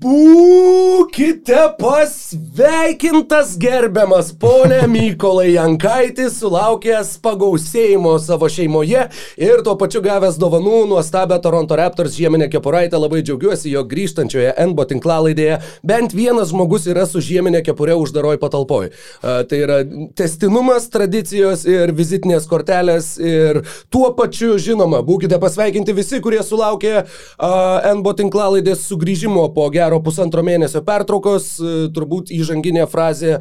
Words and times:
Būkite 0.00 1.64
pasveikintas 2.60 3.54
gerbiamas 3.56 4.34
ponė 4.36 4.82
Mykolai 4.90 5.54
Jankaitis, 5.54 6.34
sulaukęs 6.42 7.14
pagausėjimo 7.24 8.10
savo 8.20 8.50
šeimoje 8.52 9.06
ir 9.40 9.62
tuo 9.64 9.78
pačiu 9.80 10.02
gavęs 10.04 10.36
dovanų 10.36 10.82
nuostabę 10.90 11.38
Toronto 11.40 11.78
Raptors 11.78 12.18
žieminę 12.18 12.50
kepuraitę. 12.52 12.98
Labai 13.00 13.22
džiaugiuosi, 13.24 13.70
jog 13.72 13.88
grįžtančioje 13.88 14.50
NBO 14.66 14.84
tinklalaidėje 14.90 15.56
bent 15.88 16.12
vienas 16.12 16.50
žmogus 16.50 16.84
yra 16.90 17.06
su 17.08 17.22
žieminė 17.24 17.62
kepurė 17.64 17.96
uždaroj 17.96 18.36
patalpoj. 18.42 18.90
Tai 19.22 19.62
yra 19.62 19.78
testinumas, 20.18 20.90
tradicijos 20.92 21.64
ir 21.64 21.94
vizitinės 21.96 22.44
kortelės 22.50 23.14
ir 23.16 23.62
tuo 23.88 24.12
pačiu, 24.18 24.58
žinoma, 24.60 25.00
būkite 25.06 25.40
pasveikinti 25.40 25.96
visi, 25.96 26.20
kurie 26.20 26.42
sulaukė 26.44 27.06
NBO 27.40 28.14
tinklalaidės 28.20 28.84
sugrįžimo 28.90 29.48
po 29.56 29.70
gero 29.72 30.02
pusantro 30.04 30.44
mėnesio 30.44 30.84
pertraukos, 30.84 31.54
turbūt 31.96 32.36
įžanginė 32.50 32.86
frazė 32.90 33.32
e, 33.38 33.40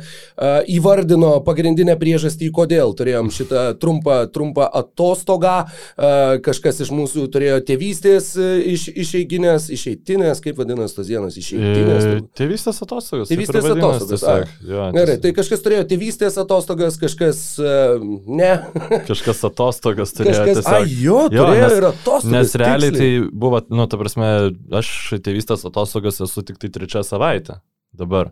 įvardino 0.76 1.40
pagrindinę 1.46 1.96
priežastį, 2.00 2.52
kodėl 2.54 2.94
turėjom 2.98 3.32
šitą 3.34 3.66
trumpą, 3.82 4.22
trumpą 4.34 4.70
atostogą. 4.70 5.66
E, 5.98 6.40
kažkas 6.46 6.84
iš 6.86 6.94
mūsų 6.96 7.28
turėjo 7.34 7.60
tėvystės 7.68 8.32
iš, 8.40 8.90
išeiginės, 8.94 9.70
išeitinės, 9.74 10.42
kaip 10.44 10.60
vadinasi 10.62 11.00
tos 11.00 11.10
dienos, 11.10 11.38
išeitinės. 11.40 12.06
E, 12.06 12.22
tėvystės 12.38 12.82
atostogas. 12.86 13.32
Tėvystės 13.32 13.70
atostogas. 13.74 14.56
Jo, 14.66 14.90
Gerai, 14.96 15.18
tai 15.22 15.34
kažkas 15.38 15.64
turėjo 15.66 15.88
tėvystės 15.90 16.38
atostogas, 16.42 17.00
kažkas 17.02 17.42
ne. 17.60 18.52
kažkas 19.10 19.44
atostogas 19.50 20.14
turėjo. 20.18 20.46
Kažkas, 20.46 20.62
tiesiog, 20.62 20.76
ai, 20.76 21.00
jo, 21.00 21.24
turėjo 21.32 21.48
jo, 21.50 21.64
nes, 21.64 21.78
ir 21.80 21.90
atostogas. 21.90 22.30
Nes 22.36 22.56
realiai 22.60 22.94
tiksliai. 22.94 23.24
tai 23.26 23.40
buvo, 23.46 23.64
nu, 23.74 23.90
ta 23.90 24.00
prasme, 24.02 24.30
aš 24.82 24.94
tėvystės 25.26 25.66
atostogas 25.70 26.22
esu 26.26 26.46
tik 26.46 26.62
tai 26.62 26.72
trečią 26.74 27.06
savaitę 27.08 27.60
dabar. 28.00 28.32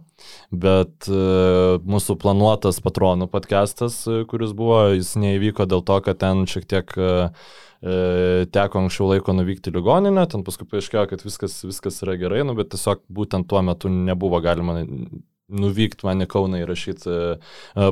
Bet 0.52 1.10
uh, 1.12 1.78
mūsų 1.86 2.18
planuotas 2.22 2.80
patronų 2.84 3.30
podcastas, 3.32 4.00
uh, 4.10 4.24
kuris 4.30 4.56
buvo, 4.58 4.80
jis 4.96 5.14
neįvyko 5.20 5.68
dėl 5.70 5.84
to, 5.88 6.00
kad 6.06 6.20
ten 6.24 6.46
šiek 6.50 6.68
tiek 6.70 6.96
uh, 6.98 7.30
teko 7.78 8.82
anksčiau 8.82 9.12
laiko 9.12 9.36
nuvykti 9.38 9.70
ligoninę, 9.76 10.24
ten 10.32 10.42
paskui 10.48 10.66
paaiškėjo, 10.72 11.04
kad 11.12 11.22
viskas, 11.22 11.60
viskas 11.68 12.02
yra 12.02 12.16
gerai, 12.18 12.42
nu, 12.48 12.56
bet 12.58 12.72
tiesiog 12.74 13.04
būtent 13.14 13.46
tuo 13.52 13.62
metu 13.62 13.92
nebuvo 13.94 14.42
galima 14.42 14.80
nuvykti 14.82 16.08
man 16.08 16.26
į 16.26 16.28
Kauną 16.32 16.64
įrašyti 16.64 17.20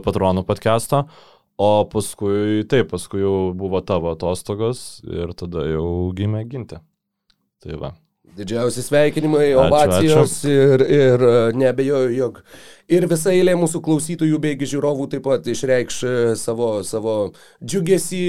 patronų 0.08 0.44
podcast'o. 0.50 1.06
O 1.56 1.86
paskui, 1.88 2.66
taip, 2.68 2.90
paskui 2.92 3.22
jau 3.22 3.54
buvo 3.56 3.80
tavo 3.86 4.12
atostogos 4.12 5.00
ir 5.08 5.32
tada 5.40 5.64
jau 5.70 6.12
gimė 6.18 6.44
ginti. 6.52 6.82
Tai 7.64 7.80
va. 7.80 7.94
Didžiausi 8.36 8.84
sveikinimai, 8.84 9.54
ovacijos 9.56 10.40
ačiū, 10.42 10.52
ačiū. 10.52 10.56
ir, 10.74 10.82
ir 10.92 11.22
e, 11.24 11.36
nebejoju, 11.56 12.16
jog 12.18 12.42
ir 12.92 13.06
visa 13.10 13.32
eilė 13.34 13.56
mūsų 13.58 13.80
klausytojų 13.86 14.38
beigi 14.42 14.68
žiūrovų 14.76 15.08
taip 15.10 15.24
pat 15.26 15.48
išreikš 15.50 15.98
e, 16.06 16.14
savo, 16.38 16.70
savo 16.86 17.16
džiugesį, 17.64 18.22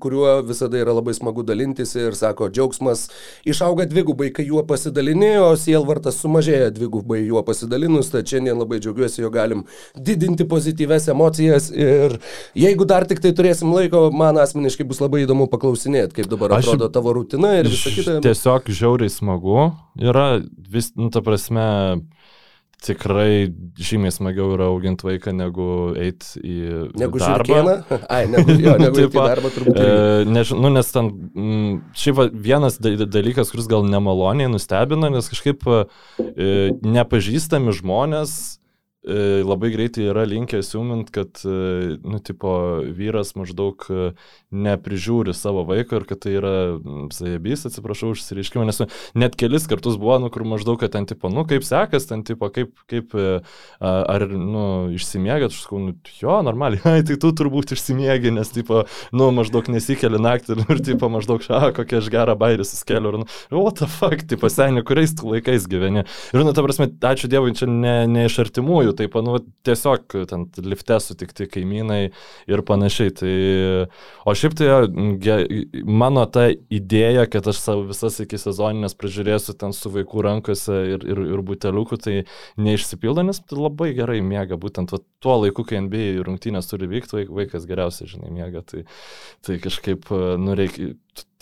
kuriuo 0.00 0.38
visada 0.48 0.80
yra 0.80 0.94
labai 0.96 1.14
smagu 1.16 1.44
dalintis 1.44 1.92
ir 1.98 2.16
sako, 2.16 2.48
džiaugsmas 2.52 3.08
išauga 3.48 3.86
dvigubai, 3.90 4.30
kai 4.34 4.46
juo 4.48 4.62
pasidalini, 4.68 5.34
o 5.42 5.50
sielvartas 5.60 6.20
sumažėja 6.22 6.70
dvigubai 6.74 7.20
juo 7.26 7.42
pasidalinus, 7.44 8.12
tad 8.14 8.30
šiandien 8.30 8.60
labai 8.60 8.80
džiaugiuosi, 8.80 9.20
jo 9.24 9.32
galim 9.34 9.66
didinti 9.94 10.48
pozityves 10.48 11.10
emocijas 11.12 11.68
ir 11.74 12.16
jeigu 12.56 12.88
dar 12.88 13.08
tik 13.10 13.20
tai 13.24 13.34
turėsim 13.36 13.72
laiko, 13.74 14.06
man 14.16 14.40
asmeniškai 14.40 14.88
bus 14.88 15.02
labai 15.04 15.24
įdomu 15.26 15.48
paklausinėti, 15.52 16.22
kaip 16.22 16.32
dabar 16.32 16.56
atrodo 16.60 16.88
tavo 16.92 17.12
rutina 17.18 17.56
ir 17.60 17.68
visa 17.68 17.92
kita. 17.92 18.16
Tiesiog 18.24 18.72
žiauriai 18.72 19.12
smagu 19.24 19.72
yra, 20.00 20.28
vis, 20.70 20.92
nu, 21.00 21.08
ta 21.10 21.24
prasme, 21.24 21.64
tikrai 22.84 23.48
žymiai 23.80 24.12
smagiau 24.12 24.52
yra 24.54 24.68
auginti 24.68 25.06
vaiką 25.08 25.32
negu 25.36 25.68
eiti 26.00 26.40
į 26.44 26.56
negu 27.00 27.20
darbą. 27.22 27.60
Negu 27.64 28.00
Ai, 28.14 28.26
negu, 28.30 28.56
jo, 28.60 28.74
negu 28.80 28.98
Taip, 29.00 29.14
į 29.14 29.28
darbą 29.30 29.52
turbūt. 29.54 29.80
E, 29.80 30.26
než, 30.28 30.52
nu, 30.58 30.72
nes 30.74 30.92
ten, 30.92 31.08
m, 31.08 31.46
mm, 31.46 31.78
šiaip 32.02 32.36
vienas 32.44 32.76
dalykas, 32.80 33.52
kuris 33.54 33.70
gal 33.70 33.86
nemaloniai 33.88 34.50
nustebino, 34.52 35.10
nes 35.12 35.30
kažkaip 35.32 35.64
e, 35.70 35.80
nepažįstami 36.84 37.74
žmonės 37.80 38.36
labai 39.04 39.68
greitai 39.74 40.06
yra 40.08 40.24
linkę 40.24 40.62
siūmint, 40.64 41.10
kad, 41.12 41.40
e, 41.44 41.96
nu, 42.00 42.20
tipo, 42.24 42.54
vyras 42.96 43.34
maždaug 43.36 43.84
e, 43.92 44.12
neprižiūri 44.54 45.34
savo 45.36 45.64
vaiko 45.68 45.98
ir 46.00 46.06
kad 46.08 46.22
tai 46.24 46.36
yra 46.38 46.54
zajebys, 47.12 47.66
atsiprašau 47.68 48.14
už 48.14 48.22
išsireiškimą, 48.22 48.64
nes 48.70 48.80
net 49.18 49.36
kelis 49.36 49.68
kartus 49.68 49.98
buvo, 50.00 50.16
nu, 50.22 50.30
kur 50.32 50.46
maždaug, 50.48 50.78
kad 50.80 50.94
ten, 50.94 51.08
tipo, 51.10 51.28
nu, 51.32 51.44
kaip 51.48 51.66
sekas, 51.66 52.08
ten, 52.08 52.22
tipo, 52.24 52.48
kaip, 52.54 52.72
kaip 52.90 53.12
ar, 53.84 54.24
nu, 54.32 54.64
išsimiegat, 54.96 55.52
aš 55.52 55.66
sakau, 55.66 55.82
nu, 55.82 55.96
jo, 56.22 56.38
normaliai, 56.46 56.80
ai, 56.94 57.04
tai 57.04 57.18
tu 57.20 57.32
turbūt 57.36 57.76
išsimiegi, 57.76 58.32
nes, 58.34 58.54
tipo, 58.56 58.86
nu, 59.12 59.28
maždaug 59.36 59.68
nesikeli 59.74 60.22
naktį 60.22 60.62
ir, 60.64 60.82
tipo, 60.86 61.12
maždaug, 61.12 61.44
ša, 61.44 61.74
kokia 61.76 62.00
aš 62.00 62.10
gerą 62.14 62.38
bairį 62.40 62.68
suskeliu, 62.68 63.12
ir, 63.12 63.20
nu, 63.26 63.28
what 63.60 63.82
the 63.82 63.90
fuck, 63.90 64.24
tipo, 64.30 64.48
seniai, 64.48 64.86
kuriais 64.86 65.12
tu 65.18 65.28
laikais 65.34 65.68
gyveni. 65.68 66.06
Ir, 66.32 66.40
nu, 66.40 66.56
ta 66.56 66.64
prasme, 66.64 66.88
ačiū 67.04 67.28
Dievui, 67.28 67.52
čia 67.58 67.68
ne, 67.68 67.96
ne 68.08 68.26
iš 68.30 68.40
artimųjų, 68.46 68.93
taip, 68.98 69.16
nu, 69.24 69.38
tiesiog 69.66 70.16
ten 70.30 70.46
lifte 70.64 70.98
sutikti 71.02 71.46
kaimynai 71.50 72.00
ir 72.50 72.62
panašiai. 72.66 73.12
Tai, 73.18 73.34
o 74.24 74.34
šiaip 74.36 74.56
tai 74.58 74.70
mano 75.84 76.24
ta 76.30 76.48
idėja, 76.52 77.26
kad 77.30 77.48
aš 77.50 77.60
savo 77.62 77.86
visas 77.90 78.20
iki 78.24 78.40
sezoninės 78.40 78.96
pražiūrėsiu 79.00 79.56
ten 79.60 79.76
su 79.76 79.92
vaikų 79.94 80.26
rankose 80.28 80.80
ir, 80.94 81.06
ir, 81.06 81.22
ir 81.36 81.44
buteliuku, 81.46 82.00
tai 82.00 82.16
neišsipildo, 82.60 83.26
nes 83.26 83.42
tai 83.44 83.60
labai 83.60 83.92
gerai 83.96 84.20
miega, 84.24 84.58
būtent 84.60 84.94
va, 84.94 85.02
tuo 85.24 85.38
laiku, 85.42 85.66
kai 85.68 85.82
NBA 85.84 86.24
rungtynės 86.26 86.70
turi 86.70 86.90
vykti, 86.90 87.26
vaikas 87.32 87.68
geriausiai, 87.70 88.10
žinai, 88.16 88.32
miega. 88.34 88.64
Tai, 88.66 88.84
tai 89.44 89.60
kažkaip, 89.62 90.10
nu, 90.40 90.56
reikia 90.58 90.94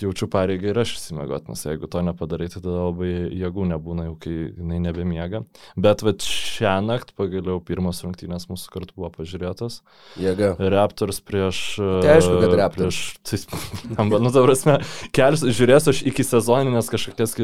jaučiu 0.02 0.26
pareigą 0.30 0.70
ir 0.72 0.80
aš 0.82 0.94
įsimiegot, 0.96 1.46
nes 1.50 1.62
jeigu 1.66 1.88
to 1.90 2.02
nepadarai, 2.04 2.48
tai 2.52 2.60
tada 2.60 2.88
labai 2.88 3.10
jėgų 3.38 3.66
nebūna, 3.70 4.06
jau 4.08 4.16
kai 4.22 4.34
jinai 4.48 4.80
nebemiega. 4.82 5.42
Bet 5.80 6.04
va 6.04 6.14
šią 6.26 6.74
naktį 6.86 7.16
pagaliau 7.18 7.62
pirmas 7.64 8.02
rungtynės 8.04 8.48
mūsų 8.50 8.72
kartu 8.74 8.96
buvo 8.98 9.12
pažiūrėtas. 9.14 9.80
Jėga. 10.20 10.54
Raptors 10.74 11.22
prieš... 11.24 11.62
Tai 11.78 12.16
aišku, 12.16 12.36
kad 12.44 12.56
Raptors. 12.62 13.00
Prieš, 13.22 13.46
tai, 13.96 14.10
nu, 14.12 14.34
ta 14.34 14.44
prasme, 14.44 14.78
kelius, 15.14 15.46
žiūrėsiu 15.60 15.94
aš 15.94 16.04
iki 16.12 16.26
sezoninės 16.26 16.92
kažkokias 16.92 17.38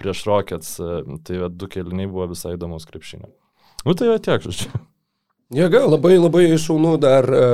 prieš 0.00 0.24
Rockets, 0.28 0.76
tai 1.26 1.42
va, 1.42 1.50
du 1.50 1.70
keliniai 1.70 2.10
buvo 2.10 2.30
visai 2.34 2.56
įdomus 2.58 2.88
krepšinė. 2.90 3.30
Nu 3.86 3.96
tai 3.96 4.12
va 4.12 4.20
tiek, 4.20 4.42
žodžiu. 4.44 4.84
Jėga, 5.50 5.80
labai 5.82 6.12
labai 6.14 6.44
šaunu 6.62 6.92
dar, 7.02 7.26
e, 7.26 7.46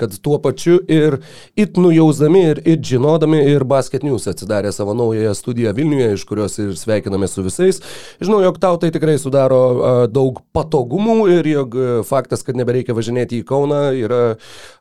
kad 0.00 0.14
tuo 0.24 0.38
pačiu 0.40 0.78
ir 0.88 1.18
it 1.60 1.76
nujausdami, 1.76 2.40
ir 2.40 2.60
it 2.64 2.86
žinodami, 2.88 3.42
ir 3.52 3.66
Basket 3.68 4.00
News 4.00 4.24
atsidarė 4.30 4.70
savo 4.72 4.94
naująją 4.96 5.34
studiją 5.36 5.74
Vilniuje, 5.76 6.06
iš 6.16 6.24
kurios 6.24 6.56
ir 6.56 6.70
sveikiname 6.72 7.28
su 7.28 7.44
visais. 7.44 7.82
Žinau, 8.24 8.38
jog 8.46 8.56
tau 8.62 8.78
tai 8.80 8.88
tikrai 8.94 9.18
sudaro 9.20 9.58
e, 9.60 9.90
daug 10.08 10.40
patogumų 10.56 11.18
ir 11.34 11.50
jog 11.50 11.76
e, 11.76 11.90
faktas, 12.08 12.46
kad 12.46 12.56
nebereikia 12.56 12.96
važinėti 12.96 13.42
į 13.42 13.44
Kauną, 13.44 13.82
yra 13.92 14.22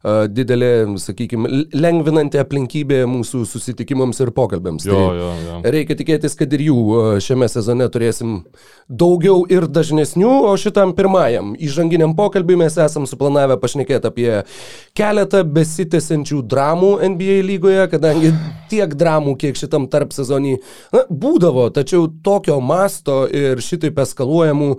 didelė, 0.03 0.95
sakykime, 0.99 1.49
lengvinanti 1.75 2.39
aplinkybė 2.39 3.01
mūsų 3.07 3.43
susitikimams 3.47 4.19
ir 4.23 4.31
pokalbėms. 4.35 4.87
Jo, 4.87 4.95
tai 4.95 5.19
jo, 5.19 5.29
jo. 5.49 5.59
Reikia 5.75 5.99
tikėtis, 5.99 6.35
kad 6.39 6.55
ir 6.55 6.63
jų 6.69 6.79
šiame 7.23 7.47
sezone 7.51 7.87
turėsim 7.91 8.41
daugiau 8.87 9.43
ir 9.51 9.67
dažnesnių, 9.71 10.33
o 10.47 10.55
šitam 10.59 10.95
pirmajam 10.95 11.53
įžanginiam 11.55 12.15
pokalbiui 12.15 12.52
pokalbį 12.53 12.59
mes 12.61 12.77
esam 12.77 13.05
suplanavę 13.07 13.57
pašnekėti 13.61 14.07
apie 14.07 14.43
keletą 14.95 15.43
besitęsiančių 15.43 16.41
dramų 16.45 16.91
NBA 17.13 17.41
lygoje, 17.47 17.87
kadangi 17.89 18.33
tiek 18.69 18.93
dramų, 18.95 19.35
kiek 19.37 19.57
šitam 19.57 19.87
tarp 19.89 20.13
sezonį 20.13 20.59
na, 20.93 21.03
būdavo, 21.09 21.71
tačiau 21.73 22.07
tokio 22.23 22.59
masto 22.61 23.27
ir 23.27 23.61
šitaip 23.61 23.97
eskaluojamų 24.03 24.77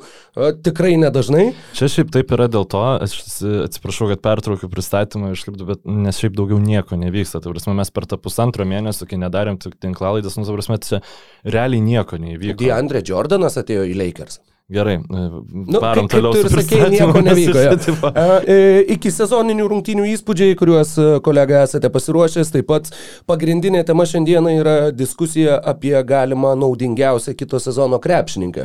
tikrai 0.65 0.97
nedažnai. 1.01 1.53
Čia 1.75 1.89
šiaip 1.89 2.13
taip 2.15 2.33
yra 2.35 2.49
dėl 2.49 2.67
to, 2.67 2.83
aš 3.05 3.19
atsiprašau, 3.67 4.11
kad 4.13 4.23
pertraukiu 4.23 4.71
pristatymą 4.71 5.35
išlipdu, 5.35 5.67
bet 5.69 5.85
nes 5.85 6.19
šiaip 6.19 6.35
daugiau 6.37 6.61
nieko 6.63 6.99
nevyksta. 6.99 7.43
Tai 7.43 7.55
prasme, 7.55 7.77
mes 7.79 7.93
per 7.95 8.09
tą 8.11 8.19
pusantro 8.23 8.67
mėnesio, 8.69 9.09
kai 9.11 9.21
nedarėm 9.21 9.59
tinklalaidės, 9.61 10.39
nu, 10.39 10.49
prasme, 10.55 10.81
čia 10.83 11.03
realiai 11.45 11.83
nieko 11.85 12.21
neįvyko. 12.21 12.59
DeAndre 12.63 13.05
Jordanas 13.05 13.59
atėjo 13.61 13.87
į 13.91 13.97
Lakers. 13.99 14.43
Gerai, 14.73 14.97
nu, 15.09 15.79
varom 15.79 16.07
kaip, 16.07 16.11
toliau. 16.11 16.33
Kaip 16.33 16.47
tu 16.49 16.57
ir 16.57 16.63
sakėjai, 16.63 16.87
nieko 16.95 17.21
nevyko. 17.27 17.61
Ja. 17.61 18.37
E, 18.49 18.55
iki 18.95 19.11
sezoninių 19.13 19.67
rungtynių 19.69 20.07
įspūdžiai, 20.15 20.55
kuriuos 20.57 20.95
e, 20.97 21.05
kolega 21.27 21.59
esate 21.67 21.91
pasiruošęs, 21.93 22.49
taip 22.55 22.71
pat 22.71 22.89
pagrindinė 23.29 23.83
tema 23.85 24.07
šiandieną 24.09 24.55
yra 24.63 24.77
diskusija 24.97 25.59
apie 25.61 25.93
galimą 26.09 26.55
naudingiausią 26.63 27.35
kito 27.37 27.61
sezono 27.61 27.99
krepšininką. 28.01 28.65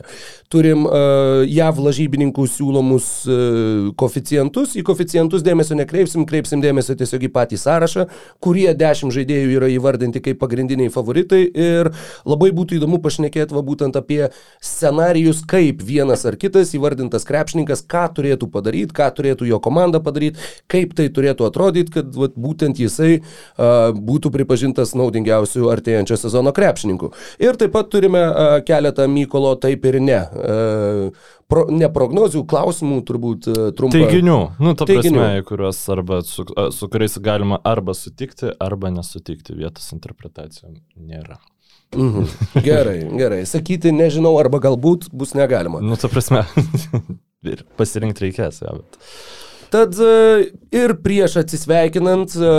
Turim 0.50 0.86
uh, 0.88 1.44
JAV 1.46 1.84
lažybininkų 1.90 2.48
siūlomus 2.50 3.10
uh, 3.28 3.92
koficijantus, 4.00 4.78
į 4.80 4.86
koficijantus 4.88 5.44
dėmesio 5.46 5.76
nekreipsim, 5.78 6.24
kreipsim 6.26 6.64
dėmesio 6.64 6.96
tiesiog 6.98 7.28
į 7.28 7.32
patį 7.36 7.60
sąrašą, 7.60 8.08
kurie 8.42 8.72
dešimt 8.72 9.14
žaidėjų 9.14 9.52
yra 9.60 9.70
įvardinti 9.76 10.24
kaip 10.24 10.40
pagrindiniai 10.42 10.90
favoritai 10.96 11.44
ir 11.44 11.92
labai 12.24 12.50
būtų 12.56 12.80
įdomu 12.80 13.04
pašnekėti 13.04 13.60
va 13.60 13.68
būtent 13.68 14.00
apie 14.00 14.24
scenarijus, 14.64 15.44
kaip 15.44 15.84
vienas 15.90 16.26
ar 16.30 16.38
kitas 16.40 16.74
įvardintas 16.78 17.26
krepšininkas, 17.28 17.84
ką 17.90 18.06
turėtų 18.18 18.50
padaryti, 18.54 18.96
ką 18.96 19.10
turėtų 19.18 19.50
jo 19.50 19.60
komanda 19.64 20.02
padaryti, 20.04 20.40
kaip 20.72 20.94
tai 20.98 21.10
turėtų 21.14 21.50
atrodyti, 21.50 21.96
kad 21.98 22.14
vat, 22.16 22.38
būtent 22.40 22.80
jisai 22.82 23.20
uh, 23.20 23.90
būtų 23.96 24.32
pripažintas 24.36 24.96
naudingiausių 25.00 25.70
artėjančio 25.74 26.20
sezono 26.22 26.54
krepšininkų. 26.56 27.12
Ir 27.44 27.60
taip 27.60 27.76
pat 27.76 27.92
turime 27.94 28.24
uh, 28.30 28.56
keletą 28.66 29.10
Mykolo 29.10 29.56
taip 29.62 29.86
ir 29.90 30.00
ne. 30.04 30.22
Uh, 30.30 31.36
pro, 31.50 31.66
ne 31.74 31.90
prognozių, 31.94 32.44
klausimų 32.50 33.02
turbūt 33.08 33.50
trumpai. 33.78 34.04
Teiginių, 34.06 34.40
nu, 34.62 34.74
ta 34.78 34.88
Teiginių. 34.90 35.20
prasme, 35.20 35.46
kuriuos 35.50 35.82
arba 35.96 36.22
su, 36.28 36.46
su 36.76 36.90
kuriais 36.92 37.18
galima 37.24 37.60
arba 37.68 37.96
sutikti, 37.98 38.54
arba 38.62 38.94
nesutikti, 38.94 39.58
vietos 39.58 39.90
interpretacijom 39.96 40.78
nėra. 40.96 41.40
Mhm. 41.96 42.28
Gerai, 42.66 43.00
gerai. 43.18 43.42
Sakyti 43.50 43.92
nežinau 43.96 44.36
arba 44.40 44.60
galbūt 44.62 45.10
bus 45.16 45.34
negalima. 45.38 45.82
Nu, 45.82 45.98
ta 45.98 46.10
prasme. 46.12 46.44
ir 47.52 47.64
pasirinkti 47.80 48.28
reikės, 48.28 48.62
ja, 48.66 48.76
bet. 48.78 49.00
Tad 49.70 49.94
e, 50.02 50.50
ir 50.74 50.96
prieš 51.04 51.36
atsisveikinant 51.44 52.34
e, 52.34 52.52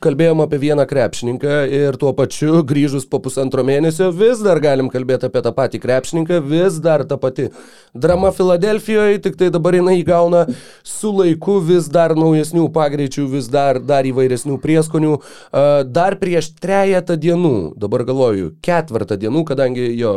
kalbėjom 0.00 0.40
apie 0.46 0.60
vieną 0.62 0.86
krepšininką 0.88 1.56
ir 1.76 1.96
tuo 2.00 2.14
pačiu 2.16 2.62
grįžus 2.68 3.04
po 3.08 3.20
pusantro 3.20 3.60
mėnesio 3.68 4.08
vis 4.16 4.40
dar 4.44 4.60
galim 4.64 4.88
kalbėti 4.88 5.28
apie 5.28 5.42
tą 5.44 5.52
patį 5.56 5.80
krepšininką, 5.82 6.38
vis 6.48 6.78
dar 6.80 7.04
ta 7.08 7.18
pati 7.20 7.50
drama 7.92 8.30
Filadelfijoje, 8.32 9.20
tik 9.26 9.36
tai 9.40 9.50
dabar 9.52 9.76
jinai 9.76 9.98
įgauna 10.00 10.46
su 10.88 11.12
laiku 11.18 11.58
vis 11.68 11.90
dar 11.92 12.16
naujesnių 12.16 12.64
pagreičių, 12.72 13.26
vis 13.34 13.50
dar, 13.52 13.82
dar 13.84 14.08
įvairesnių 14.08 14.56
prieskonių. 14.64 15.18
E, 15.20 15.66
dar 15.84 16.16
prieš 16.16 16.54
trejata 16.56 17.18
dienų, 17.20 17.74
dabar 17.76 18.06
galvoju, 18.08 18.54
ketvirtą 18.64 19.20
dienų, 19.20 19.44
kadangi 19.52 19.90
jo 20.00 20.14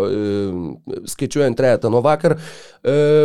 skaičiuojant 1.12 1.60
trejatą 1.60 1.92
nuo 1.92 2.00
vakar, 2.06 2.38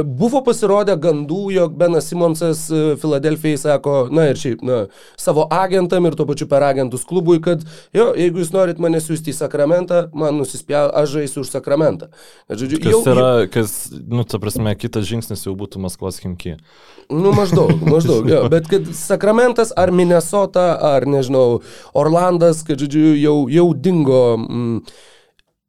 buvo 0.07 0.43
pasirodę 0.45 0.97
gandų, 1.01 1.41
jog 1.55 1.77
Benas 1.79 2.11
Simonsas 2.11 2.67
Filadelfijai 3.01 3.59
sako, 3.61 3.95
na 4.15 4.29
ir 4.31 4.41
šiaip, 4.41 4.63
na, 4.67 4.79
savo 5.21 5.47
agentam 5.53 6.07
ir 6.09 6.17
tuo 6.19 6.27
pačiu 6.29 6.49
per 6.51 6.65
agentus 6.67 7.07
klubui, 7.09 7.39
kad, 7.45 7.65
jo, 7.97 8.09
jeigu 8.19 8.43
jūs 8.43 8.53
norit 8.55 8.83
mane 8.83 9.01
siūsti 9.03 9.33
į 9.33 9.39
sakramentą, 9.39 10.07
man 10.17 10.39
nusispjau, 10.41 10.89
aš 11.03 11.17
žaisiu 11.17 11.45
už 11.45 11.53
sakramentą. 11.55 12.11
Žodžiu, 12.51 12.83
kas 12.83 12.95
jau, 12.95 13.03
yra, 13.15 13.31
kas, 13.53 13.75
nu, 13.93 14.27
ta 14.29 14.41
prasme, 14.43 14.77
kitas 14.79 15.09
žingsnis 15.09 15.47
jau 15.47 15.57
būtų 15.59 15.83
Maskvos 15.83 16.21
Himki. 16.23 16.57
Nu, 17.13 17.33
maždaug, 17.37 17.75
maždaug, 17.95 18.29
jo, 18.31 18.45
bet 18.53 18.71
kad 18.71 18.89
sakramentas 18.99 19.75
ar 19.77 19.95
Minnesota, 19.95 20.73
ar, 20.95 21.09
nežinau, 21.11 21.61
Orlandas, 21.97 22.65
kad, 22.67 22.81
žodžiu, 22.83 23.13
jau, 23.21 23.37
jau 23.53 23.69
dingo. 23.75 24.25
Mm, 24.41 24.81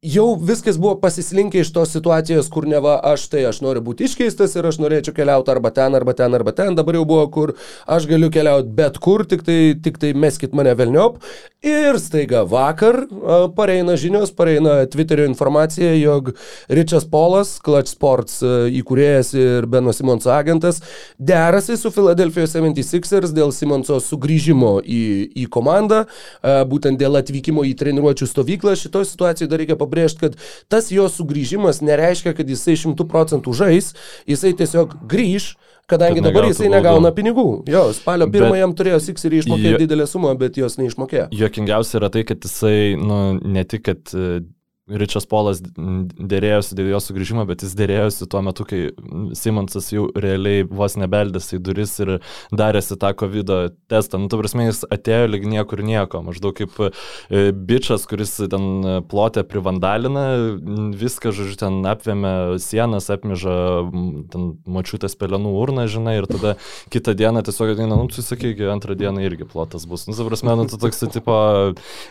jau 0.06 0.36
viskas 0.38 0.78
buvo 0.78 0.94
pasislinkę 1.02 1.64
iš 1.64 1.72
tos 1.74 1.90
situacijos, 1.96 2.52
kur 2.54 2.68
neva 2.70 3.00
aš 3.04 3.24
tai 3.32 3.42
aš 3.50 3.64
noriu 3.66 3.82
būti 3.82 4.06
iškeistas 4.06 4.54
ir 4.54 4.68
aš 4.70 4.78
norėčiau 4.78 5.16
keliauti 5.18 5.50
arba 5.50 5.72
ten, 5.74 5.96
arba 5.98 6.14
ten, 6.14 6.36
arba 6.38 6.54
ten. 6.54 6.76
Dabar 6.78 7.00
jau 7.00 7.06
buvo, 7.10 7.24
kur 7.34 7.54
aš 7.90 8.06
galiu 8.06 8.30
keliauti 8.30 8.70
bet 8.78 9.00
kur, 9.02 9.26
tik 9.26 9.42
tai, 9.48 9.74
tik 9.82 9.98
tai 9.98 10.12
meskit 10.14 10.54
mane 10.54 10.76
velniop. 10.78 11.18
Ir 11.66 11.98
staiga 11.98 12.44
vakar 12.46 13.00
pareina 13.58 13.96
žinios, 13.98 14.30
pareina 14.38 14.86
Twitterio 14.86 15.26
informacija, 15.26 15.90
jog 15.98 16.30
Richas 16.70 17.08
Polas, 17.10 17.56
Clutch 17.66 17.90
Sports 17.90 18.44
įkūrėjas 18.46 19.34
ir 19.34 19.66
Beno 19.66 19.96
Simonso 19.98 20.30
agentas, 20.36 20.84
derasi 21.18 21.74
su 21.82 21.90
Philadelphia 21.92 22.46
76ers 22.46 23.34
dėl 23.34 23.50
Simonso 23.50 23.98
sugrįžimo 23.98 24.78
į, 24.86 25.02
į 25.42 25.50
komandą, 25.50 26.06
būtent 26.70 27.02
dėl 27.02 27.18
atvykimo 27.18 27.66
į 27.66 27.74
treniruočių 27.82 28.30
stovyklą. 28.30 28.78
Šitoje 28.78 29.10
situacijoje 29.10 29.50
dar 29.50 29.66
reikia 29.66 29.74
pabrėžti 29.74 29.87
pabrėžti, 29.88 30.28
kad 30.28 30.36
tas 30.70 30.92
jo 30.92 31.08
sugrįžimas 31.12 31.82
nereiškia, 31.82 32.36
kad 32.38 32.52
jisai 32.52 32.76
šimtų 32.84 33.08
procentų 33.08 33.56
žais, 33.56 33.94
jisai 34.30 34.52
tiesiog 34.60 35.00
grįž, 35.08 35.56
kadangi 35.88 36.22
dabar 36.24 36.50
jisai 36.50 36.68
negauna 36.72 37.14
pinigų. 37.16 37.48
Jo, 37.72 37.88
spalio 37.96 38.28
pirmą 38.32 38.60
jam 38.60 38.76
turėjo 38.76 39.00
Sixerį 39.08 39.42
išmokėti 39.46 39.74
jo, 39.78 39.82
didelę 39.86 40.08
sumą, 40.12 40.36
bet 40.40 40.60
jos 40.60 40.76
neišmokėjo. 40.82 41.30
Jokingiausia 41.32 42.02
yra 42.02 42.12
tai, 42.14 42.28
kad 42.28 42.44
jisai, 42.44 42.98
nu, 43.00 43.22
ne 43.40 43.64
tik, 43.64 43.88
kad 43.88 44.14
Ričas 44.88 45.26
Polas 45.28 45.60
dėrėjosi 45.60 46.76
dėl 46.78 46.94
jo 46.94 47.00
sugrįžimo, 47.04 47.44
bet 47.50 47.66
jis 47.66 47.74
dėrėjosi 47.76 48.28
tuo 48.32 48.40
metu, 48.46 48.64
kai 48.68 48.80
Simonsas 49.36 49.90
jau 49.92 50.06
realiai 50.16 50.64
vos 50.64 50.96
nebeldėsi 50.96 51.58
į 51.58 51.60
duris 51.66 51.92
ir 52.00 52.12
darėsi 52.56 52.96
tą 53.00 53.12
COVID 53.20 53.52
testą. 53.92 54.22
Nu, 54.22 54.30
tu 54.32 54.40
prasme, 54.40 54.70
jis 54.70 54.86
atėjo 54.88 55.28
lyg 55.34 55.44
niekur 55.52 55.84
nieko, 55.84 56.22
maždaug 56.24 56.56
kaip 56.56 56.80
e, 56.88 57.50
bičias, 57.52 58.06
kuris 58.08 58.38
ten 58.48 59.04
plotė 59.12 59.44
privandalina, 59.48 60.24
viską, 60.96 61.36
žodžiu, 61.36 61.58
ten 61.60 61.82
apvėmė 61.92 62.34
sienas, 62.64 63.10
apmiža 63.12 63.58
ten 64.32 64.48
mačiutės 64.72 65.20
pelenų 65.20 65.52
urną, 65.66 65.90
žinai, 65.92 66.16
ir 66.22 66.30
tada 66.32 66.56
kitą 66.94 67.12
dieną 67.18 67.44
tiesiog 67.44 67.76
ateina, 67.76 68.00
nu, 68.00 68.08
tu 68.08 68.24
sakai, 68.24 68.56
antrą 68.72 68.96
dieną 68.96 69.28
irgi 69.28 69.50
plotas 69.52 69.84
bus. 69.90 70.08
Nu, 70.08 70.16
tu 70.16 70.32
prasme, 70.32 70.56
nu, 70.56 70.70
tu 70.72 70.80
toks, 70.80 71.04
tipo, 71.12 71.38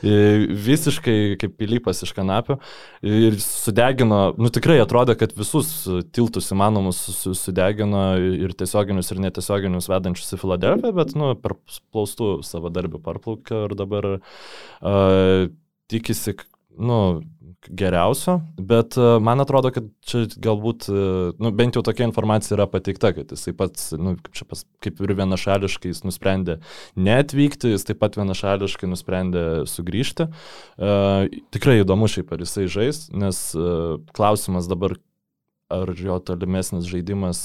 e, 0.05 0.20
visiškai 0.69 1.19
kaip 1.40 1.56
pilypas 1.56 2.05
iš 2.05 2.12
kanapio 2.17 2.61
ir 3.06 3.36
sudegino, 3.42 4.20
nu 4.40 4.50
tikrai 4.52 4.78
atrodo, 4.82 5.16
kad 5.18 5.34
visus 5.36 5.70
tiltus 6.16 6.50
įmanomus 6.54 7.00
sudegino 7.38 8.04
ir 8.18 8.54
tiesioginius, 8.58 9.12
ir 9.12 9.22
netiesioginius 9.26 9.90
vedančius 9.92 10.34
į 10.36 10.40
Filadelfiją, 10.42 10.94
bet, 10.96 11.14
nu, 11.18 11.32
per 11.40 11.56
plaustų 11.94 12.40
savo 12.46 12.72
darbį 12.72 13.02
parplaukė 13.04 13.66
ir 13.68 13.76
dabar 13.78 14.10
uh, 14.16 15.46
tikisi, 15.92 16.36
nu, 16.76 17.00
geriausio, 17.70 18.38
bet 18.58 18.96
e, 18.98 19.06
man 19.22 19.42
atrodo, 19.42 19.70
kad 19.74 19.88
čia 20.06 20.24
galbūt, 20.42 20.86
e, 20.90 21.06
nu, 21.42 21.52
bent 21.56 21.76
jau 21.78 21.82
tokia 21.86 22.06
informacija 22.08 22.56
yra 22.56 22.66
pateikta, 22.70 23.12
kad 23.16 23.32
jisai 23.34 23.54
pats, 23.56 23.90
nu, 23.98 24.16
kaip, 24.22 24.42
pas, 24.50 24.62
kaip 24.84 25.02
ir 25.02 25.14
vienašališkai 25.18 25.92
jis 25.92 26.04
nusprendė 26.06 26.58
neatvykti, 26.96 27.72
jis 27.74 27.86
taip 27.88 28.00
pat 28.02 28.18
vienašališkai 28.20 28.90
nusprendė 28.90 29.44
sugrįžti. 29.70 30.28
Uh, 30.76 31.26
tikrai 31.54 31.80
įdomu 31.82 32.08
šiaip, 32.10 32.32
ar 32.34 32.44
jisai 32.44 32.66
žais, 32.72 33.06
nes 33.16 33.42
uh, 33.58 33.96
klausimas 34.16 34.70
dabar, 34.70 34.96
ar 35.72 35.90
jo 35.98 36.19
tolimesnis 36.22 36.86
žaidimas 36.86 37.42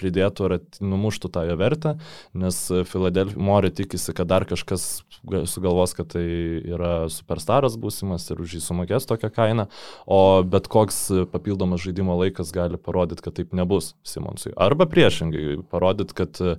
pridėtų 0.00 0.48
ar 0.48 0.56
numuštų 0.80 1.30
tą 1.34 1.44
jo 1.48 1.56
vertę, 1.60 1.94
nes 2.34 2.58
Filadelfija 2.90 3.44
Mori 3.50 3.72
tikisi, 3.74 4.14
kad 4.16 4.30
dar 4.30 4.46
kažkas 4.48 5.02
sugalvos, 5.50 5.94
kad 5.96 6.10
tai 6.14 6.24
yra 6.64 6.94
superstaras 7.12 7.76
būsimas 7.80 8.26
ir 8.32 8.40
už 8.42 8.56
jį 8.56 8.62
sumokės 8.64 9.08
tokią 9.10 9.30
kainą, 9.36 9.68
o 10.08 10.20
bet 10.46 10.68
koks 10.72 11.02
papildomas 11.32 11.84
žaidimo 11.84 12.16
laikas 12.22 12.54
gali 12.56 12.80
parodyti, 12.80 13.24
kad 13.26 13.36
taip 13.38 13.54
nebus 13.56 13.94
Simonsui. 14.06 14.54
Arba 14.56 14.88
priešingai, 14.90 15.60
parodyti, 15.70 16.16
kad 16.22 16.40
e, 16.40 16.56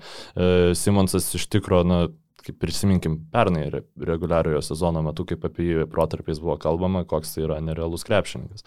Simonsas 0.77 1.31
iš 1.37 1.47
tikrųjų, 1.51 1.87
na, 1.89 2.01
kaip 2.45 2.57
prisiminkim, 2.61 3.17
pernai 3.33 3.67
reguliariojo 3.71 4.61
sezono 4.65 5.03
metu, 5.05 5.25
kaip 5.29 5.45
apie 5.47 5.67
jį 5.67 5.85
protarpiais 5.91 6.41
buvo 6.41 6.57
kalbama, 6.61 7.03
koks 7.09 7.35
tai 7.35 7.45
yra 7.47 7.59
nerealus 7.63 8.05
krepšininkas. 8.07 8.65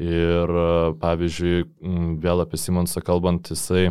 Ir 0.00 0.54
pavyzdžiui, 1.02 1.66
vėl 2.22 2.44
apie 2.44 2.60
Simonsą 2.60 3.02
kalbant, 3.04 3.52
jisai 3.52 3.90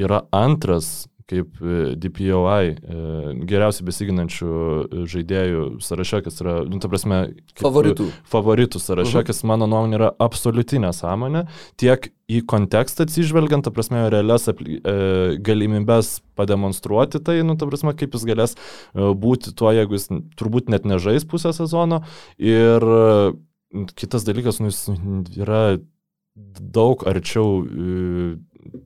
yra 0.00 0.22
antras 0.32 1.06
kaip 1.30 1.60
e, 1.62 1.94
DPOI 2.00 2.70
e, 2.72 2.76
geriausiai 3.48 3.86
besiginančių 3.86 4.48
e, 4.48 5.04
žaidėjų 5.10 5.66
sąraše, 5.84 6.22
kas 6.26 6.40
yra, 6.42 6.56
nu, 6.68 6.80
ta 6.82 6.90
prasme, 6.92 7.20
favoritų. 7.60 8.08
Favoritų 8.32 8.80
sąraše, 8.82 9.08
uh 9.08 9.20
mhm. 9.20 9.22
-huh. 9.22 9.26
kas 9.30 9.44
mano 9.48 9.68
nuomonė 9.70 9.98
yra 10.00 10.10
absoliutinė 10.18 10.92
sąmonė, 10.96 11.44
tiek 11.80 12.10
į 12.32 12.42
kontekstą 12.48 13.06
atsižvelgiant, 13.06 13.64
ta 13.64 13.70
prasme, 13.70 14.08
realias 14.10 14.48
galimybės 15.44 16.20
pademonstruoti 16.34 17.20
tai, 17.20 17.42
nu, 17.44 17.56
ta 17.56 17.66
prasme, 17.66 17.92
kaip 17.94 18.14
jis 18.14 18.24
galės 18.24 18.56
būti 18.94 19.52
tuo, 19.54 19.72
jeigu 19.72 19.98
jis 19.98 20.08
turbūt 20.38 20.70
net 20.72 20.86
nežais 20.88 21.26
pusę 21.28 21.52
sezono. 21.52 22.02
Ir 22.38 22.80
kitas 24.00 24.24
dalykas, 24.24 24.60
nu, 24.60 24.72
jis 24.72 24.88
yra 25.36 25.78
daug 26.60 27.04
arčiau, 27.04 27.66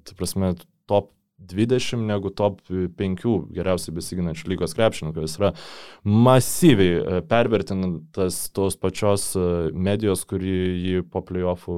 ta 0.03 0.17
prasme, 0.19 0.57
top 0.91 1.16
20 1.53 2.07
negu 2.09 2.33
top 2.35 2.61
5 2.69 3.27
geriausiai 3.57 3.97
besiginančių 3.97 4.53
lygos 4.53 4.77
krepšininkų. 4.77 5.25
Jis 5.27 5.39
yra 5.41 5.53
masyviai 6.05 7.01
e, 7.01 7.23
pervertintas 7.31 8.47
tos 8.57 8.79
pačios 8.81 9.33
e, 9.39 9.49
medijos, 9.73 10.27
kuri 10.29 10.55
jį 10.87 11.05
po 11.11 11.25
playoffų 11.27 11.77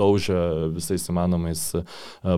daužia 0.00 0.68
visais 0.72 1.04
įmanomais 1.10 1.62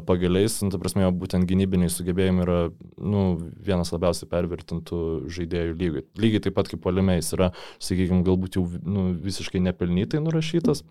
pagaliais, 0.08 0.58
nu, 0.64 0.72
ta 0.72 0.80
prasme, 0.82 1.06
būtent 1.18 1.46
gynybiniai 1.48 1.92
sugebėjimai 1.92 2.46
yra 2.46 2.58
nu, 2.98 3.22
vienas 3.62 3.92
labiausiai 3.94 4.30
pervertintų 4.30 5.02
žaidėjų 5.32 5.76
lygiai. 5.78 6.06
Lygiai 6.24 6.46
taip 6.46 6.58
pat 6.58 6.72
kaip 6.72 6.82
polimeis 6.84 7.32
yra, 7.36 7.52
sakykime, 7.82 8.24
galbūt 8.26 8.58
jau 8.58 8.66
nu, 8.82 9.10
visiškai 9.22 9.62
nepelnytai 9.68 10.22
nurašytas. 10.24 10.84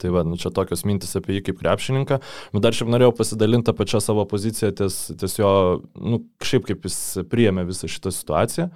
Tai 0.00 0.14
va, 0.14 0.24
nu, 0.26 0.38
čia 0.40 0.52
tokios 0.54 0.84
mintis 0.88 1.16
apie 1.18 1.38
jį 1.38 1.46
kaip 1.48 1.62
krepšininką. 1.62 2.20
Bet 2.54 2.64
dar 2.64 2.76
šiaip 2.76 2.92
norėjau 2.92 3.14
pasidalinti 3.20 3.68
tą 3.68 3.76
pačią 3.78 4.02
savo 4.04 4.26
poziciją 4.30 4.72
ties, 4.82 4.98
ties 5.20 5.38
jo, 5.40 5.54
nu, 5.98 6.22
šiaip 6.44 6.68
kaip 6.70 6.86
jis 6.88 6.98
priėmė 7.32 7.66
visą 7.68 7.90
šitą 7.90 8.14
situaciją. 8.14 8.70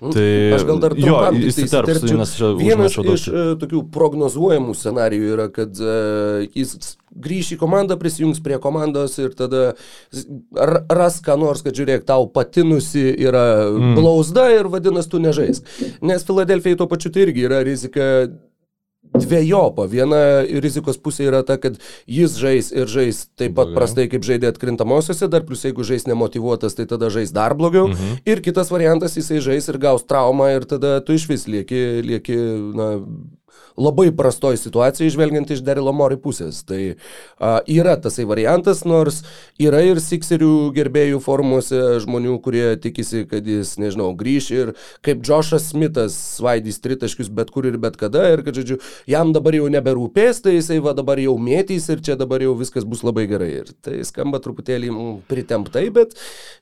Nu, 0.00 0.14
tai 0.16 0.52
aš 0.56 0.62
gal 0.64 0.78
dar 0.80 0.94
jo, 0.96 1.16
įsiterpsiu, 1.50 2.14
nes 2.16 2.30
čia 2.32 2.48
vienas 2.56 2.94
iš 2.96 3.26
uh, 3.28 3.40
tokių 3.60 3.82
prognozuojamų 3.92 4.72
scenarijų 4.72 5.34
yra, 5.34 5.46
kad 5.52 5.76
uh, 5.84 6.40
jis 6.56 6.94
grįš 7.10 7.50
į 7.56 7.58
komandą, 7.60 7.98
prisijungs 8.00 8.40
prie 8.40 8.56
komandos 8.62 9.18
ir 9.20 9.34
tada 9.36 9.74
ras 10.88 11.20
ką 11.24 11.36
nors, 11.42 11.60
kad 11.66 11.76
žiūrėk, 11.76 12.06
tau 12.08 12.24
patinusi 12.32 13.10
yra 13.12 13.44
mm. 13.68 13.98
blauzda 13.98 14.46
ir 14.54 14.70
vadinasi, 14.72 15.10
tu 15.12 15.20
nežais. 15.20 15.60
Nes 16.00 16.24
Filadelfijai 16.24 16.80
tuo 16.80 16.88
pačiu 16.88 17.12
tai 17.12 17.26
irgi 17.26 17.44
yra 17.50 17.60
rizika 17.66 18.06
dviejopa. 19.14 19.86
Viena 19.90 20.20
rizikos 20.62 20.98
pusė 21.00 21.26
yra 21.28 21.42
ta, 21.46 21.56
kad 21.60 21.78
jis 22.10 22.36
žais 22.40 22.70
ir 22.74 22.90
žais 22.90 23.24
taip 23.38 23.56
pat 23.58 23.72
prastai, 23.74 24.06
kaip 24.10 24.24
žaidė 24.26 24.50
atkrintamosiose, 24.52 25.28
dar 25.32 25.44
plus 25.48 25.64
jeigu 25.66 25.86
žais 25.86 26.06
nemotivuotas, 26.08 26.76
tai 26.78 26.86
tada 26.90 27.10
žais 27.12 27.34
dar 27.34 27.56
blogiau. 27.58 27.90
Mhm. 27.90 28.22
Ir 28.30 28.42
kitas 28.44 28.70
variantas, 28.70 29.18
jisai 29.18 29.42
žais 29.44 29.68
ir 29.68 29.80
gaus 29.82 30.06
traumą 30.06 30.50
ir 30.54 30.68
tada 30.68 30.98
tu 31.04 31.16
iš 31.18 31.26
vis 31.30 31.46
lieki, 31.50 32.02
lieki 32.06 32.38
na, 32.76 32.90
labai 33.78 34.08
prastoj 34.16 34.58
situacijai, 34.60 35.10
žvelgiant 35.12 35.50
iš 35.50 35.62
Derilo 35.66 35.92
Mori 35.96 36.18
pusės. 36.20 36.62
Tai 36.66 36.80
a, 36.90 37.60
yra 37.70 37.96
tasai 38.00 38.26
variantas, 38.28 38.84
nors 38.88 39.22
yra 39.60 39.82
ir 39.86 40.00
Sikserių 40.02 40.70
gerbėjų 40.76 41.20
formuose 41.24 41.80
žmonių, 42.04 42.38
kurie 42.44 42.64
tikisi, 42.80 43.24
kad 43.30 43.46
jis, 43.46 43.76
nežinau, 43.80 44.10
grįš 44.18 44.50
ir 44.56 44.72
kaip 45.06 45.22
Džošas 45.24 45.70
Smithas 45.70 46.16
svaidys 46.38 46.80
tritaškius 46.82 47.30
bet 47.34 47.52
kur 47.54 47.68
ir 47.68 47.78
bet 47.80 47.98
kada 48.00 48.26
ir 48.32 48.44
kad, 48.46 48.56
žodžiu, 48.56 48.80
jam 49.10 49.34
dabar 49.36 49.56
jau 49.56 49.68
neberūpės, 49.72 50.42
tai 50.44 50.56
jisai 50.58 50.80
va 50.84 50.94
dabar 50.96 51.20
jau 51.22 51.36
mėtys 51.40 51.88
ir 51.92 52.02
čia 52.04 52.16
dabar 52.20 52.42
jau 52.44 52.54
viskas 52.58 52.86
bus 52.88 53.04
labai 53.06 53.26
gerai. 53.30 53.50
Ir 53.60 53.72
tai 53.84 54.00
skamba 54.06 54.40
truputėlį 54.42 54.92
pritemptai, 55.30 55.86
bet 55.94 56.14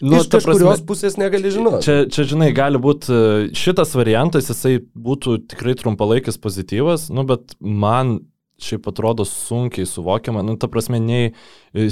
nu, 0.02 0.18
iš 0.18 0.28
kažkurios 0.32 0.80
prasme, 0.80 0.88
pusės 0.88 1.18
negali 1.20 1.52
žinoti. 1.54 1.84
Čia, 1.86 1.96
čia, 2.12 2.26
žinai, 2.32 2.50
gali 2.56 2.80
būti 2.82 3.52
šitas 3.58 3.94
variantas, 3.98 4.50
jisai 4.50 4.78
būtų 4.94 5.38
tikrai 5.52 5.76
trumpalaikis 5.78 6.40
pozityvas, 6.42 6.97
nu, 7.08 7.24
bet 7.28 7.56
man 7.60 8.18
šiaip 8.58 8.88
atrodo 8.90 9.24
sunkiai 9.24 9.86
suvokiama. 9.86 10.42
Nu, 10.42 10.56
ta 10.58 10.66
prasme, 10.68 10.98
nei 10.98 11.30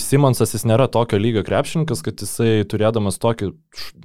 Simonsas 0.03 0.55
jis 0.55 0.65
nėra 0.67 0.89
tokio 0.91 1.19
lygio 1.21 1.45
krepšininkas, 1.47 2.01
kad 2.03 2.23
jisai 2.23 2.65
turėdamas 2.67 3.21
tokį, 3.23 3.51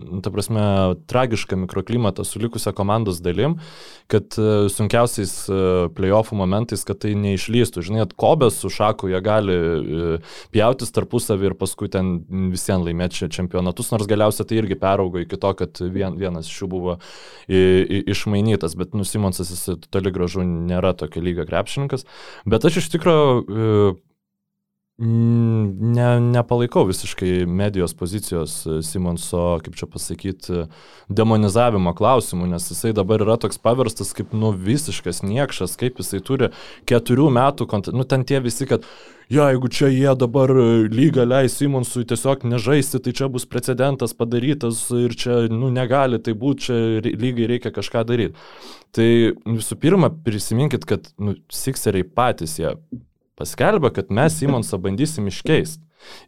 nu, 0.04 0.20
ta 0.22 0.34
prasme, 0.34 0.64
tragišką 1.10 1.58
mikroklimatą 1.64 2.26
su 2.28 2.42
likusią 2.44 2.74
komandos 2.78 3.22
dalim, 3.24 3.56
kad 4.12 4.36
e, 4.38 4.68
sunkiausiais 4.70 5.34
e, 5.48 5.62
playoffų 5.96 6.38
momentais, 6.38 6.84
kad 6.86 7.00
tai 7.02 7.16
neišlystų. 7.18 7.86
Žinai, 7.88 8.06
kobės 8.20 8.60
su 8.62 8.70
šaku 8.74 9.10
jie 9.14 9.22
gali 9.26 9.56
e, 9.56 10.12
pjautis 10.54 10.94
tarpusavį 10.94 11.50
ir 11.50 11.58
paskui 11.58 11.90
ten 11.92 12.14
visiems 12.52 12.86
laimėti 12.86 13.32
čempionatus, 13.32 13.90
nors 13.96 14.10
galiausiai 14.12 14.50
tai 14.50 14.62
irgi 14.62 14.78
peraugo 14.82 15.24
iki 15.24 15.40
to, 15.40 15.54
kad 15.58 15.82
vien, 15.82 16.20
vienas 16.20 16.52
iš 16.52 16.62
jų 16.62 16.70
buvo 16.76 16.98
išmainytas, 17.48 18.76
bet 18.80 18.94
nu, 18.98 19.08
Simonsas 19.08 19.50
jis 19.54 19.82
toli 19.92 20.12
gražu 20.14 20.44
nėra 20.46 20.94
tokio 21.00 21.24
lygio 21.24 21.48
krepšininkas. 21.48 22.06
Bet 22.52 22.68
aš 22.68 22.82
iš 22.82 22.90
tikrųjų 22.98 23.96
ne, 25.02 26.20
nepalaikau 26.20 26.84
visiškai 26.86 27.46
medijos 27.46 27.94
pozicijos 27.98 28.54
e, 28.66 28.76
Simonso, 28.86 29.58
kaip 29.66 29.76
čia 29.80 29.88
pasakyti, 29.90 30.66
demonizavimo 31.10 31.94
klausimų, 31.98 32.52
nes 32.54 32.70
jisai 32.70 32.94
dabar 32.98 33.24
yra 33.26 33.40
toks 33.42 33.58
paverstas 33.62 34.14
kaip 34.18 34.36
nu 34.38 34.54
visiškas 34.54 35.24
niekšas, 35.26 35.74
kaip 35.82 36.00
jisai 36.04 36.22
turi 36.26 36.52
keturių 36.90 37.32
metų, 37.34 37.68
nu 37.98 38.06
ten 38.06 38.28
tie 38.30 38.44
visi, 38.46 38.70
kad 38.70 38.86
ja, 39.32 39.50
jeigu 39.50 39.72
čia 39.74 39.90
jie 39.90 40.16
dabar 40.22 40.54
lygą 40.94 41.26
leis 41.26 41.58
Simonsui 41.58 42.06
tiesiog 42.06 42.46
nežaisti, 42.52 43.02
tai 43.02 43.18
čia 43.18 43.30
bus 43.32 43.50
precedentas 43.50 44.14
padarytas 44.18 44.86
ir 45.02 45.18
čia, 45.18 45.46
nu, 45.50 45.74
negali 45.74 46.22
tai 46.22 46.38
būti, 46.38 46.68
čia 46.68 46.82
lygai 47.10 47.50
reikia 47.56 47.74
kažką 47.74 48.06
daryti. 48.06 48.50
Tai 48.92 49.08
visų 49.48 49.78
pirma, 49.82 50.12
prisiminkit, 50.26 50.86
kad, 50.86 51.16
nu, 51.18 51.40
Sikseriai 51.50 52.06
patys 52.06 52.60
jie 52.60 52.76
paskelbė, 53.42 53.92
kad 53.96 54.14
mes 54.14 54.38
Simonsą 54.40 54.80
bandysim 54.82 55.30
iškeisti. 55.32 55.84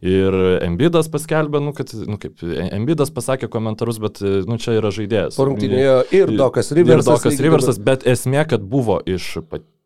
Ir 0.06 0.34
Embidas 0.62 1.08
paskelbė, 1.10 1.58
nu, 1.64 1.72
kad, 1.74 1.90
nu, 2.06 2.18
kaip, 2.22 2.38
Embidas 2.46 3.10
pasakė 3.14 3.48
komentarus, 3.50 3.98
bet, 4.02 4.20
nu, 4.22 4.58
čia 4.62 4.76
yra 4.78 4.92
žaidėjas. 4.94 5.38
Porungtinėjo 5.40 5.96
ir 6.14 6.34
Dokas 6.38 6.70
Riversas. 6.76 7.08
Ir 7.08 7.10
Dokas 7.10 7.42
Riversas, 7.42 7.80
bet 7.82 8.06
esmė, 8.06 8.44
kad 8.50 8.62
buvo 8.62 9.00
iš 9.02 9.32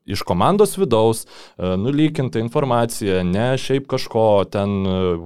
iš 0.08 0.24
komandos 0.26 0.76
vidaus 0.78 1.24
e, 1.24 1.74
nulykinta 1.80 2.40
informacija, 2.42 3.22
ne 3.26 3.50
šiaip 3.60 3.88
kažko, 3.90 4.26
ten 4.52 4.76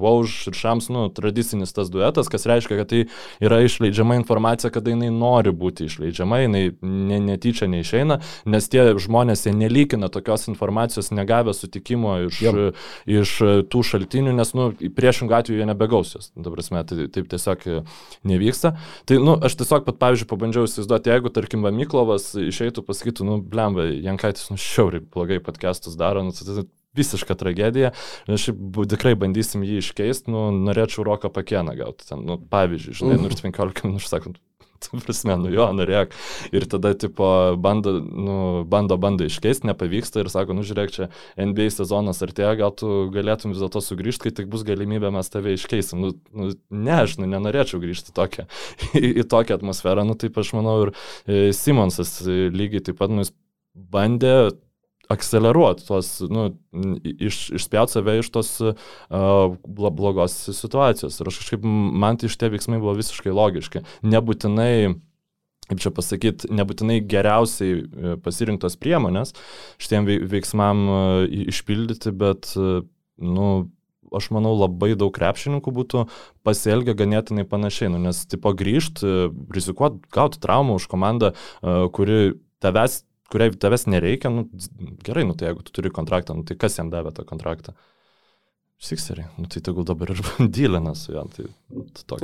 Vauž 0.02 0.48
ir 0.50 0.56
Šams, 0.56 0.88
nu, 0.92 1.06
tradicinis 1.14 1.74
tas 1.74 1.90
duetas, 1.92 2.30
kas 2.32 2.46
reiškia, 2.48 2.78
kad 2.80 2.90
tai 2.92 3.04
yra 3.42 3.62
išleidžiama 3.64 4.16
informacija, 4.20 4.70
kada 4.74 4.92
jinai 4.92 5.10
nori 5.14 5.52
būti 5.54 5.86
išleidžiama, 5.88 6.42
jinai 6.44 6.64
ne, 6.80 7.20
netyčia 7.32 7.68
neišeina, 7.70 8.18
nes 8.50 8.68
tie 8.72 8.86
žmonės 8.98 9.46
jie 9.46 9.54
nelykina 9.56 10.10
tokios 10.12 10.48
informacijos 10.50 11.12
negavę 11.14 11.54
sutikimo 11.56 12.18
iš, 12.28 12.40
Jam. 12.44 12.60
iš 13.06 13.34
tų 13.72 13.84
šaltinių, 13.86 14.34
nes, 14.36 14.54
nu, 14.58 14.70
priešingų 14.96 15.38
atveju 15.38 15.62
jie 15.62 15.68
nebegaus 15.68 16.14
jos. 16.16 16.30
Dabar, 16.36 16.62
tai 16.62 17.06
taip 17.12 17.28
tiesiog 17.30 17.64
nevyksta. 18.28 18.74
Tai, 19.08 19.18
nu, 19.22 19.36
aš 19.44 19.56
tiesiog 19.60 19.86
pat, 19.86 19.98
pavyzdžiui, 20.02 20.28
pabandžiau 20.30 20.68
įsivaizduoti, 20.68 21.12
jeigu, 21.12 21.32
tarkim, 21.34 21.66
Miklovas 21.72 22.32
išeitų, 22.38 22.84
pasakytų, 22.86 23.26
nu, 23.26 23.38
blemba, 23.52 23.86
Jankaitis, 23.90 24.50
nu, 24.52 24.58
šiauriai 24.72 25.04
blogai 25.04 25.40
podcastus 25.44 25.98
daro, 26.00 26.24
nu, 26.26 26.34
tai 26.36 26.64
visiška 26.96 27.34
tragedija. 27.34 27.92
Aš 28.28 28.50
tikrai 28.92 29.14
bandysim 29.18 29.64
jį 29.64 29.80
iškeisti, 29.80 30.32
nu, 30.32 30.50
norėčiau 30.68 31.06
roką 31.08 31.32
pakieną 31.32 31.76
gauti. 31.78 32.08
Ten, 32.08 32.24
nu, 32.28 32.38
pavyzdžiui, 32.52 32.96
žinai, 33.00 33.20
nors 33.22 33.40
15 33.44 33.86
minučių 33.88 34.10
sakant, 34.10 34.40
tu 34.82 34.98
prasme, 35.00 35.36
nu 35.40 35.50
jo, 35.52 35.66
norėk. 35.76 36.14
Ir 36.54 36.66
tada, 36.70 36.92
tipo, 36.98 37.26
bando, 37.62 37.94
nu, 38.02 38.36
bando, 38.68 38.98
bando 39.00 39.26
iškeisti, 39.28 39.68
nepavyksta 39.70 40.22
ir 40.22 40.30
sako, 40.32 40.56
nu 40.58 40.66
žiūrėk, 40.66 40.92
čia 40.94 41.08
NBA 41.38 41.70
sezonas 41.72 42.22
artėja, 42.24 42.54
gal 42.60 42.74
tu 42.76 43.06
galėtum 43.14 43.54
vis 43.54 43.62
dėlto 43.62 43.82
sugrįžti, 43.84 44.26
kai 44.26 44.34
tik 44.42 44.50
bus 44.52 44.66
galimybė, 44.68 45.12
mes 45.14 45.32
tave 45.32 45.54
iškeisim. 45.56 46.02
Nu, 46.02 46.12
nu 46.36 46.50
ne, 46.68 46.96
aš 46.98 47.16
nu, 47.22 47.30
nenorėčiau 47.30 47.80
grįžti 47.82 48.14
tokią, 48.16 48.48
į, 49.00 49.06
į 49.22 49.28
tokią 49.32 49.60
atmosferą. 49.60 50.06
Nu, 50.08 50.18
taip 50.18 50.38
aš 50.42 50.52
manau 50.58 50.76
ir 50.86 50.92
e, 50.92 51.44
Simonsas 51.56 52.18
e, 52.26 52.50
lygiai 52.52 52.84
taip 52.90 53.00
pat, 53.00 53.12
nu, 53.12 53.24
jis 53.24 53.32
bandė 53.74 54.52
akceleruoti 55.12 55.84
tuos, 55.86 56.08
nu, 56.32 56.46
iš, 57.02 57.44
išspjauti 57.58 57.96
save 57.96 58.18
iš 58.20 58.30
tos 58.32 58.52
uh, 58.64 58.74
blogos 59.66 60.36
situacijos. 60.56 61.18
Ir 61.20 61.30
aš 61.30 61.40
kažkaip, 61.42 61.64
man 61.64 62.20
tai 62.20 62.30
šitie 62.32 62.52
veiksmai 62.54 62.80
buvo 62.80 62.94
visiškai 62.98 63.34
logiški. 63.34 63.84
Nebūtinai 64.08 64.94
kaip 65.70 65.80
čia 65.80 65.92
pasakyti, 65.94 66.50
nebūtinai 66.52 66.98
geriausiai 67.08 67.76
e, 67.78 68.14
pasirinktos 68.20 68.74
priemonės 68.82 69.30
šitiem 69.80 70.08
veiksmam 70.28 70.82
e, 70.82 70.96
išpildyti, 71.52 72.10
bet, 72.18 72.50
nu, 73.22 73.46
aš 74.12 74.28
manau, 74.34 74.52
labai 74.58 74.90
daug 74.98 75.14
krepšininkų 75.14 75.72
būtų 75.78 76.02
pasielgę 76.44 76.96
ganėtinai 76.98 77.46
panašiai, 77.48 77.92
nu, 77.94 78.02
nes 78.02 78.24
tipo 78.28 78.52
grįžti, 78.58 79.30
rizikuoti, 79.54 80.02
gauti 80.12 80.42
traumą 80.42 80.76
už 80.76 80.90
komandą, 80.92 81.32
kuri 81.94 82.34
tavęs 82.60 83.00
kuriai 83.32 83.54
tavęs 83.64 83.86
nereikia, 83.88 84.30
nu, 84.32 84.46
gerai, 85.06 85.24
nu 85.28 85.36
tai 85.38 85.50
jeigu 85.50 85.64
tu 85.66 85.74
turi 85.78 85.92
kontraktą, 85.94 86.36
nu 86.38 86.46
tai 86.48 86.58
kas 86.60 86.78
jam 86.78 86.92
davė 86.92 87.14
tą 87.16 87.24
kontraktą? 87.28 87.74
Sikseriai, 88.82 89.28
nu 89.38 89.46
tai 89.46 89.60
tegul 89.62 89.84
dabar 89.86 90.10
ir 90.10 90.18
dylina 90.56 90.94
su 90.98 91.12
juo. 91.12 91.22
Tai, 91.30 91.46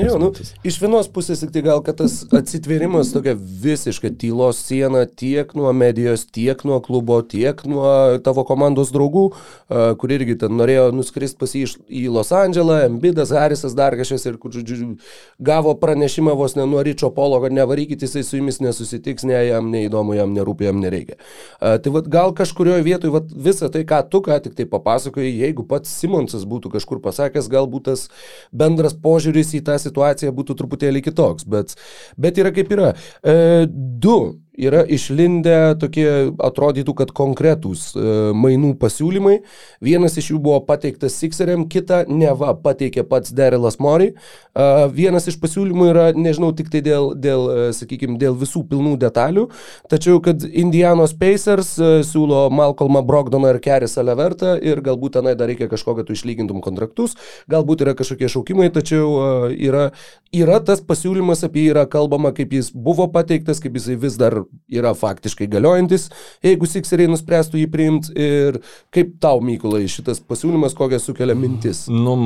jo, 0.02 0.16
nu, 0.18 0.32
iš 0.66 0.76
vienos 0.82 1.06
pusės 1.14 1.38
tik 1.38 1.52
tai 1.54 1.60
gal, 1.62 1.78
kad 1.86 2.00
tas 2.00 2.16
atsitvėrimas 2.34 3.12
tokia 3.14 3.36
visiška 3.38 4.10
tylos 4.18 4.58
siena 4.66 5.04
tiek 5.06 5.54
nuo 5.54 5.70
medijos, 5.72 6.24
tiek 6.26 6.60
nuo 6.66 6.80
klubo, 6.82 7.20
tiek 7.22 7.62
nuo 7.70 8.18
tavo 8.26 8.42
komandos 8.48 8.90
draugų, 8.92 9.22
uh, 9.30 9.84
kur 10.00 10.12
irgi 10.16 10.34
ten 10.42 10.56
norėjo 10.58 10.88
nuskristi 10.96 11.38
pas 11.38 11.54
jį 11.54 11.62
į 11.86 12.02
Los 12.16 12.34
Andželą, 12.34 12.80
Embidas, 12.88 13.30
Harisas, 13.38 13.78
dar 13.78 13.94
kažkas 13.96 14.26
ir 14.26 14.40
kur, 14.42 14.50
žodžiu, 14.58 14.96
gavo 15.38 15.76
pranešimą 15.78 16.34
vos 16.42 16.58
ne 16.58 16.66
nuo 16.66 16.82
Ryčio 16.82 17.12
Polo, 17.14 17.38
kad 17.46 17.54
nevarykit, 17.54 18.02
jisai 18.02 18.24
su 18.26 18.42
jumis 18.42 18.58
nesusitiks, 18.64 19.28
ne 19.30 19.38
jam 19.46 19.70
neįdomu, 19.70 20.18
jam 20.18 20.34
nerūpi, 20.34 20.66
jam 20.72 20.82
nereikia. 20.82 21.20
Uh, 21.62 21.78
tai 21.78 21.94
vad 21.94 22.10
gal 22.10 22.34
kažkurioje 22.34 22.82
vietoje 22.90 23.14
vat, 23.14 23.30
visą 23.46 23.70
tai, 23.70 23.86
ką 23.86 24.02
tu 24.10 24.24
ką 24.26 24.42
tik 24.42 24.58
tai 24.58 24.68
papasakojai, 24.74 25.32
jeigu 25.46 25.64
pats 25.70 25.94
Simonsas 26.02 26.47
būtų 26.50 26.72
kažkur 26.76 27.02
pasakęs, 27.04 27.50
galbūt 27.52 27.88
tas 27.90 28.08
bendras 28.52 28.96
požiūris 28.98 29.54
į 29.58 29.64
tą 29.68 29.78
situaciją 29.82 30.34
būtų 30.36 30.58
truputėlį 30.58 31.04
kitoks, 31.08 31.46
bet, 31.48 31.76
bet 32.16 32.40
yra 32.40 32.52
kaip 32.56 32.72
yra. 32.74 32.92
E, 33.22 33.66
du 33.68 34.18
yra 34.58 34.82
išlindę 34.84 35.76
tokie, 35.80 36.06
atrodytų, 36.42 36.94
kad 36.98 37.12
konkretūs 37.16 37.92
e, 37.94 38.04
mainų 38.36 38.74
pasiūlymai. 38.80 39.38
Vienas 39.84 40.18
iš 40.18 40.32
jų 40.32 40.40
buvo 40.42 40.58
pateiktas 40.66 41.16
Sixeriam, 41.20 41.66
kitą 41.70 42.02
neva 42.10 42.54
pateikė 42.58 43.04
pats 43.08 43.32
Derilas 43.34 43.78
Mori. 43.82 44.10
E, 44.12 44.66
vienas 44.94 45.28
iš 45.30 45.38
pasiūlymų 45.42 45.88
yra, 45.92 46.06
nežinau, 46.16 46.50
tik 46.58 46.72
tai 46.72 46.82
dėl, 46.84 47.12
dėl 47.14 47.44
e, 47.52 47.68
sakykime, 47.76 48.18
dėl 48.20 48.36
visų 48.38 48.64
pilnų 48.70 48.96
detalių, 49.00 49.46
tačiau 49.90 50.18
kad 50.24 50.42
Indianos 50.48 51.14
Pacers 51.18 51.76
siūlo 52.08 52.46
Malcolmą 52.54 53.04
Brogdoną 53.06 53.54
ir 53.54 53.60
Kerisą 53.62 54.02
Levertą 54.06 54.56
ir 54.58 54.82
galbūt 54.84 55.18
tenai 55.18 55.36
dar 55.38 55.50
reikia 55.50 55.70
kažko, 55.70 55.94
kad 55.98 56.08
tu 56.08 56.16
išlygintum 56.18 56.62
kontraktus, 56.64 57.14
galbūt 57.50 57.86
yra 57.86 57.94
kažkokie 57.98 58.30
šaukimai, 58.32 58.70
tačiau 58.74 59.54
yra, 59.54 59.88
yra 60.34 60.58
tas 60.64 60.82
pasiūlymas, 60.84 61.44
apie 61.46 61.66
jį 61.66 61.74
yra 61.76 61.86
kalbama, 61.90 62.34
kaip 62.36 62.52
jis 62.56 62.72
buvo 62.74 63.08
pateiktas, 63.12 63.62
kaip 63.62 63.78
jisai 63.78 63.98
vis 64.00 64.18
dar 64.20 64.42
yra 64.68 64.92
faktiškai 64.96 65.48
galiojantis, 65.50 66.08
jeigu 66.44 66.68
Sixeriai 66.68 67.10
nuspręstų 67.12 67.62
jį 67.62 67.70
priimti 67.72 68.14
ir 68.14 68.60
kaip 68.94 69.16
tau, 69.22 69.40
Mykolai, 69.44 69.86
šitas 69.90 70.20
pasiūlymas, 70.24 70.76
kokią 70.78 71.00
sukelia 71.02 71.36
mintis? 71.38 71.86
Nu, 71.92 72.16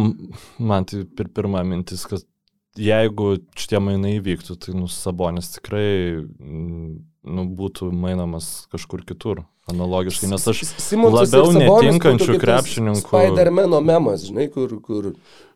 man 0.59 0.89
tai 0.89 1.05
pir 1.07 1.31
pirma 1.35 1.63
mintis, 1.67 2.05
kad 2.09 2.27
jeigu 2.79 3.37
šitie 3.59 3.81
mainai 3.85 4.17
įvyktų, 4.19 4.59
tai 4.61 4.75
nu, 4.77 4.89
Sabonis 4.91 5.55
tikrai 5.59 5.87
nu, 6.43 7.47
būtų 7.59 7.93
mainamas 7.95 8.53
kažkur 8.73 9.07
kitur. 9.09 9.47
Analogiškai, 9.71 10.27
nes 10.27 10.43
aš 10.51 10.65
Simonsas 10.83 11.31
labiau 11.31 11.53
netinkančių 11.55 12.35
krepšininkų. 12.43 13.07
Spider-Mano 13.07 13.79
memas, 13.85 14.25
žinai, 14.27 14.49
kur, 14.51 14.73
kur 14.83 15.13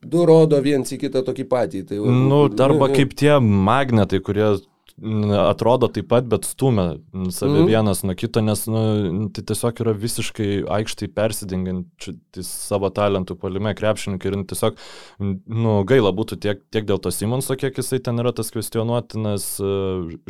du 0.07 0.27
rodo 0.31 0.61
viens 0.63 0.93
į 0.95 1.01
kitą 1.01 1.25
tokį 1.27 1.47
patį. 1.51 1.81
Tai, 1.89 1.99
nu, 2.15 2.45
arba 2.47 2.87
kaip 2.95 3.17
tie 3.19 3.35
magnetai, 3.43 4.21
kurie 4.23 4.53
atrodo 4.97 5.91
taip 5.93 6.09
pat, 6.09 6.25
bet 6.25 6.47
stumia 6.49 6.97
save 7.29 7.61
mm. 7.61 7.67
vienas 7.69 8.01
nuo 8.07 8.15
kito, 8.17 8.41
nes 8.41 8.63
nu, 8.71 9.29
tai 9.37 9.43
tiesiog 9.45 9.83
yra 9.85 9.93
visiškai 9.93 10.49
aikštai 10.73 11.09
persidengiantys 11.13 12.49
savo 12.49 12.89
talentų 12.97 13.37
palime 13.37 13.75
krepšininkai 13.77 14.31
ir 14.31 14.39
nu, 14.41 14.47
tiesiog 14.49 14.79
nu, 15.21 15.75
gaila 15.89 16.15
būtų 16.17 16.39
tiek, 16.41 16.63
tiek 16.73 16.89
dėl 16.89 17.01
to 17.05 17.13
Simonso, 17.13 17.59
kiek 17.61 17.77
jisai 17.77 18.01
ten 18.01 18.23
yra 18.23 18.33
tas 18.37 18.49
kvestionuotinas 18.55 19.51
e, 19.61 19.75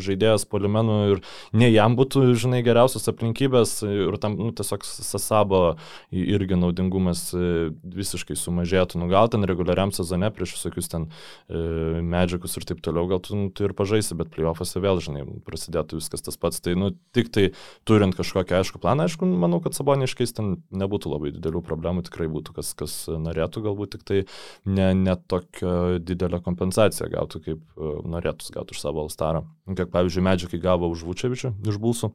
žaidėjas 0.02 0.49
polimenų 0.50 0.99
ir 1.12 1.23
ne 1.54 1.70
jam 1.70 1.94
būtų, 1.99 2.25
žinai, 2.35 2.64
geriausios 2.66 3.06
aplinkybės 3.12 3.76
ir 3.87 4.18
tam 4.18 4.35
nu, 4.40 4.50
tiesiog 4.50 4.82
sasabo 4.82 5.62
irgi 6.11 6.58
naudingumas 6.58 7.28
e, 7.38 7.70
visiškai 7.87 8.35
sumažėtų. 8.42 8.99
Nu, 8.99 9.06
gal 9.14 9.30
ten 9.30 9.46
reguliariam 9.46 9.94
sezone 9.94 10.32
prieš 10.35 10.58
visokius 10.58 10.90
ten 10.90 11.06
e, 11.06 12.02
medžiagus 12.02 12.58
ir 12.58 12.66
taip 12.66 12.82
toliau, 12.82 13.06
gal 13.14 13.23
tu, 13.23 13.38
nu, 13.38 13.54
tu 13.54 13.70
ir 13.70 13.78
pažaisi, 13.78 14.18
bet 14.18 14.35
plyvo 14.35 14.55
playoffuose 14.56 14.80
vėl, 14.82 15.00
žinai, 15.00 15.25
prasidėtų 15.44 16.00
viskas 16.00 16.25
tas 16.25 16.36
pats. 16.36 16.60
Tai, 16.60 16.75
nu, 16.78 16.90
tik 17.14 17.30
tai 17.32 17.52
turint 17.84 18.16
kažkokią 18.16 18.60
aišku 18.60 18.80
planą, 18.80 19.06
aišku, 19.06 19.26
manau, 19.26 19.60
kad 19.60 19.76
saboniškais 19.76 20.34
ten 20.36 20.62
nebūtų 20.70 21.12
labai 21.12 21.32
didelių 21.36 21.62
problemų, 21.66 22.06
tikrai 22.06 22.28
būtų 22.32 22.56
kas, 22.56 22.72
kas 22.75 22.94
norėtų, 23.08 23.64
galbūt 23.66 23.96
tik 23.96 24.06
tai 24.06 24.20
ne, 24.64 24.92
ne 24.94 25.16
tokia 25.28 25.98
didelė 26.00 26.40
kompensacija 26.44 27.08
gautų, 27.12 27.42
kaip 27.46 27.60
uh, 27.76 27.98
norėtų 28.06 28.54
gauti 28.56 28.76
už 28.76 28.82
savo 28.82 29.04
Alstarą. 29.04 29.44
Kiek, 29.68 29.90
pavyzdžiui, 29.92 30.25
Medžikai 30.26 30.62
gavo 30.62 30.90
už 30.92 31.04
Vučevičių 31.06 31.56
iš 31.66 31.82
Bulsų. 31.82 32.12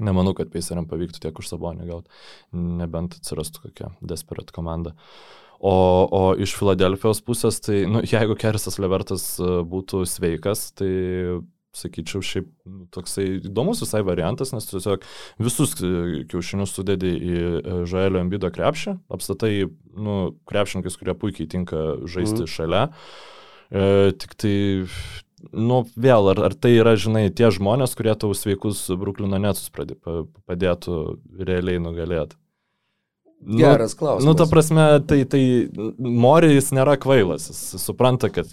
Nemanau, 0.00 0.32
kad 0.32 0.48
Peiseriam 0.48 0.86
pavyktų 0.88 1.20
tiek 1.20 1.36
už 1.36 1.50
Sabonį 1.50 1.84
gauti, 1.84 2.08
nebent 2.56 3.18
atsirastų 3.18 3.66
kokia 3.66 3.90
desperat 4.00 4.48
komanda. 4.54 4.94
O, 5.62 5.72
o 6.10 6.22
iš 6.42 6.56
Filadelfijos 6.58 7.20
pusės, 7.22 7.60
tai 7.62 7.84
nu, 7.86 8.00
jeigu 8.02 8.34
Kerisas 8.34 8.80
Levertas 8.82 9.36
e, 9.38 9.60
būtų 9.70 10.02
sveikas, 10.10 10.72
tai 10.74 10.90
sakyčiau, 11.76 12.20
šiaip 12.24 12.48
nu, 12.68 12.84
toksai 12.92 13.26
įdomus 13.48 13.80
visai 13.84 14.02
variantas, 14.04 14.52
nes 14.52 14.66
tiesiog 14.68 15.04
visus 15.40 15.74
e, 15.80 16.24
kiaušinius 16.28 16.74
sudedi 16.76 17.12
į 17.14 17.36
e, 17.38 17.76
Žaelio 17.88 18.20
Embido 18.20 18.50
krepšį, 18.52 18.96
apstatai, 19.12 19.52
nu, 19.96 20.18
krepšininkas, 20.50 20.98
kurie 21.00 21.16
puikiai 21.18 21.48
tinka 21.54 21.84
žaisti 22.04 22.44
mm. 22.44 22.50
šalia. 22.52 22.84
E, 23.72 24.12
tik 24.20 24.36
tai, 24.42 24.56
nu, 25.54 25.82
vėl, 25.96 26.32
ar, 26.34 26.44
ar 26.50 26.58
tai 26.58 26.74
yra, 26.76 26.94
žinai, 27.00 27.28
tie 27.32 27.48
žmonės, 27.54 27.96
kurie 27.98 28.14
tau 28.20 28.34
sveikus 28.36 28.84
Bruklino 29.00 29.40
netsus 29.40 29.72
padėtų 29.72 31.02
realiai 31.40 31.80
nugalėti. 31.82 32.41
Nu, 33.42 33.58
Geras 33.58 33.96
klausimas. 33.98 34.28
Nu, 34.28 34.36
ta 34.38 34.46
prasme, 34.50 34.86
tai, 35.06 35.24
tai 35.26 35.42
Mori 35.98 36.54
jis 36.54 36.70
nėra 36.76 36.94
kvailas, 37.00 37.48
jis 37.50 37.82
supranta, 37.82 38.30
kad 38.32 38.50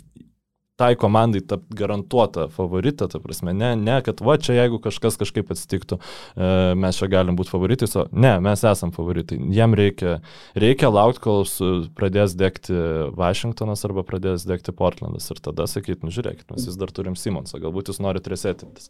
tai 0.80 0.96
komandai 0.96 1.42
tapti 1.44 1.76
garantuota 1.76 2.48
favorita, 2.56 3.08
ta 3.12 3.20
prasme, 3.20 3.52
ne, 3.54 3.74
ne, 3.76 3.98
kad 4.06 4.22
va 4.24 4.38
čia 4.40 4.56
jeigu 4.62 4.80
kažkas 4.84 5.20
kažkaip 5.20 5.52
atsitiktų, 5.52 5.98
e, 6.00 6.52
mes 6.80 7.00
čia 7.02 7.10
galim 7.12 7.36
būti 7.40 7.52
favoritais, 7.52 7.96
o 8.00 8.06
ne, 8.16 8.38
mes 8.44 8.64
esam 8.64 8.94
favoritai. 8.96 9.42
Jiem 9.56 9.76
reikia, 9.76 10.14
reikia 10.56 10.92
laukti, 10.94 11.24
kol 11.26 11.44
pradės 12.00 12.38
degti 12.40 12.78
Vašingtonas 13.20 13.84
arba 13.90 14.06
pradės 14.08 14.48
degti 14.48 14.72
Portlandas 14.76 15.28
ir 15.34 15.44
tada 15.44 15.68
sakyti, 15.68 16.00
nu 16.08 16.16
žiūrėkit, 16.16 16.48
mes 16.54 16.70
vis 16.72 16.80
dar 16.80 16.96
turim 16.96 17.20
Simonsą, 17.20 17.60
galbūt 17.60 17.92
jūs 17.92 18.00
norite 18.04 18.32
resetintis. 18.32 18.88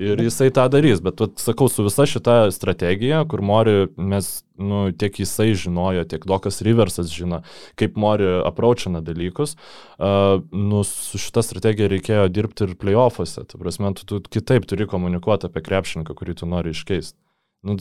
Ir 0.00 0.18
jisai 0.22 0.50
tą 0.54 0.66
darys, 0.72 0.98
bet, 1.04 1.22
vat, 1.22 1.38
sakau, 1.38 1.70
su 1.70 1.86
visa 1.86 2.10
šita 2.10 2.40
strategija, 2.54 3.22
kur 3.30 3.42
Mori 3.44 3.84
mes 3.94 4.40
nu, 4.60 4.82
tiek 4.92 5.20
jisai 5.22 5.54
žinojo, 5.58 6.04
tiek 6.10 6.26
Dokas 6.28 6.60
Riversas 6.66 7.10
žino, 7.14 7.40
kaip 7.80 7.96
Mori 8.00 8.28
apraučina 8.44 9.02
dalykus. 9.04 9.56
Uh, 9.96 10.44
nu, 10.52 10.84
su 10.86 11.20
šita 11.20 11.42
strategija 11.46 11.90
reikėjo 11.90 12.28
dirbti 12.32 12.68
ir 12.68 12.76
playoffuose. 12.80 13.46
Tai 13.48 13.60
prasme, 13.62 13.94
tu, 13.98 14.06
tu 14.06 14.22
kitaip 14.28 14.68
turi 14.70 14.88
komunikuoti 14.90 15.50
apie 15.50 15.64
krepšininką, 15.66 16.16
kurį 16.18 16.38
tu 16.42 16.50
nori 16.50 16.74
iškeisti. 16.76 17.18
Nu, 17.66 17.76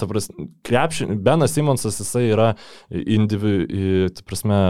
ta 0.00 0.08
prasme, 0.08 0.48
krepšin... 0.64 1.18
Benas 1.24 1.52
Simonsas, 1.52 1.98
jisai 2.00 2.30
yra 2.32 2.52
individu, 2.88 4.08
ta 4.16 4.24
prasme, 4.24 4.60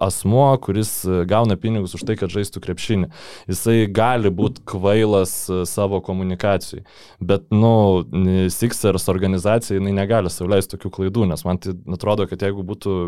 asmuo, 0.00 0.48
kuris 0.62 0.92
e, 1.04 1.22
gauna 1.28 1.56
pinigus 1.60 1.94
už 1.98 2.04
tai, 2.08 2.16
kad 2.20 2.32
žaistų 2.32 2.62
krepšinį. 2.64 3.10
Jisai 3.50 3.84
gali 3.92 4.32
būti 4.34 4.64
kvailas 4.68 5.34
e, 5.50 5.62
savo 5.68 6.00
komunikacijai. 6.04 6.84
Bet, 7.20 7.48
nu, 7.54 8.04
Sixers 8.52 9.08
organizacija, 9.12 9.78
jinai 9.78 9.94
negali 9.96 10.32
sauliaisti 10.32 10.76
tokių 10.76 10.92
klaidų, 10.98 11.28
nes 11.30 11.46
man 11.46 11.62
tai 11.62 11.76
atrodo, 11.96 12.28
kad 12.30 12.42
jeigu 12.46 12.66
būtų 12.66 12.98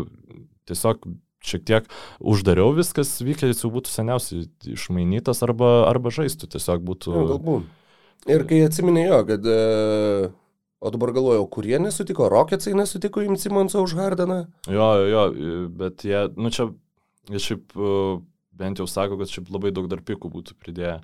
tiesiog 0.69 1.07
šiek 1.43 1.65
tiek 1.67 1.87
uždariau 2.23 2.71
viskas, 2.77 3.17
vykę 3.23 3.49
jis 3.49 3.65
jau 3.65 3.71
būtų 3.73 3.91
seniausiai 3.91 4.45
išmainytas 4.73 5.43
arba, 5.43 5.83
arba 5.89 6.13
žaistų, 6.13 6.53
tiesiog 6.55 6.85
būtų... 6.87 7.15
Ja, 7.17 7.25
galbūt. 7.33 7.71
Ir 8.31 8.45
kai 8.47 8.61
atsiminėjo, 8.63 9.17
kad 9.27 9.47
uh, 9.51 10.29
O 10.83 10.91
dabar 10.91 11.13
galvojau, 11.15 11.45
kurie 11.47 11.77
nesutiko, 11.79 12.27
Rocketsai 12.31 12.73
nesutiko 12.75 13.23
imti 13.23 13.45
Simonso 13.45 13.79
už 13.85 13.95
Hardaną? 13.95 14.41
Jo, 14.67 14.87
jo, 15.07 15.21
bet 15.79 16.03
jie, 16.03 16.25
nu 16.35 16.51
čia, 16.51 16.67
jie 17.31 17.39
šiaip 17.39 17.71
bent 18.53 18.79
jau 18.79 18.87
sako, 18.89 19.17
kad 19.21 19.31
šiaip 19.31 19.49
labai 19.53 19.71
daug 19.75 19.87
dar 19.91 20.03
pikų 20.05 20.29
būtų 20.33 20.57
pridėję. 20.61 20.97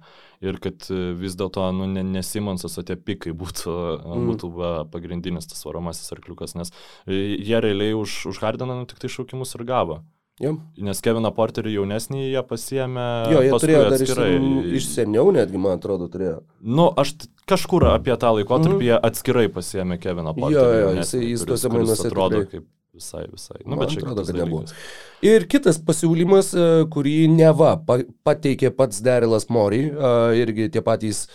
Ir 0.45 0.59
kad 0.63 0.85
e, 0.93 0.99
vis 1.17 1.35
dėlto, 1.39 1.63
nu, 1.75 1.87
ne, 1.89 2.03
ne 2.05 2.23
Simonsas, 2.25 2.77
o 2.79 2.85
tie 2.85 2.95
pikai 2.99 3.33
būtų, 3.37 3.73
mm. 4.03 4.27
būtų 4.29 4.51
va, 4.55 4.71
pagrindinis 4.91 5.49
tas 5.49 5.65
varomasis 5.65 6.13
arkliukas, 6.15 6.55
nes 6.59 6.73
jie 7.07 7.63
realiai 7.63 7.95
už, 7.97 8.21
už 8.33 8.41
Hardaną 8.43 8.81
nu, 8.81 8.87
tik 8.89 9.01
tai 9.01 9.11
šaukimus 9.11 9.55
ir 9.57 9.65
gavo. 9.69 10.01
Jo. 10.39 10.53
Nes 10.87 11.01
Keviną 11.03 11.33
Porterį 11.35 11.73
jaunesnį 11.75 12.21
jie 12.29 12.41
pasiemė. 12.47 13.07
Jo, 13.33 13.43
jie 13.43 13.59
turėjo 13.59 13.83
dar 13.83 13.95
atskirai. 13.97 14.29
Iš, 14.39 14.71
iš 14.79 14.89
seniau 14.93 15.33
netgi, 15.35 15.59
man 15.59 15.75
atrodo, 15.75 16.07
turėjo. 16.11 16.39
Nu, 16.63 16.87
aš 17.01 17.17
kažkur 17.49 17.89
apie 17.91 18.15
tą 18.21 18.31
laikotarpį 18.37 18.77
mm. 18.77 18.87
jie 18.87 18.97
atskirai 19.11 19.47
pasiemė 19.51 19.99
Keviną 19.99 20.35
Porterį. 20.37 20.55
Jo, 20.55 20.83
jo, 20.85 20.91
jisai, 21.01 21.23
jis 21.33 21.47
tuose 21.49 21.73
mainuose 21.73 22.07
atrodo 22.07 22.45
tikrai. 22.45 22.61
kaip 22.61 22.69
visai, 22.99 23.25
visai. 23.31 23.59
Nu, 23.65 23.75
man 23.75 23.83
bet 23.83 23.93
čia 23.93 24.01
atrodo, 24.03 24.25
kad 24.27 24.39
nebuvo. 24.39 24.63
Ir 25.25 25.45
kitas 25.51 25.79
pasiūlymas, 25.83 26.51
e, 26.55 26.67
kurį 26.93 27.15
neva 27.31 27.75
pateikė 28.27 28.71
pats 28.75 29.03
Derilas 29.05 29.49
Mori, 29.51 29.85
e, 29.89 30.13
irgi 30.39 30.69
tie 30.73 30.83
patys 30.85 31.25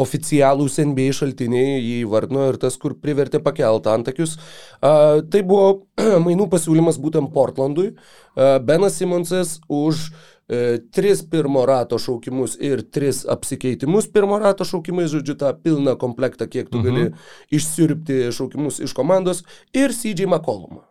oficialūs 0.00 0.78
NBA 0.80 1.12
šaltiniai 1.16 1.80
jį 1.80 2.02
vardino 2.08 2.46
ir 2.48 2.58
tas, 2.60 2.78
kur 2.80 2.94
privertė 3.00 3.42
pakeltą 3.44 3.92
antakius. 3.96 4.38
Tai 4.80 5.42
buvo 5.48 5.88
mainų 6.26 6.48
pasiūlymas 6.52 7.00
būtent 7.02 7.32
Portlandui. 7.34 7.92
Benas 8.36 8.96
Simonsas 8.96 9.58
už 9.68 10.06
e, 10.08 10.78
tris 10.94 11.20
pirmo 11.28 11.66
rato 11.68 11.98
šaukimus 12.00 12.56
ir 12.64 12.80
tris 12.88 13.26
apsikeitimus 13.28 14.08
pirmo 14.14 14.38
rato 14.40 14.64
šaukimais, 14.64 15.10
žodžiu, 15.12 15.36
tą 15.36 15.52
pilną 15.60 15.98
komplektą, 16.00 16.48
kiek 16.48 16.72
tu 16.72 16.80
gali 16.80 17.10
mhm. 17.10 17.28
išsiurbti 17.52 18.22
šaukimus 18.32 18.80
iš 18.86 18.96
komandos 18.96 19.44
ir 19.76 19.92
CJ 19.92 20.30
McCollumą. 20.30 20.86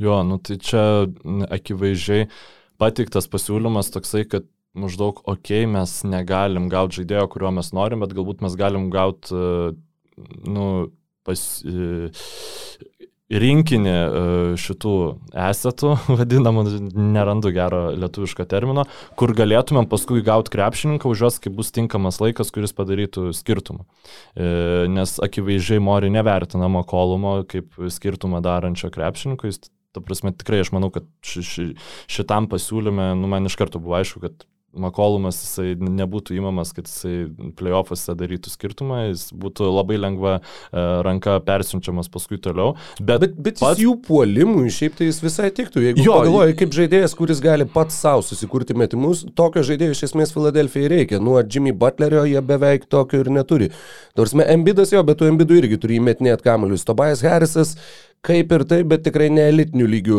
Jo, 0.00 0.22
nu 0.26 0.38
tai 0.38 0.56
čia 0.62 0.82
akivaizdžiai 1.50 2.30
patiktas 2.80 3.28
pasiūlymas 3.30 3.90
toksai, 3.92 4.24
kad 4.30 4.46
maždaug, 4.78 5.22
okei, 5.24 5.64
okay, 5.64 5.70
mes 5.70 5.96
negalim 6.06 6.70
gauti 6.72 7.00
žaidėjo, 7.00 7.26
kurio 7.32 7.52
mes 7.54 7.72
norim, 7.76 8.04
bet 8.04 8.14
galbūt 8.16 8.44
mes 8.44 8.56
galim 8.58 8.88
gauti, 8.92 9.34
nu, 10.46 10.66
pas, 11.26 11.44
rinkinį 13.30 13.92
e, 13.92 14.22
šitų 14.60 14.94
esetų, 15.38 15.92
vadinamų, 16.18 16.64
nerandu 16.90 17.52
gero 17.54 17.82
lietuviško 17.94 18.46
termino, 18.50 18.84
kur 19.18 19.34
galėtumėm 19.36 19.88
paskui 19.90 20.24
gauti 20.26 20.52
krepšininką 20.54 21.10
už 21.10 21.24
juos, 21.24 21.40
kai 21.42 21.52
bus 21.54 21.70
tinkamas 21.74 22.20
laikas, 22.22 22.50
kuris 22.54 22.74
padarytų 22.76 23.30
skirtumą. 23.36 23.86
E, 24.34 24.86
nes 24.90 25.18
akivaizdžiai 25.22 25.82
Mori 25.82 26.10
nevertinama 26.12 26.82
kolumo 26.88 27.40
kaip 27.50 27.78
skirtumą 27.94 28.42
darančio 28.44 28.90
krepšininko. 28.94 29.50
Jis, 29.50 29.70
ta 29.94 30.02
prasme, 30.02 30.34
tikrai 30.34 30.62
aš 30.64 30.74
manau, 30.74 30.90
kad 30.94 31.06
ši, 31.26 31.46
ši, 31.46 31.66
šitam 32.10 32.50
pasiūlyme, 32.50 33.12
nu, 33.18 33.30
man 33.30 33.46
iš 33.46 33.58
karto 33.58 33.82
buvo 33.82 33.98
aišku, 34.00 34.22
kad 34.26 34.46
Makolumas 34.70 35.34
jisai 35.42 35.72
nebūtų 35.74 36.36
įmamas, 36.38 36.70
kad 36.76 36.86
jisai 36.86 37.24
playoffuose 37.58 38.14
darytų 38.14 38.52
skirtumą, 38.52 39.00
jis 39.08 39.24
būtų 39.34 39.66
labai 39.66 39.96
lengva 39.98 40.36
e, 40.38 40.84
ranka 41.02 41.34
persiunčiamas 41.42 42.06
paskui 42.12 42.38
toliau. 42.38 42.76
Bet, 43.00 43.24
bet, 43.24 43.34
bet 43.34 43.58
pats... 43.58 43.82
jų 43.82 43.96
puolimui 44.06 44.70
šiaip 44.70 44.94
tai 45.00 45.08
jis 45.08 45.18
visai 45.24 45.48
tiktų. 45.56 45.82
Jeigu 45.88 46.04
jo, 46.04 46.14
pagalvoji, 46.20 46.54
kaip 46.60 46.76
žaidėjas, 46.76 47.16
kuris 47.18 47.42
gali 47.42 47.66
pats 47.66 47.98
savo 47.98 48.22
susikurti 48.22 48.76
metimus, 48.78 49.24
tokio 49.34 49.64
žaidėjo 49.66 49.96
iš 49.96 50.04
esmės 50.10 50.34
Filadelfijai 50.36 50.92
reikia. 50.94 51.18
Nuo 51.18 51.40
Jimmy 51.42 51.74
Butlerio 51.74 52.22
jie 52.30 52.38
beveik 52.38 52.86
tokio 52.90 53.24
ir 53.24 53.32
neturi. 53.34 53.72
Nors 54.18 54.36
Embidas 54.46 54.94
jo, 54.94 55.02
bet 55.06 55.18
tu 55.18 55.26
Embidų 55.26 55.64
irgi 55.64 55.80
turi 55.82 55.98
įmetinėti 55.98 56.46
kamuolius. 56.46 56.86
Tobias 56.86 57.26
Harrisas 57.26 57.74
Kaip 58.20 58.50
ir 58.52 58.62
taip, 58.68 58.84
bet 58.90 59.00
tikrai 59.00 59.30
ne 59.32 59.46
elitinių 59.48 59.86
lygių 59.88 60.16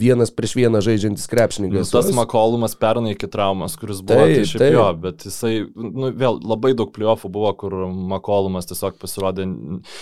vienas 0.00 0.32
prieš 0.34 0.56
vieną 0.58 0.80
žaidžiantis 0.82 1.28
krepšininkas. 1.30 1.92
Nu, 1.92 1.94
tas 1.94 2.08
Makolumas 2.16 2.72
pernai 2.74 3.12
iki 3.14 3.28
traumas, 3.30 3.76
kuris 3.78 4.00
buvo 4.02 4.24
taip, 4.24 4.32
tai 4.34 4.48
šiaip 4.50 4.62
taip. 4.64 4.74
jo, 4.74 4.86
bet 5.04 5.26
jisai, 5.28 5.52
nu, 5.78 6.10
vėl 6.10 6.40
labai 6.42 6.72
daug 6.74 6.90
pliofų 6.90 7.30
buvo, 7.30 7.52
kur 7.60 7.76
Makolumas 8.10 8.66
tiesiog 8.66 8.96
pasirodė, 8.98 9.46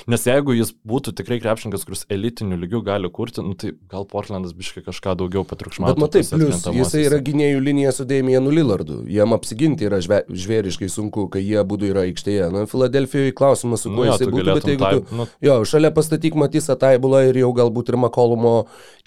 nes 0.08 0.24
jeigu 0.24 0.56
jis 0.56 0.72
būtų 0.88 1.12
tikrai 1.18 1.36
krepšininkas, 1.42 1.84
kuris 1.84 2.06
elitinių 2.16 2.56
lygių 2.62 2.80
gali 2.86 3.10
kurti, 3.12 3.44
nu, 3.44 3.52
tai 3.60 3.74
gal 3.92 4.08
Portlandas 4.08 4.56
biškai 4.56 4.86
kažką 4.88 5.12
daugiau 5.20 5.44
patriukšmautų. 5.44 6.00
Bet 6.00 6.00
matai, 6.00 6.24
plus 6.24 6.64
jisai 6.80 7.04
yra 7.10 7.20
gynėjų 7.28 7.60
linija 7.68 7.92
su 7.92 8.08
Dėmienu 8.08 8.56
Lillardu, 8.56 9.02
jam 9.12 9.36
apsiginti 9.36 9.84
yra 9.90 10.00
žve, 10.00 10.22
žvėriškai 10.32 10.88
sunku, 10.88 11.28
kai 11.36 11.44
jie 11.44 11.60
būtų 11.60 11.92
yra 11.92 12.08
aikštėje. 12.08 12.48
Na, 12.56 12.64
Filadelfijoje 12.72 13.36
klausimas, 13.36 13.84
su 13.84 13.92
kuo 13.92 14.00
nu, 14.00 14.08
jo, 14.08 14.16
jisai 14.16 14.32
būtų, 14.32 14.58
bet 14.62 14.72
jeigu 14.72 14.90
tu, 14.96 15.20
nu, 15.20 15.28
jo, 15.44 15.60
šalia 15.68 15.92
pastatyk 15.92 16.40
Matysą 16.40 16.80
Taibulą 16.80 17.26
ir 17.28 17.33
ir 17.34 17.42
jau 17.42 17.50
galbūt 17.56 17.90
ir 17.92 17.98
Makolumo 18.00 18.54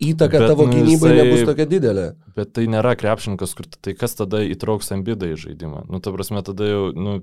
įtaka 0.03 0.43
bet, 0.43 0.51
tavo 0.51 0.67
nu, 0.67 0.75
gynybai 0.75 1.13
jisai, 1.13 1.15
nebus 1.21 1.47
tokia 1.47 1.67
didelė. 1.71 2.07
Bet 2.37 2.53
tai 2.57 2.67
nėra 2.71 2.93
krepšininkas, 2.99 3.55
kur 3.57 3.69
tai 3.79 3.95
kas 3.97 4.17
tada 4.19 4.43
įtrauks 4.45 4.93
ambidą 4.95 5.31
į 5.33 5.39
žaidimą. 5.47 5.87
Nu, 5.89 6.03
ta 6.03 6.13
prasme, 6.15 6.43
tada 6.45 6.69
jau, 6.69 6.83
nu, 6.93 7.19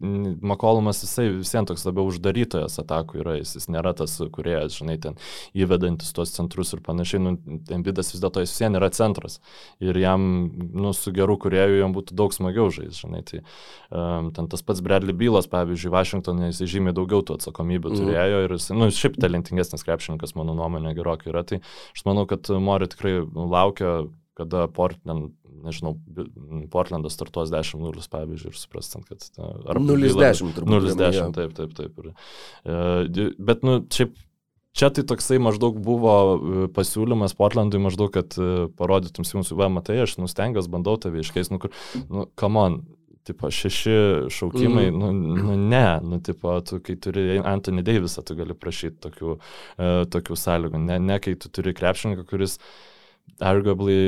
Makolumas 0.00 1.02
jisai 1.04 1.26
visiems 1.34 1.68
toks 1.68 1.82
labiau 1.84 2.08
uždarytojas 2.08 2.78
atakų 2.80 3.18
yra, 3.20 3.34
jis, 3.36 3.52
jis 3.58 3.66
nėra 3.68 3.92
tas 3.96 4.14
kuriejas, 4.32 4.78
žinai, 4.78 4.94
ten 5.02 5.18
įvedantis 5.52 6.14
tuos 6.16 6.32
centrus 6.32 6.72
ir 6.72 6.80
panašiai, 6.86 7.20
nu, 7.20 7.34
Embidas 7.76 8.14
vis 8.14 8.22
dėlto 8.22 8.40
jis 8.40 8.54
visiems 8.54 8.80
yra 8.80 8.88
centras 8.96 9.36
ir 9.84 9.98
jam, 10.00 10.24
nu, 10.56 10.94
su 10.96 11.12
geru 11.12 11.36
kurieju 11.42 11.82
jam 11.82 11.92
būtų 11.96 12.16
daug 12.16 12.32
smagiau 12.32 12.70
žaisti, 12.72 13.02
žinai, 13.02 13.20
tai 13.28 13.42
um, 13.42 14.30
ten 14.36 14.48
tas 14.48 14.64
pats 14.64 14.80
Bradley 14.84 15.16
Bylas, 15.16 15.50
pavyzdžiui, 15.52 15.92
Vašingtonė 15.92 16.48
jis 16.48 16.64
žymiai 16.64 16.96
daugiau 16.96 17.20
tų 17.20 17.36
atsakomybių 17.36 17.92
mm. 17.92 18.00
turėjo 18.00 18.40
ir 18.46 18.56
jis, 18.56 18.70
nu, 18.72 18.88
šiaip 18.94 19.20
talentingesnis 19.20 19.84
krepšininkas, 19.84 20.32
mano 20.38 20.56
nuomonė, 20.56 20.94
gerokai 20.96 21.34
yra, 21.34 21.44
tai 21.44 21.60
aš 21.92 22.06
manau, 22.08 22.24
kad 22.30 22.48
Mori 22.56 22.88
tikrai 22.88 23.18
laukia 23.28 23.98
kada 24.40 24.64
Portland 24.74 25.36
nežinau, 25.60 25.94
Portlandas 26.72 27.16
startuos 27.16 27.52
10-0, 27.52 28.06
pavyzdžiui, 28.12 28.52
ir 28.52 28.56
suprastant, 28.56 29.04
kad... 29.08 29.26
0-10 29.76 30.56
turbūt. 30.56 30.88
0-10, 30.96 31.36
taip, 31.36 31.54
taip, 31.56 31.74
taip. 31.76 32.00
Ir, 32.00 32.10
e, 32.64 33.30
bet, 33.38 33.64
nu, 33.66 33.80
šiaip 33.92 34.16
Čia 34.70 34.86
tai 34.94 35.02
toksai 35.02 35.40
maždaug 35.42 35.80
buvo 35.82 36.12
e, 36.14 36.66
pasiūlymas 36.70 37.32
Portlandui 37.34 37.80
maždaug, 37.82 38.12
kad 38.14 38.36
e, 38.38 38.68
parodytum 38.78 39.26
Simsui, 39.26 39.56
va, 39.58 39.66
matai, 39.66 39.96
aš 40.04 40.14
nustengiuos, 40.22 40.68
bandau 40.70 40.94
tave 41.02 41.24
iškeis, 41.24 41.50
nu, 41.50 41.58
kur, 41.58 41.74
nu, 42.06 42.28
come 42.38 42.62
on, 42.62 42.76
tipo, 43.26 43.50
šeši 43.50 43.96
šaukimai, 44.30 44.86
mm. 44.92 45.00
nu, 45.02 45.40
nu, 45.42 45.56
ne, 45.58 45.82
nu, 46.06 46.20
tipo, 46.22 46.54
tu, 46.62 46.78
kai 46.86 46.94
turi 47.02 47.40
Anthony 47.42 47.82
Davisą, 47.82 48.22
tu 48.22 48.38
gali 48.38 48.54
prašyti 48.54 49.00
tokių, 49.08 49.34
uh, 49.34 49.90
tokių 50.14 50.38
sąlygų, 50.38 50.84
ne, 50.86 51.00
ne, 51.02 51.18
kai 51.22 51.34
tu 51.34 51.50
turi 51.50 51.74
krepšininką, 51.76 52.28
kuris 52.30 52.60
arguably 53.38 54.00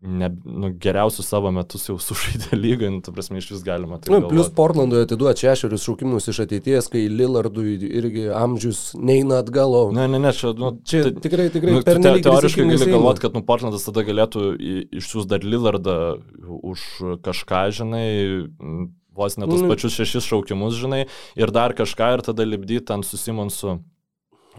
ne, 0.00 0.30
nu, 0.44 0.70
geriausius 0.80 1.28
savo 1.28 1.50
metus 1.52 1.84
jau 1.88 1.96
sužaidė 2.08 2.56
lygą, 2.56 2.90
nu, 2.94 3.00
tu 3.04 3.12
prasme, 3.14 3.40
iš 3.40 3.50
vis 3.52 3.64
galima 3.66 4.00
tai. 4.00 4.12
Nu, 4.14 4.30
plus 4.30 4.48
Portlandui 4.56 5.02
atiduoti 5.04 5.44
šešerius 5.44 5.84
šaukimus 5.84 6.30
iš 6.32 6.42
ateities, 6.46 6.88
kai 6.92 7.04
Lillardui 7.12 7.76
irgi 7.88 8.28
amžius 8.34 8.90
neina 8.96 9.40
atgal. 9.44 9.76
O... 9.76 9.82
Ne, 9.96 10.08
ne, 10.10 10.22
ne, 10.22 10.32
čia, 10.36 10.54
nu, 10.56 10.72
čia 10.88 11.04
tai, 11.08 11.14
tikrai, 11.26 11.50
tikrai 11.52 11.76
nu, 11.76 11.84
te, 11.86 11.98
teoriškai 12.24 12.68
gali 12.72 12.94
galvoti, 12.94 13.24
kad 13.26 13.36
nu, 13.36 13.44
Portlandas 13.46 13.84
tada 13.88 14.06
galėtų 14.08 14.54
išsiųs 15.00 15.28
dar 15.30 15.44
Lillardą 15.44 15.98
už 16.48 16.86
kažką, 17.26 17.66
žinai, 17.82 18.08
vos 19.20 19.36
ne 19.36 19.48
tos 19.50 19.60
nu, 19.60 19.68
pačius 19.70 20.00
šešis 20.00 20.32
šaukimus, 20.32 20.80
žinai, 20.80 21.04
ir 21.38 21.52
dar 21.54 21.76
kažką 21.76 22.14
ir 22.16 22.24
tada 22.24 22.46
lipdyti 22.48 22.94
ant 22.94 23.06
susimonsu 23.06 23.80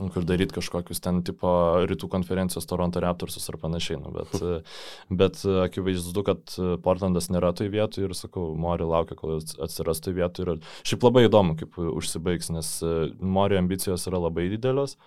kur 0.10 0.26
daryti 0.28 0.56
kažkokius 0.58 1.04
ten 1.04 1.22
tipo 1.28 1.52
rytų 1.90 2.10
konferencijos 2.12 2.68
Toronto 2.70 3.04
Raptorsus 3.04 3.46
ar 3.52 3.60
panašiai. 3.62 4.00
Nu, 4.02 4.14
bet, 4.16 4.34
bet 5.22 5.42
akivaizdu, 5.68 6.26
kad 6.28 6.56
Portlandas 6.86 7.30
nėra 7.34 7.54
toj 7.58 7.72
vietoj 7.74 8.08
ir 8.10 8.18
sakau, 8.18 8.52
Mori 8.60 8.88
laukia, 8.88 9.18
kol 9.20 9.38
atsiras 9.40 10.04
toj 10.04 10.18
vietoj. 10.18 10.48
Ir 10.48 10.88
šiaip 10.88 11.10
labai 11.10 11.28
įdomu, 11.28 11.58
kaip 11.60 11.78
užsibaigs, 11.92 12.52
nes 12.56 12.78
Mori 13.22 13.60
ambicijos 13.62 14.08
yra 14.10 14.24
labai 14.26 14.50
didelės. 14.54 14.98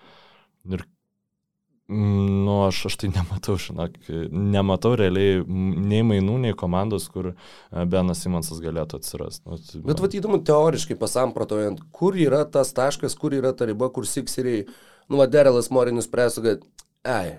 Ir 0.70 0.86
Nu, 1.88 2.62
aš, 2.64 2.86
aš 2.88 2.96
tai 2.96 3.10
nematau, 3.12 3.58
žinok, 3.60 3.98
nematau 4.32 4.94
realiai 4.96 5.42
nei 5.44 6.00
mainų, 6.06 6.38
nei 6.46 6.56
komandos, 6.56 7.10
kur 7.12 7.34
e, 7.34 7.34
Benas 7.92 8.22
Simonsas 8.24 8.62
galėtų 8.64 9.02
atsirasti. 9.02 9.44
Nu, 9.44 9.58
tai, 9.60 9.82
Bet 9.90 10.00
vad 10.00 10.16
įdomu, 10.16 10.40
teoriškai 10.48 10.96
pasamprotojant, 11.00 11.82
kur 11.92 12.16
yra 12.16 12.46
tas 12.48 12.72
taškas, 12.76 13.18
kur 13.20 13.36
yra 13.36 13.52
ta 13.52 13.68
riba, 13.68 13.90
kur 13.92 14.08
Sikseriai, 14.08 14.64
nu, 15.12 15.20
Derelas 15.28 15.68
Morinis 15.74 16.08
presų, 16.08 16.46
kad, 16.46 16.64
ai, 17.04 17.34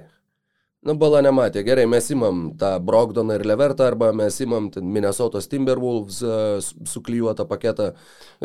Nu, 0.86 0.93
bala 1.02 1.24
nematė. 1.26 1.63
Gerai, 1.65 1.88
mes 1.89 2.12
imam 2.13 2.52
tą 2.62 2.76
Brogdoną 2.86 3.39
ir 3.39 3.45
Levertą 3.50 3.88
arba 3.89 4.12
mes 4.13 4.36
imam 4.43 4.67
Minnesotos 4.69 5.50
Timberwolves 5.50 6.19
uh, 6.21 6.60
suklyjuotą 6.62 7.48
paketą. 7.50 7.88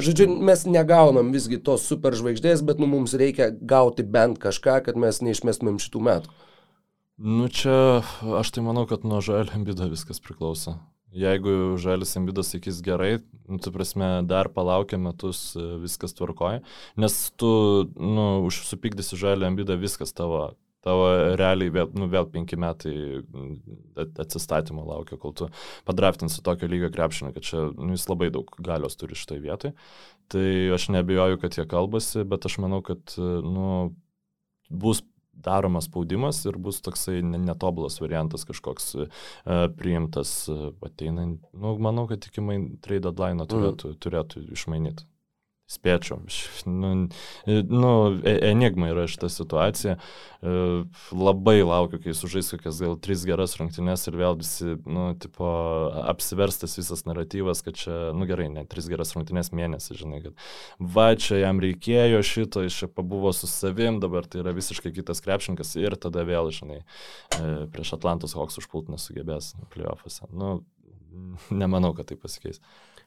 Žodžiu, 0.00 0.30
mes 0.48 0.64
negaunam 0.64 1.34
visgi 1.34 1.58
tos 1.60 1.84
superžvaigždės, 1.90 2.62
bet 2.64 2.80
nu, 2.80 2.88
mums 2.88 3.12
reikia 3.12 3.50
gauti 3.52 4.06
bent 4.08 4.40
kažką, 4.40 4.78
kad 4.86 4.96
mes 4.96 5.20
neišmestumėm 5.26 5.76
šitų 5.84 6.06
metų. 6.08 6.32
Nu 7.20 7.50
čia 7.52 8.00
aš 8.40 8.54
tai 8.56 8.64
manau, 8.64 8.86
kad 8.88 9.04
nuo 9.04 9.20
Žalio 9.20 9.52
Embido 9.58 9.84
viskas 9.92 10.22
priklauso. 10.24 10.78
Jeigu 11.12 11.76
Žalis 11.76 12.14
Embidas 12.16 12.54
sakys 12.54 12.80
gerai, 12.86 13.18
nu, 13.50 13.58
tu 13.60 13.72
prasme, 13.74 14.08
dar 14.24 14.48
palaukia 14.54 14.96
metus, 14.96 15.50
e, 15.58 15.64
viskas 15.82 16.14
tvarkoja, 16.16 16.62
nes 16.96 17.16
tu, 17.36 17.50
nu, 17.98 18.26
užsupykdysi 18.46 19.18
Žalio 19.18 19.50
Embidą, 19.50 19.76
viskas 19.76 20.14
tavo 20.16 20.54
tavo 20.84 21.06
realiai 21.38 21.72
vėl, 21.74 21.90
nu, 21.96 22.08
vėl 22.12 22.28
penki 22.32 22.58
metai 22.60 22.94
atsistatymo 24.20 24.84
laukia, 24.88 25.18
kol 25.20 25.34
tu 25.36 25.50
padraftinsi 25.88 26.42
tokio 26.46 26.70
lygio 26.70 26.90
krepšinį, 26.94 27.34
kad 27.36 27.46
čia 27.46 27.66
nu, 27.74 27.92
jis 27.94 28.08
labai 28.10 28.30
daug 28.34 28.50
galios 28.64 28.98
turi 29.00 29.18
šitoje 29.18 29.44
vietoje. 29.44 29.74
Tai 30.30 30.46
aš 30.76 30.90
nebejoju, 30.94 31.40
kad 31.42 31.58
jie 31.58 31.66
kalbasi, 31.68 32.24
bet 32.28 32.46
aš 32.46 32.60
manau, 32.62 32.80
kad 32.86 33.16
nu, 33.18 33.70
bus 34.70 35.02
daromas 35.40 35.86
spaudimas 35.88 36.42
ir 36.44 36.58
bus 36.60 36.80
toksai 36.84 37.22
netobulas 37.24 37.96
variantas 38.02 38.44
kažkoks 38.48 38.90
uh, 39.00 39.06
priimtas 39.78 40.32
uh, 40.52 40.70
ateinant. 40.84 41.40
Nu, 41.52 41.76
manau, 41.80 42.06
kad 42.10 42.26
iki 42.28 42.44
main 42.44 42.74
trade 42.84 43.06
deadline 43.08 43.48
turėtų, 43.48 43.94
mm. 43.94 44.00
turėtų 44.04 44.44
išmainyti 44.56 45.09
spėčiau. 45.70 46.18
Nu, 46.66 46.90
nu, 47.70 47.92
enigma 48.24 48.90
yra 48.90 49.06
šita 49.10 49.30
situacija. 49.30 49.96
Labai 51.14 51.58
laukiu, 51.62 52.00
kai 52.02 52.14
sužais 52.16 52.48
kokias 52.54 52.80
gal 52.82 52.96
tris 53.02 53.22
geras 53.28 53.54
rungtynes 53.60 54.06
ir 54.08 54.16
vėl 54.18 54.38
visi, 54.40 54.74
nu, 54.88 55.10
tipo, 55.20 55.50
apsiverstas 56.10 56.78
visas 56.80 57.04
naratyvas, 57.06 57.62
kad 57.66 57.78
čia, 57.78 57.98
nu 58.16 58.26
gerai, 58.28 58.48
ne 58.52 58.64
tris 58.70 58.88
geras 58.90 59.14
rungtynės 59.16 59.52
mėnesį, 59.54 59.98
žinai, 60.00 60.22
kad 60.24 60.46
va, 60.96 61.10
čia 61.20 61.42
jam 61.44 61.60
reikėjo 61.62 62.22
šito, 62.26 62.64
jis 62.66 62.80
čia 62.82 62.90
pabuvo 62.90 63.34
su 63.36 63.50
savim, 63.50 64.00
dabar 64.02 64.26
tai 64.26 64.42
yra 64.42 64.56
visiškai 64.56 64.94
kitas 64.96 65.22
krepšinkas 65.24 65.76
ir 65.78 65.98
tada 66.00 66.24
vėl, 66.26 66.50
žinai, 66.56 66.80
prieš 67.70 67.94
Atlantos 68.00 68.34
Hawks 68.38 68.58
užpult 68.62 68.90
nesugebės 68.90 69.52
playoffuose. 69.74 70.26
Nu, 70.32 70.60
nemanau, 71.52 71.92
kad 71.94 72.10
tai 72.10 72.18
pasikeis. 72.18 72.62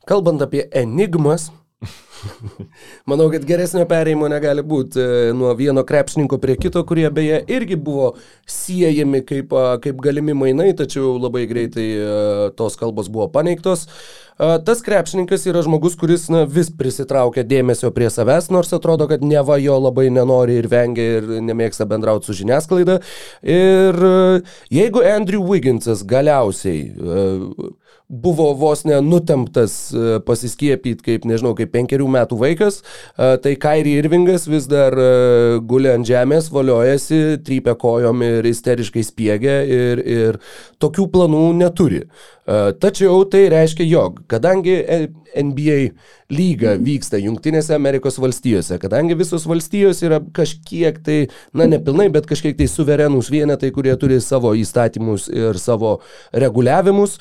Kalbant 0.08 0.42
apie 0.44 0.66
enigmas, 0.76 1.50
Manau, 3.10 3.28
kad 3.32 3.46
geresnio 3.48 3.86
pereimo 3.90 4.28
negali 4.32 4.64
būti 4.66 5.00
e, 5.02 5.32
nuo 5.36 5.52
vieno 5.58 5.84
krepšininko 5.88 6.40
prie 6.42 6.56
kito, 6.60 6.84
kurie 6.88 7.10
beje 7.14 7.42
irgi 7.52 7.76
buvo 7.76 8.14
siejami 8.50 9.24
kaip, 9.28 9.54
kaip 9.84 10.02
galimi 10.04 10.36
mainai, 10.38 10.72
tačiau 10.78 11.16
labai 11.22 11.46
greitai 11.50 11.88
e, 11.92 12.12
tos 12.58 12.80
kalbos 12.80 13.12
buvo 13.12 13.30
paneigtos. 13.34 13.88
tas 14.66 14.82
krepšininkas 14.82 15.46
yra 15.46 15.62
žmogus, 15.62 15.94
kuris 16.00 16.26
na, 16.34 16.42
vis 16.50 16.72
prisitraukia 16.74 17.44
dėmesio 17.46 17.92
prie 17.94 18.10
savęs, 18.10 18.50
nors 18.52 18.74
atrodo, 18.74 19.06
kad 19.08 19.22
neva 19.22 19.60
jo 19.62 19.78
labai 19.80 20.08
nenori 20.10 20.58
ir 20.58 20.68
vengia 20.72 21.20
ir 21.20 21.30
nemėgsta 21.46 21.86
bendrauti 21.86 22.32
su 22.32 22.40
žiniasklaida. 22.42 22.98
Ir 23.46 24.02
jeigu 24.74 25.06
Andrew 25.06 25.46
Wigginsas 25.46 26.02
galiausiai 26.10 26.90
buvo 28.10 28.50
vos 28.58 28.84
nenutemptas 28.86 29.76
pasiskiepyti 30.28 31.06
kaip, 31.06 31.28
nežinau, 31.30 31.54
kaip 31.58 31.72
penkerių 31.74 32.08
metų 32.18 32.38
vaikas, 32.42 32.82
tai 33.16 33.56
Kairi 33.60 33.96
Irvingas 34.02 34.48
vis 34.52 34.68
dar 34.70 34.96
guli 35.66 35.92
ant 35.92 36.08
žemės, 36.08 36.52
valiojasi, 36.54 37.40
trypia 37.46 37.78
kojom 37.80 38.22
ir 38.28 38.50
isteriškai 38.52 39.06
spiegia 39.08 39.62
ir, 39.66 40.04
ir 40.04 40.40
tokių 40.84 41.08
planų 41.16 41.48
neturi. 41.64 42.04
Tačiau 42.46 43.24
tai 43.32 43.46
reiškia, 43.54 43.86
jog 43.88 44.18
kadangi 44.28 44.76
NBA 45.34 45.78
lyga 46.34 46.74
vyksta 46.82 47.20
Junktinėse 47.22 47.72
Amerikos 47.76 48.18
valstijose, 48.20 48.76
kadangi 48.82 49.16
visos 49.18 49.46
valstijos 49.48 50.02
yra 50.04 50.20
kažkiek 50.36 51.00
tai, 51.06 51.18
na 51.56 51.70
nepilnai, 51.72 52.10
bet 52.14 52.28
kažkiek 52.30 52.58
tai 52.60 52.68
suverenūs 52.68 53.32
vienetai, 53.32 53.72
kurie 53.76 53.96
turi 54.00 54.20
savo 54.24 54.52
įstatymus 54.60 55.30
ir 55.32 55.60
savo 55.62 55.96
reguliavimus, 56.36 57.16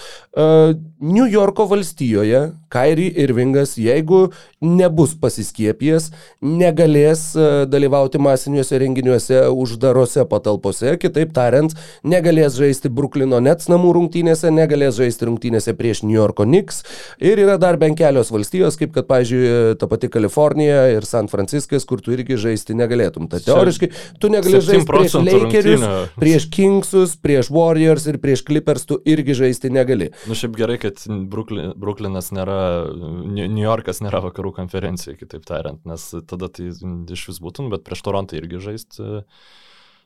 New 1.02 1.26
Yorko 1.26 1.64
valstijoje 1.66 2.52
Kairi 2.68 3.08
Irvingas, 3.18 3.74
jeigu 3.76 4.28
nebus 4.62 5.16
pasiskiepijęs, 5.18 6.04
negalės 6.46 7.24
dalyvauti 7.68 8.20
masiniuose 8.22 8.78
renginiuose 8.78 9.40
uždarose 9.50 10.22
patalpose, 10.30 10.94
kitaip 11.02 11.34
tariant, 11.34 11.74
negalės 12.06 12.54
žaisti 12.56 12.88
Bruklino 12.88 13.40
Nets 13.42 13.66
namų 13.68 13.90
rungtynėse, 13.96 14.52
negalės 14.54 14.94
žaisti 15.00 15.26
rungtynėse 15.26 15.74
prieš 15.74 16.04
New 16.06 16.14
Yorko 16.14 16.46
Knicks. 16.46 16.84
Ir 17.18 17.42
yra 17.42 17.58
dar 17.60 17.80
bent 17.82 17.98
kelios 17.98 18.30
valstijos, 18.30 18.78
kaip 18.80 18.94
kad, 18.94 19.10
pavyzdžiui, 19.10 19.74
ta 19.82 19.90
pati 19.90 20.08
Kalifornija 20.12 20.86
ir 20.94 21.08
San 21.08 21.26
Franciskas, 21.32 21.82
kur 21.84 22.00
tu 22.00 22.14
irgi 22.14 22.38
žaisti 22.46 22.78
negalėtum. 22.78 23.26
Tai 23.26 23.42
teoriškai 23.42 23.90
tu 24.22 24.30
negali 24.32 24.62
žaisti 24.62 24.86
prieš 24.86 25.18
Lakerius, 25.18 25.84
prieš 26.14 26.48
Kingsus, 26.54 27.18
prieš 27.18 27.50
Warriors 27.52 28.06
ir 28.06 28.22
prieš 28.22 28.46
Clippers, 28.46 28.86
tu 28.86 29.02
irgi 29.02 29.34
žaisti 29.42 29.74
negali. 29.74 30.12
Nu, 30.30 30.38
šiaip 30.38 30.56
gerai, 30.62 30.78
kad 30.80 30.91
Brooklyn, 31.06 31.72
Brooklynas 31.78 32.30
nėra, 32.34 32.58
New 32.92 33.62
Yorkas 33.62 34.02
nėra 34.04 34.22
vakarų 34.24 34.54
konferencija, 34.60 35.16
kitaip 35.18 35.46
tariant, 35.48 35.82
nes 35.88 36.08
tada 36.28 36.50
tai 36.52 36.70
iš 36.72 37.28
vis 37.30 37.42
būtum, 37.42 37.70
bet 37.72 37.86
prieš 37.86 38.04
Torontą 38.06 38.38
irgi 38.40 38.62
žaisti. 38.62 39.22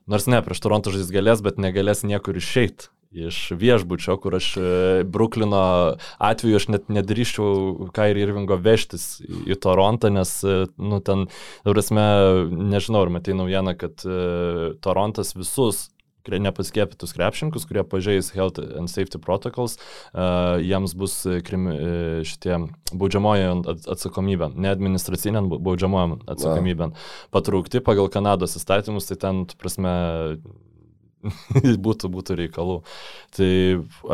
Nors 0.07 0.29
ne, 0.31 0.43
prieš 0.47 0.63
Torontą 0.63 0.95
žais 0.95 1.11
galės, 1.15 1.43
bet 1.45 1.59
negalės 1.63 2.05
niekur 2.07 2.39
išeiti 2.39 2.93
iš 3.17 3.37
viešbučio, 3.57 4.17
kur 4.21 4.35
aš 4.37 4.49
e, 4.61 4.71
Bruklino 5.09 5.61
atveju 6.21 6.59
aš 6.59 6.67
net 6.75 6.89
nedrįščiau 6.93 7.89
Kairi 7.97 8.25
Irvingo 8.27 8.59
vežtis 8.61 9.23
į 9.25 9.57
Torontą, 9.63 10.11
nes, 10.13 10.33
e, 10.45 10.67
nu, 10.77 11.01
ten, 11.07 11.27
prasme, 11.65 12.07
nežinau, 12.51 13.07
ar 13.07 13.15
matai 13.15 13.37
naujieną, 13.39 13.77
kad 13.79 14.05
Torontas 14.85 15.33
visus 15.39 15.87
nepaskėpytus 16.33 17.15
krepšininkus, 17.17 17.67
kurie 17.69 17.85
pažeis 17.87 18.33
Health 18.35 18.61
and 18.63 18.91
Safety 18.93 19.21
Protocols, 19.23 19.77
uh, 19.79 20.57
jiems 20.63 20.97
bus 20.99 21.19
krim, 21.47 21.69
šitie 22.27 22.59
baudžiamoji 22.93 23.49
atsakomybė, 23.95 24.51
ne 24.55 24.73
administracinė 24.75 25.45
baudžiamoji 25.55 26.21
atsakomybė, 26.37 26.91
patraukti 27.35 27.83
pagal 27.85 28.11
Kanados 28.13 28.57
įstatymus, 28.59 29.09
tai 29.11 29.19
ten, 29.23 29.45
prasme, 29.61 29.95
būtų, 31.87 32.11
būtų 32.13 32.41
reikalų. 32.43 32.81
Tai 33.37 33.53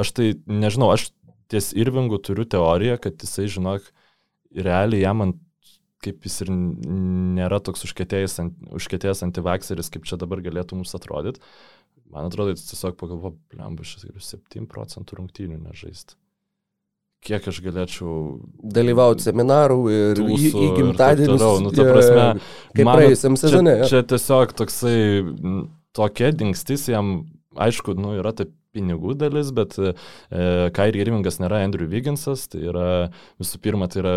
aš 0.03 0.15
tai 0.17 0.29
nežinau, 0.47 0.93
aš 0.95 1.11
ties 1.53 1.73
Irvingu 1.77 2.21
turiu 2.23 2.47
teoriją, 2.49 2.99
kad 3.03 3.21
jisai, 3.21 3.49
žinok, 3.53 3.89
realiai 4.57 5.05
jam 5.05 5.25
ant 5.27 5.41
kaip 6.03 6.25
jis 6.27 6.41
ir 6.43 6.51
nėra 6.51 7.61
toks 7.63 7.85
užkėtėjęs, 7.87 8.41
užkėtėjęs 8.75 9.23
antivakseris, 9.29 9.91
kaip 9.93 10.09
čia 10.09 10.19
dabar 10.19 10.43
galėtų 10.43 10.81
mums 10.81 10.97
atrodyti. 10.99 11.43
Man 12.13 12.29
atrodo, 12.29 12.53
jis 12.53 12.67
tiesiog 12.69 12.97
pagalvo, 13.01 13.35
blemba, 13.53 13.87
aš 13.87 14.05
galiu 14.05 14.21
7 14.23 14.67
procentų 14.71 15.19
rungtynių 15.21 15.59
nežaisti. 15.63 16.19
Kiek 17.23 17.45
aš 17.47 17.61
galėčiau 17.63 18.15
dalyvauti 18.75 19.23
seminarų 19.23 19.79
ir 19.95 20.21
į, 20.25 20.39
į 20.51 20.65
gimtadienį. 20.81 21.37
Nu, 21.63 21.71
ta 21.71 21.85
prasme, 21.87 22.25
kaip 22.75 22.89
praėjusiam 22.91 23.39
sezone. 23.39 23.77
Čia, 23.85 23.91
čia 23.93 24.01
tiesiog 24.11 24.57
toksai 24.59 24.97
tokia 25.95 26.33
dingstis 26.35 26.89
jam, 26.91 27.13
aišku, 27.55 27.95
nu, 27.95 28.17
yra 28.19 28.35
ta 28.35 28.49
pinigų 28.73 29.15
dalis, 29.21 29.51
bet 29.55 29.77
e, 29.79 29.93
Kairi 30.75 31.03
Irvingas 31.03 31.39
nėra 31.43 31.63
Andrew 31.67 31.89
Wigginsas, 31.91 32.47
tai 32.53 32.63
yra 32.71 32.87
visų 33.41 33.61
pirma, 33.63 33.89
tai 33.93 34.01
yra 34.03 34.15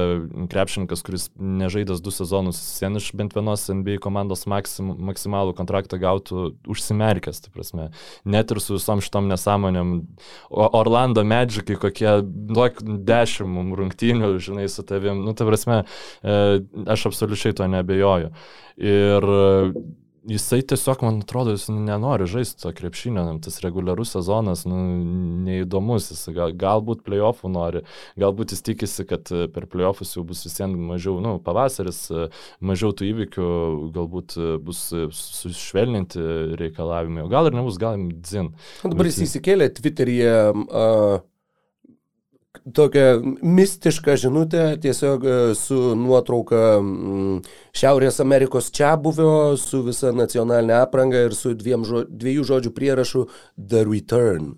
krepšininkas, 0.51 1.03
kuris 1.05 1.27
nežaidęs 1.35 2.03
du 2.03 2.13
sezonus 2.13 2.59
sen 2.79 2.99
iš 2.99 3.11
bent 3.17 3.35
vienos 3.35 3.67
NBA 3.71 3.99
komandos 4.03 4.45
maksim, 4.51 4.93
maksimalų 5.09 5.55
kontraktą 5.57 5.99
gautų 6.01 6.47
užsimerkęs, 6.71 7.43
tai 7.45 7.53
prasme, 7.55 7.89
net 8.23 8.53
ir 8.53 8.63
su 8.63 8.77
visom 8.77 9.03
šitom 9.03 9.27
nesąmonėm. 9.31 9.93
O 10.49 10.69
Orlando 10.79 11.25
Magikai 11.27 11.77
kokie, 11.81 12.09
duok 12.23 12.81
dešimt 12.83 13.75
rungtynių, 13.75 14.35
žinai, 14.43 14.69
su 14.71 14.85
tavim, 14.87 15.23
nu, 15.25 15.35
tai 15.35 15.49
prasme, 15.49 15.83
e, 16.23 16.39
aš 16.95 17.09
absoliučiai 17.11 17.55
to 17.57 17.67
nebejoju. 17.71 18.31
Ir 18.75 19.31
jisai 20.27 20.61
tiesiog, 20.67 21.03
man 21.05 21.19
atrodo, 21.23 21.53
jis 21.55 21.67
nenori 21.69 22.27
žaisti 22.29 22.61
to 22.63 22.71
krepšinio, 22.75 23.25
tas 23.45 23.59
reguliarus 23.63 24.15
sezonas, 24.15 24.65
nu, 24.69 24.79
neįdomus, 25.45 26.09
jis 26.13 26.23
gal, 26.35 26.53
galbūt 26.55 27.03
playoffų 27.05 27.51
nori, 27.53 27.83
galbūt 28.21 28.55
jis 28.55 28.65
tikisi, 28.65 29.05
kad 29.09 29.29
e, 29.33 29.45
per 29.51 29.67
playoffus 29.71 30.15
jau 30.17 30.25
bus 30.27 30.45
visiems 30.47 30.79
mažiau, 30.91 31.19
nu, 31.23 31.35
pavasaris, 31.45 32.01
e, 32.09 32.27
mažiau 32.65 32.95
tų 32.95 33.09
įvykių, 33.11 33.51
galbūt 33.95 34.37
e, 34.39 34.49
bus 34.65 34.87
sušvelninti 35.19 36.25
reikalavimai, 36.61 37.25
o 37.25 37.31
gal 37.31 37.51
ir 37.51 37.59
nebus, 37.59 37.79
gal 37.81 37.99
dzin. 38.15 38.53
Dabar 38.83 39.11
jis 39.11 39.23
įsikėlė 39.27 39.69
Twitteryje 39.75 40.35
uh, 40.51 41.23
tokią 42.73 43.37
mistišką 43.41 44.17
žinutę 44.19 44.65
tiesiog 44.81 45.25
e, 45.25 45.37
su 45.59 45.79
nuotrauka 45.99 46.61
mm, 46.79 47.39
Šiaurės 47.75 48.21
Amerikos 48.23 48.71
čia 48.75 48.95
buvio, 48.97 49.55
su 49.59 49.83
visa 49.85 50.13
nacionalinė 50.15 50.77
apranga 50.81 51.25
ir 51.27 51.37
su 51.37 51.55
dviem, 51.57 51.87
dviejų 52.09 52.45
žodžių 52.51 52.75
prierašu 52.75 53.25
The 53.55 53.83
Return 53.87 54.55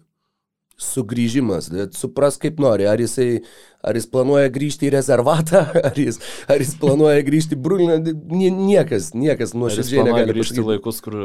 sugrįžimas, 0.77 1.71
supras 1.97 2.37
kaip 2.41 2.59
nori, 2.61 2.85
ar 2.85 3.01
jisai, 3.01 3.41
ar 3.85 3.97
jis 3.97 4.07
planuoja 4.11 4.49
grįžti 4.53 4.87
į 4.87 4.93
rezervatą, 4.97 5.63
ar 5.89 5.99
jis, 5.99 6.19
ar 6.49 6.61
jis 6.63 6.73
planuoja 6.81 7.23
grįžti 7.27 7.57
į 7.57 7.61
Brukliną, 7.67 7.97
niekas, 8.31 9.11
niekas 9.17 9.53
nuoširdžiai 9.57 10.07
negali 10.07 10.35
grįžti 10.35 10.61
į 10.61 10.67
laikus, 10.71 11.01
kur 11.05 11.17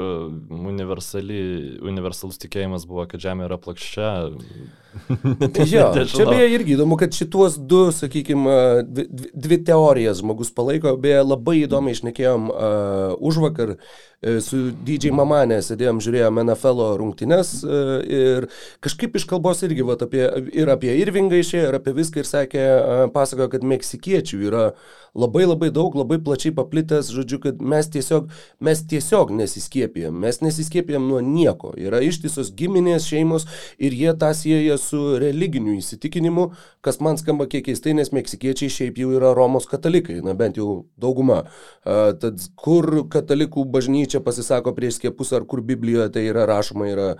universalus 0.53 2.41
tikėjimas 2.43 2.87
buvo, 2.89 3.07
kad 3.11 3.23
Žemė 3.23 3.49
yra 3.49 3.59
plakščia. 3.63 4.13
jo, 5.73 5.89
čia 6.05 6.29
beje 6.29 6.49
irgi 6.53 6.77
įdomu, 6.77 6.99
kad 7.01 7.17
šituos 7.17 7.57
du, 7.57 7.87
sakykime, 7.97 8.57
dvi, 8.85 9.09
dvi 9.33 9.61
teorijas 9.67 10.21
žmogus 10.21 10.53
palaiko, 10.55 10.95
beje 11.01 11.25
labai 11.25 11.63
įdomiai 11.63 11.97
išnekėjom 11.97 12.49
uh, 12.53 13.21
už 13.25 13.41
vakar. 13.47 13.77
Uh, 13.77 14.13
E, 14.23 14.37
su 14.39 14.69
DJ 14.87 15.11
Mamanė 15.19 15.57
sėdėjom, 15.67 15.99
žiūrėjom 16.05 16.37
NFL 16.45 16.83
rungtynes 17.01 17.49
e, 17.67 17.79
ir 18.07 18.45
kažkaip 18.85 19.17
iš 19.19 19.25
kalbos 19.27 19.65
irgi 19.67 19.83
vat, 19.83 20.05
apie, 20.07 20.23
ir 20.55 20.71
apie 20.71 20.93
Irvingą 21.01 21.41
išėjo, 21.43 21.65
ir 21.73 21.79
apie 21.81 21.95
viską 21.97 22.23
ir 22.23 22.29
sakė, 22.29 22.42
e, 22.51 22.65
pasakojo, 23.15 23.49
kad 23.53 23.67
meksikiečių 23.67 24.41
yra 24.49 24.65
labai 25.15 25.45
labai 25.45 25.71
daug, 25.71 25.95
labai 25.97 26.17
plačiai 26.25 26.55
paplitęs, 26.57 27.11
žodžiu, 27.13 27.39
kad 27.43 27.61
mes 27.61 27.89
tiesiog, 27.93 28.31
mes 28.65 28.81
tiesiog 28.89 29.33
nesiskiepijam, 29.37 30.17
mes 30.25 30.41
nesiskiepijam 30.41 31.05
nuo 31.09 31.21
nieko. 31.25 31.75
Yra 31.77 32.01
ištisos 32.05 32.53
giminės, 32.57 33.07
šeimos 33.11 33.45
ir 33.83 33.93
jie 33.97 34.15
tą 34.17 34.33
sieja 34.37 34.79
su 34.81 35.19
religiniu 35.21 35.77
įsitikinimu, 35.77 36.49
kas 36.85 37.01
man 37.05 37.21
skamba 37.21 37.47
kiek 37.51 37.67
keistai, 37.69 37.93
nes 37.99 38.13
meksikiečiai 38.15 38.73
šiaip 38.73 39.03
jau 39.03 39.13
yra 39.19 39.35
Romos 39.37 39.69
katalikai, 39.69 40.21
na 40.25 40.33
bent 40.39 40.57
jau 40.61 40.87
dauguma. 41.01 41.43
Uh, 41.85 42.15
tad 42.17 42.41
kur 42.57 43.05
katalikų 43.13 43.67
bažnyčia 43.73 44.23
pasisako 44.25 44.73
prieš 44.77 45.01
skiepus 45.01 45.35
ar 45.37 45.45
kur 45.49 45.61
Biblijoje 45.67 46.09
tai 46.17 46.25
yra 46.31 46.47
rašoma, 46.49 46.89
yra 46.89 47.11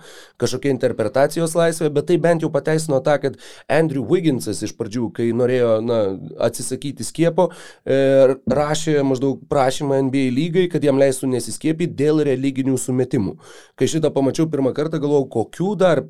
kažkokia 0.41 0.73
interpretacijos 0.73 1.53
laisvė, 1.57 1.91
bet 1.93 2.09
tai 2.09 2.17
bent 2.21 2.41
jau 2.41 2.49
pateisino 2.53 2.97
tą, 3.05 3.19
kad 3.21 3.37
Andrew 3.69 4.03
Wigginsas 4.09 4.63
iš 4.65 4.73
pradžių, 4.79 5.11
kai 5.13 5.29
norėjo 5.37 5.77
na, 5.85 6.01
atsisakyti 6.49 7.05
skiepo, 7.05 7.51
rašė 7.83 9.01
maždaug 9.03 9.41
prašymą 9.51 9.99
NBA 10.07 10.29
lygai, 10.31 10.67
kad 10.71 10.83
jam 10.83 10.99
leistų 11.01 11.27
nesiskiepyti 11.33 11.97
dėl 11.99 12.23
religinių 12.23 12.77
sumetimų. 12.79 13.35
Kai 13.75 13.89
šitą 13.91 14.13
pamačiau 14.15 14.47
pirmą 14.51 14.71
kartą, 14.75 15.01
galvojau, 15.03 15.27
kokių 15.27 15.75
dar 15.79 16.05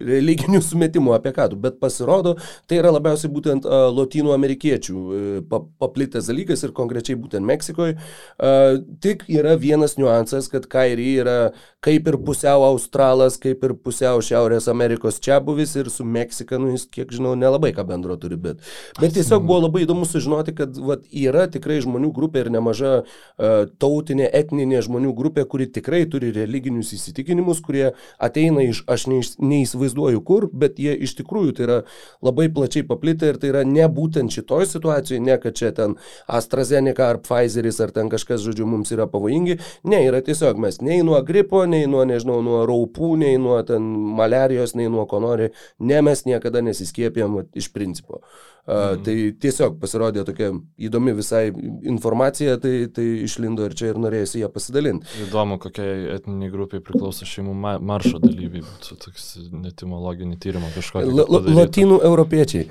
religinių 0.00 0.60
sumetimų 0.64 1.14
apie 1.16 1.32
ką 1.36 1.48
tu, 1.52 1.58
bet 1.60 1.78
pasirodo, 1.82 2.34
tai 2.68 2.80
yra 2.80 2.92
labiausiai 2.94 3.30
būtent 3.32 3.66
uh, 3.68 3.86
lotynų 3.94 4.34
amerikiečių 4.34 4.96
uh, 4.96 5.60
paplitęs 5.80 6.30
dalykas 6.30 6.64
ir 6.66 6.74
konkrečiai 6.76 7.18
būtent 7.20 7.46
Meksikoje. 7.46 7.96
Uh, 8.38 8.80
tik 9.04 9.26
yra 9.30 9.54
vienas 9.60 9.98
niuansas, 10.00 10.48
kad 10.52 10.66
Kairi 10.70 11.14
yra 11.22 11.38
kaip 11.84 12.08
ir 12.08 12.16
pusiau 12.24 12.64
australas, 12.64 13.36
kaip 13.40 13.64
ir 13.66 13.74
pusiau 13.84 14.22
Šiaurės 14.24 14.68
Amerikos 14.72 15.20
čia 15.22 15.38
buvis 15.44 15.74
ir 15.76 15.90
su 15.92 16.06
Meksika, 16.08 16.58
nu 16.60 16.72
jis, 16.72 16.86
kiek 16.90 17.12
žinau, 17.12 17.34
nelabai 17.38 17.74
ką 17.76 17.84
bendro 17.88 18.16
turi, 18.20 18.38
bet, 18.40 18.62
bet 19.00 19.14
tiesiog 19.16 19.44
buvo 19.44 19.66
labai 19.66 19.84
įdomu 19.84 20.08
sužinoti, 20.08 20.56
kad 20.56 20.78
vat, 20.80 21.04
yra 21.12 21.44
tikrai 21.52 21.80
žmonių 21.84 22.10
grupė 22.16 22.44
ir 22.44 22.52
nemaža 22.54 22.94
uh, 23.04 23.66
tautinė, 23.82 24.30
etninė 24.40 24.80
žmonių 24.86 25.12
grupė, 25.16 25.44
kuri 25.50 25.68
tikrai 25.70 26.04
turi 26.10 26.32
religinius 26.34 26.94
įsitikinimus, 26.96 27.60
kurie 27.64 27.90
ateina 28.22 28.64
iš, 28.64 28.84
aš 28.90 29.06
neįs, 29.12 29.36
neįsivaizduoju 29.74 30.22
kur, 30.24 30.48
bet 30.52 30.78
jie 30.78 30.94
iš 30.94 31.14
tikrųjų 31.18 31.54
tai 31.56 31.64
yra 31.66 31.78
labai 32.22 32.48
plačiai 32.52 32.86
paplitę 32.86 33.32
ir 33.32 33.38
tai 33.38 33.50
yra 33.50 33.64
ne 33.64 33.86
būtent 33.88 34.32
šitoj 34.32 34.66
situacijoje, 34.66 35.20
ne 35.20 35.38
kad 35.38 35.54
čia 35.54 35.72
ten 35.74 35.96
AstraZeneca 36.26 37.10
ar 37.10 37.20
Pfizeris 37.22 37.80
ar 37.80 37.90
ten 37.90 38.08
kažkas, 38.08 38.42
žodžiu, 38.44 38.66
mums 38.66 38.92
yra 38.92 39.06
pavojingi. 39.10 39.58
Ne, 39.84 40.04
yra 40.06 40.22
tiesiog 40.24 40.58
mes 40.58 40.80
nei 40.80 41.02
nuo 41.02 41.20
gripo, 41.22 41.64
nei 41.66 41.86
nuo, 41.86 42.04
nežinau, 42.04 42.40
nuo 42.42 42.64
raupų, 42.66 43.14
nei 43.20 43.38
nuo 43.38 43.60
ten 43.66 43.82
malerijos, 44.18 44.74
nei 44.74 44.88
nuo 44.88 45.06
ko 45.06 45.20
nori. 45.20 45.50
Ne, 45.78 46.00
mes 46.02 46.24
niekada 46.28 46.62
nesiskiepėm 46.64 47.42
iš 47.54 47.72
principo. 47.74 48.22
Mm. 48.64 49.00
Tai 49.04 49.14
tiesiog 49.44 49.74
pasirodė 49.76 50.22
tokia 50.24 50.46
įdomi 50.80 51.12
visai 51.18 51.50
informacija, 51.84 52.54
tai, 52.62 52.86
tai 52.88 53.04
išlindo 53.26 53.66
ir 53.68 53.74
čia 53.76 53.90
ir 53.90 53.98
norėjusi 54.00 54.40
ją 54.40 54.48
pasidalinti. 54.54 55.04
Įdomu, 55.26 55.58
kokiai 55.60 56.14
etniniai 56.14 56.48
grupiai 56.48 56.80
priklauso 56.84 57.28
šeimų 57.28 57.52
maršo 57.84 58.22
dalyviai, 58.22 58.62
būtų 58.64 58.96
toks 59.02 59.26
netimologinį 59.52 60.38
tyrimą 60.40 60.70
kažkokį. 60.78 61.12
Latinų 61.58 61.98
europiečiai. 62.08 62.64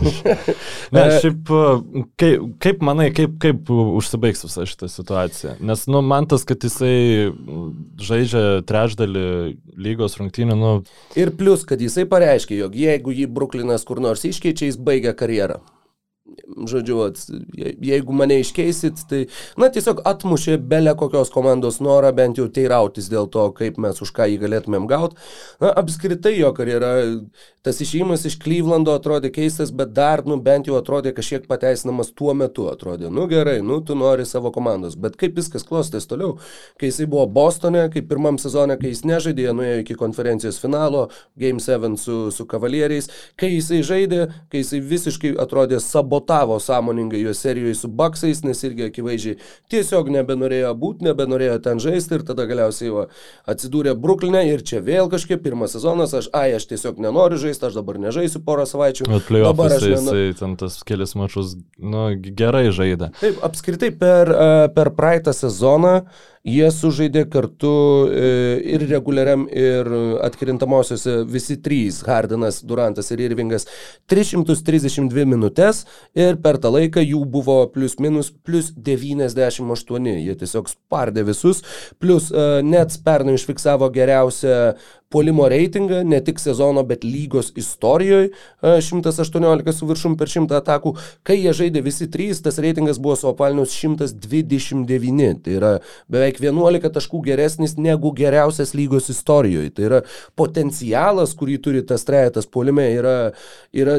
ne, 0.96 1.06
šiaip, 1.24 1.54
kaip, 2.20 2.44
kaip 2.60 2.84
manai, 2.84 3.08
kaip, 3.16 3.38
kaip 3.40 3.72
užsibaigs 3.72 4.44
visa 4.44 4.68
šitą 4.68 4.90
situaciją? 4.92 5.56
Nes, 5.64 5.86
nu, 5.88 6.04
man 6.04 6.28
tas, 6.28 6.44
kad 6.48 6.68
jisai 6.68 7.32
žaidžia 7.96 8.44
trečdalį 8.68 9.24
lygos 9.80 10.20
rungtynių, 10.20 10.60
nu. 10.60 10.76
Ir 11.16 11.32
plus, 11.40 11.64
kad 11.64 11.80
jisai 11.80 12.04
pareiškė, 12.12 12.60
jog 12.60 12.76
jeigu 12.76 13.16
jį 13.16 13.24
Bruklinas 13.32 13.88
kur 13.88 14.04
nors 14.04 14.28
iškeičia, 14.28 14.68
jis 14.68 14.76
baigia 14.76 15.16
karjerą 15.16 15.29
karjerą. 15.30 15.60
Žodžiu, 16.70 16.98
at, 17.06 17.20
jeigu 17.56 18.14
mane 18.16 18.40
iškeisit, 18.42 19.04
tai, 19.10 19.20
na, 19.60 19.70
tiesiog 19.72 20.02
atmušė 20.08 20.58
belę 20.70 20.94
kokios 20.98 21.32
komandos 21.34 21.80
norą 21.84 22.12
bent 22.16 22.40
jau 22.40 22.48
teirautis 22.50 23.10
dėl 23.12 23.28
to, 23.32 23.46
kaip 23.56 23.78
mes 23.82 24.00
už 24.02 24.12
ką 24.16 24.26
jį 24.30 24.40
galėtumėm 24.44 24.88
gauti. 24.90 25.18
Na, 25.62 25.72
apskritai 25.82 26.34
jo 26.38 26.52
karjera, 26.56 26.92
tas 27.66 27.80
išėjimas 27.82 28.24
iš 28.28 28.38
Klyvlando 28.40 28.94
atrodė 28.96 29.30
keistas, 29.34 29.72
bet 29.76 29.92
dar, 29.96 30.22
nu, 30.28 30.38
bent 30.40 30.68
jau 30.70 30.78
atrodė 30.78 31.12
kažkiek 31.16 31.46
pateisinamas 31.50 32.12
tuo 32.16 32.34
metu. 32.36 32.68
Atrodė, 32.70 33.10
nu 33.12 33.26
gerai, 33.30 33.58
nu, 33.64 33.80
tu 33.84 33.96
nori 33.98 34.26
savo 34.28 34.52
komandos. 34.54 34.96
Bet 35.00 35.18
kaip 35.20 35.36
viskas 35.38 35.66
klostės 35.68 36.08
toliau, 36.10 36.36
kai 36.80 36.90
jisai 36.90 37.08
buvo 37.10 37.26
Bostone, 37.30 37.86
kaip 37.92 38.08
pirmam 38.10 38.38
sezone, 38.40 38.76
kai 38.80 38.92
jis 38.94 39.04
nežaidė, 39.08 39.50
nuėjo 39.56 39.82
iki 39.84 39.98
konferencijos 40.00 40.60
finalo, 40.62 41.06
Game 41.40 41.60
7 41.62 41.96
su, 42.00 42.18
su 42.34 42.46
kavalieriais, 42.48 43.10
kai 43.40 43.52
jisai 43.54 43.82
žaidė, 43.86 44.22
kai 44.52 44.64
jisai 44.64 44.80
visiškai 44.84 45.34
atrodė 45.40 45.80
sabotavo 46.40 46.60
sąmoningai 46.60 47.20
jo 47.22 47.34
serijoje 47.34 47.74
su 47.74 47.88
Baksais, 47.88 48.42
nes 48.44 48.64
irgi 48.64 48.84
akivaizdžiai 48.88 49.36
tiesiog 49.70 50.08
nebenorėjo 50.10 50.72
būti, 50.74 51.04
nebenorėjo 51.04 51.58
ten 51.62 51.80
žaisti 51.80 52.14
ir 52.16 52.24
tada 52.24 52.46
galiausiai 52.46 52.90
va, 52.90 53.06
atsidūrė 53.46 53.94
Bruklinė 53.94 54.46
ir 54.48 54.62
čia 54.62 54.80
vėl 54.80 55.10
kažkiek 55.10 55.42
pirmas 55.42 55.74
sezonas, 55.76 56.14
aš, 56.14 56.30
ai, 56.32 56.54
aš 56.56 56.66
tiesiog 56.70 57.00
nenoriu 57.00 57.38
žaisti, 57.38 57.66
aš 57.68 57.76
dabar 57.76 57.98
nežaisiu 58.00 58.40
porą 58.44 58.66
savaičių. 58.66 59.08
Bet 59.10 59.30
dabar 59.30 59.76
aš 59.76 59.86
nenoriu. 59.86 60.26
Jisai 60.30 60.40
ten 60.40 60.56
tas 60.56 60.80
kelias 60.86 61.14
mačius, 61.14 61.56
nu, 61.78 62.08
gerai 62.16 62.70
žaidė. 62.72 63.12
Taip, 63.20 63.40
apskritai 63.44 63.92
per, 63.92 64.32
per 64.74 64.94
praeitą 64.96 65.36
sezoną 65.36 66.00
Jie 66.40 66.70
sužaidė 66.72 67.26
kartu 67.28 67.70
e, 68.08 68.28
ir 68.72 68.86
reguliariam, 68.88 69.42
ir 69.52 69.88
atkrintamosiose 70.24 71.18
visi 71.28 71.58
trys, 71.60 71.98
Hardinas, 72.06 72.62
Durantas 72.64 73.12
ir 73.12 73.20
Irvingas, 73.26 73.66
332 74.08 75.26
minutės 75.28 75.82
ir 76.16 76.38
per 76.40 76.56
tą 76.62 76.72
laiką 76.72 77.04
jų 77.04 77.20
buvo 77.28 77.58
plus 77.74 77.98
minus 78.00 78.32
plus 78.32 78.70
98. 78.72 80.08
Jie 80.16 80.38
tiesiog 80.40 80.72
spardė 80.72 81.26
visus, 81.28 81.60
plus 82.00 82.30
uh, 82.32 82.62
Nets 82.64 82.96
pernai 83.04 83.36
užfiksavo 83.36 83.90
geriausią 83.92 84.56
polimo 85.10 85.48
reitingą, 85.50 86.00
ne 86.08 86.22
tik 86.24 86.40
sezono, 86.40 86.86
bet 86.86 87.04
lygos 87.04 87.52
istorijoje, 87.58 88.30
118 88.62 89.76
su 89.76 89.90
viršum 89.90 90.16
per 90.16 90.30
100 90.30 90.58
atakų. 90.62 90.94
Kai 91.26 91.36
jie 91.40 91.52
žaidė 91.56 91.84
visi 91.84 92.08
trys, 92.10 92.40
tas 92.44 92.60
reitingas 92.62 93.00
buvo 93.02 93.18
suopalnius 93.18 93.74
129. 93.76 95.40
Tai 95.44 95.56
yra 95.60 95.72
beveik 96.08 96.30
beveik 96.30 96.40
11 96.40 96.92
taškų 96.94 97.22
geresnis 97.24 97.76
negu 97.78 98.12
geriausias 98.12 98.74
lygos 98.74 99.10
istorijoje. 99.10 99.72
Tai 99.74 99.88
yra 99.88 100.02
potencialas, 100.36 101.34
kurį 101.34 101.58
turi 101.62 101.82
tas 101.86 102.04
trejetas 102.04 102.46
polime, 102.46 102.86
yra, 102.94 103.32
yra 103.72 103.98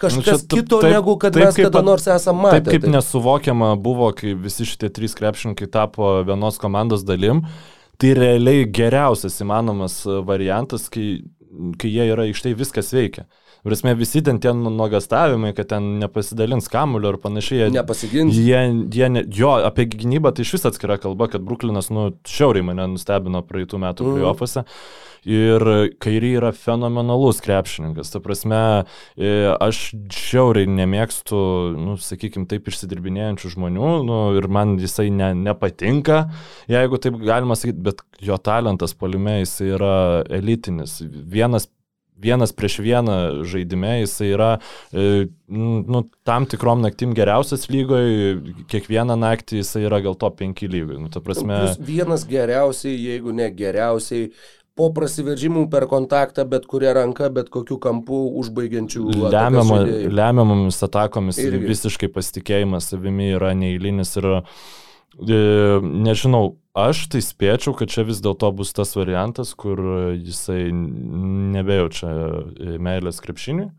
kažkas 0.00 0.42
nu, 0.42 0.48
kito, 0.56 0.80
taip, 0.80 0.92
negu 0.92 1.16
kad 1.18 1.36
taip, 1.36 1.46
mes 1.46 1.60
kada 1.60 1.82
nors 1.82 2.06
esame 2.06 2.46
matę. 2.46 2.64
Taip 2.64 2.74
kaip 2.74 2.86
taip. 2.86 2.92
nesuvokiama 2.96 3.74
buvo, 3.76 4.10
kai 4.16 4.34
visi 4.34 4.66
šitie 4.68 4.90
trys 4.92 5.16
krepšininkai 5.16 5.70
tapo 5.70 6.20
vienos 6.26 6.60
komandos 6.62 7.06
dalim, 7.06 7.44
tai 8.00 8.12
realiai 8.16 8.66
geriausias 8.68 9.40
įmanomas 9.42 10.02
variantas, 10.28 10.88
kai, 10.92 11.22
kai 11.80 11.90
jie 11.92 12.08
yra 12.12 12.26
iš 12.28 12.42
tai 12.44 12.54
viskas 12.58 12.92
veikia. 12.94 13.26
Prasme, 13.66 13.96
visi 13.98 14.22
ten 14.22 14.38
tie 14.38 14.52
nuogastavimai, 14.54 15.50
kad 15.56 15.72
ten 15.72 15.96
nepasidalins 15.98 16.68
kamuliu 16.70 17.10
ar 17.10 17.16
panašiai. 17.18 17.64
Jie, 17.64 17.72
Nepasigins. 17.74 18.36
Jie, 18.38 18.60
jie 18.94 19.08
ne, 19.10 19.24
jo, 19.34 19.56
apie 19.66 19.88
gynybą 19.90 20.30
tai 20.36 20.46
iš 20.46 20.54
vis 20.54 20.68
atskira 20.70 21.00
kalba, 21.02 21.26
kad 21.32 21.42
Bruklinas, 21.42 21.90
nu, 21.90 22.12
šiauriai 22.30 22.62
mane 22.68 22.86
nustebino 22.94 23.42
praeitų 23.46 23.82
metų 23.82 24.06
mm. 24.06 24.14
playoffuose. 24.14 24.64
Ir 25.26 25.62
kairį 25.98 26.28
yra 26.38 26.52
fenomenalus 26.54 27.40
krepšininkas. 27.42 28.12
Ta 28.12 28.20
prasme, 28.22 28.60
e, 29.18 29.32
aš 29.50 29.88
šiauriai 30.14 30.70
nemėgstu, 30.70 31.40
nu, 31.74 31.96
sakykime, 31.98 32.46
taip 32.46 32.70
išsidirbinėjančių 32.70 33.50
žmonių, 33.56 33.88
nu, 34.06 34.20
ir 34.38 34.46
man 34.46 34.76
jisai 34.78 35.08
ne, 35.10 35.32
nepatinka, 35.48 36.28
jeigu 36.70 37.02
taip 37.02 37.18
galima 37.26 37.58
sakyti, 37.58 37.82
bet 37.88 38.06
jo 38.22 38.38
talentas 38.38 38.94
polime 38.94 39.40
jisai 39.40 39.72
yra 39.74 39.96
elitinis. 40.38 41.00
Vienas 41.02 41.66
vienas 42.16 42.52
prieš 42.56 42.78
vieną 42.84 43.44
žaidime, 43.48 44.00
jisai 44.02 44.32
yra 44.34 44.50
e, 44.92 45.26
nu, 45.48 46.02
tam 46.26 46.46
tikrom 46.48 46.82
naktim 46.84 47.14
geriausias 47.16 47.68
lygoje, 47.72 48.36
kiekvieną 48.72 49.18
naktį 49.20 49.62
jisai 49.62 49.86
yra 49.88 50.00
gal 50.04 50.16
top 50.18 50.40
5 50.40 50.66
lygoje. 50.72 51.00
Nu, 51.02 51.10
prasme... 51.20 51.62
Plus 51.66 51.80
vienas 51.88 52.26
geriausiai, 52.28 52.96
jeigu 52.96 53.34
ne 53.36 53.50
geriausiai, 53.54 54.30
po 54.76 54.90
prasiveržimų 54.92 55.66
per 55.72 55.86
kontaktą, 55.88 56.44
bet 56.48 56.66
kuria 56.68 56.92
ranka, 56.96 57.30
bet 57.32 57.48
kokiu 57.52 57.78
kampu 57.82 58.18
užbaigiančių. 58.42 59.06
Lemiamo, 59.32 59.78
lemiamomis 60.12 60.82
atakomis 60.84 61.40
Irgi. 61.40 61.64
visiškai 61.70 62.10
pasitikėjimas 62.12 62.90
savimi 62.92 63.32
yra 63.38 63.54
neįlinis 63.56 64.12
ir 64.20 64.28
e, 64.36 64.42
nežinau, 65.80 66.58
Aš 66.76 67.06
tai 67.08 67.22
spėčiau, 67.24 67.72
kad 67.72 67.88
čia 67.88 68.04
vis 68.04 68.20
dėlto 68.20 68.50
bus 68.52 68.74
tas 68.76 68.90
variantas, 68.98 69.54
kur 69.56 69.80
jisai 70.12 70.68
nebejaučia 70.74 72.10
meilės 72.84 73.22
krepšinį 73.24 73.70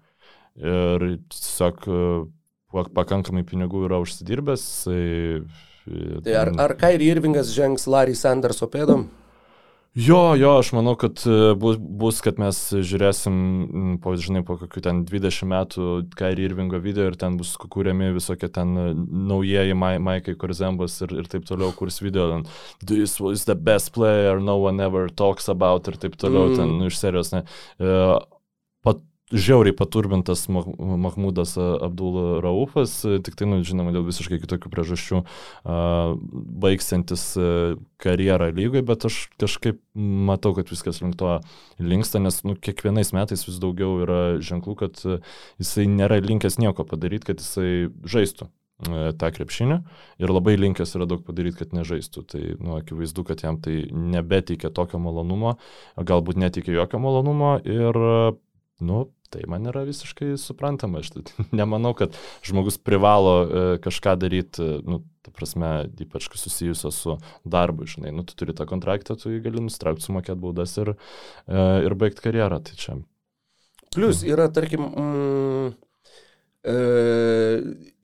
ir 0.58 1.06
tiesiog 1.30 1.86
pakankamai 2.98 3.46
pinigų 3.46 3.86
yra 3.86 4.02
užsidirbęs. 4.02 4.66
Tai, 4.88 5.04
tai 6.26 6.36
ar, 6.42 6.52
ar 6.66 6.74
Kairi 6.80 7.12
Irvingas 7.14 7.54
žengs 7.54 7.86
Larry 7.86 8.18
Sanderso 8.18 8.66
pėdom? 8.72 9.08
Jo, 9.98 10.36
jo, 10.38 10.52
aš 10.60 10.70
manau, 10.78 10.94
kad 11.00 11.24
e, 11.26 11.56
bus, 11.58 11.78
bus 11.80 12.20
kad 12.22 12.38
mes 12.38 12.58
žiūrėsim, 12.86 13.98
po, 14.04 14.14
žinai, 14.22 14.44
po 14.46 14.60
kokių 14.62 14.84
ten 14.86 15.00
20 15.10 15.50
metų 15.50 15.88
Kairi 16.20 16.46
Irvingo 16.46 16.78
video 16.84 17.08
ir 17.10 17.18
ten 17.18 17.40
bus 17.40 17.56
kūriami 17.58 18.12
visokie 18.14 18.52
ten 18.54 18.78
e, 18.78 18.86
naujieji 18.94 19.74
Maikai 19.74 20.38
Korzembas 20.38 21.00
ir, 21.02 21.16
ir 21.24 21.32
taip 21.32 21.50
toliau, 21.50 21.74
kurs 21.74 21.98
video, 22.04 22.30
ten, 22.30 22.46
this 22.86 23.18
was 23.24 23.48
the 23.50 23.58
best 23.58 23.96
player, 23.98 24.38
no 24.38 24.60
one 24.62 24.84
ever 24.86 25.10
talks 25.10 25.50
about 25.50 25.90
ir 25.90 25.98
taip 25.98 26.20
toliau, 26.22 26.52
mm. 26.52 26.62
ten 26.62 26.92
iš 26.92 27.02
serijos, 27.02 27.34
ne. 27.34 27.42
Uh, 27.82 28.20
žiauriai 29.32 29.76
paturbintas 29.76 30.46
Mahmudas 30.50 31.58
Abdul 31.58 32.40
Raufas, 32.44 33.02
tik 33.26 33.36
tai, 33.36 33.48
nu, 33.50 33.60
žinoma, 33.68 33.92
dėl 33.96 34.06
visiškai 34.08 34.40
kitokių 34.44 34.72
priežasčių 34.72 35.24
baigsiantis 36.64 37.26
karjerą 38.04 38.52
lygoje, 38.56 38.86
bet 38.88 39.08
aš 39.10 39.18
kažkaip 39.42 39.82
matau, 39.96 40.54
kad 40.58 40.72
viskas 40.72 41.02
link 41.04 41.18
to 41.20 41.40
linksta, 41.82 42.22
nes 42.24 42.40
nu, 42.48 42.56
kiekvienais 42.56 43.12
metais 43.18 43.44
vis 43.48 43.60
daugiau 43.64 44.00
yra 44.06 44.22
ženklų, 44.44 44.78
kad 44.86 45.04
jisai 45.60 45.90
nėra 45.92 46.22
linkęs 46.24 46.60
nieko 46.64 46.88
padaryti, 46.88 47.34
kad 47.34 47.44
jisai 47.44 47.92
žaistų. 48.08 48.52
tą 49.18 49.32
krepšinį 49.34 49.80
ir 50.22 50.30
labai 50.30 50.54
linkęs 50.58 50.92
yra 50.98 51.08
daug 51.10 51.24
padaryti, 51.26 51.58
kad 51.64 51.74
nežaistų. 51.74 52.24
Tai, 52.30 52.42
nu, 52.62 52.76
akivaizdu, 52.78 53.24
kad 53.26 53.42
jam 53.42 53.58
tai 53.58 53.88
nebeteikia 53.90 54.70
tokio 54.70 55.00
malonumo, 55.02 55.58
galbūt 55.98 56.38
neteikia 56.38 56.76
jokio 56.76 57.02
malonumo 57.02 57.56
ir, 57.66 57.98
nu, 58.80 59.00
tai 59.34 59.44
man 59.50 59.68
yra 59.70 59.84
visiškai 59.88 60.36
suprantama. 60.42 61.02
Aš 61.04 61.12
nemanau, 61.60 61.94
kad 61.98 62.16
žmogus 62.46 62.80
privalo 62.82 63.36
e, 63.42 63.66
kažką 63.84 64.16
daryti, 64.22 64.70
nu, 64.88 65.02
ta 65.26 65.34
prasme, 65.36 65.74
ypač 66.06 66.30
susijusio 66.40 66.92
su 66.96 67.18
darbu, 67.44 67.90
žinai, 67.90 68.14
nu, 68.16 68.26
tu 68.28 68.38
turi 68.40 68.56
tą 68.58 68.68
kontraktą, 68.70 69.18
tu 69.20 69.34
jį 69.34 69.44
gali 69.46 69.68
nustraukti, 69.68 70.08
sumokėti 70.08 70.42
baudas 70.44 70.78
ir, 70.80 70.96
e, 71.48 71.68
ir 71.88 71.98
baigti 72.00 72.26
karjerą. 72.28 72.62
Tai 72.64 72.80
čia 72.80 73.00
Plus 73.96 74.24
yra, 74.28 74.48
tarkim, 74.54 74.84
mm, 74.84 75.68
e, 75.68 75.87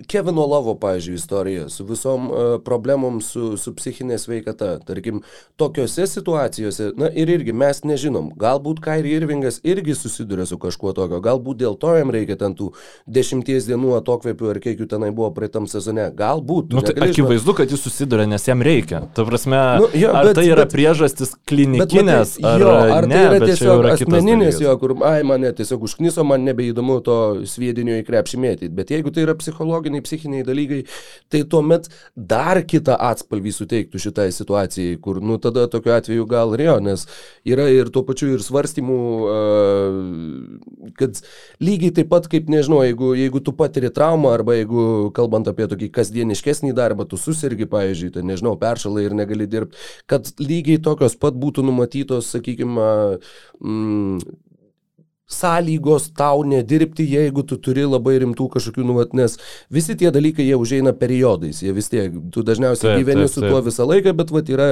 Kevino 0.08 0.46
Lavo, 0.48 0.76
pavyzdžiui, 0.76 1.16
istorija 1.16 1.70
su 1.70 1.86
visom 1.86 2.32
uh, 2.32 2.38
problemom 2.66 3.22
su, 3.22 3.58
su 3.58 3.74
psichinė 3.76 4.18
sveikata. 4.20 4.78
Tarkim, 4.86 5.22
tokiuose 5.60 6.08
situacijose, 6.08 6.92
na 7.00 7.10
ir 7.10 7.30
irgi 7.30 7.54
mes 7.56 7.84
nežinom, 7.88 8.32
galbūt 8.40 8.82
Kairi 8.84 9.14
Irvingas 9.18 9.60
irgi 9.64 9.96
susiduria 9.96 10.46
su 10.50 10.58
kažkuo 10.62 10.94
tokio, 10.98 11.22
galbūt 11.24 11.62
dėl 11.64 11.78
to 11.80 11.94
jam 11.98 12.12
reikia 12.14 12.38
ten 12.40 12.56
tų 12.58 12.72
dešimties 13.08 13.68
dienų 13.70 13.96
atokvėpių 14.00 14.52
ar 14.52 14.60
kiek 14.64 14.82
jų 14.84 14.90
tenai 14.92 15.12
buvo 15.16 15.32
praeitam 15.36 15.68
sezone, 15.72 16.10
galbūt. 16.18 16.74
Nu, 16.74 16.84
tai 16.86 17.10
akivaizdu, 17.10 17.56
kad 17.58 17.72
jis 17.72 17.86
susiduria, 17.88 18.28
nes 18.30 18.48
jam 18.48 18.64
reikia. 18.66 19.06
Ta 19.16 19.28
prasme, 19.28 19.62
nu, 19.84 19.90
jo, 19.98 20.12
ar 20.12 20.30
bet, 20.30 20.40
tai 20.42 20.48
yra 20.50 20.68
bet, 20.68 20.76
priežastis 20.76 21.36
klinikinės, 21.50 22.38
bet, 22.40 22.50
ar, 22.50 22.66
jo, 22.66 22.74
ar 22.98 23.10
ne, 23.10 23.22
tai 23.22 23.40
yra 23.40 23.52
tiesiog 23.54 23.90
asmeninės 23.94 24.62
jo, 24.64 24.76
kur, 24.82 24.98
ai, 25.08 25.22
mane 25.28 25.54
tiesiog 25.56 25.88
užkniso, 25.88 26.26
man 26.28 26.44
nebeįdomu 26.50 27.00
to 27.06 27.20
sviedinio 27.50 28.00
į 28.02 28.08
krepšį 28.08 28.42
mėtyti, 28.54 28.72
bet 28.74 28.94
jeigu 28.94 29.12
tai 29.14 29.26
yra 29.26 29.36
psichologiniai, 29.38 30.04
psichiniai 30.06 30.46
dalykai, 30.48 30.84
tai 31.34 31.44
tuomet 31.50 31.90
dar 32.16 32.62
kitą 32.64 32.96
atspalvį 33.12 33.54
suteiktų 33.58 34.02
šitai 34.02 34.30
situacijai, 34.34 34.98
kur, 35.04 35.20
nu, 35.24 35.40
tada 35.42 35.66
tokiu 35.72 35.96
atveju 35.96 36.28
gal 36.30 36.54
ir 36.58 36.66
jo, 36.68 36.78
nes 36.84 37.06
yra 37.48 37.68
ir 37.72 37.92
tuo 37.94 38.06
pačiu 38.08 38.34
ir 38.36 38.46
svarstymų, 38.46 39.00
kad 41.00 41.22
lygiai 41.64 41.96
taip 42.00 42.12
pat, 42.14 42.30
kaip 42.32 42.50
nežinau, 42.52 42.84
jeigu, 42.86 43.14
jeigu 43.18 43.44
tu 43.44 43.56
patiri 43.58 43.92
traumą 43.94 44.34
arba 44.38 44.58
jeigu, 44.60 44.86
kalbant 45.16 45.50
apie 45.52 45.68
tokį 45.72 45.92
kasdieniškesnį 45.94 46.74
darbą, 46.78 47.08
tu 47.10 47.20
susirgi, 47.20 47.68
pavyzdžiui, 47.70 48.14
tai 48.18 48.26
nežinau, 48.28 48.56
peršalai 48.60 49.08
ir 49.08 49.18
negali 49.18 49.50
dirbti, 49.50 49.80
kad 50.10 50.30
lygiai 50.42 50.82
tokios 50.84 51.18
pat 51.20 51.38
būtų 51.40 51.66
numatytos, 51.66 52.32
sakykime, 52.34 52.90
mm, 53.60 54.40
sąlygos 55.44 56.10
tau 56.18 56.44
nedirbti, 56.48 57.06
jeigu 57.10 57.44
tu 57.48 57.58
turi 57.62 57.84
labai 57.88 58.16
rimtų 58.24 58.48
kažkokių, 58.56 58.86
nu, 58.88 58.96
nes 59.18 59.38
visi 59.74 59.96
tie 60.00 60.12
dalykai 60.14 60.46
jie 60.48 60.58
užeina 60.60 60.94
periodais, 60.96 61.62
jie 61.64 61.74
vis 61.76 61.90
tiek, 61.92 62.14
tu 62.32 62.44
dažniausiai 62.46 62.94
taip, 62.94 63.02
gyveni 63.02 63.26
taip, 63.26 63.34
su 63.34 63.44
tuo 63.44 63.60
visą 63.66 63.88
laiką, 63.90 64.14
bet 64.20 64.32
vat, 64.34 64.52
yra 64.54 64.68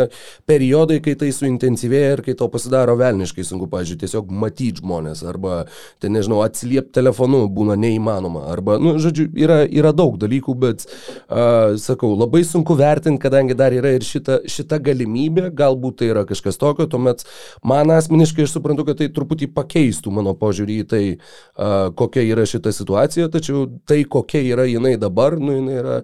periodai, 0.49 1.01
kai 1.03 1.15
tai 1.19 1.31
suintensyvėja 1.35 2.15
ir 2.15 2.23
kai 2.25 2.35
to 2.39 2.47
pasidaro 2.51 2.95
velniškai 2.99 3.45
sunku, 3.47 3.67
pažiūrėjau, 3.71 4.01
tiesiog 4.05 4.31
matyti 4.43 4.81
žmonės, 4.81 5.23
arba, 5.27 5.65
tai 6.01 6.11
nežinau, 6.13 6.41
atsiliepti 6.45 6.95
telefonu 6.95 7.43
būna 7.51 7.77
neįmanoma, 7.79 8.45
arba, 8.51 8.77
nu, 8.81 8.95
žodžiu, 9.01 9.27
yra, 9.39 9.61
yra 9.67 9.93
daug 9.95 10.17
dalykų, 10.21 10.57
bet, 10.61 10.87
uh, 10.87 11.75
sakau, 11.81 12.13
labai 12.15 12.43
sunku 12.47 12.77
vertinti, 12.79 13.21
kadangi 13.25 13.57
dar 13.59 13.75
yra 13.75 13.93
ir 13.97 14.07
šita, 14.07 14.41
šita 14.49 14.79
galimybė, 14.83 15.49
galbūt 15.57 16.01
tai 16.01 16.11
yra 16.13 16.25
kažkas 16.29 16.59
tokio, 16.61 16.87
tuomet 16.89 17.25
man 17.67 17.91
asmeniškai 17.97 18.47
aš 18.47 18.55
suprantu, 18.55 18.87
kad 18.87 19.01
tai 19.01 19.11
truputį 19.13 19.51
pakeistų 19.55 20.13
mano 20.15 20.33
požiūrį 20.37 20.60
į 20.69 20.83
tai, 20.91 21.03
kokia 21.97 22.25
yra 22.27 22.45
šita 22.49 22.73
situacija, 22.75 23.31
tačiau 23.33 23.65
tai, 23.87 24.03
kokia 24.03 24.43
yra 24.53 24.67
jinai 24.69 24.97
dabar, 25.01 25.39
nu, 25.39 25.55
jinai 25.57 25.81
yra... 25.81 25.97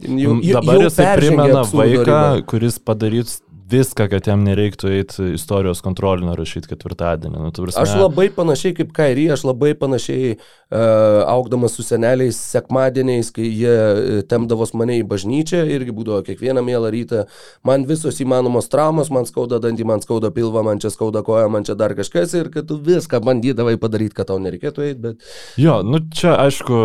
Jau, 0.00 0.38
dabar 0.40 0.78
jau 0.78 0.86
jisai 0.86 1.06
primena 1.18 1.60
vaiką, 1.68 2.04
ribą. 2.08 2.44
kuris 2.48 2.78
padarys 2.80 3.34
viską, 3.70 4.06
kad 4.10 4.26
jam 4.28 4.42
nereiktų 4.46 4.90
eiti 4.94 5.28
istorijos 5.36 5.82
kontrolinio 5.84 6.34
rašyti 6.38 6.72
ketvirtadienį. 6.72 7.38
Nu, 7.38 7.52
prasme... 7.54 7.82
Aš 7.82 7.94
labai 7.98 8.28
panašiai 8.34 8.74
kaip 8.76 8.92
Kairį, 8.96 9.26
aš 9.34 9.44
labai 9.48 9.72
panašiai 9.78 10.34
uh, 10.36 11.22
augdamas 11.30 11.76
su 11.78 11.84
seneliais 11.86 12.38
sekmadieniais, 12.50 13.30
kai 13.34 13.46
jie 13.46 13.70
e, 13.70 14.20
temdavos 14.30 14.72
mane 14.78 14.98
į 15.00 15.06
bažnyčią, 15.10 15.62
irgi 15.74 15.94
būdavo 15.94 16.24
kiekvieną 16.26 16.64
mielą 16.66 16.90
rytą, 16.94 17.24
man 17.66 17.86
visos 17.88 18.20
įmanomos 18.22 18.70
traumos, 18.72 19.12
man 19.14 19.28
skauda 19.28 19.60
dantį, 19.62 19.86
man 19.88 20.04
skauda 20.04 20.32
pilvą, 20.34 20.64
man 20.66 20.82
čia 20.82 20.92
skauda 20.94 21.24
koja, 21.26 21.48
man 21.52 21.66
čia 21.66 21.76
dar 21.78 21.94
kažkas 21.98 22.34
ir 22.38 22.50
kad 22.54 22.68
tu 22.70 22.78
viską 22.82 23.22
bandydavai 23.26 23.76
padaryti, 23.80 24.16
kad 24.18 24.30
tau 24.30 24.40
nereikėtų 24.42 24.86
eiti, 24.88 25.00
bet... 25.08 25.30
Jo, 25.60 25.80
nu 25.86 26.02
čia 26.14 26.36
aišku, 26.46 26.82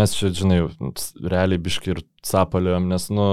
mes 0.00 0.16
čia, 0.16 0.32
žinai, 0.42 0.62
realiai 1.20 1.60
biški 1.60 1.94
ir 1.94 2.04
sapaliuojam, 2.26 2.84
nes, 2.90 3.06
nu, 3.16 3.26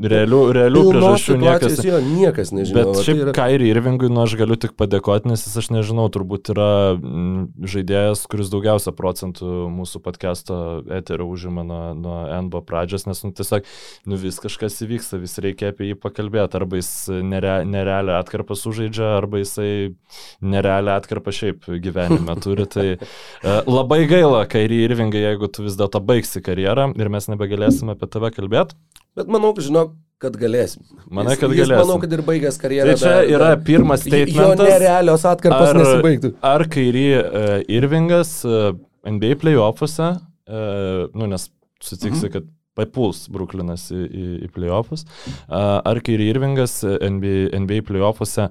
realių, 0.00 0.38
realių 0.56 0.82
priežasčių 0.86 1.34
niekas, 1.42 1.74
jo, 1.84 1.98
niekas 2.00 2.52
nežino. 2.56 2.76
Bet 2.78 3.00
šiaip 3.04 3.18
tai 3.18 3.24
yra... 3.26 3.34
Kairį 3.36 3.66
Irvingui, 3.68 4.08
nu, 4.08 4.22
aš 4.24 4.36
galiu 4.40 4.56
tik 4.60 4.72
padėkoti, 4.80 5.28
nes 5.28 5.44
jis, 5.44 5.58
aš 5.60 5.68
nežinau, 5.74 6.06
turbūt 6.12 6.48
yra 6.54 6.70
žaidėjas, 6.96 8.24
kuris 8.32 8.48
daugiausia 8.52 8.94
procentų 8.96 9.68
mūsų 9.74 10.00
podcast'o 10.06 10.56
eterio 10.96 11.26
užima 11.28 11.66
nuo, 11.68 11.82
nuo 11.98 12.16
NBO 12.46 12.62
pradžios, 12.64 13.04
nes, 13.10 13.20
nu, 13.26 13.34
tiesiog, 13.36 13.68
nu, 14.08 14.20
vis 14.24 14.40
kažkas 14.40 14.80
įvyksta, 14.86 15.20
vis 15.20 15.36
reikia 15.44 15.74
apie 15.74 15.90
jį 15.90 15.98
pakalbėti, 16.00 16.56
arba 16.56 16.80
jis 16.80 16.90
nere, 17.20 17.58
nerealią 17.68 18.16
atkarpą 18.22 18.56
sužaidžia, 18.56 19.12
arba 19.18 19.44
jisai 19.44 19.92
nerealią 20.40 20.96
atkarpą 20.96 21.36
šiaip 21.36 21.68
gyvenime 21.84 22.38
turi. 22.46 22.64
Tai 22.72 22.88
uh, 22.96 23.60
labai 23.68 24.06
gaila, 24.08 24.46
Kairį 24.48 24.80
Irvingai, 24.88 25.26
jeigu 25.28 25.52
tu 25.52 25.68
vis 25.68 25.76
dėlto 25.76 26.00
baigsi 26.00 26.40
karjerą 26.44 26.90
ir 26.96 27.12
mes 27.12 27.28
nebegalėsime 27.28 27.98
apie 27.98 28.08
tave 28.08 28.29
kalbėti. 28.34 28.78
Bet 29.18 29.30
manau, 29.32 29.52
žinok, 29.58 29.94
kad 30.20 30.36
galėsim. 30.38 30.84
Manai, 31.08 31.36
kad 31.40 31.52
galėsim. 31.52 31.76
Manau, 31.80 31.98
kad 32.02 32.14
ir 32.14 32.22
baigęs 32.26 32.60
karjerą. 32.60 32.92
Tai 32.92 33.00
čia 33.00 33.12
dar, 33.14 33.28
yra 33.32 33.50
dar, 33.54 33.62
pirmas 33.66 34.04
statementas. 34.04 34.36
Jo 34.36 34.68
nerealios 34.68 35.26
atkarpos 35.28 35.72
ar, 35.72 35.80
nesibaigtų. 35.80 36.32
Ar 36.50 36.66
kairį 36.74 37.06
uh, 37.18 37.52
Irvingas 37.78 38.34
uh, 38.46 38.72
e, 38.74 39.14
NBA 39.16 39.38
playoffuose, 39.40 40.10
uh, 40.20 41.04
nu, 41.16 41.30
nes 41.30 41.48
sutiksi, 41.80 42.26
mhm. 42.28 42.34
kad 42.36 42.50
papuls 42.78 43.24
Bruklinas 43.32 43.88
į, 43.92 44.02
į, 44.04 44.26
į 44.46 44.50
playoffus, 44.54 45.06
uh, 45.06 45.80
ar 45.88 46.02
kairį 46.04 46.28
Irvingas 46.34 46.80
NBA, 46.84 47.50
NBA 47.64 47.80
playoffuose 47.88 48.50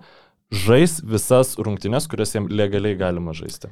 žais 0.65 0.97
visas 1.05 1.53
rungtynes, 1.61 2.09
kurias 2.09 2.34
jiems 2.34 2.49
legaliai 2.53 2.97
galima 2.97 3.36
žaisti. 3.38 3.69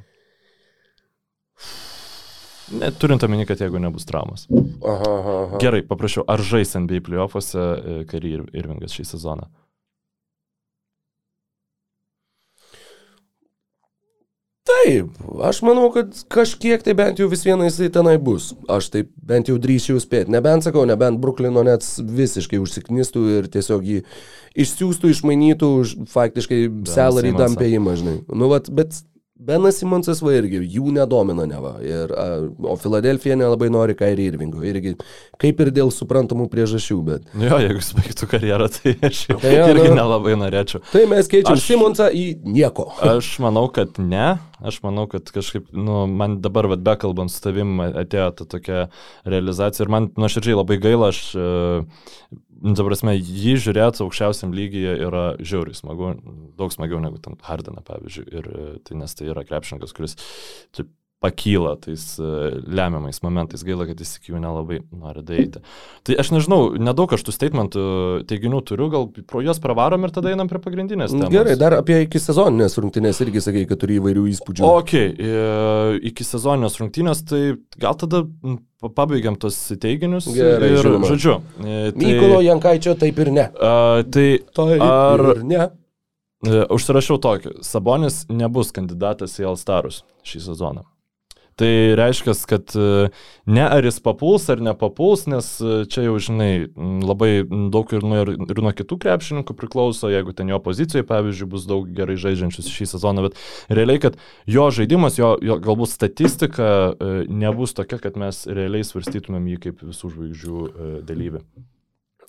Ne, 2.72 2.90
turint 2.92 3.22
omeny, 3.24 3.46
kad 3.48 3.60
jeigu 3.60 3.80
nebus 3.80 4.04
traumas. 4.08 4.44
Aha, 4.84 5.14
aha. 5.20 5.60
Gerai, 5.62 5.80
paprašiau, 5.88 6.26
ar 6.28 6.42
žais 6.44 6.74
NBA 6.76 7.00
playoffuose 7.06 7.62
e, 7.62 7.96
Kari 8.10 8.34
ir 8.36 8.44
Irvingas 8.52 8.96
šį 8.96 9.06
sezoną? 9.14 9.48
Taip, 14.68 15.14
aš 15.44 15.62
manau, 15.64 15.86
kad 15.92 16.12
kažkiek 16.28 16.82
tai 16.84 16.92
bent 16.96 17.20
jau 17.20 17.28
vis 17.30 17.40
viena 17.46 17.64
jisai 17.64 17.88
tenai 17.92 18.18
bus. 18.20 18.50
Aš 18.68 18.90
taip 18.92 19.08
bent 19.16 19.48
jau 19.48 19.56
drįšiu 19.60 19.96
spėti. 20.02 20.32
Nebent 20.34 20.66
sakau, 20.66 20.84
nebent 20.88 21.20
Bruklino 21.22 21.62
net 21.64 21.86
visiškai 21.96 22.60
užsiknistų 22.60 23.22
ir 23.38 23.48
tiesiog 23.54 23.86
jį 23.88 24.02
išsiųstų, 24.58 25.14
išmainytų 25.14 25.70
už 25.80 25.94
faktiškai 26.12 26.60
salary 26.90 27.32
dampėjimą, 27.36 27.96
žinai. 28.00 28.16
Nu, 28.28 28.50
vat, 28.52 28.68
bet 28.68 29.00
Benas 29.38 29.76
Simonsas 29.78 30.18
va 30.18 30.32
irgi 30.34 30.58
jų 30.66 30.90
nedomina 30.96 31.44
neva. 31.46 31.76
Ir, 31.84 32.10
a, 32.10 32.24
o 32.66 32.74
Filadelfija 32.80 33.36
nelabai 33.38 33.68
nori 33.70 33.94
Kairį 33.98 34.24
Irvingo. 34.32 34.64
Irgi 34.66 34.96
kaip 35.38 35.62
ir 35.62 35.70
dėl 35.76 35.92
suprantamų 35.94 36.48
priežasčių, 36.50 36.96
bet. 37.06 37.28
Nu 37.38 37.46
jo, 37.46 37.60
jeigu 37.62 37.78
jis 37.78 37.92
baigtų 38.00 38.28
karjerą, 38.32 38.66
tai 38.74 38.96
aš 39.06 39.20
jau 39.30 39.38
tai, 39.44 39.54
irgi 39.60 39.92
nu, 39.92 39.94
nelabai 40.00 40.34
norėčiau. 40.40 40.82
Tai 40.90 41.04
mes 41.12 41.30
keičiam 41.30 41.54
aš, 41.54 41.68
Simonsą 41.68 42.10
į 42.10 42.26
nieko. 42.50 42.88
Aš 43.14 43.30
manau, 43.44 43.68
kad 43.70 44.02
ne. 44.02 44.26
Aš 44.58 44.80
manau, 44.82 45.06
kad 45.06 45.30
kažkaip, 45.30 45.68
nu, 45.70 46.02
man 46.10 46.40
dabar, 46.42 46.66
vad, 46.72 46.82
bekalbant 46.82 47.30
su 47.30 47.38
tavim, 47.44 47.78
atėjo 47.86 48.32
ta 48.40 48.48
tokia 48.56 48.84
realizacija 49.22 49.86
ir 49.86 49.94
man 49.94 50.10
nuoširdžiai 50.18 50.58
labai 50.58 50.80
gaila, 50.82 51.12
aš 51.14 51.22
Nu, 51.38 51.86
ta 52.58 52.84
prasme, 52.86 53.14
jį 53.16 53.56
žiūrėti 53.64 54.02
aukščiausiam 54.04 54.54
lygyje 54.56 54.94
yra 55.06 55.24
žiauriai 55.38 55.78
smagu, 55.78 56.12
daug 56.58 56.74
smagiau 56.74 57.00
negu 57.02 57.20
ten 57.22 57.38
Hardiną, 57.46 57.84
pavyzdžiui. 57.86 58.26
Ir 58.34 58.48
tai 58.86 58.98
nes 58.98 59.14
tai 59.18 59.30
yra 59.30 59.44
krepšininkas, 59.46 59.94
kuris 59.96 60.18
taip, 60.74 60.90
pakyla 61.20 61.74
tais 61.82 62.04
uh, 62.22 62.60
lemiamais 62.66 63.18
momentais. 63.22 63.64
Gaila, 63.66 63.88
kad 63.88 63.98
jis 63.98 64.14
iki 64.18 64.32
jų 64.32 64.42
nelabai 64.42 64.78
nori 64.94 65.24
daryti. 65.26 65.62
Tai 66.06 66.16
aš 66.22 66.30
nežinau, 66.34 66.60
nedaug 66.78 67.10
aš 67.14 67.24
tų 67.26 67.34
statementų 67.34 67.86
teiginių 68.30 68.60
turiu, 68.68 68.86
gal 68.92 69.08
pro 69.26 69.42
juos 69.42 69.58
pravarom 69.62 70.06
ir 70.06 70.12
tada 70.14 70.30
einam 70.30 70.50
prie 70.50 70.60
pagrindinės. 70.62 71.14
Temos. 71.14 71.32
Gerai, 71.34 71.56
dar 71.58 71.74
apie 71.80 72.04
iki 72.04 72.22
sezoninės 72.22 72.78
rungtynės 72.78 73.18
irgi 73.24 73.42
sakai, 73.42 73.64
kad 73.70 73.82
turi 73.82 73.98
įvairių 73.98 74.24
įspūdžių. 74.30 74.68
Ok, 74.68 74.94
e, 74.94 75.32
iki 76.12 76.26
sezoninės 76.26 76.78
rungtynės, 76.78 77.24
tai 77.26 77.42
gal 77.82 77.98
tada 77.98 78.22
pabaigiam 78.94 79.38
tos 79.40 79.58
teiginius. 79.82 80.28
Gerai, 80.34 80.70
ir, 80.76 80.82
žinoma. 80.86 81.10
žodžiu. 81.10 81.40
E, 81.58 81.80
tai, 81.96 82.04
Mykolo 82.04 82.44
Jankaičio 82.46 82.94
taip 83.00 83.18
ir 83.24 83.32
ne. 83.34 83.48
A, 83.58 83.74
tai 84.06 84.28
taip 84.54 84.86
ar, 84.86 85.24
ir 85.34 85.42
ne. 85.48 85.66
Užsirašiau 86.46 87.18
tokį. 87.18 87.56
Sabonis 87.66 88.22
nebus 88.30 88.70
kandidatas 88.70 89.34
į 89.42 89.48
Alstarus 89.50 90.04
šį 90.22 90.44
sezoną. 90.46 90.86
Tai 91.58 91.94
reiškia, 91.98 92.32
kad 92.46 92.70
e, 92.78 93.08
ne 93.50 93.64
ar 93.66 93.82
jis 93.82 93.96
papuls 94.04 94.44
ar 94.52 94.60
nepapuls, 94.62 95.24
nes 95.26 95.46
e, 95.58 95.78
čia 95.90 96.04
jau, 96.04 96.14
žinai, 96.22 96.68
labai 97.02 97.42
daug 97.74 97.94
ir 97.96 98.04
nuo, 98.06 98.20
ir 98.46 98.60
nuo 98.62 98.70
kitų 98.78 98.98
krepšininkų 99.02 99.56
priklauso, 99.58 100.06
jeigu 100.12 100.36
ten 100.38 100.52
jo 100.52 100.60
pozicijoje, 100.62 101.06
pavyzdžiui, 101.08 101.48
bus 101.50 101.64
daug 101.66 101.88
gerai 101.96 102.14
žaidžiančius 102.22 102.68
šį 102.70 102.86
sezoną, 102.92 103.24
bet 103.26 103.40
realiai, 103.74 103.98
kad 104.04 104.20
jo 104.46 104.68
žaidimas, 104.76 105.18
jo, 105.18 105.32
jo 105.42 105.56
galbūt 105.64 105.90
statistika 105.90 106.68
e, 106.92 107.24
nebus 107.26 107.74
tokia, 107.74 107.98
kad 108.06 108.20
mes 108.22 108.44
realiai 108.46 108.86
svarstytumėm 108.86 109.50
jį 109.56 109.58
kaip 109.66 109.82
visų 109.88 110.12
žvaigždžių 110.14 110.62
dalyvį. 111.10 111.42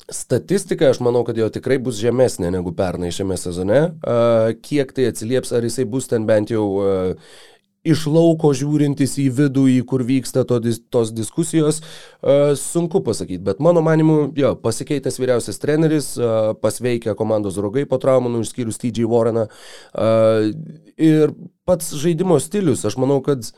Statistika, 0.10 0.88
aš 0.90 1.04
manau, 1.06 1.22
kad 1.28 1.38
jo 1.38 1.46
tikrai 1.54 1.78
bus 1.86 2.00
žemesnė 2.02 2.50
negu 2.56 2.72
pernai 2.74 3.12
šiame 3.14 3.36
sezone. 3.38 3.82
Kiek 4.66 4.94
tai 4.96 5.10
atsilieps, 5.12 5.52
ar 5.54 5.68
jisai 5.68 5.86
bus 5.86 6.08
ten 6.10 6.26
bent 6.26 6.50
jau 6.50 6.66
iš 7.90 8.06
lauko 8.12 8.52
žiūrintis 8.58 9.18
į 9.24 9.28
vidų, 9.40 9.66
į 9.74 9.80
kur 9.90 10.04
vyksta 10.08 10.46
to, 10.48 10.60
tos 10.94 11.12
diskusijos, 11.16 11.82
uh, 11.82 12.54
sunku 12.60 13.02
pasakyti, 13.06 13.42
bet 13.46 13.62
mano 13.64 13.84
manimu, 13.86 14.20
jo, 14.38 14.54
pasikeitęs 14.64 15.20
vyriausias 15.22 15.62
treneris, 15.62 16.14
uh, 16.20 16.54
pasveikę 16.62 17.16
komandos 17.20 17.60
draugai 17.60 17.88
po 17.90 18.00
traumų, 18.02 18.34
nu, 18.36 18.46
išskyrus 18.46 18.80
TJ 18.82 19.10
Warreną. 19.10 19.50
Uh, 19.94 20.50
ir 21.00 21.36
pats 21.70 21.92
žaidimo 21.98 22.40
stilius, 22.44 22.86
aš 22.88 23.00
manau, 23.02 23.20
kad, 23.26 23.52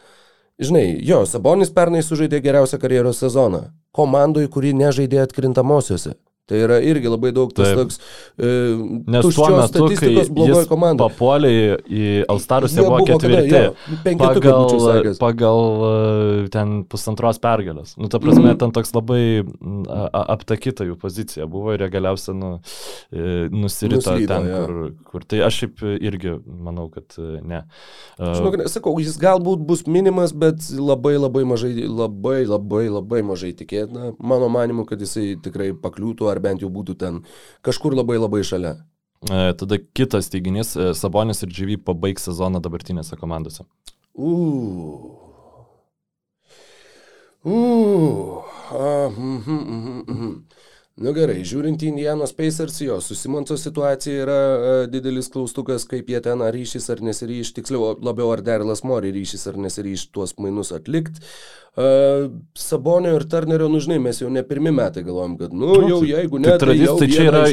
žinai, 0.62 0.88
jo, 1.06 1.24
Sabonis 1.30 1.74
pernai 1.76 2.04
sužaidė 2.06 2.42
geriausią 2.44 2.82
karjeros 2.82 3.22
sezoną. 3.24 3.70
Komandoj, 3.96 4.48
kuri 4.52 4.76
nežaidė 4.78 5.24
atkrintamosiose. 5.26 6.16
Tai 6.52 6.60
yra 6.66 6.78
irgi 6.84 7.08
labai 7.08 7.32
daug 7.32 7.52
tas 7.56 7.70
Taip. 7.70 7.80
toks 7.80 8.00
e, 8.36 8.50
Nes 9.12 9.28
tuo 9.32 9.48
metu, 9.56 9.86
kai 9.96 10.10
blogoji 10.28 10.68
komanda. 10.68 11.08
Papuolė 11.08 11.52
į 11.88 12.08
Alstarus, 12.32 12.76
jie 12.76 12.84
buvo 12.84 13.06
ketvirti. 13.08 13.54
Jo, 13.56 14.18
pagal, 14.20 15.08
pagal 15.22 15.62
e, 15.88 15.94
ten 16.52 16.82
pusantros 16.92 17.40
pergalės. 17.40 17.96
Nu, 17.96 18.10
ta 18.12 18.20
prasme, 18.20 18.50
mm. 18.50 18.60
ten 18.60 18.74
toks 18.76 18.92
labai 18.98 19.22
aptakyta 20.12 20.90
jų 20.90 20.98
pozicija 21.00 21.48
buvo 21.52 21.78
ir 21.78 21.86
jie 21.86 21.90
galiausiai 21.94 22.36
nu, 22.36 22.52
e, 23.14 23.48
nusirito 23.54 24.02
Nuslydo, 24.02 24.34
ten, 24.34 24.50
ja. 24.52 24.60
kur, 24.66 24.92
kur. 25.08 25.28
Tai 25.32 25.42
aš 25.48 25.62
šiaip 25.62 25.86
irgi 26.02 26.36
manau, 26.68 26.90
kad 26.92 27.16
e, 27.16 27.40
ne. 27.48 27.62
Žinok, 28.20 28.60
sakau, 28.74 28.98
jis 29.00 29.16
galbūt 29.22 29.64
bus 29.72 29.86
minimas, 29.88 30.36
bet 30.36 30.68
labai 30.76 31.16
labai 31.16 31.46
mažai, 31.48 31.72
labai 31.88 32.42
labai 32.44 32.84
labai 32.92 33.24
mažai 33.32 33.54
tikėtina. 33.56 34.12
Mano 34.20 34.52
manimu, 34.52 34.84
kad 34.90 35.00
jisai 35.00 35.38
tikrai 35.40 35.72
pakliūtų 35.80 36.28
ar 36.28 36.41
bent 36.44 36.66
jau 36.66 36.70
būtų 36.74 36.98
ten 37.04 37.22
kažkur 37.66 37.96
labai 37.98 38.20
labai 38.20 38.44
šalia. 38.48 38.80
E, 39.30 39.54
tada 39.54 39.78
kitas 39.78 40.32
teiginys, 40.34 40.74
e, 40.76 40.92
Sabonis 40.98 41.44
ir 41.46 41.54
GV 41.54 41.78
pabaigs 41.86 42.26
sezoną 42.26 42.62
dabartinėse 42.64 43.18
komandose. 43.22 43.68
Uuu. 44.18 45.18
Uuu. 47.46 48.42
Mhm, 48.72 49.38
mhm, 49.54 50.04
mhm. 50.08 50.34
Nu 51.02 51.14
gerai, 51.16 51.40
žiūrint 51.48 51.82
į 51.82 51.88
Indianos 51.94 52.34
Pacers, 52.36 52.76
jo, 52.84 52.98
susimanto 53.02 53.56
situacija 53.58 54.26
yra 54.26 54.36
a, 54.36 54.74
didelis 54.92 55.32
klaustukas, 55.34 55.88
kaip 55.90 56.12
jie 56.12 56.20
ten 56.22 56.44
ar 56.46 56.54
ryšys 56.54 56.90
ar 56.94 57.02
nesiryš, 57.02 57.54
tiksliau 57.58 57.96
labiau 58.04 58.30
ar 58.34 58.44
Derilas 58.46 58.84
Mori 58.86 59.14
ryšys 59.16 59.48
ar 59.50 59.58
nesiryš 59.64 60.10
tuos 60.14 60.36
mainus 60.38 60.74
atlikti. 60.76 61.24
Uh, 61.72 62.32
Sabonio 62.58 63.14
ir 63.16 63.24
Turnerio, 63.32 63.70
nu 63.72 63.80
žinai, 63.80 63.96
mes 64.04 64.18
jau 64.20 64.28
ne 64.28 64.42
pirmi 64.44 64.74
metai 64.76 65.06
galvojam, 65.08 65.38
kad, 65.40 65.54
nu, 65.56 65.70
nu 65.80 65.88
jau 65.88 66.00
jeigu 66.04 66.42
ne, 66.44 66.50
tai, 66.50 66.58
tradicija, 66.60 66.96
tai 67.00 67.08
čia 67.08 67.28
yra 67.30 67.44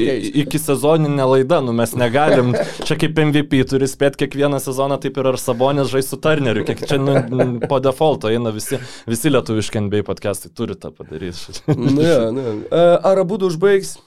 iki 0.42 0.58
sezoninė 0.58 1.28
laida, 1.36 1.60
nu 1.62 1.70
mes 1.78 1.94
negalim, 1.94 2.50
čia 2.88 2.96
kaip 2.98 3.20
MVP 3.28 3.62
turi 3.70 3.86
spėti 3.86 4.24
kiekvieną 4.24 4.58
sezoną, 4.64 4.98
taip 5.04 5.22
ir 5.22 5.30
ar 5.30 5.38
Sabonis 5.38 5.92
žais 5.94 6.10
su 6.10 6.18
Turneriu, 6.18 6.66
kiek 6.66 6.82
čia 6.82 6.98
nu, 6.98 7.46
po 7.70 7.78
defaulto 7.78 8.34
eina 8.34 8.50
visi, 8.58 8.82
visi 9.06 9.30
lietuviški 9.30 9.84
NBA 9.86 10.02
podcastai 10.10 10.50
turi 10.50 10.74
tą 10.74 10.90
padaryti. 10.98 11.54
nu, 11.70 12.02
ja, 12.02 12.18
nu, 12.34 12.58
ar 12.74 13.22
abu 13.22 13.38
užbaigs? 13.46 14.00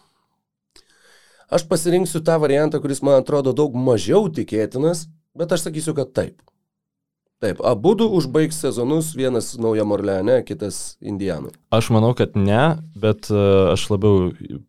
Aš 1.48 1.70
pasirinksiu 1.72 2.20
tą 2.20 2.36
variantą, 2.44 2.84
kuris 2.84 3.00
man 3.00 3.24
atrodo 3.24 3.56
daug 3.56 3.80
mažiau 3.80 4.28
tikėtinas, 4.28 5.08
bet 5.40 5.56
aš 5.56 5.70
sakysiu, 5.70 5.96
kad 5.96 6.12
taip. 6.12 6.44
Taip, 7.42 7.58
abu 7.66 7.96
du 7.98 8.06
užbaigs 8.14 8.60
sezonus, 8.62 9.16
vienas 9.18 9.56
nauja 9.58 9.82
Morleane, 9.90 10.44
kitas 10.46 11.00
Indijanų. 11.02 11.50
Aš 11.74 11.88
manau, 11.90 12.12
kad 12.14 12.36
ne, 12.38 12.76
bet 12.94 13.32
uh, 13.34 13.72
aš 13.72 13.88
labiau 13.90 14.28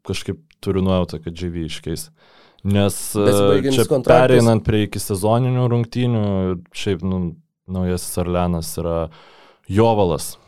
kažkaip 0.08 0.38
turiu 0.64 0.80
nuojautą, 0.86 1.20
kad 1.20 1.36
JV 1.36 1.66
iškeis. 1.66 2.06
Nes 2.64 2.96
uh, 3.18 3.60
čia 3.74 3.84
pereinant 4.06 4.64
prie 4.64 4.86
iki 4.86 5.02
sezoninių 5.04 5.66
rungtynių, 5.68 6.24
šiaip 6.72 7.04
nu, 7.04 7.20
naujasis 7.68 8.16
Arlenas 8.24 8.72
yra 8.80 8.96
Jovalas. 9.68 10.38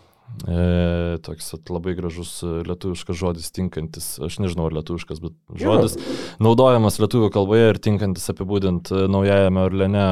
E, 0.49 1.18
toks 1.22 1.53
at, 1.55 1.68
labai 1.70 1.93
gražus 1.95 2.39
lietuviškas 2.43 3.20
žodis 3.20 3.53
tinkantis, 3.55 4.14
aš 4.25 4.41
nežinau 4.43 4.70
ar 4.70 4.81
lietuviškas, 4.81 5.20
bet 5.22 5.37
žodis 5.61 5.95
ja. 6.01 6.16
naudojamas 6.43 6.97
lietuvių 7.05 7.29
kalboje 7.37 7.68
ir 7.70 7.79
tinkantis 7.85 8.33
apibūdint 8.33 8.91
naujajame 9.12 9.62
Orlene 9.68 10.07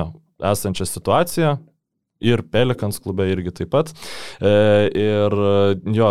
esančią 0.53 0.87
situaciją, 0.87 1.57
ir 2.23 2.45
Pelikans 2.53 3.01
klube 3.03 3.27
irgi 3.33 3.55
taip 3.63 3.73
pat. 3.73 3.93
E, 4.41 4.53
ir 4.99 5.37
jo, 5.97 6.11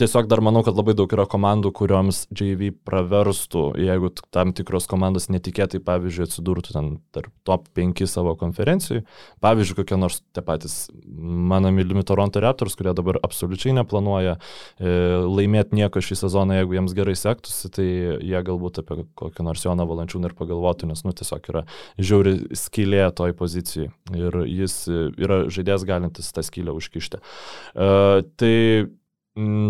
tiesiog 0.00 0.28
dar 0.30 0.42
manau, 0.44 0.62
kad 0.66 0.76
labai 0.78 0.94
daug 0.98 1.12
yra 1.14 1.26
komandų, 1.30 1.72
kurioms 1.76 2.24
JV 2.34 2.72
praverstų, 2.86 3.64
jeigu 3.82 4.12
tam 4.34 4.52
tikros 4.56 4.88
komandos 4.90 5.28
netikėtai, 5.32 5.80
pavyzdžiui, 5.84 6.28
atsidurtų 6.28 6.74
ten 6.76 6.90
tarp 7.14 7.32
top 7.48 7.68
5 7.76 8.04
savo 8.10 8.34
konferencijų. 8.38 9.04
Pavyzdžiui, 9.44 9.78
kokie 9.80 9.98
nors 10.00 10.20
tie 10.36 10.44
patys 10.44 10.78
mano 11.08 11.72
mylimi 11.74 12.04
Toronto 12.06 12.42
Raptors, 12.42 12.76
kurie 12.78 12.94
dabar 12.96 13.20
absoliučiai 13.24 13.74
neplanuoja 13.78 14.36
e, 14.36 14.92
laimėti 15.24 15.78
nieko 15.78 16.02
šį 16.04 16.20
sezoną, 16.22 16.60
jeigu 16.60 16.78
jiems 16.78 16.96
gerai 16.96 17.16
sektųsi, 17.18 17.72
tai 17.74 17.88
jie 17.88 18.42
galbūt 18.44 18.82
apie 18.82 19.02
kokį 19.18 19.46
nors 19.46 19.64
Joną 19.64 19.86
Valančiūną 19.88 20.30
ir 20.30 20.36
pagalvotų, 20.38 20.90
nes, 20.90 21.04
nu, 21.06 21.14
tiesiog 21.16 21.50
yra 21.52 21.64
žiauri 21.98 22.36
skylė 22.56 23.06
toj 23.16 23.34
pozicijai. 23.38 23.90
Ir 24.16 24.40
jis 24.48 24.80
yra 24.88 25.37
žaidėjas 25.52 25.86
galintis 25.88 26.32
tą 26.34 26.44
skylę 26.46 26.74
užkišti. 26.76 27.22
Uh, 27.74 28.24
tai 28.40 28.54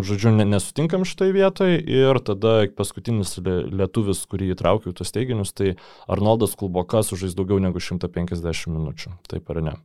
žodžiu, 0.03 0.33
nesutinkam 0.33 1.05
šitoje 1.05 1.35
vietoje 1.37 1.81
ir 1.83 2.21
tada 2.25 2.63
paskutinis 2.77 3.37
lietuvis, 3.45 4.23
kurį 4.31 4.55
įtraukiau 4.55 4.95
tos 4.97 5.13
teiginius, 5.13 5.53
tai 5.53 5.77
Arnoldas 6.09 6.57
Kulbokas 6.59 7.13
užais 7.13 7.37
daugiau 7.37 7.61
negu 7.61 7.83
150 7.83 8.73
minučių. 8.73 9.13
Taip 9.29 9.53
ar 9.53 9.63
ne? 9.67 9.77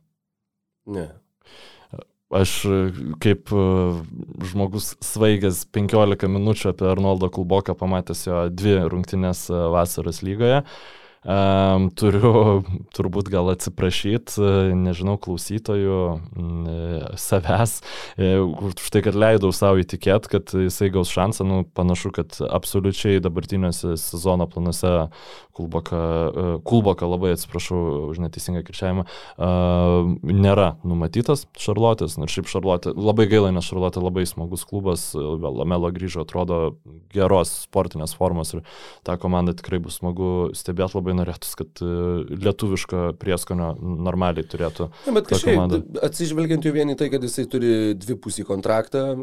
Ne. 0.88 1.06
Aš 2.34 2.56
kaip 3.22 3.52
žmogus 4.48 4.94
svaigęs 5.04 5.66
15 5.76 6.32
minučių 6.32 6.72
apie 6.72 6.88
Arnoldą 6.88 7.28
Kulboką 7.34 7.76
pamatęs 7.78 8.24
jo 8.26 8.44
dvi 8.50 8.78
rungtynės 8.90 9.46
vasaros 9.52 10.22
lygoje, 10.24 10.64
uh, 10.64 11.03
Um, 11.24 11.86
turiu 11.96 12.60
turbūt 12.96 13.30
gal 13.32 13.48
atsiprašyti, 13.54 14.44
nežinau, 14.76 15.16
klausytojų, 15.16 16.00
savęs, 17.16 17.78
e, 18.20 18.34
už 18.44 18.90
tai, 18.92 19.00
kad 19.06 19.16
leidau 19.16 19.48
savo 19.56 19.80
įtikėti, 19.80 20.30
kad 20.34 20.52
jisai 20.66 20.90
gaus 20.92 21.08
šansą, 21.14 21.46
nu, 21.48 21.62
panašu, 21.64 22.12
kad 22.12 22.36
absoliučiai 22.44 23.22
dabartiniuose 23.24 23.94
sezono 24.00 24.44
planuose 24.52 24.92
Kulboka, 25.56 25.96
e, 25.96 26.44
Kulboka 26.66 27.08
labai 27.08 27.32
atsiprašau 27.38 28.10
už 28.10 28.20
neteisingą 28.20 28.64
kirčiavimą, 28.66 29.04
uh, 29.06 30.08
nėra 30.26 30.74
numatytas 30.84 31.44
Šarlotės, 31.60 32.16
nors 32.18 32.34
šiaip 32.34 32.50
Šarlotė, 32.50 32.92
labai 32.98 33.28
gaila, 33.30 33.52
nes 33.54 33.64
Šarlotė 33.64 34.02
labai 34.02 34.26
smagus 34.28 34.66
klubas, 34.68 35.06
Lamelo 35.14 35.90
grįžo, 35.94 36.24
atrodo 36.26 36.76
geros 37.14 37.52
sportinės 37.64 38.16
formos 38.18 38.54
ir 38.56 38.64
tą 39.06 39.16
komandą 39.22 39.54
tikrai 39.56 39.80
bus 39.82 40.00
smagu 40.02 40.50
stebėti 40.58 40.98
labai 40.98 41.13
labai 41.14 41.22
norėtųsi, 41.22 41.56
kad 41.60 41.82
e, 41.82 41.92
lietuviško 42.42 43.04
prieskonio 43.20 43.74
normaliai 43.80 44.46
turėtų. 44.46 44.90
Na, 45.06 45.14
bet 45.16 45.30
kažkaip, 45.30 45.78
atsižvelgiant 46.02 46.64
jau 46.64 46.74
vien 46.74 46.90
į 46.90 46.98
tai, 46.98 47.10
kad 47.12 47.22
jisai 47.22 47.46
turi 47.50 47.94
dvipusį 47.94 48.44
kontraktą, 48.48 49.16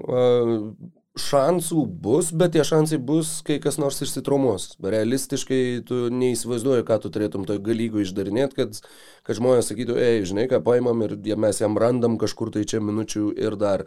šansų 1.20 1.86
bus, 2.02 2.32
bet 2.32 2.54
tie 2.56 2.64
šansai 2.64 2.98
bus, 3.04 3.42
kai 3.44 3.60
kas 3.60 3.78
nors 3.82 4.00
išsitraumuos. 4.02 4.78
Realistiškai 4.80 5.84
tu 5.88 6.06
neįsivaizduoji, 6.14 6.86
ką 6.88 7.02
tu 7.04 7.12
turėtum 7.12 7.44
toj 7.48 7.60
galygų 7.66 8.06
išdarinėti, 8.06 8.56
kad, 8.56 8.80
kad 9.28 9.40
žmonės 9.40 9.72
sakytų, 9.74 10.00
ei, 10.00 10.24
žinai, 10.28 10.48
ką 10.52 10.62
paimam 10.64 11.04
ir 11.04 11.18
mes 11.36 11.62
jam 11.62 11.76
randam 11.82 12.18
kažkur 12.22 12.54
tai 12.56 12.64
čia 12.64 12.80
minučių 12.80 13.28
ir 13.36 13.60
dar. 13.60 13.86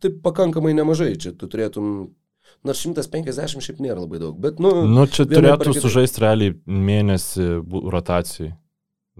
Tai 0.00 0.12
pakankamai 0.22 0.76
nemažai, 0.76 1.14
čia 1.18 1.32
tu 1.32 1.48
turėtum 1.50 2.10
Nors 2.66 2.82
150 2.84 3.64
šiaip 3.64 3.78
nėra 3.80 4.02
labai 4.02 4.18
daug, 4.20 4.34
bet, 4.40 4.58
nu... 4.60 4.82
Nu, 4.88 5.06
čia 5.08 5.24
turėtų 5.28 5.72
sužaisti 5.78 6.20
realiai 6.20 6.56
mėnesį 6.68 7.46
rotacijai. 7.94 8.50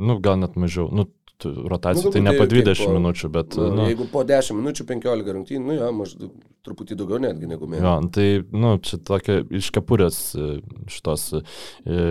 Nu, 0.01 0.18
gal 0.20 0.36
net 0.41 0.59
mažiau. 0.61 0.91
Nu, 0.93 1.07
rotacijų, 1.45 2.11
Nu, 2.11 2.12
tai 2.14 2.20
ne 2.20 2.32
po 2.36 2.45
galbūt 2.45 2.51
tai 2.51 2.62
20 2.62 2.78
kaip 2.78 2.86
po- 2.86 2.95
minučių, 2.99 3.28
bet... 3.34 3.57
Nu, 3.57 3.68
nu, 3.74 3.88
jeigu 3.91 4.07
po 4.12 4.22
10 4.24 4.57
minučių 4.61 4.86
15 4.88 5.34
rungtynių, 5.36 5.64
nu 5.66 5.76
jo, 5.78 5.91
maždaug 5.93 6.30
truputį 6.61 6.97
daugiau 7.01 7.18
netgi 7.24 7.47
negu 7.49 7.64
mėnesį. 7.64 7.86
Jo, 7.86 7.93
tai, 8.12 8.26
nu, 8.53 8.74
čia 8.84 8.99
tokia 9.01 9.38
iš 9.57 9.70
kepurės 9.72 10.18
e, 10.36 10.61
šitos 10.93 11.22
e, 11.41 11.41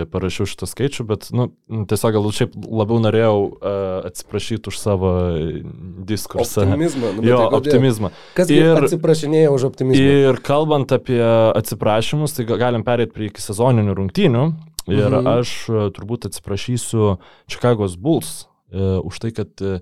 parašiau 0.09 0.47
šitą 0.49 0.65
skaičių, 0.71 1.05
bet, 1.11 1.27
nu, 1.37 1.51
tiesiog 1.85 2.15
galbūt 2.17 2.37
šiaip 2.39 2.55
labiau 2.65 2.97
norėjau 3.03 3.35
uh, 3.45 4.07
atsiprašyti 4.09 4.71
už 4.73 4.79
savo 4.81 5.11
e, 5.37 5.61
diskursą. 6.09 6.65
Optimizmą. 6.65 7.11
Nu, 7.19 7.27
Jo, 7.29 7.43
tai 7.51 7.59
optimizmą. 7.61 8.09
Kas 8.37 8.49
Ir- 8.49 8.73
atsiprašinėja 8.81 9.51
už 9.53 9.67
optimizmą? 9.69 10.09
Ir 10.33 10.41
kalbant 10.41 10.91
apie 10.97 11.21
atsiprašymus, 11.53 12.33
tai 12.39 12.47
ga- 12.49 12.57
galim 12.57 12.83
perėti 12.87 13.13
prie 13.13 13.29
iki 13.29 13.41
sezoninių 13.45 13.93
rungtynių. 14.01 14.47
Ir 14.89 15.05
Mhm. 15.13 15.27
aš 15.29 15.49
e, 15.69 15.81
turbūt 15.93 16.25
atsiprašysiu 16.25 17.19
Chicago's 17.45 17.93
Bulls 18.01 18.47
e, 18.71 18.87
už 19.03 19.19
tai, 19.23 19.33
kad 19.35 19.65
e, 19.65 19.79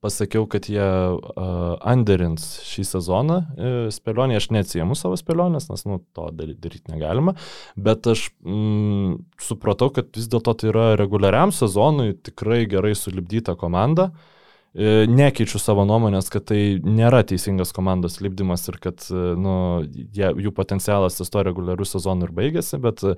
pasakiau, 0.00 0.46
kad 0.48 0.64
jie 0.64 0.80
uh, 0.80 1.74
underins 1.84 2.44
šį 2.64 2.86
sezoną 2.88 3.36
e, 3.36 3.72
spėlionį. 3.92 4.38
Aš 4.38 4.46
neatsiemu 4.56 4.96
savo 4.96 5.18
spėlionės, 5.20 5.68
nes 5.68 5.84
nu, 5.84 5.98
to 6.16 6.30
daryti, 6.32 6.80
negalima. 6.88 7.34
Bet 7.76 8.08
aš 8.08 8.30
mm, 8.40 9.18
supratau, 9.44 9.90
kad 9.92 10.08
vis 10.16 10.30
dėlto 10.32 10.56
tai 10.56 10.72
yra 10.72 10.86
reguliariam 10.96 11.52
sezonui 11.52 12.14
tikrai 12.16 12.62
gerai 12.70 12.94
sulibdyta 12.96 13.58
komanda. 13.60 14.08
E, 14.08 14.39
Nekeičiu 14.70 15.58
savo 15.58 15.82
nuomonės, 15.82 16.28
kad 16.30 16.44
tai 16.46 16.78
nėra 16.78 17.24
teisingas 17.26 17.72
komandos 17.74 18.20
lipdymas 18.22 18.68
ir 18.70 18.76
kad 18.78 19.02
e, 19.10 19.22
nu, 19.34 19.54
jie, 20.14 20.28
jų 20.44 20.52
potencialas 20.54 21.18
ties 21.18 21.32
to 21.34 21.42
reguliarių 21.42 21.86
sezonų 21.90 22.28
ir 22.28 22.34
baigėsi, 22.36 22.78
bet 22.78 23.02
e, 23.02 23.16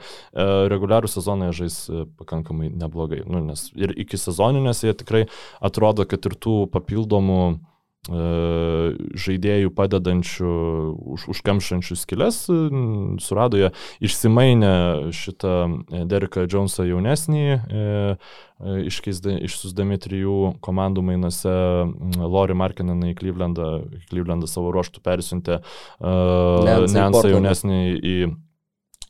reguliarų 0.73 1.11
sezoną 1.13 1.51
jie 1.51 1.59
žais 1.61 1.77
e, 1.93 2.07
pakankamai 2.17 2.71
neblogai. 2.73 3.21
Nu, 3.29 3.43
nes 3.45 3.67
ir 3.77 3.93
iki 4.01 4.17
sezoninės 4.17 4.81
jie 4.87 4.95
tikrai 4.97 5.27
atrodo, 5.61 6.09
kad 6.09 6.25
ir 6.25 6.39
tų 6.41 6.57
papildomų 6.73 7.43
e, 7.51 7.72
žaidėjų 8.11 9.71
padedančių, 9.79 10.53
už, 11.15 11.27
užkamšančių 11.31 11.97
skilės, 12.01 12.49
e, 12.51 12.57
surado 13.23 13.61
jie 13.61 13.69
išsimainę 14.03 14.73
šitą 15.15 15.53
e, 15.71 16.03
Dereką 16.11 16.49
Jonesą 16.51 16.83
jaunesnį, 16.89 17.45
e, 17.47 17.85
e, 18.59 18.75
išsiusdami 18.91 20.01
trijų 20.03 20.59
komandų 20.67 21.07
mainuose 21.13 21.55
mm, 21.55 22.27
Lori 22.27 22.59
Markineną 22.59 23.13
į 23.13 23.19
Clevelandą, 23.23 23.69
Clevelandą 24.11 24.51
savo 24.51 24.75
ruoštų 24.75 25.05
persiuntė 25.07 25.63
Nensą 26.03 27.29
jaunesnį 27.31 27.83
į 28.03 28.17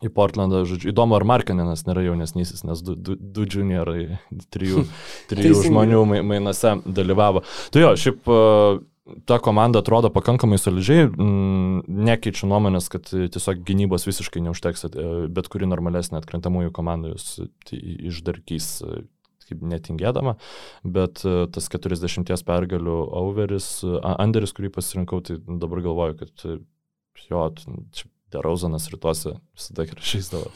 Į 0.03 0.11
Portlandą, 0.11 0.64
žodžiu, 0.66 0.90
įdomu, 0.90 1.14
ar 1.14 1.22
Markaninas 1.30 1.84
nėra 1.86 2.03
jaunesnysis, 2.03 2.64
nes 2.66 2.80
du, 2.82 2.96
du, 2.98 3.14
du 3.14 3.44
juniorai, 3.46 4.18
trijų, 4.55 4.82
trijų 5.30 5.61
žmonių 5.68 6.00
mai- 6.11 6.22
mainuose 6.26 6.76
dalyvavo. 6.86 7.44
Tai 7.70 7.84
jo, 7.84 7.92
šiaip 8.03 8.26
e, 8.26 8.38
ta 9.30 9.38
komanda 9.42 9.82
atrodo 9.82 10.11
pakankamai 10.14 10.59
solidžiai, 10.59 11.07
mm, 11.07 11.86
nekeičiu 12.11 12.50
nuomonės, 12.50 12.90
kad 12.92 13.09
e, 13.14 13.28
tiesiog 13.32 13.62
gynybos 13.68 14.07
visiškai 14.11 14.42
neužteks, 14.48 14.86
e, 14.90 15.09
bet 15.30 15.50
kuri 15.53 15.70
normalesnė 15.70 16.18
atkrentamųjų 16.22 16.74
komanda 16.74 17.14
jūs 17.14 17.28
tai 17.68 17.78
išdarkys 18.11 18.68
e, 18.86 19.03
kaip 19.48 19.62
netingėdama, 19.68 20.36
bet 20.86 21.22
e, 21.28 21.34
tas 21.53 21.66
40 21.70 22.30
pergalių 22.48 22.98
overis, 23.22 23.68
e, 23.86 23.98
Anderis, 24.16 24.55
kurį 24.57 24.70
pasirinkau, 24.78 25.20
tai 25.26 25.38
dabar 25.46 25.82
galvoju, 25.84 26.18
kad 26.22 26.46
e, 26.48 26.59
jo, 27.28 27.46
t- 27.59 28.09
čia 28.33 28.41
Derauzanas 28.41 28.89
rytuose 28.93 29.37
visada 29.55 29.87
gerai 29.89 30.09
žaisdavo. 30.14 30.51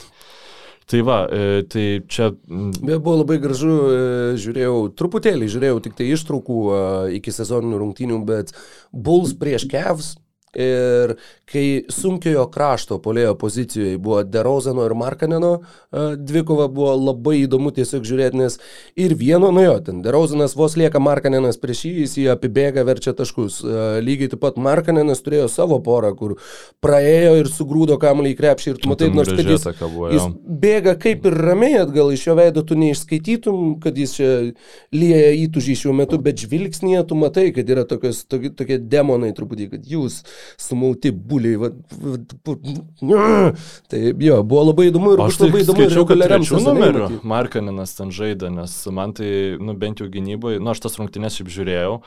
Tai 0.86 1.00
va, 1.02 1.26
e, 1.26 1.62
tai 1.66 1.86
čia 2.06 2.30
Bet 2.46 3.00
buvo 3.02 3.16
labai 3.24 3.40
gražu, 3.42 3.72
e, 3.90 4.02
žiūrėjau, 4.38 4.92
truputėlį 4.94 5.48
žiūrėjau 5.50 5.80
tik 5.82 5.96
tai 5.98 6.06
ištraukų 6.14 6.58
e, 6.70 6.76
iki 7.18 7.34
sezoninių 7.34 7.80
rungtynių, 7.82 8.20
bet 8.28 8.54
Bulls 8.94 9.34
prieš 9.34 9.66
Kevs. 9.72 10.14
Ir 10.56 11.16
kai 11.46 11.64
sunkiojo 11.92 12.46
krašto 12.52 12.98
polėjo 13.02 13.34
pozicijoje 13.38 13.98
buvo 14.02 14.22
Derozano 14.24 14.86
ir 14.88 14.94
Markaneno 14.98 15.52
e, 15.58 16.06
dvikova, 16.16 16.66
buvo 16.72 16.94
labai 16.96 17.42
įdomu 17.42 17.70
tiesiog 17.76 18.06
žiūrėti, 18.08 18.40
nes 18.40 18.58
ir 18.98 19.14
vieno, 19.18 19.52
nu 19.54 19.62
jo, 19.62 19.76
ten 19.86 20.00
Derozanas 20.02 20.56
vos 20.58 20.78
lieka 20.80 21.02
Markanenas 21.02 21.60
prieš 21.60 21.84
jį, 21.86 21.92
jis 22.02 22.16
jį 22.22 22.26
apibėga, 22.34 22.86
verčia 22.88 23.14
taškus. 23.16 23.60
E, 23.62 23.84
Lygiai 24.06 24.32
taip 24.32 24.42
pat 24.42 24.58
Markanenas 24.58 25.22
turėjo 25.24 25.50
savo 25.52 25.78
porą, 25.84 26.14
kur 26.18 26.36
praėjo 26.84 27.36
ir 27.42 27.52
sugrūdo 27.52 28.00
kamuolį 28.02 28.34
į 28.34 28.40
krepšį 28.40 28.72
ir 28.72 28.80
tu 28.82 28.90
matai, 28.90 29.10
ten 29.10 29.20
nors 29.20 29.30
kad 29.30 29.52
jis 29.52 29.68
Jis 30.16 30.26
bėga 30.64 30.96
kaip 31.00 31.26
ir 31.28 31.36
ramiai 31.46 31.80
atgal 31.82 32.10
iš 32.14 32.26
jo 32.28 32.36
veido, 32.38 32.62
tu 32.66 32.76
neišskaitytum, 32.78 33.76
kad 33.82 33.98
jis 33.98 34.16
čia 34.16 34.30
lieja 34.94 35.32
įtužį 35.44 35.76
šiuo 35.82 35.94
metu, 35.96 36.18
bet 36.22 36.40
žvilgsnėje 36.42 37.04
tu 37.10 37.18
matai, 37.18 37.48
kad 37.56 37.68
yra 37.70 37.86
tokios, 37.88 38.24
tokie, 38.30 38.52
tokie 38.56 38.78
demonai 38.82 39.32
truputį, 39.36 39.68
kad 39.74 39.86
jūs 39.90 40.22
sumauti 40.60 41.12
buliai. 41.12 41.58
Va, 41.60 41.70
va, 42.02 42.56
va, 43.10 43.26
tai 43.90 44.02
jo, 44.12 44.40
buvo 44.46 44.64
labai 44.70 44.88
įdomu 44.90 45.14
ir 45.16 45.24
Aš 45.26 45.40
tai 45.40 45.50
labai 45.50 45.64
įdomu 45.64 45.82
skaičiau, 45.82 46.06
kad 46.08 46.24
trečių 46.24 46.62
numerių. 46.68 47.10
Markaninas 47.26 47.96
ten 47.98 48.14
žaidė, 48.14 48.52
nes 48.54 48.78
man 48.94 49.14
tai, 49.16 49.30
nu 49.60 49.76
bent 49.78 50.02
jau 50.02 50.08
gynyboje, 50.12 50.62
nu 50.62 50.72
aš 50.72 50.86
tas 50.86 50.98
rungtynės 51.00 51.40
šiaip 51.40 51.52
žiūrėjau. 51.58 52.00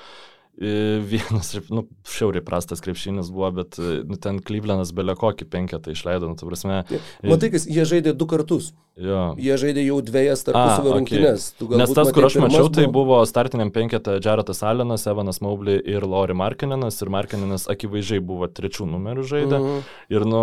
Vienas, 0.59 1.53
nu, 1.71 1.85
šiauriai 2.03 2.43
prastas 2.43 2.83
krepšinis 2.83 3.29
buvo, 3.31 3.47
bet 3.61 3.77
e, 3.79 4.01
nu, 4.03 4.17
ten 4.19 4.41
Klyvlenas 4.43 4.91
belė 4.95 5.15
kokį 5.19 5.47
penketą 5.47 5.93
išleido, 5.95 6.27
nu, 6.27 6.35
ta 6.35 6.47
prasme. 6.49 6.81
Matai, 7.23 7.53
kas 7.53 7.67
jie 7.69 7.85
žaidė 7.87 8.11
du 8.17 8.27
kartus. 8.27 8.73
Jo. 8.99 9.19
Jie 9.39 9.55
žaidė 9.59 9.83
jau 9.85 9.99
dviejas 10.03 10.41
tarpusavio 10.43 10.97
rungtynės. 10.97 11.45
Tu 11.55 11.67
Nes 11.79 11.91
tas, 11.95 12.09
kur 12.15 12.25
aš 12.27 12.35
mačiau, 12.43 12.67
tai 12.73 12.83
buvo 12.91 13.21
startiniam 13.29 13.71
penketą 13.71 14.17
Jaretas 14.19 14.59
Allenas, 14.67 15.05
Evanas 15.07 15.39
Maubli 15.43 15.77
ir 15.87 16.03
Lori 16.03 16.35
Markininas. 16.35 16.99
Ir 16.99 17.11
Markininas 17.13 17.69
akivaizdžiai 17.71 18.19
buvo 18.25 18.49
trečių 18.51 18.89
numerių 18.91 19.23
žaidė. 19.29 19.59
Mhm. 19.61 19.85
Ir, 20.11 20.25
nu, 20.27 20.41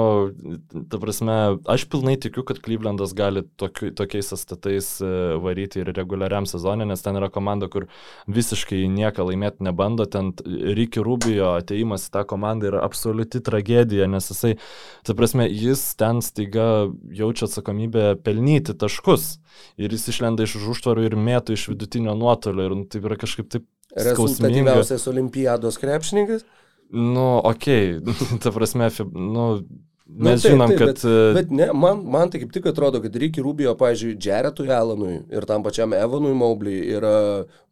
ta 0.88 1.00
prasme, 1.02 1.36
aš 1.68 1.84
pilnai 1.92 2.16
tikiu, 2.22 2.46
kad 2.48 2.62
Clevelandas 2.64 3.12
gali 3.18 3.44
tokiu, 3.60 3.90
tokiais 3.96 4.32
statais 4.40 4.94
e, 5.04 5.12
varyti 5.42 5.82
ir 5.84 5.92
reguliariam 5.96 6.48
sezonė, 6.48 6.88
nes 6.88 7.04
ten 7.04 7.20
yra 7.20 7.28
komanda, 7.32 7.68
kur 7.72 7.90
visiškai 8.24 8.86
nieką 8.88 9.28
laimėti 9.28 9.68
nebando. 9.68 10.05
Ten 10.10 10.32
Ricky 10.46 11.02
Rubio 11.04 11.52
ateimas 11.56 12.08
į 12.08 12.12
tą 12.16 12.24
komandą 12.28 12.70
yra 12.70 12.82
absoliuti 12.86 13.42
tragedija, 13.44 14.08
nes 14.10 14.30
jisai, 14.32 14.54
ta 15.06 15.16
prasme, 15.18 15.48
jis 15.50 15.82
ten 16.00 16.22
staiga 16.24 16.88
jaučia 17.14 17.48
atsakomybę 17.48 18.16
pelnyti 18.26 18.76
taškus. 18.78 19.36
Ir 19.80 19.94
jis 19.94 20.08
išlenda 20.12 20.46
iš 20.46 20.58
už 20.60 20.68
užtvarų 20.74 21.06
ir 21.08 21.16
mėtų 21.16 21.56
iš 21.56 21.70
vidutinio 21.72 22.16
nuotolio. 22.18 22.68
Ir 22.68 22.76
nu, 22.76 22.84
tai 22.90 23.02
yra 23.04 23.18
kažkaip 23.20 23.50
taip. 23.52 23.66
Rezultatyviausias 23.96 25.06
olimpiados 25.08 25.78
krepšininkas. 25.80 26.42
Nu, 26.90 27.38
okei, 27.38 27.96
okay. 27.98 28.38
ta 28.42 28.52
prasme, 28.52 28.90
fi- 28.92 29.06
nu, 30.08 30.16
Nu, 30.18 30.30
mes 30.30 30.42
taip, 30.42 30.52
žinom, 30.52 30.70
taip, 30.70 30.78
kad... 30.78 31.00
e, 31.04 31.32
Bet 31.34 31.50
ne, 31.50 31.66
man, 31.74 32.02
man 32.06 32.30
tai 32.30 32.40
kaip 32.40 32.52
tik 32.54 32.66
atrodo, 32.70 33.00
kad 33.02 33.16
Ricky 33.18 33.42
Rubio, 33.42 33.74
pavyzdžiui, 33.78 34.14
Jaretui 34.22 34.70
Alanui 34.70 35.16
ir 35.34 35.46
tam 35.50 35.64
pačiam 35.66 35.94
Evanui 35.96 36.34
Maubliui 36.38 36.84
yra, 36.94 37.16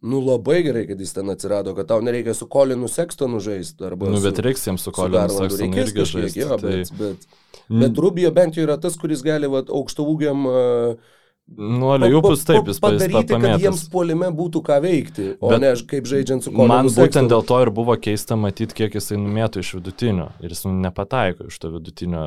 nu 0.02 0.22
labai 0.24 0.58
gerai, 0.66 0.82
kad 0.88 1.00
jis 1.00 1.14
ten 1.14 1.30
atsirado, 1.30 1.76
kad 1.78 1.88
tau 1.92 2.02
nereikia 2.02 2.34
su 2.34 2.48
Colinu 2.50 2.90
Sextonu 2.90 3.38
žaisti. 3.44 3.86
Nu, 3.86 4.16
su, 4.18 4.24
bet 4.26 4.42
reiks 4.42 4.66
jiems 4.66 4.82
su 4.82 4.90
su 4.90 4.98
Garlandu. 4.98 5.38
Sextonu 5.44 5.78
irgi 5.84 6.08
žaisti. 6.10 6.42
jo, 6.42 6.58
Tai, 6.58 6.74
bet, 6.74 6.94
bet, 6.98 7.28
bet 7.70 8.02
Rubio 8.02 8.34
bent 8.34 8.58
jau 8.58 8.66
yra 8.66 8.80
tas, 8.82 8.98
kuris 8.98 9.22
gali 9.22 9.46
vat, 9.50 9.70
aukšto 9.70 10.06
ūgiam 10.10 10.48
uh, 10.50 11.14
nu, 11.46 11.90
Aliupus 11.92 12.44
taip, 12.44 12.66
jis 12.66 12.80
pa- 12.80 12.90
jis 12.92 13.02
padaryti, 13.04 13.36
kad 13.40 13.60
jiems 13.60 13.82
puolime 13.92 14.30
būtų 14.32 14.62
ką 14.64 14.78
veikti, 14.80 15.26
o 15.40 15.50
Bet 15.52 15.60
ne 15.60 15.72
kaip 15.90 16.08
žaidžiant 16.08 16.42
su 16.42 16.50
Colinu 16.50 16.68
Man 16.68 16.88
būtent 16.88 17.28
dėl 17.28 17.44
to 17.44 17.58
ir 17.62 17.70
buvo 17.70 17.96
keista 18.00 18.36
matyti, 18.40 18.74
kiek 18.74 18.96
jisai 18.96 19.18
numėtų 19.20 19.60
iš 19.60 19.74
vidutinio. 19.76 20.30
Ir 20.40 20.54
jis 20.54 20.64
nu, 20.64 20.72
nepataiko 20.80 21.50
iš 21.52 21.58
to 21.60 21.70
vidutinio, 21.76 22.24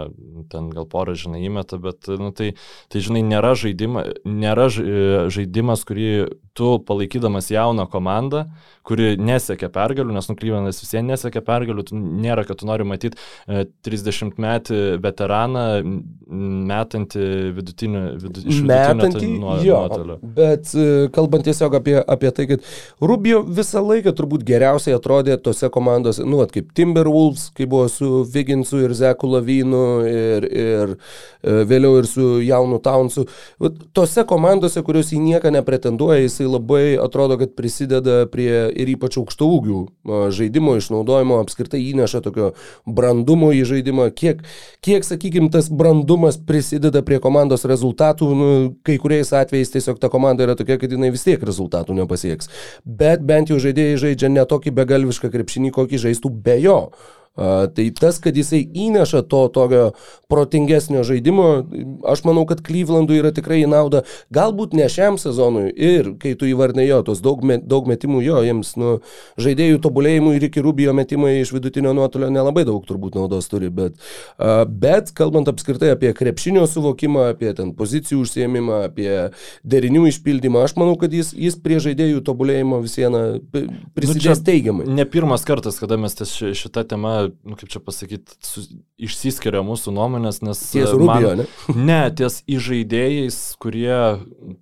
ten 0.52 0.70
gal 0.70 0.86
porą, 0.86 1.16
žinai, 1.18 1.42
įmeta, 1.50 1.80
bet, 1.82 2.08
nu, 2.08 2.30
tai, 2.32 2.54
tai, 2.94 3.02
žinai, 3.02 3.24
nėra, 3.26 3.56
žaidima, 3.58 4.06
nėra 4.24 4.70
e, 4.70 5.30
žaidimas, 5.34 5.84
kurį 5.88 6.12
tu 6.58 6.78
palaikydamas 6.86 7.50
jauną 7.54 7.88
komandą, 7.90 8.46
kuri 8.88 9.16
nesiekia 9.20 9.70
pergalių, 9.74 10.14
nes 10.16 10.30
nuklyvanas 10.30 10.80
vis 10.82 10.94
vien 10.96 11.10
nesiekia 11.10 11.42
pergalių, 11.46 11.84
nėra, 11.94 12.46
kad 12.48 12.62
tu 12.62 12.70
nori 12.70 12.86
matyti 12.88 13.20
30 13.86 14.40
metį 14.42 14.80
veteraną 15.04 15.66
metantį 16.72 17.28
vidutinio, 17.58 18.04
vidu, 18.22 18.46
iš 18.46 18.62
vidutinio 18.64 19.07
Tai 19.16 19.30
nuo, 19.32 19.56
jo, 19.64 19.80
nuotolio. 19.88 20.18
bet 20.36 20.74
e, 20.76 21.08
kalbant 21.16 21.46
tiesiog 21.48 21.78
apie, 21.80 21.96
apie 22.02 22.32
tai, 22.36 22.48
kad 22.52 22.66
Rubio 23.00 23.42
visą 23.46 23.84
laiką 23.86 24.12
turbūt 24.18 24.44
geriausiai 24.48 24.98
atrodė 24.98 25.38
tose 25.42 25.70
komandose, 25.74 26.26
nu, 26.28 26.42
vat, 26.42 26.52
kaip 26.52 26.74
Timberwolves, 26.78 27.48
kai 27.58 27.70
buvo 27.70 27.88
su 27.92 28.24
Viginsu 28.34 28.82
ir 28.84 28.96
Zeku 28.98 29.30
Lavinu 29.32 29.84
ir, 30.08 30.48
ir 30.48 30.96
e, 30.98 31.62
vėliau 31.70 32.02
ir 32.02 32.10
su 32.10 32.28
jaunu 32.44 32.82
Townsu. 32.84 33.28
Tose 33.96 34.26
komandose, 34.28 34.84
kurios 34.86 35.14
į 35.16 35.22
nieką 35.24 35.52
nepretenduoja, 35.56 36.22
jisai 36.26 36.50
labai 36.50 36.86
atrodo, 37.02 37.40
kad 37.42 37.56
prisideda 37.58 38.24
prie 38.32 38.68
ir 38.76 38.94
ypač 38.94 39.20
aukštų 39.22 39.50
ūgių 39.58 39.80
a, 39.84 40.22
žaidimo 40.34 40.76
išnaudojimo, 40.80 41.40
apskritai 41.44 41.82
įneša 41.92 42.24
tokio 42.26 42.52
brandumo 42.86 43.52
į 43.56 43.64
žaidimą, 43.70 44.10
kiek, 44.18 44.44
kiek 44.86 45.06
sakykime, 45.08 45.52
tas 45.54 45.70
brandumas 45.70 46.40
prisideda 46.48 47.04
prie 47.06 47.20
komandos 47.24 47.66
rezultatų, 47.70 48.30
nu, 48.38 48.50
kai 48.88 48.97
kai 48.98 49.04
kuriais 49.04 49.32
atvejais 49.34 49.72
tiesiog 49.72 50.00
ta 50.02 50.10
komanda 50.10 50.44
yra 50.46 50.56
tokia, 50.58 50.78
kad 50.82 50.92
jinai 50.92 51.12
vis 51.14 51.26
tiek 51.26 51.42
rezultatų 51.44 51.96
nepasieks. 52.02 52.50
Bet 52.84 53.22
bent 53.22 53.52
jau 53.52 53.60
žaidėjai 53.62 54.02
žaidžia 54.08 54.32
ne 54.34 54.46
tokį 54.50 54.74
begalvišką 54.74 55.30
krepšinį, 55.34 55.72
kokį 55.76 56.02
žaistų 56.08 56.34
be 56.44 56.58
jo. 56.64 56.80
Tai 57.38 57.86
tas, 57.94 58.18
kad 58.18 58.38
jisai 58.38 58.64
įneša 58.66 59.22
to 59.30 59.44
tokio 59.54 59.92
protingesnio 60.28 61.04
žaidimo, 61.06 61.46
aš 62.10 62.24
manau, 62.26 62.48
kad 62.50 62.64
Klyvlandui 62.66 63.20
yra 63.22 63.30
tikrai 63.36 63.60
į 63.62 63.70
naudą. 63.70 64.02
Galbūt 64.34 64.74
ne 64.78 64.88
šiam 64.90 65.20
sezonui 65.22 65.70
ir 65.72 66.16
kai 66.22 66.34
tu 66.40 66.50
įvardinai 66.50 66.88
jo, 66.88 67.04
tos 67.06 67.22
daug, 67.22 67.44
met, 67.46 67.68
daug 67.70 67.86
metimų 67.90 68.24
jo, 68.26 68.40
jiems 68.48 68.74
nu, 68.82 68.96
žaidėjų 69.38 69.82
tobulėjimui 69.86 70.34
ir 70.40 70.48
iki 70.50 70.64
Rubijo 70.66 70.96
metimai 70.98 71.36
iš 71.44 71.54
vidutinio 71.54 71.94
nuotolio 71.98 72.32
nelabai 72.34 72.66
daug 72.68 72.82
turbūt 72.90 73.20
naudos 73.20 73.50
turi, 73.52 73.70
bet, 73.70 74.02
bet 74.68 75.14
kalbant 75.18 75.54
apskritai 75.54 75.94
apie 75.94 76.12
krepšinio 76.18 76.66
suvokimą, 76.70 77.30
apie 77.36 77.54
ten 77.58 77.76
pozicijų 77.78 78.24
užsiemimą, 78.26 78.82
apie 78.90 79.12
derinių 79.62 80.08
išpildymą, 80.10 80.66
aš 80.66 80.74
manau, 80.82 80.98
kad 81.00 81.14
jis, 81.14 81.32
jis 81.38 81.60
prie 81.62 81.78
žaidėjų 81.84 82.26
tobulėjimo 82.26 82.82
vis 82.82 82.98
viena 82.98 83.24
prisidės 83.94 84.42
nu, 84.42 84.48
teigiamai. 84.50 84.90
Ne 84.98 85.06
pirmas 85.06 85.46
kartas, 85.48 85.78
kada 85.82 86.02
mes 86.02 86.18
šitą 86.18 86.84
temą 86.90 87.27
nu, 87.44 87.58
kaip 87.60 87.72
čia 87.74 87.82
pasakyti, 87.84 88.38
išsiskiria 89.08 89.64
mūsų 89.66 89.94
nuomonės, 89.96 90.42
nes... 90.46 90.62
Ties 90.74 90.94
Rubio, 90.94 91.34
man, 91.34 91.44
ne? 91.44 91.78
ne, 91.78 92.02
ties 92.18 92.42
įžaidėjais, 92.50 93.40
kurie 93.62 94.00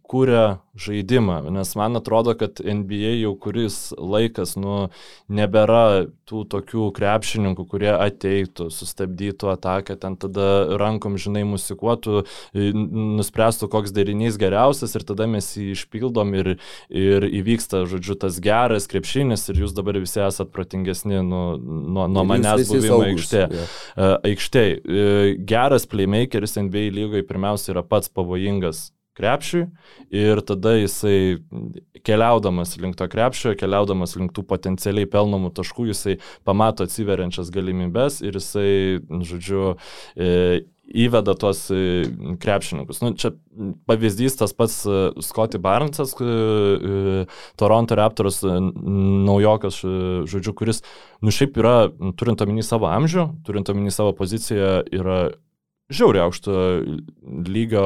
kūrė 0.09 0.45
žaidimą, 0.75 1.39
nes 1.55 1.75
man 1.79 1.95
atrodo, 1.95 2.35
kad 2.37 2.59
NBA 2.59 3.15
jau 3.21 3.33
kuris 3.39 3.93
laikas, 3.95 4.55
nu, 4.59 4.89
nebėra 5.31 6.07
tų 6.27 6.43
tokių 6.51 6.89
krepšininkų, 6.95 7.65
kurie 7.69 7.91
ateitų, 7.93 8.67
sustabdytų 8.73 9.51
ataką, 9.53 9.95
ten 10.01 10.17
tada 10.19 10.47
rankom, 10.79 11.15
žinai, 11.21 11.45
musikuotų, 11.47 12.25
nuspręstų, 12.55 13.69
koks 13.71 13.93
derinys 13.95 14.39
geriausias 14.41 14.97
ir 14.97 15.05
tada 15.07 15.29
mes 15.31 15.47
jį 15.55 15.71
išpildom 15.77 16.35
ir, 16.41 16.51
ir 16.89 17.27
įvyksta, 17.29 17.85
žodžiu, 17.89 18.17
tas 18.25 18.41
geras 18.43 18.89
krepšinis 18.91 19.47
ir 19.51 19.63
jūs 19.63 19.75
dabar 19.77 19.99
visi 20.01 20.19
esat 20.25 20.51
protingesni 20.55 21.21
nu, 21.23 21.43
nuo, 21.61 22.09
nuo 22.11 22.25
manęs 22.27 22.67
buvimo 22.71 22.99
aikštė. 23.07 23.45
Yeah. 23.45 24.19
Aikštėje 24.25 25.37
geras 25.47 25.87
playmakeris 25.89 26.57
NBA 26.59 26.89
lygoje 26.95 27.25
pirmiausia 27.27 27.73
yra 27.75 27.85
pats 27.87 28.11
pavojingas 28.11 28.89
krepšiui 29.15 29.65
ir 30.13 30.41
tada 30.45 30.75
jisai 30.77 31.39
keliaudamas 32.05 32.75
link 32.81 32.97
to 32.99 33.07
krepšio, 33.09 33.55
keliaudamas 33.59 34.15
link 34.19 34.35
tų 34.35 34.45
potencialiai 34.47 35.09
pelnomų 35.09 35.53
taškų, 35.57 35.89
jisai 35.91 36.19
pamato 36.47 36.85
atsiveriančias 36.85 37.51
galimybės 37.53 38.21
ir 38.25 38.37
jisai, 38.39 38.69
žodžiu, 39.25 39.75
e, 40.15 40.65
įveda 40.85 41.33
tuos 41.39 41.63
e, 41.73 42.05
krepšininkus. 42.41 43.01
Nu, 43.01 43.13
čia 43.17 43.31
pavyzdys 43.89 44.37
tas 44.37 44.53
pats 44.53 44.83
e, 44.85 44.99
Scotty 45.25 45.61
Barnesas, 45.61 46.13
Toronto 47.57 47.97
Raptors 47.97 48.43
naujokas, 48.45 49.81
žodžiu, 50.29 50.53
kuris, 50.57 50.83
nu 51.25 51.33
šiaip 51.33 51.57
yra, 51.63 51.75
turint 52.19 52.45
omeny 52.45 52.65
savo 52.65 52.91
amžių, 52.91 53.31
turint 53.47 53.73
omeny 53.73 53.93
savo 53.95 54.13
poziciją, 54.17 54.83
yra 54.93 55.23
žiauriai 55.93 56.25
aukšto 56.25 56.53
lygio 57.45 57.85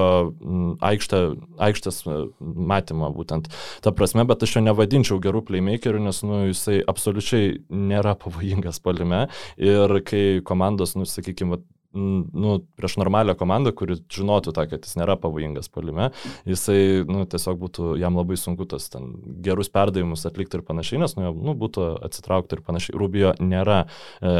aikštė, 0.85 1.21
aikštės 1.69 2.03
matymą 2.39 3.11
būtent. 3.15 3.49
Ta 3.83 3.93
prasme, 3.95 4.23
bet 4.29 4.45
aš 4.45 4.57
jo 4.57 4.65
nevadinčiau 4.67 5.19
gerų 5.23 5.43
playmakerių, 5.49 6.03
nes 6.05 6.21
nu, 6.23 6.45
jisai 6.51 6.79
absoliučiai 6.87 7.57
nėra 7.69 8.15
pavojingas 8.21 8.79
palime 8.83 9.27
ir 9.57 9.99
kai 10.07 10.39
komandos, 10.45 10.95
nu, 10.99 11.07
sakykime, 11.09 11.59
nu, 11.93 12.53
prieš 12.77 12.99
normalią 13.01 13.33
komandą, 13.37 13.73
kuri 13.75 13.97
žinotų 14.13 14.53
tą, 14.53 14.67
kad 14.69 14.85
jis 14.85 14.95
nėra 14.99 15.17
pavojingas 15.19 15.71
palime, 15.73 16.11
jisai, 16.47 17.03
nu, 17.09 17.25
tiesiog 17.29 17.59
būtų, 17.63 17.89
jam 17.99 18.19
labai 18.19 18.37
sunku 18.39 18.67
tas 18.69 18.87
ten 18.93 19.11
gerus 19.43 19.71
perdavimus 19.73 20.27
atlikti 20.29 20.59
ir 20.59 20.65
panašiai, 20.67 21.01
nes, 21.01 21.17
nu, 21.17 21.33
nu 21.33 21.57
būtų 21.57 21.91
atsitraukti 22.05 22.59
ir 22.59 22.65
panašiai. 22.67 22.97
Rubio 22.99 23.33
nėra 23.41 23.83
e, 24.21 24.35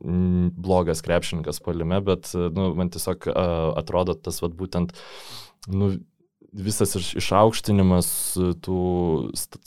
blogas 0.00 1.02
krepšininkas 1.04 1.62
palime, 1.64 2.00
bet 2.04 2.30
nu, 2.34 2.70
man 2.78 2.92
tiesiog 2.94 3.30
uh, 3.30 3.72
atrodo 3.80 4.14
tas 4.14 4.42
vat, 4.44 4.54
būtent 4.58 4.94
nu, 5.72 5.96
visas 6.52 6.94
išaukštinimas 6.96 8.08
tų 8.64 8.82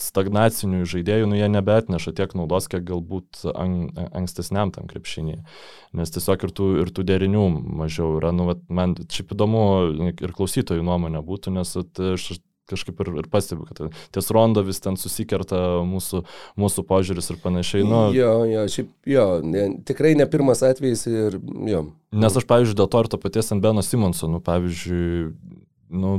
stagnacinių 0.02 0.86
žaidėjų, 0.90 1.28
nu, 1.30 1.38
jie 1.38 1.50
nebetneša 1.52 2.14
tiek 2.18 2.34
naudos, 2.38 2.68
kiek 2.72 2.84
galbūt 2.88 3.44
an, 3.54 3.92
ankstesniam 4.18 4.74
tam 4.74 4.90
krepšinį. 4.90 5.38
Nes 5.98 6.14
tiesiog 6.16 6.48
ir 6.48 6.56
tų, 6.58 6.70
ir 6.82 6.94
tų 6.96 7.06
derinių 7.12 7.46
mažiau 7.82 8.18
yra. 8.18 8.34
Nu, 8.36 8.50
vat, 8.50 8.64
man 8.70 8.96
šiaip 8.98 9.36
įdomu 9.36 9.66
ir 10.12 10.34
klausytojų 10.38 10.86
nuomonė 10.88 11.22
būtų, 11.26 11.54
nes 11.60 11.76
at, 11.84 12.02
aš 12.16 12.32
kažkaip 12.72 13.04
ir, 13.04 13.12
ir 13.24 13.30
pastebiu, 13.32 13.68
kad 13.70 13.96
ties 14.16 14.32
rondo 14.34 14.64
vis 14.66 14.82
ten 14.84 14.98
susikerta 15.00 15.82
mūsų, 15.88 16.24
mūsų 16.62 16.86
požiūris 16.90 17.32
ir 17.34 17.40
panašiai. 17.44 17.86
Nu, 17.88 18.04
jo, 18.16 18.34
jo, 18.50 18.66
šiaip, 18.72 18.92
jo, 19.10 19.28
ne, 19.46 19.68
tikrai 19.88 20.16
ne 20.20 20.28
pirmas 20.32 20.64
atvejis 20.66 21.06
ir 21.12 21.40
jo. 21.70 21.86
Nes 22.12 22.36
aš, 22.36 22.48
pavyzdžiui, 22.50 22.78
dėl 22.82 22.92
to 22.92 23.04
ir 23.04 23.12
to 23.12 23.22
paties 23.22 23.54
ant 23.54 23.64
Beno 23.64 23.84
Simonso, 23.86 24.28
nu, 24.32 24.42
pavyzdžiui, 24.44 25.32
nu, 26.02 26.18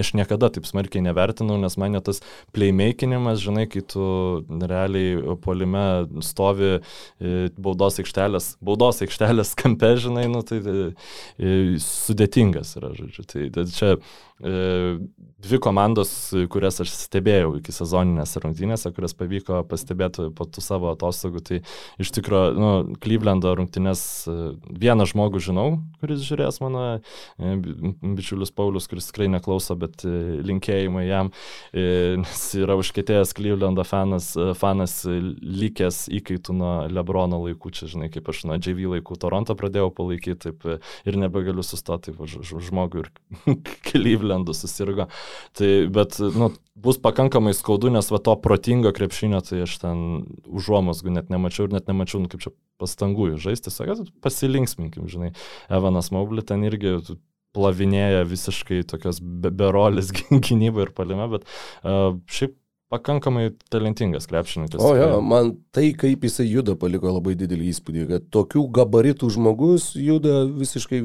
aš 0.00 0.12
niekada 0.18 0.50
taip 0.52 0.66
smarkiai 0.68 1.04
nevertinau, 1.04 1.56
nes 1.60 1.76
mane 1.80 2.00
tas 2.04 2.20
playmakinimas, 2.56 3.40
žinai, 3.44 3.66
kai 3.70 3.84
tu 3.86 4.04
realiai 4.48 5.36
polime 5.44 5.84
stovi 6.24 6.76
e, 6.76 7.34
baudos 7.56 8.00
aikštelės, 8.02 8.54
baudos 8.64 9.02
aikštelės 9.06 9.54
kampe, 9.60 9.94
žinai, 10.02 10.26
nu, 10.32 10.42
tai, 10.46 10.60
tai 10.64 11.78
sudėtingas 11.82 12.76
yra, 12.80 12.94
žodžiu. 12.98 13.26
Tai, 13.30 13.46
tai 13.54 13.68
čia 13.72 13.94
dvi 15.44 15.58
komandos, 15.62 16.10
kurias 16.50 16.80
aš 16.82 16.90
stebėjau 16.90 17.52
iki 17.60 17.72
sezoninėse 17.72 18.40
rungtynėse, 18.42 18.90
kurias 18.96 19.14
pavyko 19.14 19.60
pastebėti 19.70 20.26
po 20.34 20.46
tų 20.48 20.64
savo 20.64 20.90
atostogų, 20.90 21.42
tai 21.44 21.60
iš 22.02 22.10
tikrųjų, 22.16 22.56
nu, 22.58 22.70
Klyvlendo 23.04 23.52
rungtynės 23.54 24.02
vieną 24.66 25.06
žmogų 25.12 25.42
žinau, 25.44 25.66
kuris 26.02 26.24
žiūrės 26.26 26.58
mano 26.64 26.84
bičiulis 27.38 28.50
Paulius, 28.56 28.88
kuris 28.90 29.12
tikrai 29.12 29.30
neklauso, 29.44 29.76
bet 29.76 30.04
linkėjimai 30.04 31.04
jam, 31.06 31.30
nes 31.74 32.44
yra 32.56 32.76
užkėtėjęs 32.80 33.34
Klyvlendo 33.36 33.84
fanas, 33.84 34.32
fanas 34.58 35.02
likęs 35.04 36.08
įkaitų 36.14 36.56
nuo 36.56 36.72
Lebrono 36.88 37.42
laikų, 37.44 37.72
čia 37.74 37.88
žinai, 37.92 38.10
kaip 38.12 38.28
aš 38.32 38.44
nuo 38.48 38.58
JV 38.58 38.88
laikų 38.96 39.18
Toronto 39.20 39.56
pradėjau 39.58 39.90
palaikyti, 39.94 40.48
taip 40.48 40.66
ir 41.04 41.18
nebegaliu 41.20 41.64
sustoti 41.64 42.14
žmogui 42.14 43.04
ir 43.04 43.10
Klyvlendu 43.90 44.54
susirgo. 44.56 45.08
Tai, 45.54 45.70
bet, 45.92 46.18
nu, 46.34 46.52
bus 46.74 46.98
pakankamai 47.02 47.54
skaudu, 47.54 47.92
nes 47.92 48.08
va 48.10 48.20
to 48.22 48.34
protingo 48.42 48.92
krepšinio, 48.94 49.42
tai 49.44 49.64
aš 49.66 49.76
ten 49.82 50.00
užuomasgų 50.48 51.14
net 51.18 51.30
nemačiau 51.32 51.68
ir 51.68 51.76
net 51.76 51.90
nemačiau, 51.90 52.22
nu, 52.24 52.32
kaip 52.32 52.42
čia 52.44 52.54
pastangų 52.80 53.34
žaisti, 53.42 53.70
tiesiog 53.70 54.10
pasilinksminkim, 54.24 55.06
žinai. 55.10 55.32
Evanas 55.72 56.10
Maubli 56.14 56.42
ten 56.46 56.64
irgi 56.66 56.98
plavinėja 57.54 58.26
visiškai 58.28 58.82
tokios 58.90 59.22
berolės 59.22 60.12
gynybą 60.48 60.88
ir 60.88 60.94
palime, 60.96 61.30
bet 61.36 61.48
uh, 61.48 62.18
šiaip 62.26 62.56
pakankamai 62.94 63.48
talentingas 63.72 64.28
krepšininkas. 64.30 64.82
O 64.82 64.94
jo, 64.96 65.20
man 65.24 65.54
tai, 65.74 65.88
kaip 65.98 66.24
jisai 66.26 66.46
juda, 66.46 66.76
paliko 66.78 67.10
labai 67.10 67.34
didelį 67.38 67.70
įspūdį, 67.72 68.02
kad 68.10 68.26
tokių 68.34 68.66
gabaritų 68.78 69.30
žmogus 69.34 69.92
juda 69.98 70.44
visiškai 70.46 71.00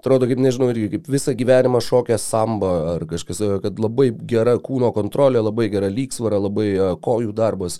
atrodo, 0.00 0.26
kaip 0.30 0.42
nežinau, 0.42 0.70
irgi 0.72 0.96
kaip 0.96 1.10
visą 1.14 1.36
gyvenimą 1.38 1.82
šokia 1.84 2.18
samba 2.20 2.72
ar 2.96 3.06
kažkas, 3.10 3.42
kad 3.62 3.78
labai 3.82 4.10
gera 4.34 4.56
kūno 4.58 4.90
kontrolė, 4.96 5.44
labai 5.44 5.68
gera 5.72 5.92
lygsvara, 5.92 6.40
labai 6.48 6.68
kojų 7.04 7.36
darbas 7.36 7.78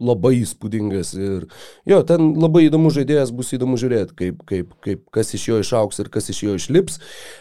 labai 0.00 0.40
įspūdingas 0.40 1.12
ir 1.18 1.46
jo, 1.88 2.00
ten 2.08 2.32
labai 2.40 2.66
įdomus 2.66 2.96
žaidėjas, 2.96 3.32
bus 3.36 3.52
įdomu 3.56 3.78
žiūrėti, 3.80 4.16
kaip, 4.16 4.42
kaip, 4.48 4.74
kaip, 4.84 5.04
kas 5.14 5.34
iš 5.36 5.46
jo 5.50 5.60
išauks 5.62 6.02
ir 6.02 6.10
kas 6.12 6.30
iš 6.32 6.42
jo 6.46 6.56
išlips. 6.58 6.98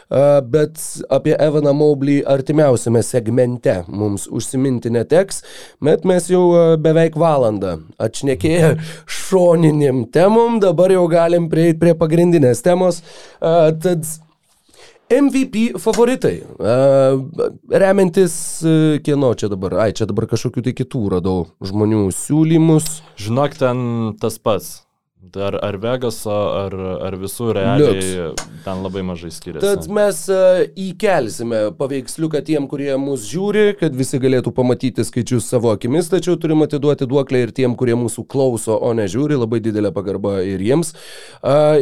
Uh, 0.09 0.39
bet 0.43 0.79
apie 1.13 1.35
Evaną 1.39 1.73
Maublį 1.79 2.19
artimiausiame 2.29 3.03
segmente 3.05 3.79
mums 3.87 4.27
užsiminti 4.27 4.91
neteks, 4.93 5.43
bet 5.83 6.07
mes 6.09 6.29
jau 6.31 6.45
uh, 6.51 6.77
beveik 6.81 7.17
valandą 7.19 7.77
atšnekėję 8.01 8.75
šoninėm 9.19 10.05
temom, 10.13 10.61
dabar 10.63 10.93
jau 10.93 11.05
galim 11.11 11.49
prieiti 11.51 11.79
prie 11.81 11.95
pagrindinės 11.97 12.65
temos. 12.65 13.03
Uh, 13.39 13.69
tad 13.79 14.07
MVP 15.09 15.79
favoritai. 15.81 16.35
Remiantis, 17.69 18.35
uh, 18.61 18.99
kieno 19.01 19.33
čia 19.33 19.49
dabar, 19.49 19.79
ai, 19.85 19.93
čia 19.97 20.05
dabar 20.09 20.29
kažkokių 20.29 20.67
tai 20.67 20.75
kitų 20.77 21.07
radau 21.15 21.39
žmonių 21.65 22.05
siūlymus. 22.13 22.99
Žinok, 23.17 23.57
ten 23.57 23.81
tas 24.21 24.37
pats. 24.37 24.77
Ar, 25.35 25.57
ar 25.61 25.75
Vegaso, 25.83 26.31
ar, 26.31 26.73
ar 27.03 27.15
visų 27.19 27.49
realiai 27.53 27.97
Liuks. 27.99 28.43
ten 28.63 28.79
labai 28.85 29.01
mažai 29.03 29.27
skiriasi. 29.35 29.65
Tad 29.65 29.89
mes 29.91 30.21
uh, 30.31 30.61
įkelsime 30.79 31.59
paveiksliuką 31.77 32.39
tiem, 32.47 32.69
kurie 32.71 32.93
mus 32.97 33.25
žiūri, 33.27 33.73
kad 33.81 33.97
visi 33.99 34.17
galėtų 34.21 34.53
pamatyti 34.55 35.03
skaičius 35.05 35.49
savo 35.51 35.73
akimis, 35.75 36.07
tačiau 36.13 36.37
turim 36.39 36.63
atiduoti 36.63 37.09
duoklę 37.09 37.43
ir 37.43 37.51
tiem, 37.57 37.75
kurie 37.77 37.97
mūsų 37.99 38.23
klauso, 38.31 38.77
o 38.79 38.93
ne 38.95 39.09
žiūri, 39.11 39.37
labai 39.41 39.59
didelė 39.65 39.91
pagarba 39.93 40.39
ir 40.47 40.63
jiems. 40.63 40.95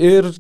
Ir 0.02 0.32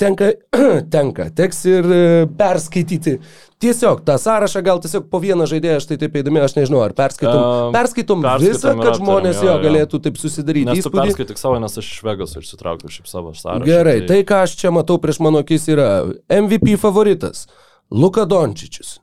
tenka, 0.00 0.30
tenka, 0.94 1.28
teks 1.36 1.60
ir 1.70 1.88
e, 1.88 2.00
perskaityti. 2.38 3.16
Tiesiog 3.62 4.02
tą 4.04 4.18
sąrašą, 4.20 4.60
gal 4.64 4.80
tiesiog 4.84 5.06
po 5.12 5.20
vieną 5.22 5.46
žaidėją, 5.48 5.78
aš 5.80 5.86
tai 5.88 5.96
taip 6.02 6.18
įdomi, 6.20 6.42
aš 6.44 6.58
nežinau, 6.58 6.82
ar 6.84 6.92
perskaitom, 6.96 7.38
uh, 7.40 7.70
perskaitom, 7.72 8.24
perskaitom 8.26 8.52
visą, 8.52 8.74
kad 8.74 8.90
aptariam, 8.90 8.98
žmonės 9.00 9.40
jo, 9.40 9.48
jo 9.48 9.56
galėtų 9.64 10.02
taip 10.04 10.20
susidaryti. 10.20 10.76
Tu 10.84 10.92
perskaityk 10.92 11.40
savo, 11.40 11.56
nes 11.62 11.80
aš 11.80 11.88
iš 11.94 12.02
Vegas 12.04 12.36
išsitraukiau 12.36 12.92
šiaip 12.92 13.08
savo 13.08 13.32
sąrašą. 13.32 13.64
Gerai, 13.64 13.96
tai... 14.02 14.10
tai 14.12 14.28
ką 14.28 14.42
aš 14.44 14.58
čia 14.60 14.74
matau 14.76 15.00
prieš 15.00 15.22
mano 15.24 15.40
akis 15.44 15.64
yra 15.72 15.88
MVP 16.28 16.76
favoritas- 16.82 17.46
Luka 18.02 18.28
Dončičius. 18.28 18.98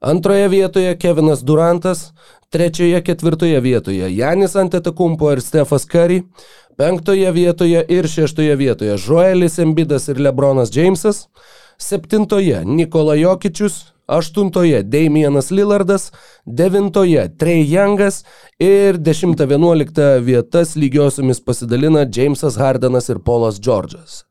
Antroje 0.00 0.48
vietoje 0.48 0.98
Kevinas 0.98 1.42
Durantas, 1.44 2.12
trečioje, 2.48 3.02
ketvirtoje 3.04 3.60
vietoje 3.60 4.16
Janis 4.16 4.56
Antetakumpo 4.56 5.28
ir 5.32 5.42
Stefas 5.44 5.84
Curry, 5.86 6.22
Penktoje 6.76 7.32
vietoje 7.32 7.84
ir 7.88 8.08
šeštoje 8.08 8.56
vietoje 8.56 8.96
Joelis 8.96 9.58
Embidas 9.58 10.08
ir 10.08 10.20
Lebronas 10.20 10.72
Jamesas. 10.76 11.26
Septintoje 11.78 12.64
Nikola 12.64 13.14
Jokičius, 13.14 13.92
aštuntoje 14.06 14.82
Damienas 14.82 15.50
Lillardas, 15.50 16.12
devintoje 16.46 17.28
Trey 17.36 17.68
Youngas 17.68 18.24
ir 18.58 18.96
10-11 18.96 20.20
vietas 20.24 20.76
lygiosiomis 20.76 21.44
pasidalina 21.44 22.06
Jamesas 22.08 22.56
Hardenas 22.56 23.08
ir 23.08 23.18
Polas 23.18 23.60
Džordžas. 23.60 24.29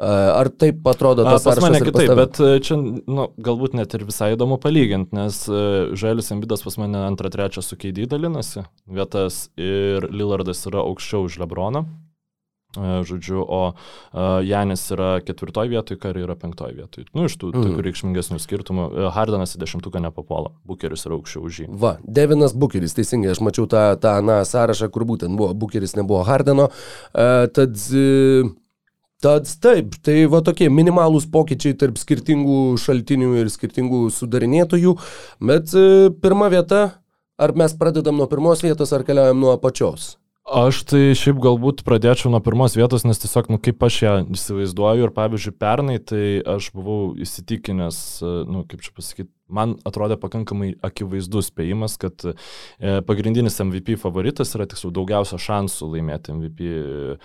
Ar 0.00 0.48
taip 0.48 0.86
atrodo 0.88 1.26
tas 1.28 1.44
pas 1.44 1.58
mane 1.60 1.80
kitaip, 1.84 2.14
bet 2.16 2.38
e, 2.40 2.54
čia 2.64 2.78
nu, 2.80 3.26
galbūt 3.36 3.74
net 3.76 3.92
ir 3.98 4.06
visai 4.08 4.30
įdomu 4.32 4.56
palyginti, 4.60 5.12
nes 5.12 5.42
e, 5.44 5.64
Želis 6.00 6.32
Embidas 6.32 6.64
pas 6.64 6.78
mane 6.80 7.02
antrą, 7.04 7.28
trečią 7.28 7.60
su 7.60 7.76
Keidį 7.76 8.06
dalinasi 8.08 8.64
vietas 8.88 9.50
ir 9.60 10.08
Lillardas 10.08 10.64
yra 10.70 10.86
aukščiau 10.86 11.26
už 11.28 11.36
Lebroną. 11.42 11.82
E, 12.78 13.02
žodžiu, 13.04 13.42
o 13.44 13.60
Janis 14.46 14.86
yra 14.94 15.10
ketvirtoje 15.26 15.74
vietoje, 15.74 16.00
Kari 16.00 16.24
yra 16.24 16.38
penktoje 16.38 16.78
vietoje. 16.78 17.04
Nu, 17.12 17.26
iš 17.28 17.36
tų 17.36 17.50
mm. 17.50 17.66
tokių 17.66 17.84
reikšmingesnių 17.90 18.40
skirtumų. 18.40 18.86
Hardanas 19.12 19.52
į 19.58 19.60
dešimtuką 19.66 20.00
nepapuola, 20.06 20.54
Bukeris 20.64 21.04
yra 21.04 21.18
aukščiau 21.18 21.44
už 21.44 21.60
jį. 21.66 21.68
Va, 21.84 21.98
Devinas 22.08 22.56
Bukeris, 22.56 22.96
teisingai, 22.96 23.34
aš 23.34 23.44
mačiau 23.44 23.68
tą, 23.68 23.84
tą 24.00 24.16
na, 24.24 24.40
sąrašą, 24.48 24.88
kur 24.96 25.04
būtent 25.12 25.36
buvo 25.36 25.52
Bukeris, 25.52 25.98
nebuvo 26.00 26.24
Hardeno. 26.24 26.70
Uh, 27.12 27.50
tad 27.52 27.76
uh, 27.92 28.54
Tad 29.20 29.50
taip, 29.60 29.98
tai 30.00 30.22
va 30.32 30.40
tokie 30.40 30.70
minimalūs 30.72 31.26
pokyčiai 31.32 31.76
tarp 31.76 31.98
skirtingų 32.00 32.78
šaltinių 32.80 33.34
ir 33.42 33.50
skirtingų 33.52 34.06
sudarinėtojų, 34.16 34.94
bet 35.44 35.74
e, 35.76 36.08
pirma 36.22 36.48
vieta, 36.48 36.80
ar 37.36 37.52
mes 37.52 37.76
pradedam 37.76 38.16
nuo 38.16 38.30
pirmos 38.32 38.64
vietos, 38.64 38.94
ar 38.96 39.04
keliaujam 39.04 39.42
nuo 39.42 39.52
apačios? 39.52 40.14
Aš 40.50 40.80
tai 40.90 41.12
šiaip 41.14 41.38
galbūt 41.38 41.84
pradėčiau 41.86 42.32
nuo 42.32 42.40
pirmos 42.42 42.74
vietos, 42.74 43.04
nes 43.06 43.20
tiesiog, 43.22 43.52
nu, 43.54 43.58
kaip 43.62 43.84
aš 43.86 43.98
ją 44.02 44.14
įsivaizduoju 44.34 45.04
ir 45.06 45.12
pavyzdžiui, 45.14 45.52
pernai 45.62 46.00
tai 46.02 46.40
aš 46.42 46.72
buvau 46.74 47.12
įsitikinęs, 47.22 48.00
nu, 48.50 48.64
kaip 48.66 48.82
čia 48.82 48.90
pasakyti, 48.96 49.30
man 49.46 49.76
atrodė 49.86 50.18
pakankamai 50.18 50.72
akivaizdus 50.86 51.52
spėjimas, 51.52 51.94
kad 52.02 52.26
e, 52.26 52.34
pagrindinis 53.06 53.60
MVP 53.62 53.94
favoritas 54.02 54.50
yra 54.58 54.66
tiksliau 54.70 54.90
daugiausia 54.98 55.38
šansų 55.38 55.92
laimėti 55.94 56.34
MVP 56.34 56.66
e, 56.66 57.16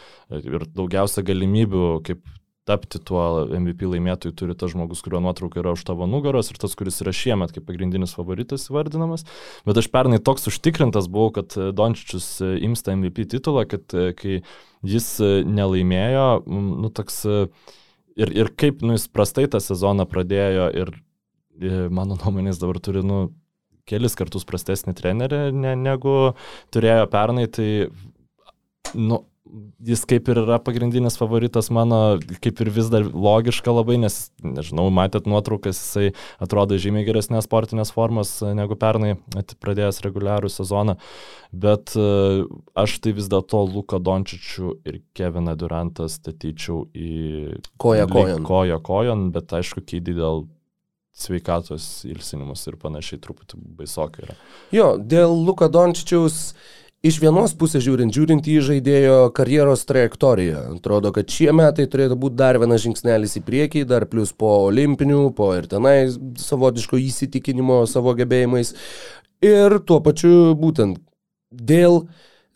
ir 0.44 0.70
daugiausia 0.78 1.26
galimybių, 1.26 1.86
kaip 2.06 2.22
tapti 2.66 3.00
tuo 3.06 3.46
MVP 3.46 3.86
laimėtoju 3.92 4.34
turi 4.38 4.56
tas 4.58 4.74
žmogus, 4.74 5.04
kurio 5.06 5.22
nuotrauka 5.24 5.62
yra 5.62 5.76
už 5.76 5.84
tavo 5.86 6.08
nugaros 6.10 6.50
ir 6.52 6.60
tas, 6.62 6.74
kuris 6.78 6.98
yra 7.04 7.14
šiemet 7.16 7.54
kaip 7.56 7.68
pagrindinis 7.68 8.16
favoritas 8.18 8.68
vardinamas. 8.74 9.26
Bet 9.68 9.80
aš 9.82 9.90
pernai 9.94 10.20
toks 10.24 10.50
užtikrintas 10.50 11.10
buvau, 11.12 11.34
kad 11.38 11.54
Dončičius 11.78 12.30
ims 12.66 12.86
tą 12.86 12.98
MVP 12.98 13.28
titulą, 13.36 13.68
kad 13.70 13.86
kai 14.18 14.42
jis 14.86 15.10
nelaimėjo, 15.46 16.28
nu 16.50 16.92
toks 16.94 17.24
ir, 17.26 18.34
ir 18.34 18.52
kaip 18.58 18.82
nu, 18.86 18.98
jis 18.98 19.08
prastai 19.14 19.46
tą 19.52 19.62
sezoną 19.62 20.08
pradėjo 20.10 20.70
ir 20.74 20.94
mano 21.94 22.18
nuomonės 22.20 22.60
dabar 22.60 22.82
turi, 22.84 23.04
nu, 23.06 23.30
kelis 23.90 24.18
kartus 24.18 24.46
prastesnį 24.48 24.96
trenerį 24.98 25.42
ne, 25.54 25.76
negu 25.78 26.34
turėjo 26.74 27.06
pernai, 27.14 27.46
tai, 27.54 27.70
nu, 28.98 29.22
jis 29.86 30.04
kaip 30.10 30.30
ir 30.32 30.40
yra 30.42 30.58
pagrindinis 30.64 31.18
favoritas 31.20 31.70
mano, 31.74 32.18
kaip 32.44 32.62
ir 32.64 32.72
vis 32.74 32.90
dar 32.94 33.06
logiška 33.08 33.74
labai, 33.74 33.98
nes, 34.02 34.18
nežinau, 34.44 34.88
matėt 34.94 35.30
nuotraukas, 35.30 35.80
jisai 35.80 36.12
atrodo 36.44 36.80
žymiai 36.82 37.06
geresnės 37.08 37.48
sportinės 37.50 37.94
formos 37.96 38.38
negu 38.58 38.78
pernai 38.80 39.16
pradėjęs 39.64 40.02
reguliarų 40.06 40.52
sezoną, 40.54 40.98
bet 41.66 41.96
e, 42.00 42.08
aš 42.78 42.98
tai 43.04 43.16
vis 43.18 43.30
dėlto 43.32 43.64
Luką 43.70 44.02
Dončičių 44.04 44.74
ir 44.88 45.00
Keviną 45.18 45.56
Durantą 45.60 46.10
statyčiau 46.12 46.86
į 46.92 47.62
koją 47.82 48.10
kojon. 48.12 48.46
Koją 48.48 48.82
kojon, 48.86 49.30
bet 49.36 49.56
aišku, 49.56 49.86
keidį 49.86 50.20
dėl 50.20 50.46
sveikatos 51.16 52.04
ilsinimus 52.10 52.66
ir 52.68 52.76
panašiai 52.80 53.22
truputį 53.24 53.60
baisokai 53.80 54.26
yra. 54.28 54.36
Jo, 54.76 54.96
dėl 55.00 55.32
Luka 55.48 55.70
Dončičiaus 55.72 56.50
Iš 57.06 57.20
vienos 57.22 57.52
pusės 57.54 57.84
žiūrint, 57.86 58.10
žiūrint 58.16 58.48
į 58.50 58.56
žaidėjo 58.66 59.18
karjeros 59.38 59.84
trajektoriją, 59.86 60.62
atrodo, 60.80 61.12
kad 61.14 61.30
šie 61.30 61.52
metai 61.54 61.86
turėtų 61.92 62.16
būti 62.18 62.40
dar 62.40 62.58
vienas 62.58 62.82
žingsnelis 62.82 63.36
į 63.38 63.44
priekį, 63.46 63.84
dar 63.92 64.08
plus 64.10 64.32
po 64.34 64.56
olimpinių, 64.72 65.20
po 65.38 65.52
ir 65.54 65.68
tenai 65.70 66.08
savotiško 66.42 66.98
įsitikinimo 67.04 67.84
savo 67.92 68.16
gebėjimais. 68.18 68.74
Ir 69.46 69.78
tuo 69.86 70.00
pačiu 70.02 70.56
būtent 70.58 70.98
dėl, 71.54 72.08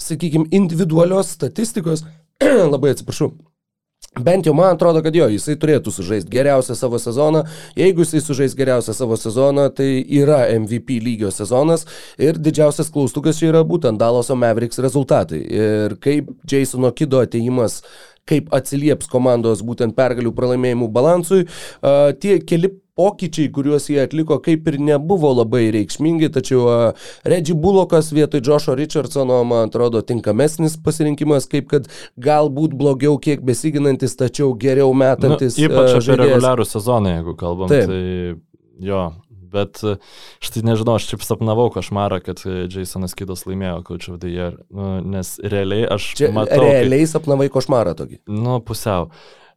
sakykime, 0.01 0.49
individualios 0.49 1.29
statistikos, 1.35 2.07
labai 2.73 2.95
atsiprašau, 2.95 3.35
Bent 4.17 4.47
jau 4.47 4.55
man 4.57 4.73
atrodo, 4.73 5.03
kad 5.05 5.13
jo, 5.13 5.27
jisai 5.29 5.53
turėtų 5.61 5.91
sužaisti 5.93 6.31
geriausią 6.33 6.73
savo 6.75 6.97
sezoną. 6.99 7.43
Jeigu 7.77 8.01
jisai 8.01 8.23
sužais 8.25 8.55
geriausią 8.57 8.95
savo 8.97 9.17
sezoną, 9.21 9.67
tai 9.77 10.01
yra 10.01 10.41
MVP 10.55 10.97
lygio 11.05 11.29
sezonas 11.31 11.85
ir 12.17 12.39
didžiausias 12.41 12.89
klaustukas 12.89 13.37
čia 13.37 13.51
yra 13.51 13.61
būtent 13.61 14.01
Dalaso 14.01 14.35
Mavericks 14.35 14.81
rezultatai. 14.81 15.43
Ir 15.45 15.95
kaip 16.01 16.33
Jasono 16.49 16.89
Kido 16.91 17.21
ateimas 17.21 17.83
kaip 18.29 18.49
atsilieps 18.53 19.09
komandos 19.09 19.61
būtent 19.65 19.95
pergalių 19.97 20.33
pralaimėjimų 20.37 20.89
balansui. 20.93 21.45
Uh, 21.45 22.09
tie 22.17 22.39
keli 22.41 22.73
pokyčiai, 22.99 23.51
kuriuos 23.55 23.87
jie 23.91 24.01
atliko, 24.03 24.39
kaip 24.43 24.67
ir 24.71 24.79
nebuvo 24.83 25.31
labai 25.37 25.69
reikšmingi, 25.75 26.31
tačiau 26.35 26.65
uh, 26.65 27.07
Reggie 27.27 27.55
Bulokas 27.55 28.11
vietoj 28.15 28.43
Joshua 28.43 28.75
Richardsono, 28.79 29.39
man 29.47 29.69
atrodo, 29.69 30.03
tinkamesnis 30.03 30.75
pasirinkimas, 30.83 31.47
kaip 31.51 31.71
kad 31.71 31.87
galbūt 32.19 32.75
blogiau 32.79 33.15
kiek 33.21 33.45
besiginantis, 33.47 34.17
tačiau 34.19 34.51
geriau 34.59 34.91
metantis. 34.97 35.55
Nu, 35.55 35.69
ypač 35.69 35.95
uh, 35.95 36.03
apie 36.03 36.19
reguliarų 36.25 36.67
sezoną, 36.67 37.17
jeigu 37.19 37.39
kalbam. 37.39 37.71
Taip. 37.71 37.89
Tai 37.89 38.85
jo, 38.89 39.07
Bet 39.49 39.79
štai 40.45 40.61
nežinau, 40.61 40.99
aš 40.99 41.07
čia 41.09 41.17
sapnavau 41.25 41.71
košmarą, 41.73 42.19
kad 42.21 42.41
Jasonas 42.45 43.15
Kidas 43.17 43.47
laimėjo 43.47 43.81
Coach 43.87 44.11
of 44.11 44.19
the 44.21 44.29
Year, 44.29 44.59
nu, 44.69 44.99
nes 45.15 45.37
realiai 45.41 45.87
aš 45.89 46.11
čia 46.19 46.29
matau... 46.35 46.61
Realiai 46.61 47.07
kaip, 47.07 47.13
sapnavai 47.15 47.49
košmarą 47.53 47.95
tokį? 47.97 48.21
Nu, 48.29 48.59
pusiau. 48.65 49.09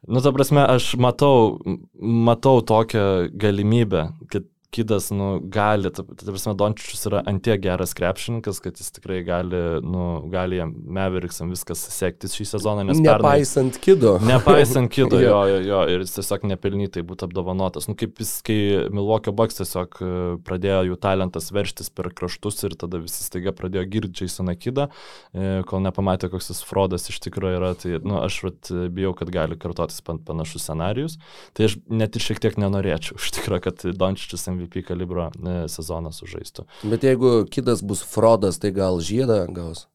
Nu, 0.09 0.21
ta 0.21 0.33
prasme, 0.35 0.65
aš 0.67 0.95
matau, 0.99 1.61
matau 2.03 2.63
tokią 2.67 3.31
galimybę, 3.39 4.09
kad 4.33 4.49
Kidas, 4.73 5.11
nu, 5.13 5.37
gali, 5.53 5.91
ta, 5.93 6.01
ta 6.01 6.31
prasme, 6.31 6.55
Dončičius 6.57 7.03
yra 7.11 7.19
antie 7.29 7.59
geras 7.61 7.91
krepšininkas, 7.93 8.57
kad 8.65 8.79
jis 8.81 8.87
tikrai 8.97 9.19
gali, 9.27 9.59
nu, 9.85 10.05
gali 10.33 10.57
jam 10.57 10.71
Meveriksam 10.73 11.51
viskas 11.53 11.83
sektis 11.93 12.33
šį 12.39 12.47
sezoną, 12.55 12.87
nes 12.89 13.03
Nepaisant 13.05 13.77
pernai, 13.77 13.83
kido. 13.85 14.13
Nepaisant 14.25 14.89
kido, 14.95 15.21
jo, 15.27 15.43
jo, 15.51 15.59
jo, 15.67 15.81
ir 15.93 16.07
jis 16.07 16.17
tiesiog 16.17 16.47
nepelnytai 16.55 17.03
būtų 17.05 17.29
apdovanotas. 17.29 17.85
Nu, 17.91 17.97
kaip 18.01 18.23
jis, 18.25 18.31
kai 18.47 18.57
Milwaukee 18.89 19.35
Bucks 19.37 19.61
tiesiog 19.61 20.01
e, 20.01 20.09
pradėjo 20.49 20.81
jų 20.89 20.97
talentas 21.05 21.53
verštis 21.53 21.93
per 21.93 22.09
kraštus 22.17 22.65
ir 22.65 22.79
tada 22.81 23.03
visi 23.05 23.29
staiga 23.29 23.53
pradėjo 23.53 23.85
girdžiai 23.93 24.31
Jasoną 24.31 24.57
Kidą, 24.57 24.89
e, 25.37 25.53
kol 25.69 25.85
nepamatė, 25.85 26.33
koks 26.33 26.49
jis 26.55 26.65
frodas 26.65 27.11
iš 27.13 27.21
tikrųjų 27.29 27.61
yra, 27.61 27.75
tai, 27.77 27.99
nu, 28.01 28.17
aš 28.25 28.41
vat, 28.49 28.73
bijau, 28.97 29.13
kad 29.21 29.37
gali 29.37 29.61
kartotis 29.61 30.01
panašus 30.01 30.65
scenarius. 30.65 31.21
Tai 31.53 31.69
aš 31.69 31.77
net 31.93 32.17
ir 32.17 32.29
šiek 32.31 32.41
tiek 32.41 32.57
nenorėčiau, 32.57 33.21
iš 33.21 33.37
tikrųjų, 33.37 33.67
kad 33.69 33.89
Dončičius 34.01 34.49
MVP 34.49 34.62
MVP 34.63 34.87
kalibro 34.87 35.29
e, 35.35 35.57
sezoną 35.69 36.13
sužaistų. 36.15 36.67
Bet 36.89 37.07
jeigu 37.07 37.43
kitas 37.51 37.83
bus 37.85 38.05
Frodas, 38.07 38.61
tai 38.63 38.73
gal 38.75 39.01
žiedą 39.03 39.45
gaus? 39.53 39.87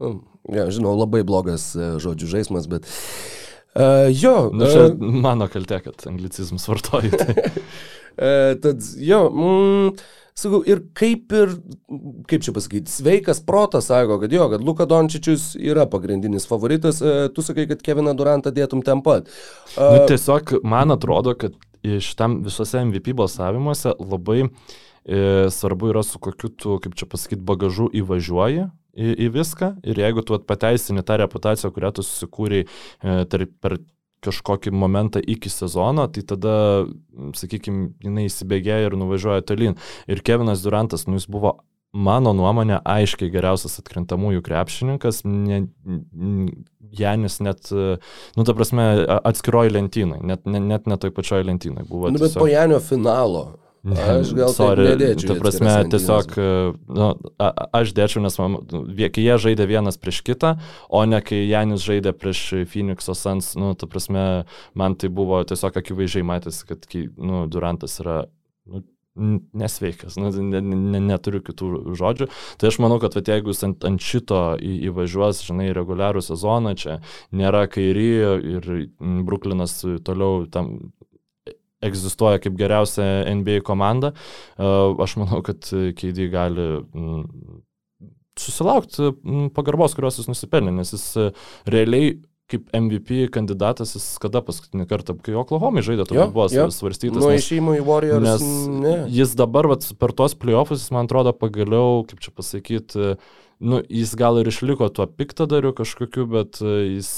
Nu, 0.00 0.22
ja, 0.48 0.66
žinau, 0.72 0.94
labai 0.96 1.22
blogas 1.28 1.72
e, 1.76 1.94
žodžių 2.02 2.34
žaidimas, 2.36 2.70
bet... 2.70 2.88
Uh, 3.70 4.08
jo. 4.10 4.50
Nu, 4.50 4.66
čia 4.66 4.88
uh, 4.88 4.94
mano 4.98 5.46
kaltė, 5.46 5.76
kad 5.84 6.02
anglicizmus 6.10 6.64
vartoju. 6.66 7.12
Tai. 7.20 7.34
uh, 7.38 8.56
tad 8.64 8.82
jo, 8.98 9.20
mm, 9.30 9.92
sakau, 10.34 10.58
ir 10.66 10.80
kaip 10.98 11.30
ir, 11.38 11.52
kaip 12.26 12.42
čia 12.42 12.54
pasakyti, 12.56 12.90
sveikas 12.90 13.38
protas 13.46 13.86
sako, 13.92 14.18
kad 14.24 14.34
jo, 14.34 14.48
kad 14.50 14.64
Luka 14.66 14.88
Dončičius 14.90 15.52
yra 15.54 15.86
pagrindinis 15.86 16.48
favoritas, 16.50 16.98
tu 17.36 17.46
sakai, 17.46 17.68
kad 17.70 17.84
Keviną 17.86 18.16
Durantą 18.18 18.50
dėtum 18.56 18.82
ten 18.82 19.04
pat. 19.06 19.30
Nu, 19.76 20.02
tiesiog 20.10 20.56
man 20.66 20.96
atrodo, 20.96 21.36
kad 21.38 21.54
šitam 21.82 22.40
visose 22.44 22.82
MVP 22.84 23.14
balsavimuose 23.16 23.94
labai 23.98 24.42
e, 24.44 24.50
svarbu 25.50 25.92
yra 25.94 26.02
su 26.06 26.20
kokiu 26.22 26.50
tu, 26.50 26.76
kaip 26.82 26.98
čia 26.98 27.08
pasakyti, 27.10 27.42
bagažu 27.46 27.88
įvažiuoji 28.02 28.66
į, 28.94 29.14
į 29.26 29.30
viską 29.38 29.72
ir 29.86 30.02
jeigu 30.02 30.24
tu 30.26 30.38
pateisini 30.44 31.04
tą 31.06 31.20
reputaciją, 31.22 31.72
kurią 31.74 31.94
tu 31.96 32.06
susikūrei 32.06 32.66
e, 32.66 33.48
per 33.62 33.80
kažkokį 34.20 34.72
momentą 34.76 35.20
iki 35.24 35.48
sezono, 35.48 36.04
tai 36.12 36.20
tada, 36.28 36.54
sakykime, 37.36 37.94
jinai 38.04 38.26
įsibėgėja 38.28 38.90
ir 38.90 38.96
nuvažiuoja 39.00 39.44
tolyn. 39.48 39.78
Ir 40.10 40.20
Kevinas 40.26 40.60
Durantas, 40.64 41.06
nu, 41.08 41.16
jis 41.16 41.24
buvo 41.30 41.54
mano 41.90 42.34
nuomonė, 42.36 42.78
aiškiai 42.86 43.32
geriausias 43.32 43.80
atkrintamųjų 43.80 44.44
krepšininkas, 44.46 45.22
ne, 45.24 45.62
Janis 46.98 47.40
net, 47.44 47.70
nu, 47.70 48.44
ta 48.44 48.54
prasme, 48.56 48.86
atskiroji 49.20 49.74
lentynai, 49.76 50.20
net, 50.32 50.46
net, 50.46 50.66
net 50.66 50.90
ne 50.90 51.00
toj 51.00 51.14
pačioj 51.16 51.44
lentynai 51.48 51.86
buvo. 51.88 52.10
Nu, 52.10 52.18
bet 52.18 52.32
tiesiog... 52.32 52.44
po 52.44 52.50
Janio 52.50 52.80
finalo 52.84 53.44
Aš 53.80 54.34
gal 54.36 54.50
Sorry, 54.52 54.90
nedėčiau. 54.90 55.30
Ta 55.30 55.34
prasme, 55.40 55.72
tiesiog, 55.88 56.34
nu, 56.92 57.06
a, 57.40 57.48
aš 57.80 57.94
dėčiau, 57.96 58.20
nes 58.20 58.36
man, 58.36 58.58
kai 59.00 59.24
jie 59.24 59.36
žaidė 59.40 59.64
vienas 59.70 59.96
prieš 60.00 60.20
kitą, 60.26 60.50
o 60.92 61.00
ne 61.08 61.22
kai 61.24 61.38
Janis 61.48 61.86
žaidė 61.86 62.12
prieš 62.12 62.42
Phoenix'o 62.68 63.16
Sans, 63.16 63.54
nu, 63.56 63.72
ta 63.80 63.88
prasme, 63.88 64.26
man 64.76 64.98
tai 65.00 65.08
buvo 65.08 65.40
tiesiog 65.48 65.80
akivaizdžiai 65.80 66.26
matęs, 66.28 66.60
kad, 66.68 66.84
nu, 67.16 67.46
Durantas 67.48 67.96
yra, 68.04 68.18
nu, 68.28 68.39
nesveikas, 69.16 70.16
nu, 70.20 70.30
ne, 70.30 70.60
ne, 70.62 71.00
neturiu 71.02 71.42
kitų 71.44 71.70
žodžių. 71.98 72.28
Tai 72.60 72.70
aš 72.70 72.78
manau, 72.82 73.00
kad 73.02 73.16
vat, 73.18 73.30
jeigu 73.32 73.52
jis 73.52 73.64
ant, 73.66 73.86
ant 73.88 74.04
šito 74.04 74.42
į, 74.62 74.76
įvažiuos, 74.90 75.42
žinai, 75.48 75.70
reguliarų 75.76 76.22
sezoną, 76.24 76.76
čia 76.78 77.00
nėra 77.34 77.66
kairį 77.70 78.08
ir 78.54 78.70
Bruklinas 79.26 79.80
toliau 80.06 80.46
tam 80.52 80.76
egzistuoja 81.84 82.40
kaip 82.44 82.56
geriausia 82.60 83.24
NBA 83.40 83.62
komanda, 83.64 84.12
aš 84.60 85.16
manau, 85.20 85.40
kad 85.44 85.64
Keidį 85.96 86.26
gali 86.32 86.66
susilaukti 88.40 89.10
pagarbos, 89.56 89.96
kurios 89.96 90.20
jis 90.20 90.28
nusipelnė, 90.30 90.74
nes 90.76 90.92
jis 90.94 91.06
realiai 91.68 92.14
kaip 92.50 92.70
MVP 92.76 93.28
kandidatas, 93.34 93.94
jis 93.96 94.06
kada 94.22 94.42
paskutinį 94.44 94.86
kartą, 94.90 95.16
kai 95.22 95.36
Oklahoma 95.38 95.84
žaidė, 95.86 96.06
turbūt 96.08 96.34
buvo 96.34 96.48
jo. 96.52 96.66
svarstytas. 96.74 97.22
Nuo 97.22 97.32
išėjimo 97.36 97.76
į 97.78 97.84
Warriors. 97.86 98.26
Nes 98.26 98.46
ne. 98.82 98.96
jis 99.20 99.36
dabar 99.38 99.70
vat, 99.70 99.86
per 100.00 100.14
tuos 100.16 100.34
playoffus, 100.38 100.88
man 100.94 101.08
atrodo, 101.10 101.34
pagaliau, 101.36 102.02
kaip 102.10 102.22
čia 102.24 102.34
pasakyti, 102.34 103.14
nu, 103.60 103.80
jis 103.88 104.14
gal 104.18 104.40
ir 104.40 104.48
išliko 104.50 104.88
tuo 104.94 105.06
piktadariu 105.06 105.74
kažkokiu, 105.76 106.26
bet 106.32 106.60
jis 106.64 107.10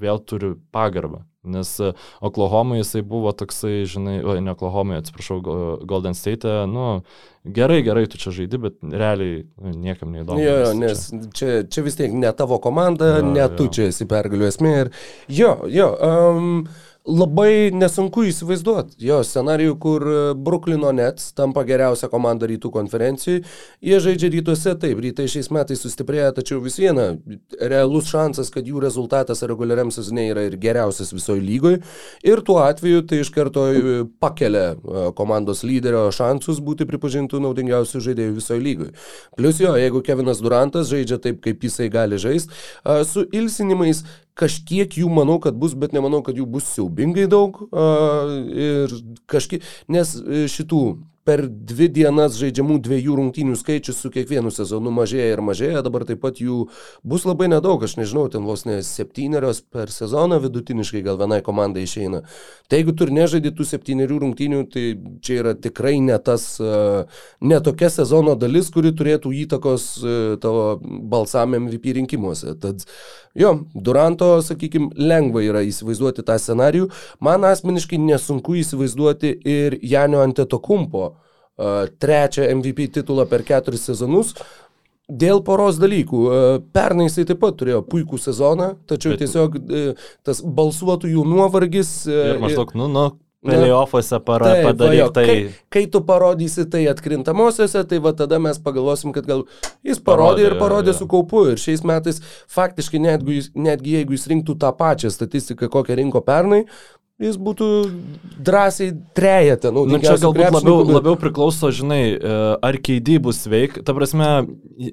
vėl 0.00 0.24
turi 0.24 0.54
pagarbą. 0.74 1.24
Nes 1.48 1.80
e, 1.80 1.92
Oklahoma 2.20 2.76
jisai 2.76 3.02
buvo 3.02 3.32
toksai, 3.32 3.84
žinai, 3.86 4.18
o 4.24 4.34
ne 4.40 4.52
Oklahoma, 4.52 4.98
atsiprašau, 4.98 5.40
Golden 5.88 6.14
State, 6.14 6.50
nu, 6.66 7.02
gerai, 7.44 7.80
gerai, 7.86 8.06
tu 8.10 8.20
čia 8.20 8.32
žaidi, 8.34 8.60
bet 8.62 8.80
realiai 8.82 9.44
nu, 9.56 9.72
niekam 9.86 10.12
neįdomu. 10.14 10.42
Jo, 10.42 10.56
jo, 10.64 10.74
nes 10.78 11.06
čia, 11.36 11.62
čia 11.70 11.86
vis 11.86 11.98
tiek 11.98 12.12
ne 12.14 12.32
tavo 12.36 12.60
komanda, 12.62 13.18
jo, 13.18 13.30
ne 13.32 13.48
tu 13.54 13.68
jo. 13.68 13.76
čia 13.78 13.88
esi 13.92 14.08
pergalių 14.10 14.50
esmė. 14.50 14.74
Ir 14.82 14.92
jo, 15.40 15.54
jo. 15.72 15.88
Um, 16.02 16.60
labai 17.08 17.70
nesunku 17.72 18.26
įsivaizduoti 18.28 18.98
jo 19.08 19.18
scenarijų, 19.24 19.74
kur 19.80 20.04
e, 20.04 20.16
Bruklino 20.36 20.90
Nets 20.94 21.32
tampa 21.36 21.64
geriausia 21.68 22.10
komanda 22.12 22.48
rytų 22.48 22.70
konferencijai. 22.74 23.42
Jie 23.84 24.00
žaidžia 24.04 24.30
rytuose, 24.34 24.74
taip, 24.80 25.00
rytai 25.02 25.28
šiais 25.30 25.48
metais 25.54 25.82
sustiprėja, 25.84 26.30
tačiau 26.36 26.60
vis 26.64 26.78
viena, 26.80 27.10
realus 27.60 28.10
šansas, 28.12 28.52
kad 28.54 28.68
jų 28.68 28.82
rezultatas 28.84 29.42
reguliariam 29.48 29.92
sezone 29.94 30.28
yra 30.32 30.44
ir 30.48 30.58
geriausias 30.60 31.14
visoje 31.14 31.42
lygoje. 31.44 31.80
Ir 32.26 32.44
tuo 32.46 32.60
atveju 32.64 33.06
tai 33.08 33.22
iš 33.24 33.32
karto 33.34 33.66
e, 33.72 33.96
pakelia 34.20 34.74
e, 34.74 35.08
komandos 35.18 35.64
lyderio 35.66 36.06
šansus 36.14 36.60
būti 36.64 36.88
pripažintų 36.88 37.42
naudingiausių 37.46 38.04
žaidėjų 38.10 38.38
visoje 38.38 38.64
lygoje. 38.64 38.94
Plus 39.38 39.62
jo, 39.62 39.74
jeigu 39.80 40.04
Kevinas 40.04 40.42
Durantas 40.44 40.92
žaidžia 40.92 41.20
taip, 41.24 41.40
kaip 41.44 41.64
jisai 41.64 41.88
gali 41.92 42.20
žaisti, 42.20 42.52
su 43.08 43.24
ilsinimais 43.34 44.04
kažkiek 44.38 44.98
jų 45.00 45.10
manau, 45.12 45.38
kad 45.42 45.58
bus, 45.58 45.74
bet 45.78 45.94
nemanau, 45.96 46.22
kad 46.26 46.38
jų 46.38 46.46
bus 46.48 46.68
siaubingai 46.74 47.26
daug. 47.30 47.60
Ir 47.68 48.94
kažkiek, 49.30 49.66
nes 49.92 50.14
e, 50.22 50.46
šitų 50.50 50.82
per 51.28 51.42
dvi 51.44 51.90
dienas 51.92 52.38
žaidžiamų 52.40 52.78
dviejų 52.86 53.16
rungtynių 53.18 53.56
skaičius 53.60 53.98
su 54.00 54.08
kiekvienu 54.12 54.48
sezonu 54.54 54.92
mažėja 54.96 55.34
ir 55.34 55.42
mažėja, 55.44 55.82
dabar 55.84 56.06
taip 56.08 56.22
pat 56.22 56.40
jų 56.40 56.62
bus 57.04 57.26
labai 57.28 57.50
nedaug, 57.52 57.82
aš 57.84 57.98
nežinau, 57.98 58.24
ten 58.32 58.46
vos 58.48 58.64
ne 58.64 58.78
septynerios 58.86 59.60
per 59.60 59.92
sezoną 59.92 60.38
vidutiniškai 60.46 61.02
gal 61.04 61.18
vienai 61.20 61.42
komandai 61.44 61.84
išeina. 61.84 62.22
Tai 62.68 62.80
jeigu 62.80 62.94
tu 62.96 63.10
nežaidži 63.12 63.52
tų 63.58 63.68
septynerių 63.68 64.22
rungtynių, 64.24 64.62
tai 64.72 64.86
čia 65.24 65.40
yra 65.42 65.52
tikrai 65.52 65.98
ne 66.04 66.16
tas, 66.24 66.46
ne 67.44 67.60
tokia 67.66 67.92
sezono 67.92 68.32
dalis, 68.40 68.72
kuri 68.72 68.94
turėtų 68.96 69.34
įtakos 69.44 69.88
tavo 70.40 70.64
balsam 71.12 71.58
MVP 71.60 71.98
rinkimuose. 72.00 72.56
Tad 72.62 72.88
jo, 73.34 73.54
Duranto, 73.74 74.36
sakykime, 74.44 74.92
lengva 74.96 75.42
yra 75.44 75.62
įsivaizduoti 75.66 76.24
tą 76.26 76.38
scenarijų. 76.40 76.88
Man 77.24 77.46
asmeniškai 77.48 78.00
nesunku 78.00 78.58
įsivaizduoti 78.62 79.34
ir 79.48 79.78
Janio 79.82 80.22
Antetokumpo 80.24 81.10
trečią 81.98 82.46
MVP 82.54 82.88
titulą 82.94 83.26
per 83.26 83.42
keturis 83.46 83.86
sezonus. 83.88 84.34
Dėl 85.08 85.40
poros 85.40 85.78
dalykų. 85.80 86.18
Pernai 86.76 87.06
jisai 87.08 87.24
taip 87.30 87.40
pat 87.40 87.56
turėjo 87.56 87.80
puikų 87.88 88.18
sezoną, 88.20 88.74
tačiau 88.90 89.14
Bet... 89.14 89.22
tiesiog 89.24 89.56
tas 90.26 90.42
balsuotojų 90.44 91.24
nuovargis. 91.24 92.02
Ir 92.12 92.42
maždaug, 92.42 92.74
nu, 92.76 92.90
nu, 92.92 93.06
Playoffuose 93.46 94.18
padaryk 94.26 95.12
tai. 95.14 95.26
Kai, 95.26 95.36
kai 95.70 95.84
tu 95.86 96.00
parodysi 96.02 96.64
tai 96.70 96.82
atkrintamosiose, 96.90 97.84
tai 97.86 98.00
va 98.02 98.10
tada 98.18 98.40
mes 98.42 98.58
pagalvosim, 98.58 99.12
kad 99.14 99.28
gal 99.30 99.44
jis 99.86 100.00
parodė, 100.02 100.42
parodė 100.42 100.46
ir 100.48 100.56
parodė 100.58 100.90
ja. 100.90 100.98
su 100.98 101.06
kaupu. 101.10 101.44
Ir 101.52 101.62
šiais 101.62 101.84
metais 101.86 102.18
faktiškai 102.50 102.98
netgi, 103.04 103.44
netgi 103.54 103.94
jeigu 104.00 104.16
jis 104.16 104.26
rinktų 104.32 104.58
tą 104.58 104.72
pačią 104.74 105.12
statistiką, 105.14 105.70
kokią 105.70 106.00
rinko 106.00 106.24
pernai, 106.26 106.64
jis 107.22 107.38
būtų 107.38 107.68
drąsiai 108.46 108.90
trejate. 109.14 109.70
Nu, 109.74 109.84
nu, 109.86 110.02
čia 110.02 110.16
galbūt 110.18 110.58
labiau, 110.58 110.82
labiau 110.98 111.14
priklauso, 111.20 111.70
žinai, 111.74 112.02
e, 112.14 112.34
ar 112.58 112.80
keidį 112.82 113.20
bus 113.28 113.44
veik. 113.50 113.80
Ta 113.86 113.94
prasme, 113.94 114.32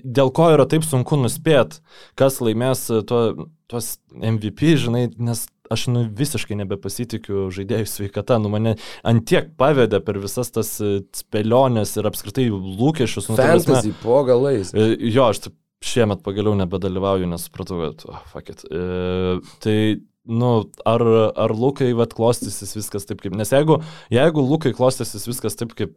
dėl 0.05 0.29
ko 0.35 0.51
yra 0.53 0.69
taip 0.69 0.85
sunku 0.85 1.17
nuspėti, 1.21 1.81
kas 2.13 2.37
laimės 2.45 2.87
e, 2.89 3.01
to, 3.09 3.25
tuos 3.73 3.95
MVP, 4.13 4.77
žinai, 4.85 5.07
nes 5.17 5.47
aš 5.71 5.87
nu, 5.91 6.05
visiškai 6.15 6.57
nebepasitikiu 6.61 7.49
žaidėjų 7.53 7.89
sveikata, 7.89 8.37
nu 8.41 8.51
mane 8.53 8.75
antiek 9.07 9.51
pavedė 9.59 10.01
per 10.05 10.19
visas 10.23 10.51
tas 10.53 10.75
e, 10.83 10.99
spėlionės 11.15 11.95
ir 11.99 12.09
apskritai 12.09 12.47
lūkesčius. 12.53 13.29
Nu, 13.31 13.39
Fantasy 13.39 13.71
prasme, 13.71 13.93
po 14.03 14.21
galais. 14.27 14.73
Jo, 14.75 15.29
aš 15.31 15.49
šiemet 15.85 16.23
pagaliau 16.25 16.55
nebedalyvauju, 16.57 17.29
nes 17.29 17.47
supratau, 17.47 17.81
kad, 17.83 18.05
oh, 18.09 18.21
fuck 18.31 18.53
it. 18.53 18.65
E, 18.69 19.39
tai 19.63 19.77
nu, 20.25 20.51
ar, 20.87 21.05
ar 21.37 21.53
Lukai 21.53 21.91
vat 21.97 22.15
klostysis 22.17 22.73
viskas 22.77 23.05
taip 23.09 23.21
kaip. 23.21 23.35
Nes 23.37 23.53
jeigu, 23.53 23.81
jeigu 24.13 24.45
Lukai 24.45 24.73
klostysis 24.77 25.27
viskas 25.29 25.57
taip 25.59 25.75
kaip, 25.77 25.93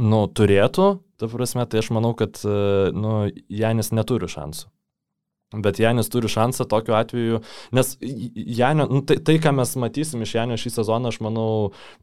nu, 0.00 0.24
turėtų, 0.26 0.90
ta 1.20 1.28
prasme, 1.30 1.66
tai 1.70 1.82
aš 1.82 1.92
manau, 1.94 2.14
kad, 2.18 2.40
nu, 2.96 3.14
Janis 3.52 3.92
neturi 3.94 4.30
šansų. 4.30 4.70
Bet 5.50 5.80
Janis 5.82 6.06
turi 6.12 6.30
šansą 6.30 6.64
tokiu 6.70 6.94
atveju, 6.94 7.40
nes 7.74 7.96
Janio, 8.00 8.86
nu, 8.86 9.00
tai, 9.02 9.16
tai, 9.26 9.34
ką 9.42 9.50
mes 9.58 9.74
matysim 9.82 10.22
iš 10.22 10.36
Janio 10.36 10.58
šį 10.60 10.70
sezoną, 10.76 11.10
aš 11.10 11.18
manau, 11.26 11.50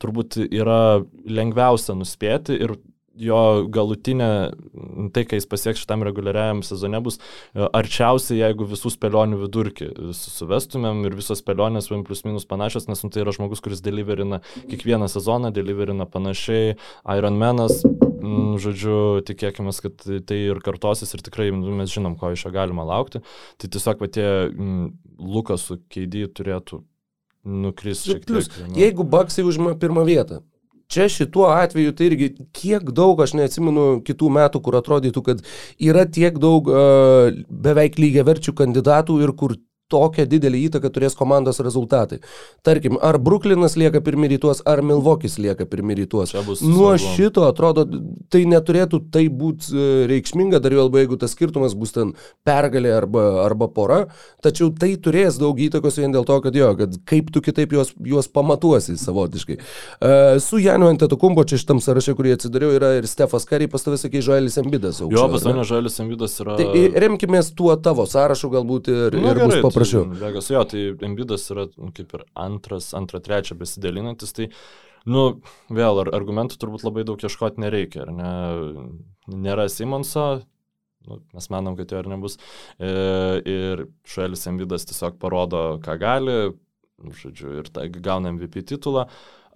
turbūt 0.04 0.36
yra 0.43 1.00
lengviausia 1.24 1.95
nuspėti 1.95 2.58
ir 2.60 2.76
jo 3.20 3.41
galutinė, 3.74 4.30
tai, 5.15 5.24
kai 5.28 5.39
jis 5.39 5.47
pasieks 5.49 5.84
šitam 5.84 6.05
reguliariajam 6.07 6.63
sezone, 6.65 7.01
bus 7.03 7.20
e, 7.20 7.65
arčiausiai, 7.65 8.39
jeigu 8.41 8.68
visų 8.70 8.91
spėlionių 8.93 9.41
vidurkį 9.43 9.89
suvestumėm 10.18 11.05
ir 11.07 11.18
visos 11.18 11.41
spėlionės 11.43 11.91
plus 12.07 12.24
minus 12.28 12.47
panašios, 12.49 12.88
nes 12.91 13.03
nu, 13.03 13.11
tai 13.13 13.24
yra 13.24 13.36
žmogus, 13.36 13.63
kuris 13.63 13.84
deliverina 13.86 14.41
kiekvieną 14.70 15.09
sezoną, 15.11 15.53
deliverina 15.55 16.07
panašiai, 16.09 16.76
Ironmanas, 17.18 17.82
žodžiu, 18.61 19.24
tikėkime, 19.28 19.74
kad 19.84 20.03
tai 20.28 20.38
ir 20.49 20.61
kartosis 20.65 21.13
ir 21.13 21.24
tikrai 21.26 21.49
nu, 21.55 21.74
mes 21.78 21.91
žinom, 21.93 22.18
ko 22.20 22.32
iš 22.34 22.47
jo 22.47 22.53
galima 22.55 22.86
laukti. 22.88 23.24
Tai 23.57 23.72
tiesiog 23.74 24.01
patie 24.01 24.28
Lukas 25.18 25.68
su 25.68 25.80
Keidį 25.91 26.28
turėtų 26.38 26.82
nukristi 27.47 28.18
tiek. 28.18 28.26
Plus, 28.28 28.49
nu. 28.65 28.76
jeigu 28.78 29.05
Baksai 29.07 29.45
užima 29.47 29.76
pirmą 29.80 30.03
vietą, 30.07 30.41
čia 30.92 31.08
šituo 31.12 31.48
atveju 31.52 31.94
tai 31.96 32.10
irgi 32.12 32.30
kiek 32.56 32.92
daug, 32.96 33.20
aš 33.24 33.36
neatsimenu 33.38 33.88
kitų 34.08 34.32
metų, 34.40 34.62
kur 34.64 34.80
atrodytų, 34.80 35.24
kad 35.26 35.44
yra 35.84 36.08
tiek 36.08 36.40
daug 36.42 36.70
uh, 36.72 37.32
beveik 37.50 38.00
lygiaverčių 38.02 38.56
kandidatų 38.62 39.22
ir 39.26 39.36
kur 39.38 39.58
tokią 39.92 40.26
didelį 40.28 40.64
įtaką 40.68 40.92
turės 40.94 41.16
komandos 41.18 41.62
rezultatai. 41.64 42.20
Tarkim, 42.66 42.98
ar 43.04 43.20
Bruklinas 43.24 43.78
lieka 43.80 44.02
pirmi 44.04 44.30
rytuos, 44.34 44.62
ar 44.68 44.82
Milvokis 44.86 45.38
lieka 45.40 45.68
pirmi 45.70 45.96
rytuos. 46.02 46.34
Nuo 46.36 46.94
svarbu. 46.98 47.14
šito 47.16 47.46
atrodo, 47.48 47.86
tai 48.34 48.44
neturėtų 48.50 49.02
tai 49.14 49.28
būti 49.32 49.72
e, 49.72 49.88
reikšminga, 50.12 50.60
dar 50.64 50.76
jau 50.76 50.88
labai 50.88 51.06
jeigu 51.06 51.20
tas 51.22 51.34
skirtumas 51.36 51.76
bus 51.78 51.96
ten 51.96 52.14
pergalė 52.48 52.92
arba, 52.98 53.24
arba 53.46 53.70
pora, 53.72 54.00
tačiau 54.44 54.74
tai 54.76 54.94
turės 55.00 55.40
daug 55.40 55.60
įtakos 55.68 56.00
vien 56.02 56.16
dėl 56.16 56.28
to, 56.28 56.40
kad 56.44 56.56
jo, 56.58 56.74
kad 56.80 57.00
kaip 57.08 57.32
tu 57.34 57.44
kitaip 57.46 57.78
juos, 57.78 57.94
juos 58.04 58.28
pamatuosi 58.32 58.98
savotiškai. 59.00 59.58
Uh, 59.58 60.36
su 60.44 60.60
Janu 60.62 60.92
Antetokumbo 60.92 61.46
čia 61.48 61.62
šitam 61.62 61.82
sąraše, 61.84 62.16
kurį 62.18 62.36
atsidariau, 62.36 62.76
yra 62.76 62.94
ir 63.00 63.08
Stefas 63.08 63.48
Kari, 63.48 63.70
pas 63.72 63.86
tavęs 63.86 64.04
sakė 64.06 64.24
Žoelis 64.26 64.60
Embidas. 64.60 65.00
Jo, 65.00 65.28
pas 65.32 65.48
mane 65.48 65.64
Žoelis 65.68 66.00
Embidas 66.04 66.36
yra. 66.44 66.58
Tai 66.60 66.86
remkime 67.06 67.42
tuo 67.58 67.76
tavo 67.80 68.08
sąrašu 68.10 68.52
galbūt 68.52 68.92
ir, 68.92 69.18
nu, 69.18 69.32
ir 69.32 69.40
gerai, 69.40 69.48
bus 69.48 69.64
paprasčiau 69.64 69.76
prašiau. 69.78 70.03
Vegas, 70.19 70.49
jo, 70.53 70.63
tai 70.69 70.84
Embidas 71.07 71.47
yra 71.53 71.67
nu, 71.75 71.93
kaip 71.95 72.13
ir 72.17 72.25
antras, 72.47 72.91
antra, 72.97 73.21
trečia 73.23 73.57
besidalinantis, 73.59 74.36
tai, 74.38 74.49
nu, 75.09 75.25
vėl, 75.73 76.03
ar, 76.03 76.11
argumentų 76.17 76.59
turbūt 76.61 76.86
labai 76.88 77.05
daug 77.07 77.23
ieškoti 77.23 77.63
nereikia, 77.63 78.05
ar 78.05 78.13
ne? 78.17 78.32
Nėra 79.28 79.67
Simonso, 79.71 80.28
nu, 81.07 81.21
mes 81.36 81.49
manom, 81.53 81.78
kad 81.80 81.91
jo 81.91 82.03
ir 82.03 82.11
nebus. 82.11 82.38
E, 82.80 82.91
ir 83.47 83.88
Šuelis 84.07 84.47
Embidas 84.51 84.88
tiesiog 84.88 85.17
parodo, 85.21 85.63
ką 85.84 85.97
gali, 86.01 86.38
žodžiu, 87.21 87.57
ir 87.61 87.71
ta, 87.73 87.88
gauna 87.88 88.34
MVP 88.36 88.65
titulą. 88.73 89.07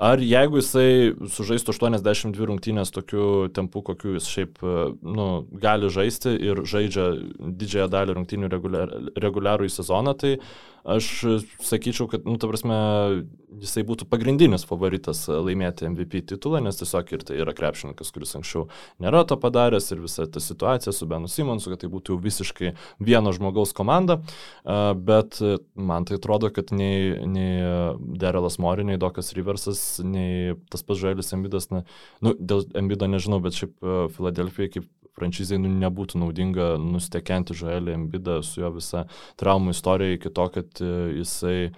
Ar 0.02 0.18
jeigu 0.26 0.58
jisai 0.58 1.14
sužaistų 1.30 1.76
82 1.76 2.48
rungtynės 2.50 2.90
tokiu 2.94 3.52
tempu, 3.54 3.84
kokiu 3.86 4.16
jis 4.16 4.30
šiaip 4.34 4.58
nu, 4.66 5.28
gali 5.62 5.92
žaisti 5.94 6.34
ir 6.42 6.64
žaidžia 6.66 7.06
didžiąją 7.38 7.86
dalį 7.94 8.16
rungtynių 8.18 8.50
reguliar, 8.50 8.96
reguliarų 9.22 9.70
į 9.70 9.74
sezoną, 9.76 10.16
tai 10.18 10.40
aš 10.84 11.08
sakyčiau, 11.62 12.08
kad, 12.12 12.26
nu, 12.26 12.38
ta 12.42 12.50
prasme, 12.50 12.78
jisai 13.62 13.84
būtų 13.88 14.08
pagrindinis 14.10 14.66
favoritas 14.68 15.24
laimėti 15.30 15.88
MVP 15.90 16.24
titulą, 16.32 16.62
nes 16.64 16.80
tiesiog 16.80 17.12
ir 17.14 17.26
tai 17.28 17.40
yra 17.44 17.54
krepšininkas, 17.58 18.12
kuris 18.14 18.34
anksčiau 18.40 18.68
nėra 19.04 19.24
to 19.28 19.38
padaręs 19.42 19.92
ir 19.94 20.02
visa 20.04 20.26
ta 20.32 20.44
situacija 20.44 20.94
su 20.96 21.08
Benu 21.10 21.30
Simonsu, 21.32 21.74
kad 21.74 21.84
tai 21.84 21.92
būtų 21.92 22.18
visiškai 22.22 22.74
vieno 23.04 23.34
žmogaus 23.36 23.76
komanda, 23.78 24.22
bet 24.64 25.42
man 25.76 26.08
tai 26.08 26.18
atrodo, 26.20 26.52
kad 26.54 26.74
nei, 26.76 27.14
nei 27.28 28.00
Derelas 28.22 28.58
Mori, 28.62 28.88
nei 28.88 29.02
Dokas 29.02 29.34
Riversas, 29.38 29.84
nei 30.06 30.56
tas 30.72 30.86
pats 30.88 31.04
Žaelis 31.04 31.34
Embidas, 31.36 31.70
na, 31.74 31.86
nu, 32.24 32.36
dėl 32.40 32.66
Embido 32.78 33.10
nežinau, 33.12 33.42
bet 33.44 33.58
šiaip 33.60 33.78
Filadelfijai 34.16 34.76
kaip 34.78 34.90
franšizai 35.18 35.60
nu, 35.62 35.72
nebūtų 35.82 36.22
naudinga 36.22 36.74
nustekenti 36.82 37.56
Žaelį 37.58 37.96
Embidą 37.98 38.40
su 38.46 38.64
jo 38.64 38.72
visa 38.78 39.06
traumų 39.42 39.76
istorija 39.76 40.18
iki 40.18 40.32
to, 40.34 40.48
kad 40.56 40.84
e, 40.84 40.92
jisai 41.20 41.58
e, 41.68 41.74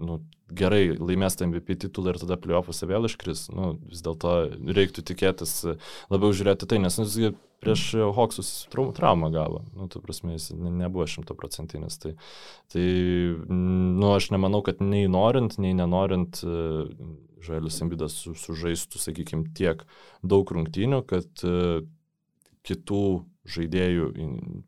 nu, 0.00 0.18
gerai 0.50 0.82
laimės 0.96 1.36
tą 1.38 1.46
MVP 1.48 1.76
titulą 1.84 2.14
ir 2.14 2.20
tada 2.22 2.38
playoffuose 2.40 2.88
vėl 2.90 3.06
iškris. 3.08 3.46
Nu, 3.54 3.74
vis 3.90 4.02
dėlto 4.06 4.34
reiktų 4.78 5.04
tikėtis 5.12 5.54
e, 5.68 5.76
labiau 6.12 6.34
žiūrėti 6.36 6.68
tai, 6.70 6.80
nes 6.82 6.98
jis 7.00 7.32
prieš 7.60 7.90
Hawksus 8.16 8.50
traumą 8.96 9.28
gavo. 9.34 9.60
Nu, 9.76 9.86
tu 9.92 10.00
prasme, 10.00 10.32
jis 10.38 10.48
ne, 10.56 10.72
nebuvo 10.80 11.04
šimtaprocentinis. 11.10 11.98
Tai, 12.00 12.14
tai 12.72 12.84
nu, 13.50 14.14
aš 14.14 14.30
nemanau, 14.32 14.62
kad 14.64 14.80
nei 14.80 15.04
norint, 15.12 15.58
nei 15.60 15.76
nenorint 15.76 16.40
Žaelis 17.44 17.80
Embidas 17.84 18.18
su, 18.24 18.34
sužaistų, 18.38 19.00
sakykime, 19.00 19.48
tiek 19.56 19.82
daug 20.22 20.50
rungtynių, 20.54 21.02
kad 21.08 21.44
uh, 21.48 21.82
kitų 22.66 23.04
žaidėjų 23.50 24.10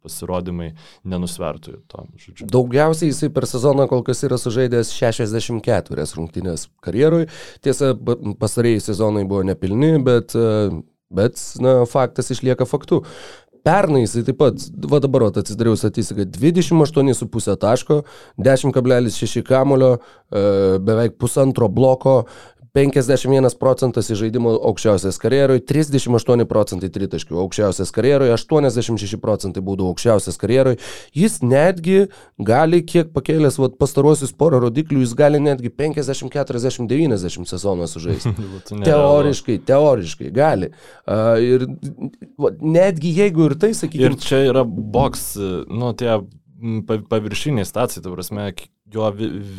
pasirodymai 0.03 0.73
nenusvertų 1.09 1.77
to. 1.91 2.07
Žodžiu. 2.19 2.49
Daugiausiai 2.51 3.11
jisai 3.11 3.29
per 3.35 3.47
sezoną 3.49 3.87
kol 3.91 4.05
kas 4.07 4.25
yra 4.27 4.39
sužaidęs 4.41 4.95
64 4.97 6.09
rungtynės 6.17 6.67
karjerui. 6.85 7.29
Tiesa, 7.65 7.93
pasarėjai 8.41 8.83
sezonai 8.89 9.27
buvo 9.29 9.45
nepilni, 9.47 9.95
bet, 10.03 10.35
e, 10.35 10.73
bet 11.13 11.39
na, 11.63 11.83
faktas 11.91 12.33
išlieka 12.35 12.67
faktu. 12.69 13.03
Pernai 13.63 14.03
jisai 14.03 14.25
taip 14.27 14.41
pat, 14.41 14.65
va 14.91 14.99
dabar 14.99 15.29
atsidariau 15.29 15.77
statistiką, 15.79 16.25
28,5 16.35 17.55
taško, 17.63 18.01
10,6 18.43 19.45
kamulio, 19.47 19.93
e, 20.33 20.43
beveik 20.83 21.15
pusantro 21.21 21.69
bloko, 21.71 22.25
51 22.73 23.53
procentas 23.61 24.09
į 24.09 24.17
žaidimo 24.17 24.55
aukščiausias 24.71 25.19
karjeroje, 25.21 25.61
38 25.69 26.47
procentai 26.49 26.89
tritaškių 26.93 27.37
aukščiausias 27.43 27.93
karjeroje, 27.93 28.33
86 28.33 29.21
procentai 29.21 29.61
būdų 29.65 29.91
aukščiausias 29.91 30.41
karjeroje. 30.41 30.79
Jis 31.17 31.43
netgi 31.45 32.07
gali, 32.41 32.81
kiek 32.89 33.13
pakėlęs 33.13 33.61
vat, 33.61 33.77
pastaruosius 33.81 34.33
porą 34.33 34.63
rodiklių, 34.65 35.03
jis 35.05 35.13
gali 35.19 35.43
netgi 35.45 35.69
50, 35.69 36.33
40, 36.33 36.89
90 36.89 37.53
sezoną 37.53 37.91
sužaisti. 37.93 38.33
teoriškai, 38.89 39.59
teoriškai 39.69 40.33
gali. 40.33 40.73
Uh, 41.05 41.37
ir 41.45 41.69
va, 42.41 42.55
netgi 42.57 43.13
jeigu 43.21 43.51
ir 43.51 43.59
tai, 43.61 43.75
sakykime. 43.77 44.15
Ir 44.15 44.21
čia 44.23 44.47
yra 44.49 44.65
boks, 44.65 45.35
nu, 45.69 45.93
tie 45.93 46.23
paviršiniai 46.89 47.69
stacijai, 47.69 48.01
ta 48.05 48.17
prasme, 48.17 48.49
jo 48.93 49.09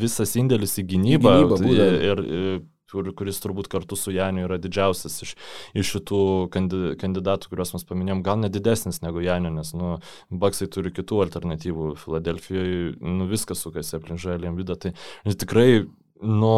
visas 0.01 0.33
indėlis 0.39 0.79
į 0.81 0.89
gynybą, 0.95 1.33
į 1.43 1.49
gynybą 1.51 1.57
tai, 1.61 1.89
ir, 2.09 2.21
ir 2.23 2.61
kur, 2.93 3.09
kuris 3.17 3.41
turbūt 3.43 3.69
kartu 3.71 3.97
su 3.99 4.13
Janiu 4.13 4.45
yra 4.47 4.59
didžiausias 4.61 5.19
iš, 5.25 5.35
iš 5.77 5.93
šitų 5.95 6.21
kandi, 6.53 6.81
kandidatų, 7.01 7.51
kuriuos 7.51 7.73
mes 7.75 7.87
paminėjom, 7.89 8.23
gal 8.25 8.39
net 8.41 8.55
didesnis 8.55 9.01
negu 9.03 9.23
Janio, 9.25 9.53
nes 9.53 9.73
nu, 9.77 9.97
Baksai 10.43 10.69
turi 10.71 10.93
kitų 10.93 11.23
alternatyvų. 11.27 11.93
Filadelfijoje 12.03 12.95
nu, 13.01 13.27
viskas 13.31 13.63
sukasi 13.63 13.97
aplink 13.97 14.21
Žalį 14.23 14.51
Embidą, 14.53 14.77
tai 14.79 14.93
tikrai 15.25 15.85
nu, 16.23 16.53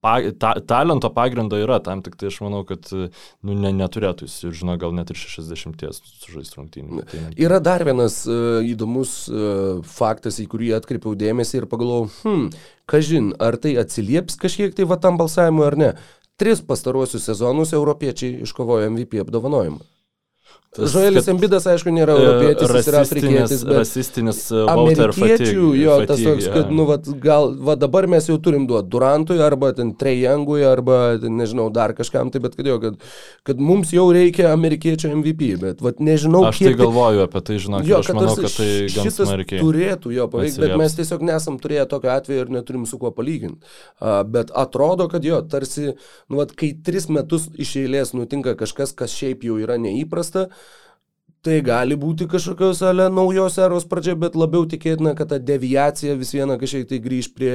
pa, 0.00 0.16
ta, 0.38 0.54
talento 0.66 1.10
pagrindo 1.14 1.58
yra, 1.60 1.78
tam 1.84 2.02
tik 2.04 2.16
tai 2.20 2.30
aš 2.30 2.40
manau, 2.44 2.62
kad 2.68 2.88
nu, 2.92 3.52
ne, 3.52 3.72
neturėtų 3.76 4.28
jis, 4.28 4.38
žinau, 4.60 4.76
gal 4.80 4.94
net 4.96 5.12
ir 5.12 5.20
60 5.20 5.84
sužaisti 6.24 6.58
rungtynį. 6.58 7.04
Yra 7.40 7.60
dar 7.64 7.84
vienas 7.88 8.22
uh, 8.28 8.60
įdomus 8.66 9.14
uh, 9.28 9.84
faktas, 9.86 10.40
į 10.42 10.48
kurį 10.52 10.74
atkreipiau 10.80 11.16
dėmesį 11.18 11.62
ir 11.62 11.68
pagalvojau, 11.70 12.08
hmm, 12.22 12.48
kažin, 12.90 13.34
ar 13.42 13.60
tai 13.60 13.76
atsilieps 13.82 14.40
kažkiek 14.40 14.74
tai 14.76 14.88
va 14.88 15.00
tam 15.00 15.20
balsavimui 15.20 15.68
ar 15.68 15.78
ne. 15.80 15.92
Tris 16.40 16.62
pastaruosius 16.64 17.26
sezonus 17.28 17.74
europiečiai 17.76 18.40
iškovojo 18.46 18.88
MVP 18.94 19.20
apdovanojimą. 19.20 19.82
Žoelis 20.78 21.26
Embidas, 21.26 21.64
aišku, 21.66 21.90
nėra 21.90 22.14
e, 22.14 22.22
europietis, 22.22 22.70
jis 22.70 22.88
yra 22.92 22.98
afrikietis, 23.02 23.62
bet 23.66 23.78
rasistinis 23.80 24.38
e, 24.54 24.60
amerikiečių, 24.70 25.64
jo, 25.74 25.96
fatigue, 25.98 26.06
tas 26.06 26.20
toks, 26.22 26.44
kad, 26.54 26.68
nu, 26.70 26.84
va, 26.86 26.96
gal, 27.24 27.48
va 27.66 27.74
dabar 27.74 28.06
mes 28.12 28.28
jau 28.30 28.36
turim 28.38 28.68
duoti 28.70 28.86
Durantui, 28.92 29.40
arba 29.42 29.72
ten 29.74 29.90
Trejangui, 29.98 30.60
arba, 30.62 31.16
ten, 31.18 31.34
nežinau, 31.40 31.66
dar 31.74 31.90
kažkam, 31.98 32.30
tai 32.30 32.38
bet 32.44 32.54
kad 32.54 32.70
jo, 32.70 32.76
kad, 32.84 33.02
kad 33.50 33.64
mums 33.66 33.90
jau 33.96 34.04
reikia 34.14 34.52
amerikiečio 34.54 35.10
MVP, 35.10 35.48
bet, 35.58 35.82
va, 35.82 35.90
nežinau, 35.98 36.44
aš 36.52 36.62
tai 36.62 36.76
galvoju 36.78 37.26
apie 37.26 37.42
tai, 37.50 37.58
žinok, 37.66 37.90
jo, 37.90 37.98
aš 38.04 38.12
manau, 38.14 38.38
kad 38.38 38.56
tai 38.60 38.70
gan 38.94 39.12
smarkiai. 39.16 39.64
Turėtų 39.66 40.14
jo 40.14 40.28
paveikti, 40.30 40.62
bet 40.62 40.76
mes 40.78 40.96
tiesiog 41.00 41.26
nesam 41.32 41.58
turėję 41.58 41.88
tokio 41.90 42.14
atveju 42.14 42.46
ir 42.46 42.54
neturim 42.60 42.86
su 42.86 43.00
kuo 43.02 43.10
palyginti. 43.18 43.58
Uh, 43.98 44.20
bet 44.22 44.54
atrodo, 44.54 45.10
kad 45.10 45.26
jo, 45.26 45.42
tarsi, 45.50 45.96
nu, 46.30 46.38
va, 46.38 46.46
kai 46.46 46.76
tris 46.78 47.10
metus 47.10 47.50
iš 47.58 47.74
eilės 47.82 48.14
nutinka 48.14 48.54
kažkas, 48.62 48.94
kas 48.94 49.18
šiaip 49.18 49.42
jau 49.50 49.58
yra 49.58 49.80
neįprasta, 49.82 50.46
Tai 51.40 51.54
gali 51.64 51.96
būti 51.96 52.26
kažkokios 52.28 52.82
ale 52.84 53.06
naujos 53.08 53.54
eros 53.64 53.86
pradžia, 53.88 54.12
bet 54.20 54.34
labiau 54.36 54.66
tikėtina, 54.68 55.14
kad 55.16 55.30
ta 55.32 55.38
deviacija 55.40 56.12
vis 56.20 56.34
viena 56.36 56.58
kažkiek 56.60 56.84
tai 56.90 56.98
grįž 57.00 57.30
prie, 57.32 57.54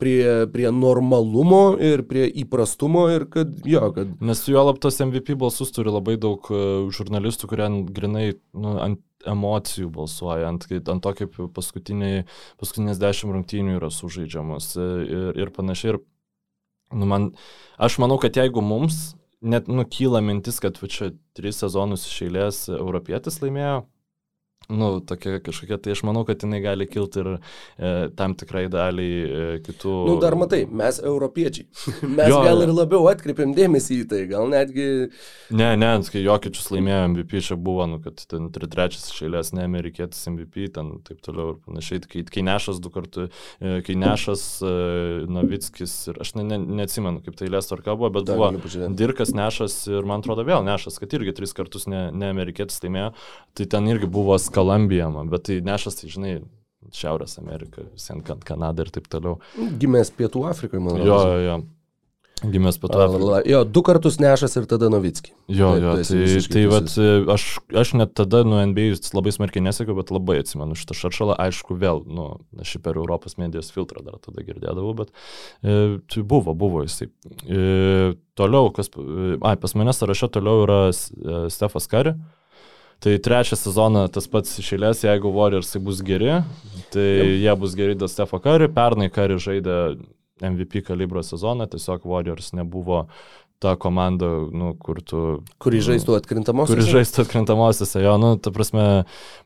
prie, 0.00 0.46
prie 0.48 0.70
normalumo 0.72 1.74
ir 1.76 2.06
prie 2.08 2.24
įprastumo 2.42 3.04
ir 3.12 3.26
kad 3.28 3.52
jo, 3.68 3.82
kad... 3.92 4.14
Nes 4.24 4.40
jo 4.48 4.64
laptas 4.64 4.96
MVP 5.04 5.36
balsus 5.36 5.74
turi 5.76 5.92
labai 5.92 6.16
daug 6.20 6.48
e, 6.48 6.62
žurnalistų, 6.96 7.50
kurie 7.52 7.68
grinai 7.92 8.30
nu, 8.56 8.78
ant 8.86 9.04
emocijų 9.28 9.90
balsuoja, 9.92 10.48
ant, 10.48 10.64
ant 10.78 11.04
to, 11.04 11.14
kaip 11.20 11.36
paskutinės 11.52 13.02
dešimt 13.02 13.36
rungtynių 13.36 13.76
yra 13.76 13.92
sužaidžiamos 13.92 14.72
e, 14.80 14.88
ir, 15.04 15.30
ir 15.44 15.52
panašiai. 15.52 15.98
Ir, 15.98 16.00
nu, 16.96 17.12
man, 17.12 17.30
aš 17.76 18.00
manau, 18.00 18.16
kad 18.22 18.40
jeigu 18.40 18.64
mums 18.64 19.10
net 19.40 19.68
nukyla 19.68 20.20
mintis, 20.24 20.58
kad 20.62 20.78
čia 20.90 21.12
tris 21.36 21.60
sezonus 21.62 22.06
iš 22.08 22.22
eilės 22.28 22.64
europietis 22.72 23.40
laimėjo 23.42 23.84
nu, 24.68 25.00
tokia 25.00 25.38
kažkokia, 25.40 25.78
tai 25.80 25.94
aš 25.94 26.02
manau, 26.04 26.26
kad 26.28 26.42
jinai 26.44 26.58
gali 26.60 26.84
kilti 26.88 27.22
ir 27.22 27.28
e, 27.32 27.92
tam 28.16 28.34
tikrai 28.36 28.66
daliai 28.68 29.12
e, 29.24 29.44
kitų. 29.64 29.92
Nu, 30.10 30.16
dar 30.20 30.34
matai, 30.36 30.66
mes 30.68 30.98
europiečiai. 31.00 31.64
mes 32.18 32.28
jo, 32.28 32.42
gal 32.44 32.60
ir 32.66 32.72
labiau 32.76 33.08
atkreipiam 33.08 33.54
dėmesį 33.56 34.02
į 34.02 34.08
tai, 34.10 34.18
gal 34.28 34.44
netgi... 34.52 35.08
Ne, 35.56 35.70
ne, 35.80 35.92
kai 36.12 36.20
Jokičius 36.20 36.68
laimėjo 36.74 36.98
MVP, 37.14 37.40
čia 37.46 37.56
buvo, 37.56 37.86
nu, 37.88 38.00
kad 38.04 38.20
ten 38.28 38.50
trečias 38.52 39.06
išėlės 39.08 39.54
ne 39.56 39.64
amerikietis 39.64 40.28
MVP, 40.28 40.68
ten 40.76 40.98
taip 41.06 41.24
toliau 41.24 41.54
ir 41.54 41.62
panašiai. 41.64 42.04
Kai, 42.04 42.26
kai 42.28 42.44
Nešas 42.44 42.82
du 42.84 42.92
kartus, 42.92 43.32
e, 43.64 43.80
kai 43.88 43.96
Nešas, 43.96 44.44
e, 44.60 44.74
Novickis 45.32 45.96
ir 46.12 46.20
aš 46.20 46.34
ne, 46.36 46.44
ne, 46.44 46.60
neatsimenu, 46.82 47.24
kaip 47.24 47.40
tai 47.40 47.48
lės 47.48 47.72
tvarka 47.72 47.96
buvo, 47.96 48.12
bet 48.18 48.28
dar 48.28 48.36
buvo 48.36 48.92
Dirkas 49.00 49.32
Nešas 49.32 49.80
ir 49.88 50.04
man 50.04 50.20
atrodo 50.20 50.44
vėl 50.44 50.60
Nešas, 50.68 51.00
kad 51.00 51.16
irgi 51.16 51.38
tris 51.40 51.56
kartus 51.56 51.88
ne, 51.88 52.10
ne 52.12 52.28
amerikietis 52.36 52.84
laimėjo, 52.84 53.14
tai 53.56 53.70
ten 53.72 53.88
irgi 53.88 54.12
buvo 54.12 54.36
skaičius 54.36 54.57
Kolumbija, 54.58 55.10
bet 55.30 55.48
tai 55.48 55.60
nešas, 55.64 56.02
tai 56.02 56.12
žinai, 56.12 56.36
Šiaurės 56.94 57.36
Amerika, 57.40 57.82
visiems 57.92 58.44
Kanada 58.46 58.84
ir 58.84 58.92
taip 58.94 59.08
toliau. 59.12 59.40
Gimęs 59.80 60.12
Pietų 60.16 60.46
Afrikoje, 60.48 60.80
man 60.80 60.96
atrodo. 60.96 61.10
Jo, 61.10 61.34
jo, 61.34 61.42
jo. 61.44 61.58
Gimęs 62.54 62.78
Pietų 62.78 63.00
Afrikoje. 63.02 63.40
Jo, 63.50 63.64
du 63.66 63.82
kartus 63.84 64.16
nešas 64.22 64.54
ir 64.60 64.68
tada 64.70 64.88
Novitski. 64.92 65.34
Jo, 65.50 65.72
jo, 65.82 65.96
tai, 65.98 66.06
tai, 66.06 66.38
tai 66.54 66.62
vat, 66.70 66.94
aš, 67.34 67.48
aš 67.82 67.92
net 67.98 68.14
tada 68.16 68.44
nuo 68.46 68.62
NBA 68.70 69.02
labai 69.18 69.34
smarkiai 69.34 69.66
nesėkiau, 69.66 69.98
bet 69.98 70.14
labai 70.14 70.38
atsimenu 70.44 70.78
šitą 70.78 70.96
šaršalą. 71.00 71.36
Aišku, 71.48 71.76
vėl, 71.82 72.04
nu, 72.06 72.30
aš 72.62 72.76
šį 72.76 72.82
per 72.86 73.02
Europos 73.02 73.36
medijos 73.42 73.74
filtrą 73.74 74.06
dar 74.06 74.22
tada 74.22 74.46
girdėdavau, 74.46 74.94
bet 75.02 75.12
e, 75.12 75.98
tai 76.08 76.24
buvo, 76.30 76.54
buvo 76.56 76.86
jisai. 76.86 77.10
E, 77.42 78.14
toliau, 78.38 78.72
kas, 78.72 78.94
e, 78.94 79.36
ai, 79.42 79.56
pas 79.60 79.76
mane 79.76 79.98
sąraše 79.98 80.30
toliau 80.38 80.64
yra 80.64 80.82
e, 80.94 81.46
Stefas 81.52 81.90
Kari. 81.90 82.14
E, 82.14 82.38
Tai 82.98 83.12
trečią 83.22 83.54
sezoną 83.58 84.08
tas 84.10 84.26
pats 84.30 84.56
išėlės, 84.58 85.04
jeigu 85.06 85.30
Warriorsai 85.34 85.78
bus 85.82 86.00
geri, 86.02 86.40
Tai 86.92 87.08
jie 87.42 87.56
bus 87.60 87.74
geri 87.76 87.96
dėl 87.98 88.08
Stefo 88.08 88.40
Kari, 88.40 88.68
pernai 88.72 89.10
Kari 89.12 89.36
žaidė 89.42 89.98
MVP 90.44 90.84
kalibro 90.86 91.22
sezoną, 91.26 91.66
tiesiog 91.68 92.06
Warriors 92.08 92.54
nebuvo 92.56 93.06
ta 93.58 93.74
komanda, 93.76 94.28
nu, 94.54 94.72
kur 94.78 95.02
tu... 95.02 95.22
Kuri 95.58 95.82
žaistų 95.82 96.14
atkrintamosiose. 96.20 96.78
Kuri 96.78 96.92
žaistų 96.94 97.24
atkrintamosiose, 97.26 98.00
jo, 98.04 98.14
nu, 98.22 98.36
ta 98.40 98.52
prasme, 98.54 98.84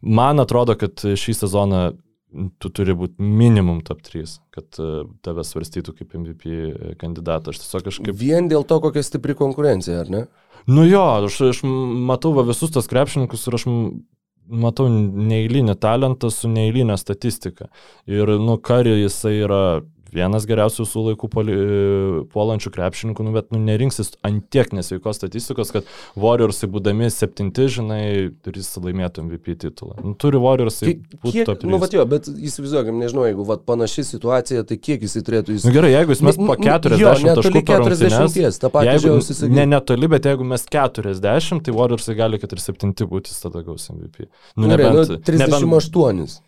man 0.05 0.43
atrodo, 0.43 0.77
kad 0.79 1.01
šį 1.01 1.39
sezoną 1.41 1.83
tu 2.61 2.70
turi 2.73 2.95
būti 2.97 3.24
minimum 3.24 3.81
top 3.85 4.05
3, 4.05 4.37
kad 4.55 4.79
e, 4.81 4.91
tave 5.24 5.45
svarstytų 5.45 5.97
kaip 5.97 6.15
MVP 6.16 6.53
kandidatą. 7.01 7.53
Aš 7.53 7.65
tiesiog 7.65 7.89
kažkaip... 7.89 8.16
Vien 8.16 8.49
dėl 8.53 8.65
to, 8.69 8.79
kokia 8.85 9.03
stipri 9.05 9.37
konkurencija, 9.37 10.05
ar 10.05 10.12
ne? 10.12 10.23
Nu 10.66 10.86
jo, 10.86 11.02
aš, 11.26 11.40
aš 11.51 11.60
matau 11.64 12.32
va, 12.36 12.44
visus 12.47 12.70
tos 12.74 12.89
krepšininkus 12.90 13.47
ir 13.48 13.59
aš 13.59 13.66
matau 14.52 14.89
neįlinį 14.90 15.74
talentą 15.80 16.30
su 16.30 16.51
neįlinė 16.51 16.97
statistika. 17.01 17.68
Ir, 18.10 18.36
nu, 18.43 18.59
Kari 18.62 18.94
jisai 19.01 19.36
yra 19.47 19.62
vienas 20.12 20.47
geriausių 20.48 20.86
su 20.89 21.02
laikų 21.09 21.28
puolančių 22.32 22.72
krepšininkų, 22.74 23.26
nu, 23.26 23.32
bet 23.34 23.51
nu, 23.55 23.60
nerinksis 23.62 24.12
ant 24.26 24.44
tiek 24.52 24.72
nesveikos 24.76 25.18
statistikos, 25.20 25.72
kad 25.74 25.89
Warriorsai 26.20 26.68
būdami 26.72 27.09
septinti, 27.12 27.68
žinai, 27.72 28.02
turės 28.44 28.70
laimėti 28.76 29.24
MVP 29.24 29.56
titulą. 29.64 29.97
Nu, 30.05 30.14
turi 30.18 30.40
Warriorsai 30.43 30.97
būti 31.22 31.47
top 31.48 31.62
3. 31.64 31.72
Nu, 31.72 31.80
vat 31.82 31.97
jo, 31.97 32.05
bet 32.09 32.28
įsivaizduokim, 32.28 33.01
nežinau, 33.02 33.26
jeigu 33.28 33.47
vat, 33.48 33.64
panaši 33.68 34.06
situacija, 34.12 34.66
tai 34.68 34.78
kiek 34.78 35.06
jis 35.06 35.18
turėtų 35.18 35.56
įsivaizduoti. 35.56 35.70
Nu, 35.70 35.76
gerai, 35.78 35.93
jeigu 35.97 36.16
jis 36.16 36.24
mes 36.28 36.40
po 36.43 36.59
40 36.60 37.02
jo, 37.02 37.36
taškų 37.40 37.64
40, 37.72 38.62
tą 38.62 38.72
patį 38.76 38.94
jeigu, 38.97 39.51
ne 39.56 39.66
netoli, 39.72 40.12
bet 40.12 40.30
jeigu 40.30 40.47
mes 40.52 40.68
40, 40.68 41.64
tai 41.66 41.76
Warriorsai 41.76 42.16
gali 42.18 42.40
47 42.43 43.10
būti, 43.10 43.34
tada 43.43 43.64
gaus 43.66 43.89
MVP. 43.93 44.28
Nu, 44.56 44.68
gerai, 44.68 44.90
nebent, 44.93 45.16
nu, 45.16 45.20
38. 45.24 46.18
Nebent, 46.22 46.40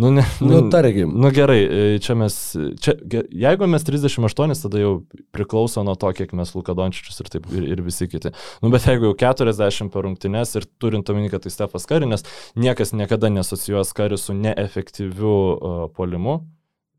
Nu, 0.00 0.10
ne, 0.16 0.24
nu, 0.40 0.48
nu, 0.48 0.68
tarkim. 0.72 1.12
Nu 1.20 1.28
gerai, 1.34 1.58
e, 1.60 1.98
čia 2.00 2.14
mes, 2.16 2.36
čia, 2.80 2.94
jeigu 3.28 3.66
mes 3.68 3.84
38, 3.84 4.54
tada 4.62 4.80
jau 4.80 4.92
priklauso 5.34 5.84
nuo 5.84 5.96
to, 6.00 6.12
kiek 6.16 6.32
mes 6.36 6.54
Lukadončičius 6.56 7.20
ir, 7.20 7.28
taip, 7.34 7.48
ir, 7.52 7.66
ir 7.74 7.82
visi 7.84 8.08
kiti. 8.08 8.32
Nu, 8.64 8.70
bet 8.72 8.86
jeigu 8.88 9.10
jau 9.10 9.18
40 9.20 9.92
per 9.92 10.06
rungtynes 10.08 10.56
ir 10.56 10.68
turint 10.80 11.12
omeny, 11.12 11.28
kad 11.32 11.44
tai 11.44 11.52
Stefas 11.52 11.84
Karinės, 11.90 12.24
niekas 12.56 12.94
niekada 12.96 13.28
nesocijuos 13.34 13.92
Karių 13.96 14.16
su 14.20 14.36
neefektyviu 14.38 15.34
uh, 15.36 15.84
polimu, 15.96 16.40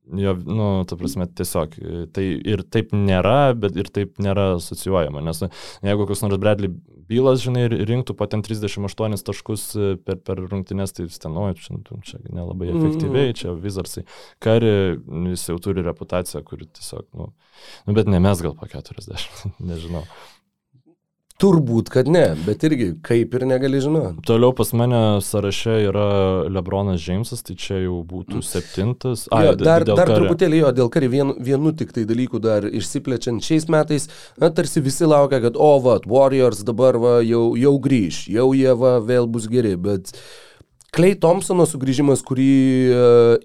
Jo, 0.09 0.33
nu, 0.33 0.67
ta 0.89 0.97
prasme, 0.97 1.27
tiesiog. 1.37 1.75
Tai 2.15 2.23
ir 2.25 2.63
taip 2.73 2.89
nėra, 2.95 3.53
bet 3.55 3.77
ir 3.79 3.91
taip 3.93 4.17
nėra 4.23 4.55
asocijuojama. 4.57 5.21
Nes 5.23 5.43
jeigu 5.85 6.07
koks 6.09 6.23
nors 6.25 6.41
Bradley 6.41 6.73
bylas, 7.11 7.43
žinai, 7.43 7.67
rinktų 7.69 8.15
po 8.17 8.27
ten 8.31 8.43
38 8.45 9.21
taškus 9.27 9.67
e, 9.75 9.93
per, 10.01 10.19
per 10.25 10.41
rungtynės, 10.41 10.95
tai 10.95 11.05
jis 11.05 11.21
ten, 11.21 11.37
oi, 11.37 11.53
čia, 11.59 11.77
čia 12.07 12.19
nelabai 12.27 12.71
mhm. 12.71 12.81
efektyviai, 12.81 13.37
čia 13.37 13.55
Vizarsai. 13.55 14.05
Kari, 14.43 14.73
jis 15.31 15.47
jau 15.51 15.57
turi 15.63 15.85
reputaciją, 15.85 16.43
kuri 16.47 16.67
tiesiog, 16.71 17.07
nu, 17.19 17.31
nu 17.87 17.97
bet 17.97 18.11
ne 18.11 18.21
mes 18.23 18.43
gal 18.43 18.57
po 18.57 18.69
40, 18.71 19.45
nežinau. 19.71 20.05
Turbūt, 21.41 21.89
kad 21.93 22.09
ne, 22.11 22.23
bet 22.45 22.61
irgi 22.67 22.91
kaip 23.05 23.33
ir 23.37 23.45
negali 23.49 23.81
žinoti. 23.81 24.21
Toliau 24.27 24.53
pas 24.57 24.69
mane 24.77 25.01
sąraše 25.25 25.79
yra 25.87 26.05
Lebronas 26.51 27.01
Džeimsas, 27.01 27.41
tai 27.47 27.55
čia 27.59 27.79
jau 27.81 28.01
būtų 28.07 28.39
mm. 28.39 28.45
septintas. 28.45 29.25
A, 29.33 29.41
jo, 29.47 29.55
dar 29.57 29.85
dar 29.87 30.05
kari. 30.05 30.19
truputėlį 30.19 30.61
jo, 30.61 30.73
dėl 30.81 30.91
kari 30.93 31.09
vien, 31.11 31.33
vienu 31.41 31.73
tik 31.77 31.95
tai 31.95 32.05
dalykų 32.09 32.43
dar 32.43 32.69
išsiplečiant 32.69 33.41
šiais 33.45 33.65
metais, 33.73 34.07
na, 34.41 34.51
tarsi 34.53 34.83
visi 34.85 35.09
laukia, 35.09 35.41
kad, 35.47 35.57
o, 35.57 35.73
va, 35.81 35.97
Warriors 36.05 36.61
dabar 36.67 36.99
va, 37.01 37.17
jau, 37.25 37.51
jau 37.57 37.75
grįž, 37.81 38.27
jau 38.31 38.51
jie 38.57 38.77
va, 38.77 38.99
vėl 39.01 39.29
bus 39.31 39.49
geri, 39.49 39.73
bet 39.81 40.13
uh, 40.13 40.23
Klei 40.91 41.13
Thompsono 41.15 41.63
sugrįžimas, 41.63 42.19
kurį 42.27 42.45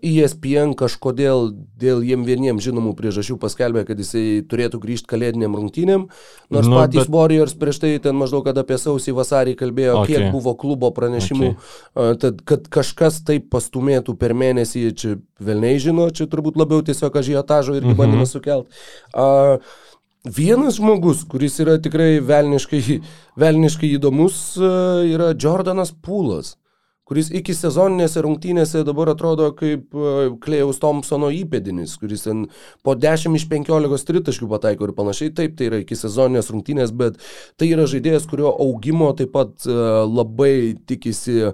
ESPN 0.03 0.73
e 0.73 0.79
kažkodėl 0.81 1.53
dėl 1.79 2.01
jiem 2.03 2.25
vieniems 2.27 2.65
žinomų 2.65 2.97
priežasčių 2.99 3.37
paskelbė, 3.39 3.85
kad 3.87 4.03
jisai 4.03 4.41
turėtų 4.51 4.81
grįžti 4.83 5.07
kalėdiniam 5.13 5.55
rungtynėm, 5.55 6.09
nors 6.51 6.67
nu, 6.67 6.81
patys 6.81 7.05
bet... 7.05 7.13
Warriors 7.15 7.55
prieš 7.61 7.79
tai 7.85 7.93
ten 8.03 8.19
maždaug 8.19 8.51
apie 8.51 8.81
sausį 8.83 9.15
vasarį 9.15 9.55
kalbėjo, 9.63 10.01
okay. 10.01 10.17
kiek 10.17 10.35
buvo 10.35 10.57
klubo 10.59 10.91
pranešimų, 10.99 11.53
okay. 11.55 12.19
tad 12.27 12.43
kad 12.51 12.67
kažkas 12.81 13.23
taip 13.31 13.47
pastumėtų 13.55 14.17
per 14.19 14.35
mėnesį, 14.35 14.85
čia 14.99 15.15
vėlniai 15.39 15.79
žino, 15.87 16.11
čia 16.11 16.27
turbūt 16.27 16.59
labiau 16.59 16.83
tiesiog 16.83 17.23
ažiotažo 17.23 17.79
irgi 17.79 17.93
mm 17.93 17.95
-hmm. 17.95 18.03
bandymas 18.03 18.35
sukelt. 18.35 18.67
Uh, 19.15 19.63
Vienas 20.27 20.81
žmogus, 20.83 21.23
kuris 21.23 21.61
yra 21.63 21.79
tikrai 21.79 22.19
velniškai, 22.19 23.01
velniškai 23.39 23.95
įdomus, 23.95 24.57
yra 24.59 25.31
Jordanas 25.39 25.95
Pūlas 25.95 26.57
kuris 27.07 27.29
iki 27.31 27.55
sezoninėse 27.55 28.23
rungtynėse 28.25 28.83
dabar 28.87 29.13
atrodo 29.13 29.53
kaip 29.57 29.95
Klėjaus 30.43 30.81
Thompsono 30.83 31.31
įpėdinis, 31.35 31.95
kuris 32.01 32.27
po 32.87 32.97
10 32.99 33.39
iš 33.39 33.47
15 33.53 34.09
tritaškių 34.11 34.49
pataiko 34.51 34.89
ir 34.89 34.95
panašiai. 34.97 35.35
Taip, 35.37 35.55
tai 35.59 35.71
yra 35.71 35.81
iki 35.85 35.99
sezoninės 35.99 36.51
rungtynės, 36.51 36.95
bet 36.97 37.21
tai 37.61 37.71
yra 37.71 37.87
žaidėjas, 37.91 38.27
kurio 38.31 38.51
augimo 38.51 39.13
taip 39.19 39.35
pat 39.37 39.67
labai 39.67 40.75
tikisi 40.89 41.53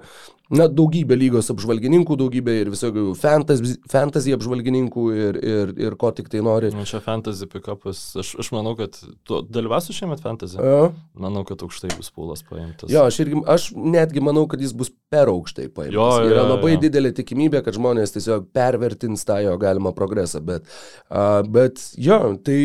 na, 0.51 0.67
daugybė 0.69 1.17
lygos 1.19 1.51
apžvalgininkų, 1.53 2.17
daugybė 2.21 2.55
ir 2.61 2.71
visokių 2.73 3.05
fantasy, 3.19 3.77
fantasy 3.91 4.35
apžvalgininkų 4.37 5.05
ir, 5.15 5.39
ir, 5.39 5.73
ir 5.87 5.97
ko 6.01 6.11
tik 6.17 6.29
tai 6.33 6.43
nori. 6.45 6.73
Na, 6.75 6.85
čia 6.89 7.03
fantasy 7.05 7.49
pickupas, 7.51 8.01
aš, 8.21 8.35
aš 8.43 8.51
manau, 8.55 8.75
kad 8.79 8.99
tu 9.29 9.41
dalyvausi 9.49 9.97
šiemet 9.97 10.23
fantasy. 10.25 10.59
A. 10.61 10.91
Manau, 11.23 11.45
kad 11.49 11.63
aukštai 11.65 11.93
bus 11.97 12.13
pūlas 12.15 12.45
paimtas. 12.49 12.91
Jo, 12.93 13.07
aš, 13.09 13.23
irgi, 13.25 13.43
aš 13.55 13.69
netgi 13.77 14.25
manau, 14.25 14.45
kad 14.51 14.63
jis 14.63 14.75
bus 14.77 14.93
per 15.13 15.31
aukštai 15.33 15.69
paimtas. 15.69 15.97
Jo, 15.97 16.09
jo, 16.25 16.33
Yra 16.33 16.47
labai 16.51 16.75
jo. 16.77 16.83
didelė 16.87 17.15
tikimybė, 17.17 17.63
kad 17.65 17.79
žmonės 17.79 18.17
tiesiog 18.17 18.51
pervertins 18.57 19.25
tą 19.29 19.41
jo 19.45 19.57
galimą 19.61 19.95
progresą, 19.97 20.43
bet, 20.45 20.69
uh, 21.09 21.41
bet 21.49 21.81
jo, 22.01 22.21
tai 22.45 22.59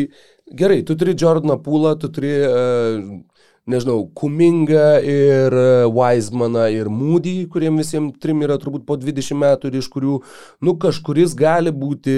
gerai, 0.58 0.82
tu 0.86 0.96
turi 0.98 1.16
Jordaną 1.18 1.58
Pūlą, 1.64 1.96
tu 2.00 2.12
turi 2.12 2.36
uh, 2.44 3.37
nežinau, 3.68 4.06
Kumingą 4.16 4.86
ir 5.04 5.54
e, 5.54 5.68
Weizmaną 5.92 6.66
ir 6.74 6.90
Moody, 6.92 7.42
kuriem 7.52 7.80
visiems 7.82 8.16
trim 8.22 8.42
yra 8.46 8.58
turbūt 8.60 8.86
po 8.88 8.96
20 9.00 9.38
metų 9.42 9.70
ir 9.70 9.78
iš 9.82 9.90
kurių, 9.92 10.18
nu, 10.64 10.74
kažkuris 10.80 11.36
gali 11.38 11.74
būti 11.74 12.16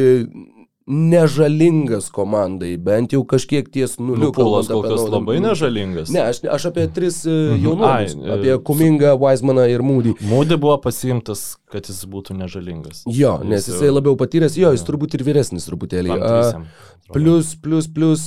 nežalingas 0.87 2.09
komandai, 2.11 2.73
bent 2.81 3.13
jau 3.15 3.21
kažkiek 3.29 3.69
ties 3.73 3.99
nuliu. 4.01 4.31
Pulas 4.35 4.71
kol 4.71 4.83
kas 4.87 5.05
labai 5.13 5.39
nežalingas. 5.43 6.11
Ne, 6.15 6.25
aš, 6.33 6.43
aš 6.51 6.71
apie 6.71 6.87
tris 6.95 7.21
uh, 7.29 7.53
jaunuolius, 7.61 8.17
Ai, 8.17 8.31
apie 8.37 8.57
Kumingą, 8.67 9.13
Weizmaną 9.21 9.67
ir 9.71 9.85
Moody. 9.87 10.15
Moody 10.27 10.59
buvo 10.61 10.79
pasiimtas, 10.83 11.45
kad 11.71 11.87
jis 11.91 12.01
būtų 12.11 12.39
nežalingas. 12.41 13.05
Jo, 13.07 13.37
nes 13.45 13.69
jis 13.69 13.77
jisai 13.77 13.93
labiau 13.93 14.17
patyręs, 14.21 14.57
jo, 14.59 14.73
jis 14.75 14.87
turbūt 14.89 15.19
ir 15.19 15.27
vyresnis 15.29 15.69
truputėlį. 15.69 16.17
Uh, 16.17 16.65
plus, 17.13 17.55
plus, 17.61 17.91
plus, 17.91 18.27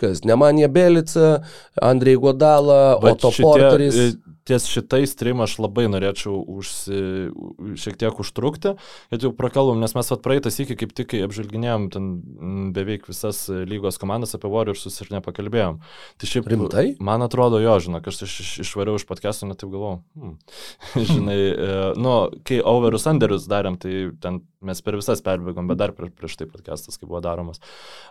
kas, 0.00 0.26
Nemanija 0.28 0.68
Belica, 0.72 1.38
Andrei 1.80 2.18
Godala, 2.20 2.98
Oto 2.98 3.32
Porteris. 3.38 3.96
Šitie, 3.96 4.28
ties 4.52 4.68
šitais 4.68 5.14
trim 5.16 5.40
aš 5.42 5.56
labai 5.62 5.86
norėčiau 5.90 6.36
užsi, 6.52 7.00
šiek 7.80 7.96
tiek 8.00 8.20
užtrukti, 8.20 8.74
kad 9.12 9.24
jau 9.24 9.32
prakalbom, 9.36 9.80
nes 9.80 9.94
mes 9.96 10.12
at 10.12 10.24
praeitas 10.24 10.58
iki 10.62 10.76
kaip 10.78 10.92
tik 10.96 11.14
apžvelginėjom 11.24 11.88
ten 11.92 12.10
beveik 12.76 13.08
visas 13.08 13.46
lygos 13.48 14.00
komandas 14.02 14.36
apie 14.36 14.50
Warriorsus 14.52 15.00
ir 15.02 15.12
nepakalbėjom. 15.16 15.80
Tai 16.20 16.28
šiaip 16.28 16.50
rimtai? 16.52 16.86
Man 17.02 17.24
atrodo, 17.24 17.60
jo, 17.62 17.78
žinok, 17.82 18.08
aš 18.12 18.22
iš, 18.28 18.38
iš, 18.44 18.52
išvariau 18.66 19.00
iš 19.00 19.08
podcast'o, 19.08 19.48
net 19.48 19.62
taip 19.62 19.72
galvojau. 19.72 20.00
Hmm. 20.18 20.36
Žinai, 21.12 21.38
e, 21.38 21.76
nu, 22.00 22.14
kai 22.48 22.60
overus 22.60 23.08
underus 23.10 23.48
darėm, 23.50 23.78
tai 23.80 24.10
ten 24.22 24.42
mes 24.62 24.84
per 24.84 24.96
visas 24.98 25.22
perbėgom, 25.24 25.68
bet 25.70 25.80
dar 25.80 25.94
prieš, 25.96 26.36
tai 26.38 26.46
podcastas, 26.50 26.98
kai 27.00 27.08
buvo 27.08 27.22
daromas. 27.24 27.58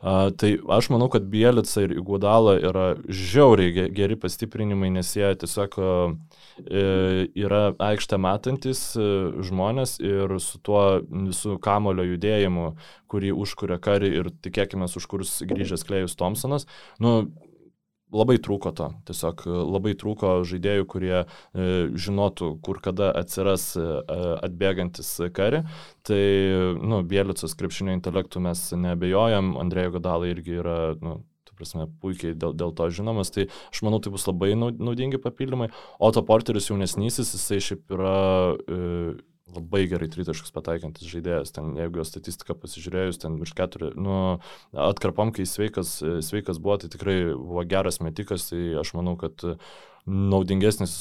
Uh, 0.02 0.28
tai 0.36 0.58
aš 0.76 0.90
manau, 0.92 1.08
kad 1.12 1.24
Bielica 1.32 1.86
ir 1.86 1.96
Igudala 1.96 2.58
yra 2.60 2.88
žiauriai 3.08 3.88
geri 3.96 4.18
pastiprinimai, 4.20 4.92
nes 4.98 5.14
jie 5.16 5.30
tiesiog 5.40 5.78
uh, 5.80 6.18
E, 6.31 6.31
yra 6.70 7.62
aikštę 7.82 8.20
matantis 8.22 8.84
e, 9.00 9.06
žmonės 9.48 9.98
ir 10.04 10.36
su 10.44 10.60
tuo 10.64 11.02
visų 11.02 11.58
kamulio 11.64 12.06
judėjimu, 12.14 12.74
kurį 13.12 13.32
užkuria 13.44 13.80
kari 13.82 14.12
ir 14.22 14.32
tikėkime, 14.44 14.90
užkurs 14.90 15.40
grįžęs 15.48 15.88
Klejus 15.88 16.18
Thompsonas, 16.20 16.68
nu, 17.02 17.32
labai 18.12 18.38
trūko 18.44 18.72
to. 18.76 18.90
Tiesiog 19.08 19.46
e, 19.48 19.56
labai 19.74 19.94
trūko 20.00 20.34
žaidėjų, 20.48 20.88
kurie 20.92 21.16
e, 21.22 21.26
žinotų, 21.96 22.54
kur 22.66 22.82
kada 22.84 23.12
atsiras 23.18 23.72
e, 23.80 23.88
atbėgantis 24.48 25.14
kari. 25.36 25.64
Tai, 26.08 26.22
nu, 26.82 27.02
Bielicos 27.08 27.56
krepšinio 27.58 27.96
intelektų 27.98 28.44
mes 28.48 28.68
nebejojam, 28.76 29.56
Andrėjo 29.62 29.98
Godalai 29.98 30.34
irgi 30.36 30.60
yra, 30.62 30.80
nu, 31.02 31.22
prasme, 31.62 31.88
puikiai 32.04 32.36
dėl, 32.38 32.56
dėl 32.58 32.76
to 32.78 32.90
žinomas, 32.94 33.34
tai 33.34 33.48
aš 33.72 33.84
manau, 33.86 34.02
tai 34.04 34.14
bus 34.14 34.28
labai 34.28 34.54
naudingi 34.58 35.22
papildymai. 35.22 35.72
Oto 36.04 36.24
Porteris 36.26 36.72
jaunesnysis, 36.72 37.36
jisai 37.38 37.62
šiaip 37.64 37.96
yra 37.96 38.16
e, 38.58 38.80
labai 39.52 39.86
gerai 39.92 40.10
tritaškus 40.12 40.54
pataikantis 40.56 41.10
žaidėjas, 41.12 41.54
ten 41.56 41.76
jeigu 41.80 42.02
jo 42.02 42.08
statistiką 42.08 42.56
pasižiūrėjus, 42.62 43.22
ten 43.24 43.38
virš 43.42 43.54
keturių, 43.58 43.94
nu, 44.00 44.18
atkarpom, 44.90 45.34
kai 45.36 45.46
sveikas, 45.50 45.98
sveikas 46.28 46.62
buvo, 46.64 46.80
tai 46.82 46.92
tikrai 46.94 47.18
buvo 47.36 47.64
geras 47.68 48.02
metikas, 48.04 48.50
tai 48.52 48.72
aš 48.82 48.94
manau, 48.98 49.18
kad 49.20 49.46
naudingesnis 50.08 50.96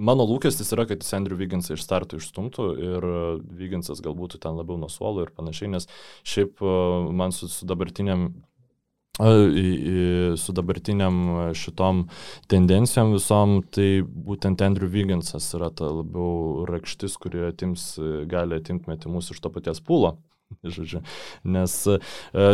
mano 0.00 0.24
lūkestis 0.28 0.72
yra, 0.74 0.86
kad 0.88 1.02
jis 1.02 1.14
Andrew 1.16 1.38
Vigginsą 1.38 1.76
iš 1.76 1.84
starto 1.84 2.20
išstumtų 2.20 2.68
ir 2.80 3.08
Vigginsas 3.58 4.02
galbūt 4.04 4.38
ten 4.42 4.56
labiau 4.58 4.78
nuo 4.80 4.88
suolo 4.92 5.26
ir 5.26 5.34
panašiai, 5.36 5.72
nes 5.74 5.88
šiaip 6.26 6.62
man 7.16 7.34
su, 7.36 7.50
su 7.52 7.68
dabartiniam 7.68 8.30
su 9.18 10.52
dabartiniam 10.56 11.52
šitom 11.54 12.06
tendencijom 12.48 13.12
visom, 13.12 13.58
tai 13.74 14.00
būtent 14.06 14.62
Andrew 14.64 14.88
Vigginsas 14.88 15.50
yra 15.58 15.68
ta 15.74 15.90
labiau 15.90 16.64
rakštis, 16.68 17.18
kurie 17.20 17.48
atims, 17.50 17.92
gali 18.30 18.60
atimti 18.60 18.88
metimus 18.88 19.30
iš 19.34 19.42
to 19.42 19.52
paties 19.52 19.82
pūlo. 19.84 20.16
Žodžiu, 20.74 21.00
nes 21.46 21.74
e, 21.86 21.98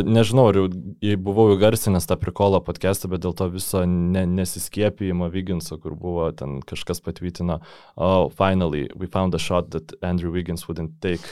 nežinau, 0.05 0.51
ar 0.51 0.59
jau 0.59 1.16
buvau 1.24 1.55
įgarsinęs 1.55 2.09
tą 2.09 2.19
prikolą 2.20 2.61
podcastą, 2.65 3.09
bet 3.12 3.24
dėl 3.24 3.35
to 3.37 3.49
viso 3.55 3.85
ne, 3.89 4.27
nesiskiepijimo 4.28 5.31
Vigginso, 5.33 5.78
kur 5.81 5.97
buvo 5.99 6.28
ten 6.37 6.61
kažkas 6.66 7.01
patvirtino, 7.05 7.61
oh, 7.97 8.28
finally, 8.28 8.87
we 8.97 9.09
found 9.09 9.35
a 9.35 9.41
shot 9.41 9.70
that 9.73 9.97
Andrew 10.03 10.33
Wiggins 10.33 10.69
wouldn't 10.69 11.01
take. 11.01 11.24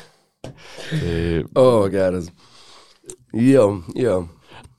Tai... 0.45 1.45
O, 1.55 1.61
oh, 1.61 1.85
geras. 1.93 2.31
Jo, 3.33 3.83
jo. 3.97 4.25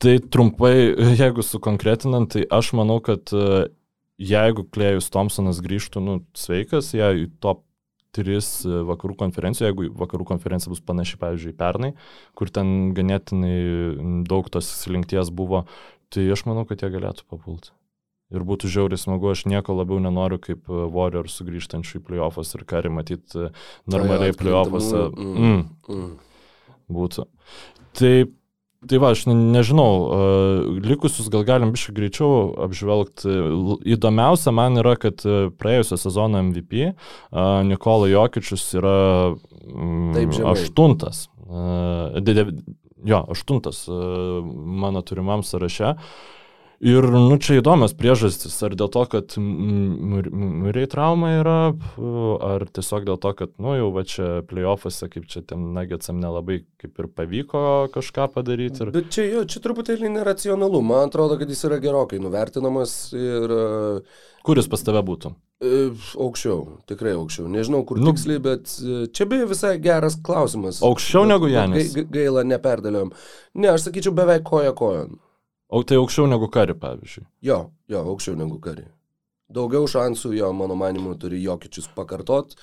Tai 0.02 0.16
trumpai, 0.32 0.76
jeigu 1.22 1.46
sukonkretinant, 1.46 2.32
tai 2.34 2.46
aš 2.54 2.74
manau, 2.78 3.00
kad 3.04 3.32
e, 3.36 3.68
jeigu 4.22 4.66
Klėjus 4.76 5.12
Thompsonas 5.14 5.62
grįžtų, 5.64 6.04
nu, 6.04 6.18
sveikas, 6.38 6.94
jie 6.96 7.08
į 7.24 7.30
top 7.44 7.64
tris 8.16 8.50
e, 8.68 8.82
vakarų 8.88 9.18
konferencijų, 9.20 9.70
jeigu 9.70 9.88
vakarų 10.00 10.28
konferencija 10.30 10.72
bus 10.72 10.84
panaši, 10.86 11.20
pavyzdžiui, 11.22 11.56
pernai, 11.60 11.94
kur 12.38 12.52
ten 12.54 12.94
ganėtinai 12.96 14.24
daug 14.28 14.52
tos 14.52 14.70
slinkties 14.84 15.32
buvo, 15.36 15.66
tai 16.14 16.28
aš 16.36 16.46
manau, 16.50 16.68
kad 16.70 16.84
jie 16.84 16.92
galėtų 16.94 17.28
papulti. 17.32 17.74
Ir 18.34 18.42
būtų 18.42 18.70
žiauriai 18.74 18.98
smagu, 18.98 19.30
aš 19.30 19.44
nieko 19.46 19.76
labiau 19.78 20.00
nenoriu 20.02 20.40
kaip 20.42 20.66
e, 20.72 20.86
Warrior 20.96 21.30
sugrįžtančių 21.32 22.00
į 22.00 22.06
playoffs 22.08 22.56
ir 22.58 22.66
karį 22.68 22.94
matyti 22.96 23.52
normaliai 23.92 24.34
playoffuose. 24.38 25.04
Mm, 25.14 25.36
mm. 25.36 25.68
Mm. 25.94 26.16
Būtų. 26.96 27.28
Tai 27.96 28.16
Tai 28.86 29.00
va, 29.02 29.12
aš 29.16 29.26
nežinau, 29.30 29.94
likusius 30.86 31.30
gal 31.34 31.46
galim 31.48 31.72
biškai 31.74 31.96
greičiau 31.98 32.54
apžvelgti. 32.68 33.34
Įdomiausia 33.96 34.54
man 34.56 34.78
yra, 34.82 34.96
kad 35.00 35.24
praėjusio 35.60 35.98
sezono 36.00 36.42
MVP 36.50 36.92
Nikola 37.70 38.10
Jokičius 38.12 38.68
yra 38.78 38.98
mm, 39.34 40.42
aštuntas. 40.54 41.26
Jo, 43.06 43.22
aštuntas 43.34 43.86
mano 43.90 45.02
turimam 45.06 45.44
sąraše. 45.46 45.96
Ir, 46.84 47.08
nu, 47.08 47.38
čia 47.40 47.62
įdomios 47.62 47.94
priežastys, 47.96 48.58
ar 48.68 48.74
dėl 48.76 48.90
to, 48.92 49.06
kad 49.08 49.38
muriai 49.40 50.90
trauma 50.92 51.32
yra, 51.38 51.60
ar 52.44 52.66
tiesiog 52.68 53.08
dėl 53.08 53.20
to, 53.24 53.32
kad, 53.38 53.54
nu, 53.64 53.78
jau 53.80 53.88
va 53.96 54.04
čia 54.08 54.28
playoffuose, 54.50 55.08
kaip 55.14 55.30
čia 55.32 55.46
tiem 55.48 55.70
nagetsam 55.78 56.20
nelabai 56.20 56.64
kaip 56.82 57.00
ir 57.00 57.10
pavyko 57.16 57.64
kažką 57.96 58.28
padaryti. 58.36 58.84
Ir... 58.84 58.94
Bet 58.96 59.10
čia, 59.16 59.28
jo, 59.32 59.46
čia 59.48 59.64
truputėlį 59.64 60.12
neracionalu, 60.18 60.84
man 60.86 61.08
atrodo, 61.08 61.40
kad 61.40 61.50
jis 61.52 61.64
yra 61.70 61.80
gerokai 61.84 62.20
nuvertinamas 62.24 62.96
ir... 63.16 63.58
Kuris 64.46 64.68
pas 64.70 64.84
tave 64.86 65.02
būtų? 65.06 65.32
E, 65.64 65.86
aukščiau, 66.20 66.82
tikrai 66.90 67.16
aukščiau. 67.16 67.48
Nežinau, 67.50 67.86
kur 67.88 67.98
nu, 68.04 68.12
tiksliai, 68.12 68.42
bet 68.44 68.74
e, 68.84 69.06
čia 69.16 69.26
beje 69.32 69.48
visai 69.50 69.78
geras 69.82 70.20
klausimas. 70.22 70.84
Aukščiau 70.86 71.24
negu 71.30 71.48
Janis. 71.50 71.96
Gaila, 72.12 72.44
neperdėliojom. 72.52 73.14
Ne, 73.64 73.72
aš 73.72 73.88
sakyčiau 73.88 74.14
beveik 74.18 74.44
koja 74.46 74.76
kojon. 74.76 75.16
O 75.70 75.82
tai 75.84 75.98
aukščiau 75.98 76.28
negu 76.30 76.50
kari, 76.54 76.76
pavyzdžiui. 76.78 77.26
Jo, 77.46 77.60
jo, 77.90 78.04
aukščiau 78.14 78.38
negu 78.38 78.60
kari. 78.62 78.86
Daugiau 79.52 79.88
šansų 79.90 80.34
jo, 80.38 80.50
mano 80.58 80.78
manimu, 80.78 81.16
turi 81.22 81.42
jokičius 81.44 81.88
pakartot. 81.96 82.56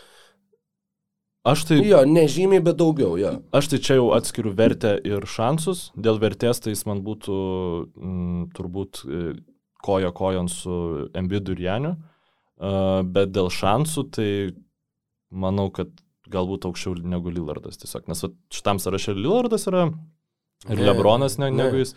Aš 1.47 1.65
tai... 1.67 1.81
Jo, 1.83 2.05
nežymiai, 2.07 2.63
bet 2.63 2.79
daugiau, 2.79 3.17
jo. 3.19 3.33
Aš 3.55 3.73
tai 3.73 3.81
čia 3.83 3.99
jau 3.99 4.13
atskiriu 4.15 4.53
vertę 4.59 4.95
ir 5.07 5.27
šansus. 5.27 5.89
Dėl 5.99 6.21
vertės 6.23 6.63
tai 6.63 6.75
jis 6.75 6.85
man 6.87 7.03
būtų 7.03 7.35
m, 7.35 8.13
mm, 8.13 8.45
turbūt 8.55 9.03
e, 9.03 9.23
koja 9.83 10.13
kojon 10.15 10.51
su 10.51 11.09
Embidu 11.19 11.57
ir 11.57 11.67
Janiu. 11.67 11.97
Uh, 12.63 13.01
bet 13.03 13.33
dėl 13.35 13.49
šansų 13.51 14.03
tai 14.15 14.29
manau, 15.35 15.67
kad 15.75 15.91
galbūt 16.31 16.69
aukščiau 16.69 17.01
negu 17.03 17.33
Lillardas 17.33 17.81
tiesiog. 17.81 18.07
Nes 18.07 18.23
šitam 18.55 18.79
sąraše 18.83 19.17
Lillardas 19.17 19.67
yra 19.71 19.89
ir 20.69 20.79
ne, 20.79 20.85
Lebronas 20.87 21.41
ne, 21.41 21.51
ne. 21.51 21.65
negu 21.65 21.83
jis. 21.83 21.97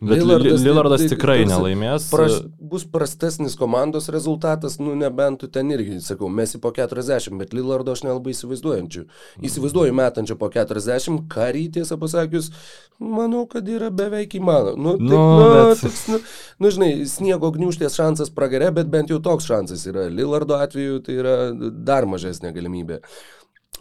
Bet 0.00 0.16
Lillardas, 0.16 0.62
Lillardas 0.64 1.02
tai, 1.02 1.08
tikrai 1.12 1.34
tai, 1.42 1.48
nelaimės. 1.50 2.06
Praš, 2.08 2.38
bus 2.72 2.86
prastesnis 2.88 3.52
komandos 3.60 4.06
rezultatas, 4.08 4.78
nu 4.80 4.94
nebent 4.96 5.42
tu 5.42 5.48
ten 5.52 5.68
irgi, 5.74 5.98
sakau, 6.00 6.30
mes 6.32 6.54
į 6.56 6.60
po 6.62 6.70
40, 6.72 7.34
bet 7.36 7.52
Lillardo 7.52 7.92
aš 7.92 8.06
nelabai 8.06 8.32
įsivaizduojančių. 8.32 9.02
Įsivaizduoju 9.44 9.96
metančią 9.98 10.38
po 10.40 10.48
40, 10.54 11.26
karį 11.34 11.66
tiesą 11.74 11.98
pasakius, 12.00 12.48
manau, 12.96 13.42
kad 13.50 13.68
yra 13.68 13.90
beveik 13.92 14.38
įmanoma. 14.38 14.80
Nu, 14.80 14.94
taip, 14.96 15.10
nu, 15.10 15.18
nu, 15.20 15.50
bet... 15.58 15.82
toks, 15.84 16.06
nu, 16.08 16.20
nu, 16.64 16.70
žinai, 16.78 16.90
sniego 17.10 17.52
gniuštės 17.58 17.98
šansas 18.00 18.32
pragarė, 18.32 18.70
bet 18.80 18.88
bent 18.88 19.12
jau 19.12 19.20
toks 19.20 19.50
šansas 19.52 19.84
yra. 19.92 20.06
Lillardo 20.08 20.56
atveju 20.64 21.02
tai 21.04 21.18
yra 21.20 21.36
dar 21.76 22.08
mažesnė 22.08 22.54
galimybė. 22.56 23.02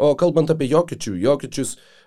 O 0.03 0.11
kalbant 0.19 0.51
apie 0.51 0.67
Jokičių, 0.67 1.15
Jokičius... 1.23 1.77
E, 1.79 1.98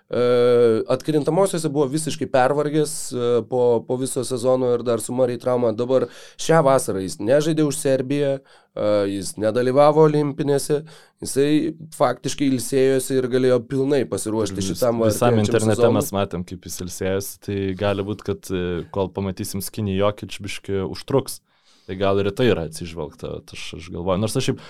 atkrintamosiose 0.93 1.69
buvo 1.73 1.87
visiškai 1.89 2.27
pervargęs 2.33 2.95
e, 3.13 3.29
po, 3.49 3.85
po 3.89 3.97
viso 3.97 4.25
sezono 4.25 4.75
ir 4.75 4.83
dar 4.85 5.01
su 5.01 5.15
Marijai 5.17 5.41
trauma. 5.41 5.73
Dabar 5.73 6.09
šią 6.41 6.61
vasarą 6.67 7.01
jis 7.01 7.17
nežaidė 7.23 7.65
už 7.65 7.79
Serbiją, 7.81 8.33
e, 8.39 8.91
jis 9.09 9.35
nedalyvavo 9.41 10.05
olimpinėse, 10.05 10.83
jisai 11.25 11.53
faktiškai 11.97 12.51
ilsėjosi 12.53 13.17
ir 13.17 13.31
galėjo 13.33 13.63
pilnai 13.71 14.03
pasiruošti 14.11 14.61
Vis, 14.61 14.73
šitam 14.75 15.01
vakarui. 15.01 15.17
Visam 15.17 15.41
internete 15.41 15.81
sezonui. 15.81 15.97
mes 15.97 16.13
matėm, 16.19 16.45
kaip 16.51 16.69
jis 16.69 16.83
ilsėjosi, 16.85 17.39
tai 17.47 17.63
gali 17.79 18.05
būti, 18.05 18.29
kad 18.29 18.53
kol 18.93 19.09
pamatysim 19.17 19.65
skinį 19.65 19.97
Jokičbiški 20.03 20.85
užtruks. 20.91 21.41
Tai 21.83 21.97
gal 21.99 22.21
ir 22.23 22.29
tai 22.31 22.47
yra 22.47 22.69
atsižvelgta, 22.69 23.41
aš, 23.51 23.63
aš 23.81 23.89
galvoju. 23.91 24.21
Nors 24.23 24.37
aš 24.39 24.53
šiaip 24.53 24.61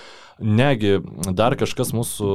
Negi, 0.41 0.95
dar 1.37 1.53
kažkas 1.59 1.91
mūsų 1.93 2.27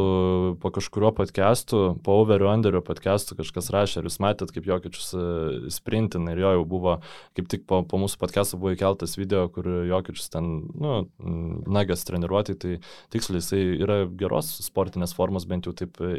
po 0.63 0.71
kažkurio 0.71 1.11
podcastų, 1.17 1.81
po 2.07 2.19
Overio 2.23 2.47
Underio 2.53 2.79
podcastų 2.85 3.41
kažkas 3.41 3.71
rašė, 3.75 3.99
ar 3.99 4.07
jūs 4.07 4.19
matėt, 4.23 4.53
kaip 4.55 4.69
Jokičius 4.69 5.09
e, 5.19 5.23
sprintina 5.75 6.35
ir 6.35 6.43
jo 6.45 6.53
jau 6.55 6.65
buvo, 6.69 6.95
kaip 7.35 7.49
tik 7.51 7.65
po, 7.67 7.81
po 7.83 7.99
mūsų 7.99 8.21
podcastų 8.21 8.61
buvo 8.63 8.75
įkeltas 8.77 9.17
video, 9.19 9.49
kur 9.51 9.67
Jokičius 9.89 10.31
ten, 10.31 10.51
nu, 10.79 10.93
nagas 11.67 12.07
treniruoti, 12.07 12.55
tai 12.55 12.77
tiksliai 13.15 13.43
jisai 13.43 13.63
yra 13.81 13.99
geros 14.21 14.53
sportinės 14.69 15.17
formos, 15.19 15.49
bent 15.51 15.67
jau 15.67 15.75
taip 15.75 15.99
e, 15.99 16.13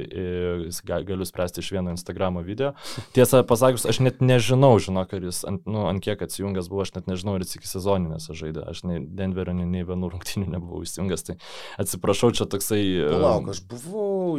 e, 0.68 0.99
galiu 1.07 1.27
spręsti 1.27 1.64
iš 1.64 1.72
vieno 1.77 1.95
Instagramo 1.95 2.43
video. 2.43 2.73
Tiesą 3.15 3.45
pasakius, 3.47 3.88
aš 3.88 4.01
net 4.03 4.19
nežinau, 4.19 4.73
žinok, 4.84 5.15
ar 5.15 5.30
jis 5.31 5.45
ant, 5.47 5.64
nu, 5.64 5.88
ant 5.88 6.03
kiek 6.03 6.27
atsijungęs 6.27 6.68
buvo, 6.68 6.84
aš 6.84 6.97
net 6.99 7.07
nežinau, 7.07 7.39
ar 7.39 7.47
jis 7.47 7.56
iki 7.61 7.72
sezoninės 7.72 8.27
žaidė, 8.35 8.68
aš 8.68 8.84
nei 8.89 8.99
Denverio, 8.99 9.56
nei, 9.56 9.69
nei 9.80 9.88
vienų 9.88 10.11
rungtynių 10.18 10.51
nebuvau 10.57 10.84
įsijungęs. 10.84 11.27
Tai 11.30 11.39
Atsiprašau, 11.80 12.34
čia 12.35 12.47
toksai... 12.51 12.81
Palauk, 13.07 13.53
aš 13.53 13.61
buvau, 13.72 14.35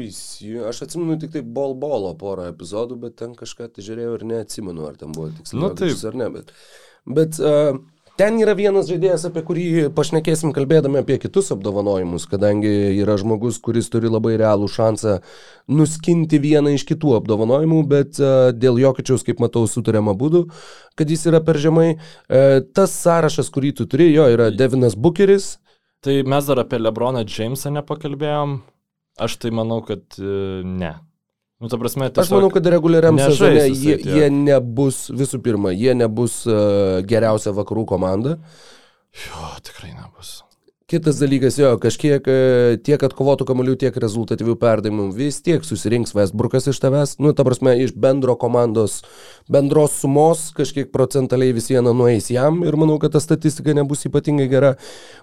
aš 0.68 0.82
atsimenu 0.84 1.16
tik 1.22 1.32
tai 1.38 1.40
bol 1.40 1.72
bolo 1.80 2.12
porą 2.20 2.50
epizodų, 2.50 2.98
bet 3.06 3.16
ten 3.22 3.32
kažką 3.38 3.70
tai 3.72 3.84
žiūrėjau 3.86 4.18
ir 4.18 4.26
neatsimenu, 4.34 4.84
ar 4.90 5.00
ten 5.00 5.14
buvo 5.16 5.30
tiksliai. 5.32 5.62
Na 5.62 5.70
nu, 5.70 5.78
taip. 5.80 5.96
Ar 6.10 6.20
ne, 6.20 6.28
bet... 6.36 6.52
bet 7.08 7.40
uh, 7.40 7.80
Ten 8.20 8.36
yra 8.36 8.52
vienas 8.52 8.84
žaidėjas, 8.90 9.22
apie 9.30 9.40
kurį 9.48 9.62
pašnekėsim 9.96 10.50
kalbėdami 10.52 10.98
apie 11.00 11.16
kitus 11.22 11.46
apdovanojimus, 11.54 12.26
kadangi 12.28 12.68
yra 13.00 13.14
žmogus, 13.16 13.56
kuris 13.64 13.88
turi 13.88 14.10
labai 14.12 14.34
realų 14.36 14.68
šansą 14.68 15.14
nuskinti 15.72 16.36
vieną 16.42 16.74
iš 16.76 16.84
kitų 16.90 17.14
apdovanojimų, 17.22 17.78
bet 17.88 18.20
uh, 18.20 18.50
dėl 18.52 18.76
Jokičiaus, 18.82 19.24
kaip 19.24 19.40
matau, 19.40 19.64
sutariama 19.64 20.12
būdu, 20.20 20.42
kad 21.00 21.08
jis 21.08 21.24
yra 21.32 21.40
per 21.46 21.56
žemai. 21.62 21.94
Uh, 21.96 22.60
tas 22.76 22.92
sąrašas, 23.00 23.48
kurį 23.54 23.72
tu 23.80 23.88
turi, 23.88 24.10
jo 24.12 24.28
yra 24.34 24.50
Devinas 24.52 24.98
Bukeris, 25.00 25.54
Tai 26.00 26.16
mes 26.24 26.46
dar 26.48 26.62
apie 26.62 26.80
Lebroną 26.80 27.24
Jamesą 27.28 27.72
nepakalbėjom. 27.76 28.58
Aš 29.20 29.36
tai 29.42 29.52
manau, 29.52 29.82
kad 29.84 30.16
e, 30.16 30.62
ne. 30.64 30.94
Nu, 31.60 31.68
ta 31.68 31.76
prasme, 31.76 32.08
Aš 32.08 32.30
manau, 32.32 32.48
kad 32.52 32.64
reguliariam 32.72 33.18
sezone 33.20 33.66
jie, 33.68 33.98
jie 34.00 34.30
nebus, 34.32 35.10
visų 35.12 35.42
pirma, 35.44 35.74
jie 35.76 35.92
nebus 35.92 36.38
uh, 36.48 37.02
geriausia 37.04 37.52
vakarų 37.52 37.84
komanda. 37.90 38.38
Jo, 39.26 39.50
tikrai 39.66 39.92
nebus. 39.92 40.38
Kitas 40.90 41.20
dalykas, 41.22 41.54
jo, 41.54 41.68
kažkiek 41.78 42.24
e, 42.26 42.36
tiek 42.82 42.98
atkovotų 43.06 43.44
kamolių, 43.46 43.76
tiek 43.78 43.94
rezultatyvių 44.02 44.56
perdavimų 44.58 45.04
vis 45.14 45.36
tiek 45.46 45.62
susirinks 45.62 46.16
Westbrookas 46.16 46.64
iš 46.72 46.80
tavęs, 46.82 47.12
nu, 47.22 47.30
ta 47.30 47.44
prasme, 47.46 47.76
iš 47.78 47.92
bendro 47.94 48.34
komandos, 48.34 48.96
bendros 49.46 49.94
sumos 50.00 50.48
kažkiek 50.56 50.90
procentaliai 50.90 51.54
vis 51.54 51.70
viena 51.70 51.92
nueis 51.94 52.26
jam 52.34 52.64
ir 52.66 52.74
manau, 52.74 52.96
kad 52.98 53.14
ta 53.14 53.22
statistika 53.22 53.70
nebus 53.78 54.02
ypatingai 54.08 54.48
gera. 54.50 54.72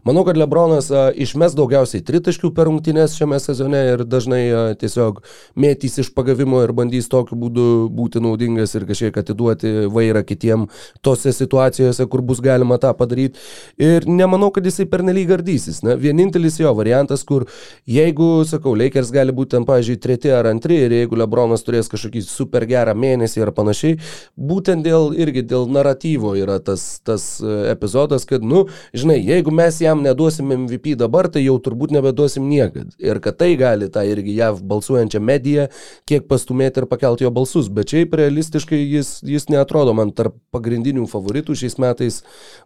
Manau, 0.07 0.23
kad 0.23 0.39
Lebronas 0.39 0.87
a, 0.87 1.09
išmes 1.11 1.57
daugiausiai 1.59 2.05
tritaškių 2.07 2.53
per 2.55 2.69
rungtynės 2.71 3.17
šiame 3.19 3.41
sezone 3.43 3.83
ir 3.89 4.05
dažnai 4.07 4.41
a, 4.47 4.63
tiesiog 4.79 5.19
mėtys 5.59 5.99
iš 6.05 6.13
pagavimo 6.15 6.63
ir 6.63 6.71
bandys 6.79 7.11
tokiu 7.11 7.35
būdu 7.43 7.67
būti 7.91 8.23
naudingas 8.23 8.77
ir 8.79 8.87
kažkiek 8.87 9.19
atiduoti 9.19 9.91
vairą 9.91 10.23
kitiem 10.31 10.69
tose 11.03 11.35
situacijose, 11.35 12.07
kur 12.07 12.23
bus 12.23 12.39
galima 12.39 12.79
tą 12.79 12.95
padaryti. 12.95 13.43
Ir 13.75 14.07
nemanau, 14.07 14.53
kad 14.55 14.63
jisai 14.63 14.87
pernelyg 14.87 15.27
gardys 15.35 15.56
didysis. 15.57 15.83
Na, 15.83 15.95
vienintelis 15.95 16.59
jo 16.59 16.73
variantas, 16.73 17.23
kur 17.23 17.45
jeigu, 17.85 18.45
sakau, 18.45 18.75
Lakers 18.77 19.11
gali 19.11 19.33
būti 19.35 19.55
ten, 19.55 19.65
pavyzdžiui, 19.65 19.99
treti 20.01 20.31
ar 20.31 20.47
antri 20.47 20.79
ir 20.85 20.91
jeigu 20.91 21.17
Lebronas 21.17 21.63
turės 21.65 21.89
kažkokį 21.89 22.23
super 22.25 22.65
gerą 22.67 22.93
mėnesį 22.95 23.43
ar 23.45 23.51
panašiai, 23.55 23.97
būtent 24.37 24.85
dėl, 24.85 25.13
irgi 25.17 25.43
dėl 25.47 25.67
naratyvo 25.71 26.35
yra 26.37 26.59
tas, 26.59 26.99
tas 27.05 27.39
e, 27.41 27.71
epizodas, 27.71 28.25
kad, 28.29 28.43
nu, 28.43 28.67
žinai, 28.93 29.19
jeigu 29.25 29.51
mes 29.51 29.81
jam 29.81 30.03
neduosim 30.05 30.51
MVP 30.53 30.95
dabar, 30.99 31.29
tai 31.31 31.43
jau 31.45 31.57
turbūt 31.63 31.93
nebeduosim 31.95 32.47
niekad. 32.47 32.93
Ir 33.01 33.21
kad 33.23 33.39
tai 33.41 33.55
gali 33.59 33.89
tą 33.91 34.05
irgi 34.07 34.37
JAV 34.37 34.61
balsuojančią 34.67 35.21
mediją 35.23 35.67
kiek 36.07 36.27
pastumėti 36.29 36.83
ir 36.83 36.89
pakelti 36.89 37.25
jo 37.25 37.33
balsus, 37.33 37.71
bet 37.73 37.93
šiaip 37.93 38.15
realistiškai 38.17 38.79
jis, 38.79 39.17
jis 39.25 39.49
neatrodo 39.51 39.95
man 39.97 40.13
tarp 40.15 40.37
pagrindinių 40.53 41.07
favoritų 41.09 41.55
šiais 41.57 41.77
metais 41.81 42.21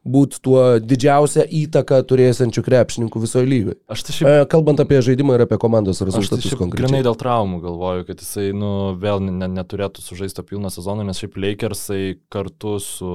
būti 0.08 0.42
tuo 0.44 0.64
didžiausią 0.84 1.46
įtaką 1.62 2.02
turėsiančių 2.10 2.64
krepšininkų 2.82 3.22
visoje 3.22 3.48
lygoje. 3.48 3.78
Aš 3.92 4.06
tai 4.08 4.16
šiaip... 4.18 4.30
E, 4.30 4.48
kalbant 4.52 4.82
apie 4.82 5.02
žaidimą 5.06 5.38
ir 5.38 5.46
apie 5.46 5.60
komandos 5.62 6.02
rezultatus 6.02 6.50
tai 6.50 6.60
konkrečiai. 6.60 6.88
Grinai 6.88 7.04
dėl 7.06 7.18
traumų 7.20 7.62
galvoju, 7.66 8.08
kad 8.10 8.24
jisai 8.24 8.50
nu, 8.58 8.72
vėl 9.02 9.22
ne, 9.28 9.50
neturėtų 9.60 10.04
sužaisti 10.04 10.46
pilną 10.48 10.74
sezoną, 10.74 11.06
nes 11.08 11.22
šiaip 11.22 11.38
Lakersai 11.42 12.18
kartu 12.34 12.78
su, 12.84 13.14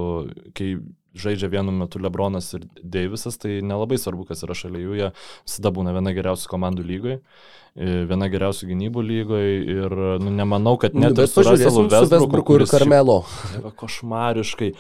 kai 0.57 0.77
žaidžia 1.17 1.51
vienu 1.53 1.73
metu 1.73 2.01
Lebronas 2.03 2.53
ir 2.59 2.67
Deivisas, 2.83 3.39
tai 3.41 3.61
nelabai 3.65 3.99
svarbu, 4.01 4.29
kas 4.29 4.45
yra 4.47 4.57
šalia 4.57 4.85
jų, 4.85 4.99
jie 5.01 5.13
visada 5.47 5.73
būna 5.75 5.97
viena 5.97 6.13
geriausių 6.17 6.53
komandų 6.53 6.87
lygoje 6.87 7.21
viena 7.77 8.29
geriausių 8.33 8.71
gynybų 8.71 9.03
lygoje 9.05 9.57
ir 9.69 9.95
nu, 10.23 10.31
nemanau, 10.33 10.77
kad 10.81 10.95
net 10.97 11.13
nu, 11.13 11.27
ir 11.27 11.29
su 11.29 11.45
Westbrooku 11.45 12.57
ir 12.57 12.65
Karmelo. 12.71 13.19
Košmariškai. 13.77 14.71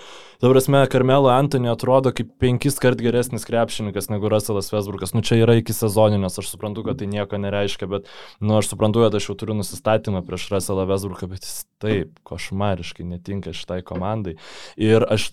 Dabar 0.40 0.58
prasme, 0.58 0.86
Karmelo 0.92 1.30
Antony 1.32 1.70
atrodo 1.72 2.12
kaip 2.12 2.34
penkis 2.42 2.76
kart 2.82 3.00
geresnis 3.00 3.46
krepšininkas 3.48 4.10
negu 4.12 4.28
Russellas 4.28 4.68
Westbrookas. 4.72 5.14
Nu 5.16 5.22
čia 5.24 5.38
yra 5.40 5.54
iki 5.56 5.72
sezoninės, 5.72 6.36
aš 6.42 6.50
suprantu, 6.52 6.84
kad 6.84 7.00
tai 7.00 7.08
nieko 7.08 7.40
nereiškia, 7.40 7.88
bet 7.88 8.10
nu, 8.44 8.58
aš 8.58 8.74
suprantu, 8.74 9.06
kad 9.06 9.16
aš 9.16 9.30
jau 9.30 9.36
turiu 9.40 9.56
nusistatymą 9.56 10.20
prieš 10.26 10.50
Russellą 10.52 10.84
Westbrooką, 10.90 11.30
bet 11.32 11.48
jis 11.48 11.62
taip 11.80 12.20
košmariškai 12.28 13.06
netinka 13.08 13.54
šitai 13.56 13.80
komandai. 13.86 14.36
Ir 14.76 15.04
aš 15.08 15.30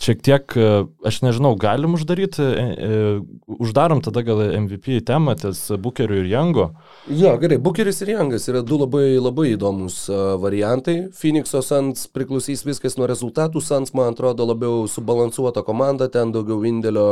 šiek 0.00 0.24
tiek, 0.24 0.56
aš 1.04 1.20
nežinau, 1.24 1.52
galim 1.60 1.96
uždaryti, 1.96 2.42
e, 2.44 2.64
e, 2.88 2.98
uždarom 3.60 4.02
tada 4.04 4.24
gal 4.24 4.40
MVP 4.56 5.00
temą 5.08 5.36
ties 5.40 5.62
Bukeriu 5.80 6.22
ir 6.22 6.30
Jango. 6.32 6.70
Jo, 7.08 7.34
gerai, 7.40 7.60
Bukeris 7.62 8.00
ir 8.04 8.14
Jangas 8.14 8.48
yra 8.48 8.64
du 8.64 8.80
labai, 8.80 9.16
labai 9.20 9.50
įdomus 9.54 10.04
variantai. 10.40 10.96
Phoenix'o 11.16 11.62
Suns 11.64 12.08
priklausys 12.12 12.64
viskas 12.66 12.96
nuo 13.00 13.08
rezultatų. 13.08 13.62
Suns, 13.64 13.94
man 13.96 14.12
atrodo, 14.12 14.45
labiau 14.46 14.86
subalansuota 14.90 15.62
komanda, 15.66 16.08
ten 16.12 16.32
daugiau 16.34 16.62
indėlio 16.66 17.06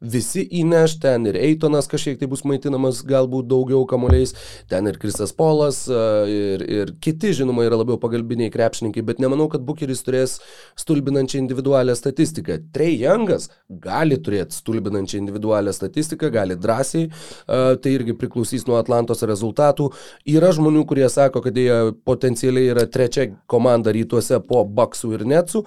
visi 0.00 0.44
įneš, 0.60 0.98
ten 1.02 1.28
ir 1.30 1.38
Eitonas 1.38 1.88
kažkiek 1.90 2.18
tai 2.20 2.28
bus 2.30 2.44
maitinamas 2.48 3.02
galbūt 3.06 3.48
daugiau 3.50 3.84
kamuoliais, 3.88 4.34
ten 4.70 4.88
ir 4.90 4.98
Kristas 5.00 5.34
Polas 5.36 5.84
uh, 5.90 6.24
ir, 6.28 6.64
ir 6.64 6.92
kiti, 7.04 7.32
žinoma, 7.36 7.66
yra 7.68 7.80
labiau 7.80 7.98
pagalbiniai 8.00 8.52
krepšininkai, 8.54 9.04
bet 9.06 9.22
nemanau, 9.22 9.48
kad 9.52 9.64
Bukeris 9.66 10.04
turės 10.06 10.38
stulbinančią 10.78 11.42
individualią 11.42 11.96
statistiką. 11.98 12.58
Trey 12.74 12.98
Jangas 13.02 13.48
gali 13.68 14.18
turėti 14.20 14.56
stulbinančią 14.58 15.20
individualią 15.22 15.74
statistiką, 15.76 16.32
gali 16.34 16.58
drąsiai, 16.58 17.08
uh, 17.08 17.74
tai 17.82 17.94
irgi 17.96 18.16
priklausys 18.18 18.66
nuo 18.68 18.78
Atlantos 18.80 19.24
rezultatų. 19.28 19.90
Yra 20.28 20.52
žmonių, 20.56 20.84
kurie 20.88 21.06
sako, 21.12 21.42
kad 21.44 21.56
jie 21.58 21.92
potencialiai 22.08 22.72
yra 22.72 22.86
trečia 22.90 23.28
komanda 23.50 23.92
rytuose 23.94 24.40
po 24.48 24.64
Baksų 24.64 25.14
ir 25.16 25.26
Netsų. 25.28 25.64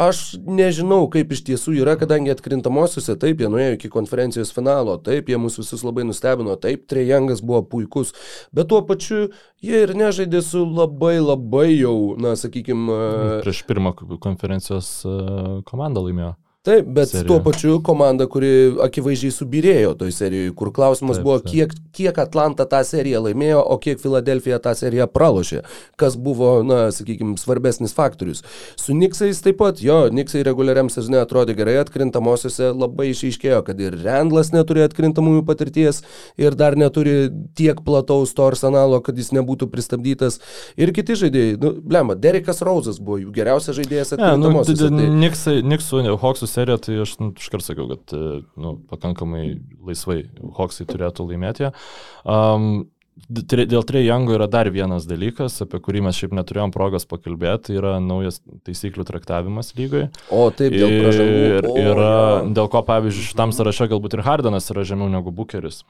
Aš 0.00 0.38
nežinau, 0.48 1.04
kaip 1.12 1.34
iš 1.34 1.42
tiesų 1.44 1.74
yra, 1.82 1.98
kadangi 2.00 2.32
atkrintamosiuose 2.32 3.12
taip, 3.20 3.42
jie 3.42 3.50
nuėjo 3.52 3.74
iki 3.76 3.90
konferencijos 3.92 4.52
finalo, 4.56 4.96
taip, 5.04 5.28
jie 5.28 5.36
mus 5.36 5.58
visus 5.60 5.84
labai 5.84 6.06
nustebino, 6.08 6.56
taip, 6.60 6.86
Trejangas 6.88 7.42
buvo 7.44 7.60
puikus, 7.74 8.14
bet 8.56 8.70
tuo 8.72 8.80
pačiu 8.88 9.26
jie 9.60 9.82
ir 9.84 9.92
nežaidė 9.98 10.40
su 10.46 10.64
labai 10.64 11.18
labai 11.20 11.68
jau, 11.74 12.14
na, 12.16 12.32
sakykime. 12.40 12.96
Prieš 13.44 13.64
pirmą 13.68 13.92
konferencijos 14.24 14.94
e, 15.04 15.18
komandą 15.68 16.06
laimėjo. 16.08 16.32
Taip, 16.62 16.86
bet 16.86 17.08
Serija. 17.08 17.26
tuo 17.26 17.40
pačiu 17.42 17.80
komanda, 17.82 18.28
kuri 18.30 18.76
akivaizdžiai 18.84 19.34
subirėjo 19.34 19.96
toj 19.98 20.12
serijoje, 20.14 20.52
kur 20.54 20.68
klausimas 20.70 21.18
taip, 21.18 21.24
buvo, 21.26 21.38
taip. 21.42 21.50
Kiek, 21.50 21.72
kiek 21.90 22.18
Atlanta 22.22 22.62
tą 22.70 22.84
seriją 22.86 23.24
laimėjo, 23.24 23.64
o 23.66 23.78
kiek 23.82 23.98
Filadelfija 23.98 24.60
tą 24.62 24.70
seriją 24.78 25.08
pralošė, 25.10 25.64
kas 25.98 26.14
buvo, 26.14 26.52
na, 26.62 26.84
sakykime, 26.94 27.34
svarbesnis 27.42 27.96
faktorius. 27.96 28.44
Su 28.78 28.94
Niksais 28.94 29.40
taip 29.42 29.58
pat, 29.58 29.82
jo, 29.82 29.96
Niksai 30.14 30.44
reguliariam 30.46 30.86
sezone 30.86 31.18
atrodė 31.18 31.56
gerai, 31.58 31.74
atkrintamosiose 31.80 32.70
labai 32.70 33.08
išaiškėjo, 33.10 33.58
kad 33.66 33.82
ir 33.82 33.98
Rendlas 34.04 34.52
neturi 34.54 34.86
atkrintamųjų 34.86 35.42
patirties 35.50 36.04
ir 36.38 36.54
dar 36.54 36.78
neturi 36.78 37.26
tiek 37.58 37.82
plataus 37.82 38.36
to 38.38 38.46
arsenalo, 38.46 39.02
kad 39.02 39.18
jis 39.18 39.32
nebūtų 39.34 39.66
pristabdytas. 39.74 40.38
Ir 40.78 40.94
kiti 40.94 41.18
žaidėjai, 41.24 41.58
nu, 41.58 41.74
blema, 41.82 42.14
Derekas 42.14 42.62
Rauzas 42.62 43.02
buvo 43.02 43.18
jų 43.24 43.34
geriausias 43.34 43.80
žaidėjas 43.82 44.14
atkrintamosiose. 44.14 44.86
Ja, 44.86 44.94
nu, 44.94 45.02
tai... 45.02 45.12
Niksai, 45.26 45.58
Niksų, 45.66 46.06
Hawksų 46.22 46.51
seriją, 46.52 46.78
tai 46.86 46.98
aš 47.04 47.18
nu, 47.22 47.32
iškart 47.38 47.66
sakiau, 47.66 47.88
kad 47.94 48.16
nu, 48.60 48.76
pakankamai 48.92 49.44
laisvai 49.88 50.22
Hoksai 50.58 50.88
turėtų 50.90 51.30
laimėti. 51.30 51.72
Um, 52.22 52.84
Dėl 53.12 53.84
Trey 53.84 54.06
Youngo 54.06 54.32
yra 54.34 54.46
dar 54.48 54.70
vienas 54.72 55.04
dalykas, 55.08 55.58
apie 55.62 55.78
kurį 55.84 56.00
mes 56.06 56.16
šiaip 56.16 56.32
neturėjom 56.36 56.72
progos 56.72 57.04
pakalbėti, 57.08 57.68
tai 57.68 57.76
yra 57.76 57.92
naujas 58.00 58.40
taisyklių 58.64 59.04
traktavimas 59.08 59.74
lygoje. 59.76 60.06
O 60.32 60.46
taip, 60.56 60.72
dėl 60.72 60.94
pražangų. 61.04 61.42
Ir 61.44 61.68
o, 61.68 61.74
yra, 61.76 62.08
ja. 62.08 62.38
dėl 62.56 62.70
ko, 62.72 62.82
pavyzdžiui, 62.88 63.26
šitam 63.28 63.52
sąraše 63.52 63.90
galbūt 63.92 64.16
ir 64.16 64.24
Hardanas 64.26 64.72
yra 64.72 64.84
žemiau 64.88 65.12
negu 65.12 65.32
Bucheris. 65.36 65.82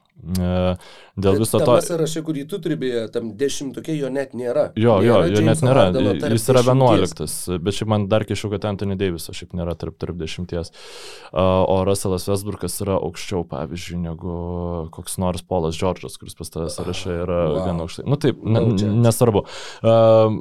Dėl 1.13 1.37
viso 1.43 1.59
to... 1.61 1.67
Tame 1.69 1.83
sąraše, 1.85 2.23
kurį 2.25 2.47
tu 2.49 2.57
turi 2.63 2.77
beje, 2.81 3.03
tam 3.13 3.35
dešimtukė 3.37 3.93
jo 3.99 4.09
net 4.13 4.33
nėra. 4.39 4.71
Jo, 4.81 4.95
jo, 5.05 5.19
nėra 5.21 5.35
jo 5.35 5.43
net 5.45 5.65
nėra. 5.65 5.83
Hardano 5.91 6.15
Jis 6.33 6.47
yra 6.49 6.63
vienuoliktas, 6.65 7.35
bet 7.61 7.77
šiaip 7.77 7.91
man 7.93 8.07
dar 8.09 8.25
kešiau, 8.29 8.49
kad 8.55 8.65
Anthony 8.71 8.97
Davisas 8.97 9.37
šiaip 9.37 9.53
nėra 9.59 9.75
tarp, 9.77 9.99
tarp 10.01 10.17
dešimties. 10.17 10.73
O 11.37 11.77
Russellas 11.85 12.25
Westbrookas 12.31 12.79
yra 12.87 12.97
aukščiau, 12.97 13.45
pavyzdžiui, 13.51 14.01
negu 14.07 14.39
koks 14.97 15.21
nors 15.21 15.45
Polas 15.45 15.77
Džordžas, 15.77 16.17
kuris 16.17 16.39
pas 16.39 16.55
tavęs 16.55 16.81
sąraše 16.81 17.21
yra 17.27 17.43
wow. 17.51 17.61
gan 17.69 17.85
aukštai. 17.85 18.09
Nu 18.09 18.17
taip, 18.21 18.41
ne, 18.41 18.65
nesvarbu. 19.05 19.45
Uh, 19.85 20.41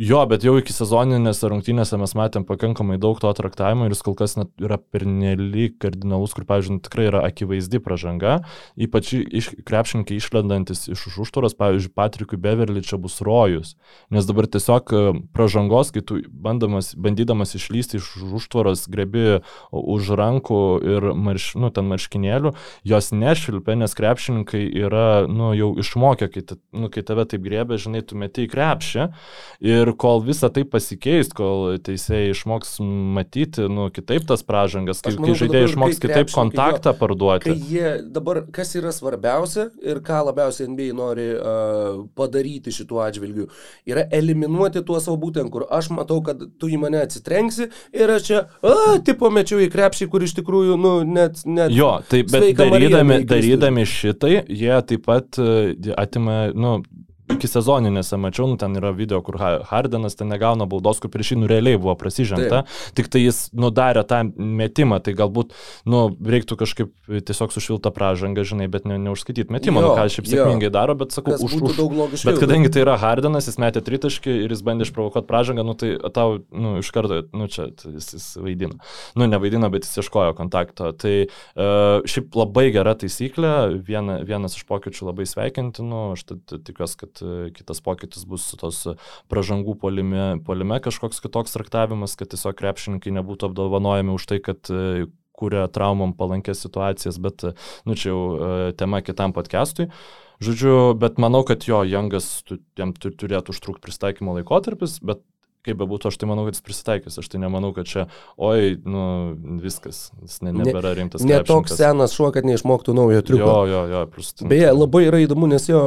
Jo, 0.00 0.22
bet 0.24 0.40
jau 0.46 0.54
iki 0.56 0.72
sezoninėse 0.72 1.44
rungtynėse 1.52 1.98
mes 2.00 2.14
matėm 2.16 2.46
pakankamai 2.48 2.96
daug 2.96 3.18
to 3.20 3.28
traktavimo 3.36 3.84
ir 3.84 3.92
jis 3.92 4.00
kol 4.00 4.14
kas 4.16 4.32
yra 4.40 4.78
pernelyg 4.80 5.74
kardinalus, 5.82 6.32
kur, 6.32 6.46
pavyzdžiui, 6.48 6.78
nu, 6.78 6.80
tikrai 6.86 7.08
yra 7.10 7.20
akivaizdi 7.28 7.82
pažanga, 7.84 8.38
ypač 8.80 9.10
iš, 9.20 9.50
krepšininkai 9.68 10.16
išlendantis 10.16 10.86
iš 10.88 11.02
už 11.10 11.18
užtvaros, 11.26 11.52
pavyzdžiui, 11.58 11.92
Patrikui 11.92 12.40
Beverly 12.40 12.80
čia 12.80 12.96
bus 12.96 13.18
rojus, 13.20 13.74
nes 14.08 14.24
dabar 14.24 14.48
tiesiog 14.48 14.94
e, 14.96 15.02
pažangos, 15.36 15.92
kai 15.92 16.00
tu 16.00 16.22
bandamas, 16.32 16.94
bandydamas 16.96 17.52
išlysti 17.60 18.00
iš 18.00 18.08
užtvaros, 18.40 18.86
grebi 18.88 19.42
už 19.68 20.14
rankų 20.16 20.62
ir 20.94 21.10
marš, 21.12 21.50
nu, 21.60 21.68
ten 21.68 21.92
marškinėlių, 21.92 22.54
jos 22.88 23.12
nešvilpia, 23.12 23.76
nes 23.84 23.98
krepšininkai 24.00 24.64
yra, 24.80 25.26
nu, 25.28 25.52
jau 25.60 25.74
išmokę, 25.84 26.32
kai, 26.32 26.46
nu, 26.72 26.88
kai 26.88 27.04
tave 27.04 27.28
taip 27.28 27.44
grėbė, 27.44 27.76
žinai, 27.84 28.00
tu 28.00 28.16
meti 28.16 28.48
į 28.48 28.52
krepšį. 28.56 29.08
Ir 29.60 29.89
Ir 29.90 29.96
kol 29.98 30.20
visa 30.22 30.48
tai 30.52 30.62
pasikeis, 30.68 31.32
kol 31.34 31.74
teisėjai 31.82 32.30
išmoks 32.30 32.76
matyti, 33.16 33.66
nu, 33.72 33.88
kitaip 33.90 34.26
tas 34.28 34.44
pražangas, 34.46 35.00
kai, 35.02 35.16
manau, 35.16 35.32
kai 35.32 35.40
žaidėjai 35.40 35.70
išmoks 35.70 36.00
kitaip 36.02 36.30
kontaktą 36.30 36.92
jo, 36.92 36.98
parduoti. 37.00 37.54
Jie, 37.70 37.88
dabar, 38.14 38.44
kas 38.54 38.70
yra 38.78 38.92
svarbiausia 38.94 39.66
ir 39.82 40.02
ką 40.06 40.20
labiausiai 40.28 40.68
NBA 40.70 40.94
nori 40.96 41.26
uh, 41.34 42.04
padaryti 42.18 42.74
šituo 42.74 43.02
atžvilgiu, 43.02 43.48
yra 43.88 44.06
eliminuoti 44.14 44.84
tuos 44.86 45.08
savo 45.08 45.18
būtent, 45.24 45.50
kur 45.50 45.66
aš 45.66 45.90
matau, 45.96 46.20
kad 46.26 46.46
tu 46.60 46.70
į 46.70 46.78
mane 46.84 47.02
atsitrenksi 47.02 47.70
ir 47.96 48.14
aš 48.14 48.28
čia, 48.28 48.44
a, 48.62 49.00
tipo 49.06 49.32
mečiau 49.34 49.58
į 49.64 49.70
krepšį, 49.74 50.10
kur 50.12 50.26
iš 50.26 50.36
tikrųjų, 50.38 50.78
nu, 50.80 50.94
net... 51.08 51.42
net 51.50 51.74
jo, 51.74 51.96
tai 52.10 52.22
bet 52.30 52.52
darydami, 52.60 53.22
darydami 53.26 53.88
šitai, 53.88 54.36
jie 54.46 54.74
taip 54.86 55.06
pat 55.10 55.42
uh, 55.42 55.74
atima, 55.98 56.44
nu, 56.54 56.78
iki 57.34 57.50
sezoninėse 57.50 58.18
mačiau, 58.20 58.48
nu, 58.50 58.58
ten 58.60 58.76
yra 58.78 58.92
video, 58.96 59.20
kur 59.24 59.38
Hardenas 59.40 60.16
ten 60.18 60.30
negauna 60.30 60.66
baudos, 60.70 61.00
kur 61.02 61.12
prieš 61.12 61.34
jį 61.34 61.40
nu 61.42 61.50
realiai 61.50 61.78
buvo 61.80 61.94
prasižengta, 61.98 62.64
tik 62.98 63.10
tai 63.12 63.24
jis 63.24 63.48
nudarė 63.56 64.04
tą 64.08 64.22
metimą, 64.36 65.00
tai 65.04 65.14
galbūt, 65.18 65.54
nu, 65.90 66.02
reiktų 66.34 66.58
kažkaip 66.60 66.92
tiesiog 67.08 67.54
sušiltą 67.54 67.92
pražangą, 67.94 68.44
žinai, 68.46 68.68
bet 68.72 68.88
ne, 68.88 68.98
neužskaityti 69.02 69.52
metimą, 69.54 69.82
nu, 69.84 69.92
ką 69.98 70.06
šiaip 70.12 70.30
sėkmingai 70.30 70.72
daro, 70.74 70.96
bet 70.98 71.14
sakau, 71.16 71.36
Kas 71.36 71.44
už, 71.46 71.56
už. 71.60 72.24
Bet 72.26 72.40
kadangi 72.42 72.72
tai 72.72 72.84
yra 72.84 72.96
Hardenas, 73.00 73.48
jis 73.50 73.60
metė 73.62 73.82
tritaškį 73.86 74.36
ir 74.44 74.54
jis 74.54 74.64
bandė 74.66 74.88
išprovokuoti 74.88 75.28
pražangą, 75.30 75.64
nu, 75.66 75.76
tai 75.78 75.94
tau, 76.14 76.40
nu, 76.50 76.76
iš 76.82 76.90
karto, 76.94 77.22
nu, 77.36 77.48
čia 77.52 77.70
jis, 77.70 78.10
jis 78.16 78.28
vaidina. 78.40 78.80
Nu, 79.18 79.28
nevaidina, 79.30 79.70
bet 79.72 79.86
jis 79.86 80.02
ieškojo 80.02 80.34
kontakto. 80.38 80.90
Tai 81.00 81.14
uh, 81.26 82.08
šiaip 82.10 82.36
labai 82.38 82.68
gera 82.74 82.96
taisyklė, 82.98 83.52
viena, 83.86 84.20
vienas 84.26 84.56
iš 84.58 84.66
pokyčių 84.68 85.10
labai 85.10 85.26
sveikintinų, 85.30 86.02
aš 86.16 86.26
tikiuosi, 86.50 86.98
kad 87.04 87.19
E, 87.22 87.50
kitas 87.56 87.82
pokytis 87.84 88.26
bus 88.28 88.48
tos 88.60 88.82
pražangų 89.32 89.76
polime, 89.80 90.26
polime 90.46 90.80
kažkoks 90.82 91.22
kitoks 91.24 91.56
traktavimas, 91.56 92.16
kad 92.18 92.32
tiesiog 92.32 92.58
krepšininkai 92.58 93.14
nebūtų 93.20 93.50
apdovanojami 93.50 94.14
už 94.16 94.28
tai, 94.30 94.40
kad 94.44 94.72
e, 94.72 95.08
kuria 95.40 95.66
traumom 95.72 96.12
palankės 96.16 96.60
situacijas, 96.66 97.20
bet, 97.22 97.46
nu, 97.88 97.96
čia 97.96 98.12
jau 98.12 98.20
e, 98.20 98.72
tema 98.76 99.00
kitam 99.04 99.34
podcastui. 99.36 99.88
Žodžiu, 100.40 100.94
bet 100.96 101.18
manau, 101.20 101.42
kad 101.44 101.66
jo, 101.68 101.82
Jangas, 101.84 102.40
jam 102.80 102.94
turėtų 102.96 103.52
užtrukti 103.52 103.84
pristaikymo 103.84 104.38
laikotarpis, 104.38 104.96
bet 105.04 105.20
kaip 105.66 105.76
bebūtų, 105.80 106.08
aš 106.10 106.16
tai 106.20 106.28
manau, 106.30 106.46
kad 106.46 106.56
jis 106.56 106.64
prisitaikys. 106.64 107.18
Aš 107.20 107.28
tai 107.32 107.40
nemanau, 107.42 107.70
kad 107.76 107.88
čia, 107.88 108.06
oi, 108.40 108.74
nu, 108.80 109.04
viskas, 109.60 110.08
jis 110.24 110.38
ne, 110.46 110.54
nebėra 110.56 110.94
rimtas. 110.96 111.24
Ne, 111.26 111.36
ne 111.36 111.46
toks 111.46 111.76
senas 111.76 112.14
šuo, 112.16 112.30
kad 112.34 112.48
neišmoktų 112.48 112.94
naujo 112.96 113.20
triuko. 113.26 113.44
Jo, 113.44 113.60
jo, 113.68 113.82
jo, 113.92 114.02
plus. 114.14 114.32
Beje, 114.40 114.70
labai 114.72 115.04
yra 115.10 115.22
įdomu, 115.24 115.50
nes 115.50 115.68
jo, 115.68 115.84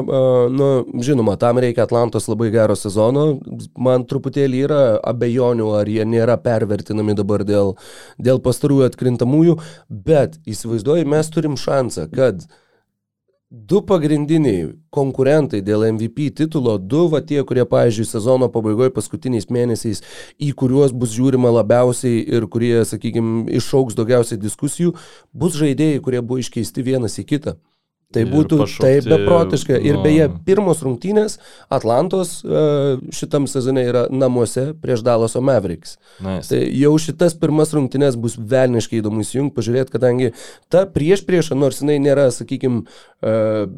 nu, 0.53 0.69
žinoma, 1.05 1.35
tam 1.41 1.61
reikia 1.63 1.87
Atlantos 1.87 2.29
labai 2.29 2.51
gero 2.53 2.77
sezono. 2.77 3.27
Man 3.73 4.05
truputėlį 4.09 4.65
yra 4.67 4.81
abejonių, 5.13 5.69
ar 5.81 5.89
jie 5.89 6.05
nėra 6.09 6.37
pervertinami 6.43 7.17
dabar 7.17 7.45
dėl, 7.47 7.73
dėl 8.21 8.43
pastarųjų 8.45 8.91
atkrintamųjų, 8.91 9.57
bet 9.89 10.37
įsivaizduoju, 10.49 11.09
mes 11.15 11.33
turim 11.33 11.57
šansą, 11.59 12.11
kad 12.13 12.45
uh, 12.45 12.59
du 13.53 13.83
pagrindiniai 13.85 14.71
konkurentai 14.93 15.59
dėl 15.61 15.85
MVP 15.91 16.31
titulo, 16.39 16.79
du 16.81 17.03
va 17.11 17.19
tie, 17.21 17.37
kurie, 17.45 17.65
pavyzdžiui, 17.69 18.07
sezono 18.09 18.47
pabaigoje 18.49 18.89
paskutiniais 18.95 19.45
mėnesiais, 19.53 20.01
į 20.41 20.49
kuriuos 20.57 20.95
bus 20.97 21.13
žiūrima 21.13 21.51
labiausiai 21.59 22.23
ir 22.33 22.47
kurie, 22.49 22.79
sakykime, 22.89 23.45
išauks 23.61 23.93
daugiausiai 23.99 24.41
diskusijų, 24.41 24.95
bus 25.37 25.53
žaidėjai, 25.59 26.01
kurie 26.01 26.23
buvo 26.25 26.41
iškeisti 26.41 26.87
vienas 26.89 27.19
į 27.21 27.27
kitą. 27.29 27.55
Tai 28.13 28.25
būtų 28.29 28.59
pašaukti, 28.63 28.83
taip 28.85 29.09
beprotiška. 29.09 29.79
Ir 29.79 29.97
nu... 29.97 30.03
beje, 30.05 30.27
pirmos 30.47 30.83
rungtynės 30.85 31.39
Atlantos 31.73 32.35
e, 32.43 32.65
šitam 33.15 33.47
sezone 33.51 33.85
yra 33.89 34.05
namuose 34.13 34.69
prieš 34.81 35.05
Dalaso 35.05 35.41
Mavericks. 35.43 35.97
Nice. 36.23 36.51
Tai 36.51 36.61
jau 36.61 36.93
šitas 37.01 37.37
pirmas 37.39 37.73
rungtynės 37.75 38.19
bus 38.19 38.37
velniškai 38.37 39.01
įdomu 39.01 39.23
įsijungti, 39.25 39.55
pažiūrėti, 39.57 39.95
kadangi 39.95 40.33
ta 40.73 40.85
prieš 40.89 41.25
priešą, 41.27 41.57
nors 41.59 41.81
jinai 41.81 41.99
nėra, 42.03 42.29
sakykime, 42.33 42.83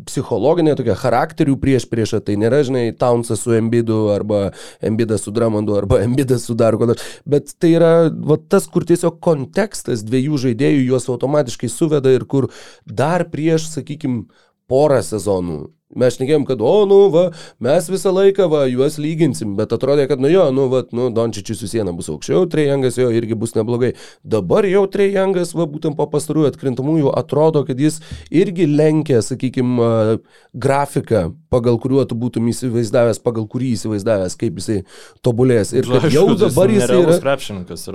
psichologinė 0.09 0.73
tokia 0.77 0.95
charakterių 0.97 1.55
prieš 1.61 1.85
priešą, 1.91 2.21
tai 2.25 2.37
nėra, 2.41 2.63
žinai, 2.65 2.87
Townsas 2.97 3.43
su 3.45 3.53
Embidu 3.53 4.07
arba 4.13 4.49
Embidas 4.85 5.25
su 5.25 5.33
Dramondu 5.35 5.75
arba 5.77 5.99
Embidas 6.05 6.47
su 6.49 6.55
dar 6.57 6.77
ko 6.79 6.89
nors, 6.89 7.03
bet 7.29 7.53
tai 7.61 7.75
yra 7.77 7.91
va, 8.09 8.39
tas, 8.49 8.65
kur 8.71 8.87
tiesiog 8.87 9.19
kontekstas 9.23 10.03
dviejų 10.07 10.41
žaidėjų 10.47 10.87
juos 10.89 11.05
automatiškai 11.13 11.69
suveda 11.69 12.13
ir 12.15 12.25
kur 12.29 12.49
dar 12.85 13.27
prieš, 13.29 13.69
sakykime, 13.75 14.24
porą 14.71 15.01
sezonų 15.05 15.63
Mes 15.95 16.15
šnekėjom, 16.17 16.43
kad, 16.49 16.59
o, 16.65 16.83
nu, 16.89 16.95
va, 17.13 17.27
mes 17.63 17.85
visą 17.87 18.09
laiką, 18.11 18.49
va, 18.51 18.63
juos 18.67 18.97
lyginsim, 18.99 19.53
bet 19.55 19.71
atrodė, 19.71 20.07
kad, 20.09 20.19
nu 20.19 20.27
jo, 20.27 20.47
nu, 20.51 20.65
va, 20.71 20.81
nu, 20.97 21.11
Dončičius 21.13 21.61
su 21.61 21.69
siena 21.71 21.93
bus 21.95 22.09
aukščiau, 22.11 22.47
Trejangas 22.51 22.97
jo 22.99 23.07
irgi 23.15 23.37
bus 23.39 23.53
neblogai. 23.55 23.93
Dabar 24.25 24.67
jau 24.67 24.81
Trejangas, 24.91 25.53
va, 25.55 25.67
būtent 25.69 25.95
po 25.95 26.07
pastarųjų 26.11 26.49
atkrintamųjų, 26.49 27.11
atrodo, 27.21 27.61
kad 27.67 27.79
jis 27.79 28.01
irgi 28.27 28.67
lenkia, 28.67 29.21
sakykime, 29.23 30.17
grafiką, 30.65 31.27
pagal 31.53 31.77
kuriuo 31.83 32.03
tu 32.09 32.17
būtum 32.19 32.49
įsivaizdavęs, 32.51 33.21
pagal 33.23 33.45
kurį 33.53 33.75
įsivaizdavęs, 33.77 34.35
kaip 34.41 34.57
jisai 34.59 34.81
tobulės. 35.23 35.71
Ir 35.77 35.87
kad 35.87 36.09
jau 36.11 36.25
dabar 36.33 36.73
jis 36.73 36.89
yra. 36.89 37.19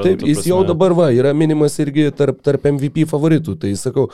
Taip, 0.07 0.24
jis 0.31 0.47
jau 0.48 0.62
dabar, 0.69 0.94
va, 0.97 1.11
yra 1.12 1.35
minimas 1.36 1.77
irgi 1.82 2.09
tarp, 2.16 2.40
tarp 2.47 2.70
MVP 2.70 3.05
favoritų. 3.11 3.59
Tai 3.61 3.74
sakau, 3.82 4.09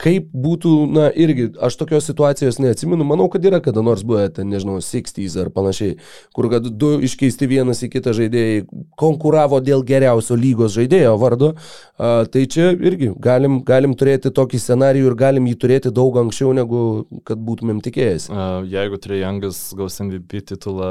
kaip 0.00 0.28
būtų, 0.36 0.72
na, 0.92 1.06
irgi, 1.16 1.48
aš 1.62 1.78
tokios 1.80 2.04
situacijos 2.08 2.58
neatsimenu, 2.60 3.04
manau, 3.08 3.30
kad 3.32 3.44
yra 3.48 3.62
kada 3.64 3.80
nors 3.84 4.04
buvę, 4.06 4.28
ten, 4.36 4.50
nežinau, 4.52 4.76
60s 4.84 5.36
ar 5.40 5.48
panašiai, 5.54 5.96
kur 6.36 6.50
kad 6.52 6.68
du 6.68 6.92
iškeisti 7.06 7.48
vienas 7.48 7.80
į 7.86 7.88
kitą 7.94 8.12
žaidėjai 8.16 8.66
konkuravo 9.00 9.62
dėl 9.64 9.84
geriausio 9.88 10.36
lygos 10.36 10.74
žaidėjo 10.76 11.14
vardo, 11.20 11.54
a, 11.96 12.26
tai 12.28 12.44
čia 12.52 12.74
irgi 12.76 13.14
galim, 13.24 13.62
galim 13.64 13.96
turėti 13.96 14.32
tokį 14.36 14.60
scenarijų 14.60 15.10
ir 15.12 15.16
galim 15.18 15.48
jį 15.48 15.56
turėti 15.64 15.94
daug 15.96 16.20
anksčiau, 16.20 16.52
negu 16.56 16.82
kad 17.24 17.40
būtumėm 17.40 17.80
tikėjęs. 17.84 18.28
Jeigu 18.68 19.00
Trijangas 19.00 19.62
gaus 19.76 19.96
MVP 20.04 20.44
titulą 20.52 20.90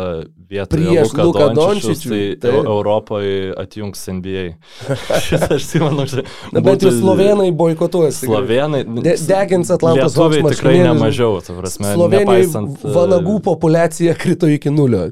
vietoje 0.49 0.81
prieš 0.81 1.13
Luką 1.19 1.51
Dončičių, 1.53 2.09
tai, 2.09 2.23
tai 2.41 2.55
Europoje 2.63 3.53
atjungs 3.61 4.01
NBA. 4.17 4.45
Šitą 5.27 5.53
aš 5.59 5.69
tai 5.71 5.83
manau, 5.85 6.09
kad... 6.09 6.33
Na, 6.55 6.63
bet 6.65 6.85
jau 6.85 6.91
slovenai 6.95 7.51
boikotuos. 7.55 8.23
Slovenai, 8.25 8.83
De, 9.03 9.15
degins 9.27 9.71
Atlantos 9.73 10.17
Hawks 10.19 10.41
tikrai 10.55 10.79
nemažiau, 10.85 11.39
ta 11.45 11.55
prasme. 11.57 11.93
Slovenijoje 11.97 12.49
vanagų 12.95 13.39
populiacija 13.45 14.15
krito 14.19 14.49
iki 14.51 14.73
nulio 14.73 15.07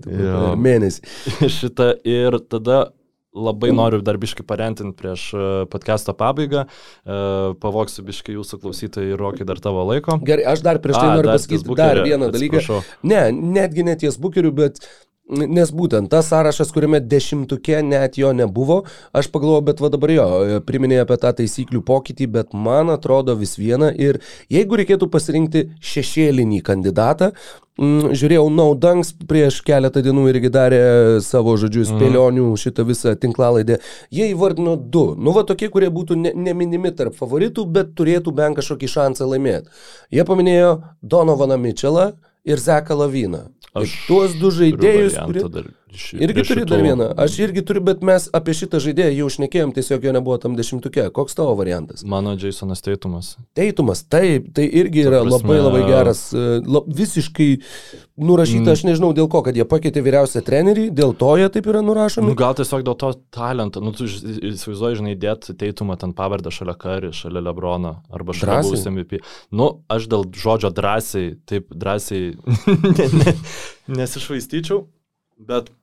mėnesį. 0.60 1.16
Šitą 1.60 1.94
ir 2.08 2.40
tada 2.48 2.86
labai 3.34 3.72
noriu 3.74 4.02
dar 4.06 4.18
biškai 4.22 4.46
parentinti 4.46 4.96
prieš 4.98 5.26
e, 5.34 5.46
podcast'o 5.72 6.14
pabaigą. 6.18 6.66
E, 6.66 7.16
pavoksiu 7.64 8.06
biškai 8.06 8.36
jūsų 8.38 8.60
klausytojai 8.62 9.14
ir 9.16 9.22
rokai 9.22 9.48
dar 9.50 9.62
tavo 9.64 9.86
laiko. 9.90 10.20
Gerai, 10.26 10.46
aš 10.54 10.62
dar 10.66 10.80
prieš 10.84 11.00
tai 11.00 11.08
A, 11.10 11.16
noriu 11.18 11.34
pasakyti 11.34 11.78
dar 11.80 12.04
vieną 12.06 12.30
dalyką. 12.34 12.82
Ne, 13.10 13.26
netgi 13.34 13.88
neties 13.90 14.20
bukerių, 14.22 14.54
bet 14.62 14.84
Nes 15.32 15.70
būtent 15.72 16.10
tas 16.12 16.28
sąrašas, 16.28 16.74
kuriame 16.76 17.00
dešimtuke 17.00 17.78
net 17.88 18.18
jo 18.20 18.34
nebuvo, 18.36 18.82
aš 19.16 19.30
pagalvojau, 19.32 19.64
bet 19.70 19.80
va 19.80 19.90
dabar 19.94 20.12
jo, 20.12 20.26
priminė 20.68 20.98
apie 21.00 21.16
tą 21.22 21.32
taisyklių 21.38 21.80
pokytį, 21.88 22.28
bet 22.34 22.52
man 22.52 22.92
atrodo 22.92 23.32
vis 23.40 23.56
viena 23.56 23.94
ir 23.96 24.20
jeigu 24.52 24.82
reikėtų 24.82 25.08
pasirinkti 25.14 25.62
šešėlinį 25.80 26.60
kandidatą, 26.68 27.30
mm, 27.80 28.12
žiūrėjau 28.20 28.50
Naudanks 28.52 29.14
prieš 29.30 29.62
keletą 29.64 30.04
dienų 30.04 30.26
irgi 30.34 30.52
darė 30.52 30.84
savo 31.24 31.56
žodžius 31.56 31.94
mm. 31.94 32.04
spėlionių 32.04 32.50
šitą 32.60 32.84
visą 32.92 33.16
tinklalaidę, 33.16 33.80
jie 34.12 34.28
įvardino 34.34 34.76
du, 34.76 35.06
nu 35.16 35.32
va 35.32 35.46
tokie, 35.48 35.72
kurie 35.72 35.88
būtų 35.88 36.20
ne, 36.20 36.36
neminimi 36.50 36.92
tarp 36.92 37.16
favoritų, 37.16 37.64
bet 37.80 37.96
turėtų 37.96 38.36
bent 38.36 38.60
kažkokį 38.60 38.92
šansą 38.98 39.32
laimėti. 39.32 39.72
Jie 40.12 40.28
paminėjo 40.28 40.76
Donovaną 41.00 41.56
Mitchellą 41.64 42.12
ir 42.46 42.60
Zeką 42.60 42.98
Laviną. 43.00 43.46
Aš 43.74 43.96
tuos 44.08 44.36
du 44.38 44.52
žaidėjus, 44.54 45.18
kurie... 45.26 45.48
Dar 45.50 45.72
iš, 45.94 46.08
irgi 46.18 46.44
turi 46.48 46.66
dar 46.70 46.82
vieną. 46.84 47.10
Aš 47.24 47.38
irgi 47.46 47.64
turiu, 47.66 47.84
bet 47.86 48.04
mes 48.06 48.28
apie 48.36 48.56
šitą 48.58 48.82
žaidėją 48.84 49.14
jau 49.18 49.30
šnekėjom, 49.38 49.74
tiesiog 49.76 50.08
jo 50.08 50.14
nebuvo 50.16 50.38
tam 50.42 50.58
dešimtuke. 50.60 51.06
Koks 51.16 51.38
tavo 51.38 51.54
variantas? 51.60 52.06
Mano 52.08 52.36
Jasonas 52.40 52.84
Teitumas. 52.86 53.36
Teitumas, 53.58 54.04
taip, 54.10 54.50
tai 54.58 54.66
irgi 54.68 55.06
yra 55.08 55.22
prasme, 55.24 55.38
labai 55.38 55.60
labai 55.62 55.84
geras, 55.90 56.26
e, 56.34 56.60
lab, 56.66 56.90
visiškai 57.00 57.50
nurašyta, 58.16 58.68
mm. 58.68 58.74
aš 58.74 58.84
nežinau 58.86 59.12
dėl 59.18 59.28
ko, 59.32 59.42
kad 59.46 59.58
jie 59.58 59.66
pakeitė 59.70 60.04
vyriausią 60.06 60.44
trenerį, 60.46 60.88
dėl 60.94 61.16
to 61.18 61.32
jie 61.42 61.50
taip 61.54 61.70
yra 61.72 61.82
nurašomi. 61.86 62.30
Nu, 62.30 62.38
gal 62.38 62.58
tiesiog 62.58 62.86
dėl 62.86 62.98
to 63.02 63.12
talento, 63.34 63.82
nu 63.84 63.94
tu 63.96 64.08
įsivaizduoji, 64.08 65.00
žinai, 65.02 65.16
dėti 65.20 65.56
Teitumą 65.58 65.98
ten 66.02 66.14
pavardę 66.18 66.54
šalia 66.54 66.78
Kari, 66.80 67.14
šalia 67.16 67.42
Lebrono 67.48 67.96
arba 68.14 68.36
šalia 68.38 68.62
buvusio 68.66 68.94
MVP. 68.94 69.22
Nu, 69.56 69.70
aš 69.94 70.10
dėl 70.12 70.28
žodžio 70.38 70.74
drąsiai, 70.76 71.38
taip 71.50 71.74
drąsiai 71.74 72.34
ne, 72.98 73.08
ne, 73.24 73.38
nesišvaistyčiau, 74.02 74.84
bet 75.50 75.74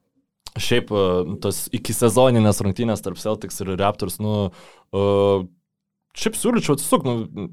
šiaip 0.59 0.91
e, 0.91 1.07
tas 1.45 1.65
iki 1.77 1.95
sezoninės 1.97 2.63
rungtynės 2.65 3.05
tarp 3.05 3.21
Celtics 3.21 3.61
ir 3.63 3.75
Raptors, 3.79 4.19
nu, 4.23 4.51
uh, 4.51 5.49
šiaip 6.19 6.39
siūlyčiau 6.39 6.77
atsisukti, 6.77 7.11
nu, 7.11 7.49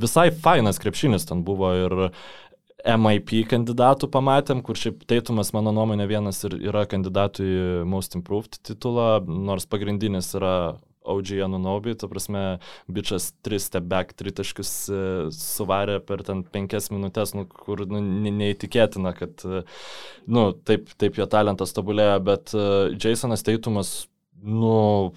visai 0.00 0.28
fainas 0.34 0.80
krepšinis 0.82 1.28
ten 1.28 1.44
buvo 1.46 1.72
ir 1.78 1.96
MIP 2.80 3.44
kandidatų 3.50 4.08
pamatėm, 4.12 4.62
kur 4.64 4.78
šiaip 4.78 5.04
Teitumas, 5.08 5.52
mano 5.56 5.72
nuomonė, 5.76 6.06
vienas 6.08 6.40
ir 6.48 6.56
yra 6.70 6.86
kandidatų 6.88 7.44
į 7.44 7.64
Most 7.88 8.16
Improved 8.16 8.56
titulą, 8.66 9.20
nors 9.28 9.68
pagrindinis 9.68 10.32
yra 10.38 10.54
OG 11.04 11.32
Anunobi, 11.46 11.94
ta 11.98 12.08
prasme, 12.10 12.42
bičias 12.90 13.30
3 13.46 13.62
step 13.62 13.88
back, 13.88 14.12
3 14.18 14.34
taškus 14.40 14.72
e, 14.92 15.00
suvarė 15.34 15.98
per 16.04 16.24
ten 16.26 16.44
5 16.44 16.90
minutės, 16.94 17.34
nu, 17.38 17.46
kur 17.48 17.86
nu, 17.88 18.02
neįtikėtina, 18.28 19.14
kad 19.16 19.46
e, 19.48 19.64
nu, 20.28 20.50
taip, 20.68 20.92
taip 21.00 21.20
jo 21.20 21.28
talentas 21.30 21.76
tobulėjo, 21.76 22.20
bet 22.28 22.54
e, 22.54 22.64
Jasonas 23.00 23.46
Teitumas, 23.46 23.94
Nu, 24.42 25.12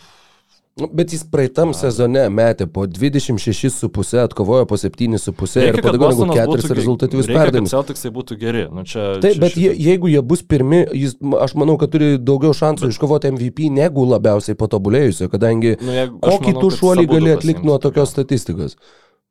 bet 0.92 1.14
jis 1.14 1.22
praeitam 1.30 1.70
A. 1.70 1.78
sezone 1.78 2.24
metė 2.34 2.66
po 2.72 2.86
26,5, 2.90 4.18
atkovojo 4.24 4.66
po 4.70 4.78
7,5 4.80 5.68
ir 5.68 5.78
padagavo 5.86 6.26
negu 6.26 6.58
4 6.58 6.78
rezultatyvius 6.80 7.30
perdavimus. 7.30 7.74
Celticsai 7.76 8.12
būtų 8.16 8.40
geri. 8.42 8.66
Nu, 8.74 8.86
čia, 8.90 9.14
Taip, 9.22 9.38
čia, 9.38 9.44
bet 9.44 9.60
je, 9.60 9.70
jeigu 9.88 10.10
jie 10.10 10.24
bus 10.26 10.42
pirmi, 10.42 10.84
jis, 10.98 11.16
aš 11.46 11.54
manau, 11.62 11.78
kad 11.82 11.94
turi 11.94 12.18
daugiau 12.18 12.58
šansų 12.58 12.88
bet... 12.88 12.96
iškovoti 12.96 13.34
MVP 13.36 13.70
negu 13.74 14.08
labiausiai 14.10 14.58
patobulėjusio, 14.58 15.30
kadangi 15.34 15.78
nu, 15.78 15.96
jeigu, 16.00 16.20
kokį 16.26 16.58
tu 16.60 16.74
šuolį 16.80 17.08
gali 17.16 17.34
atlikti 17.38 17.70
nuo 17.70 17.78
tokios 17.82 18.10
ja. 18.10 18.18
statistikos. 18.18 18.78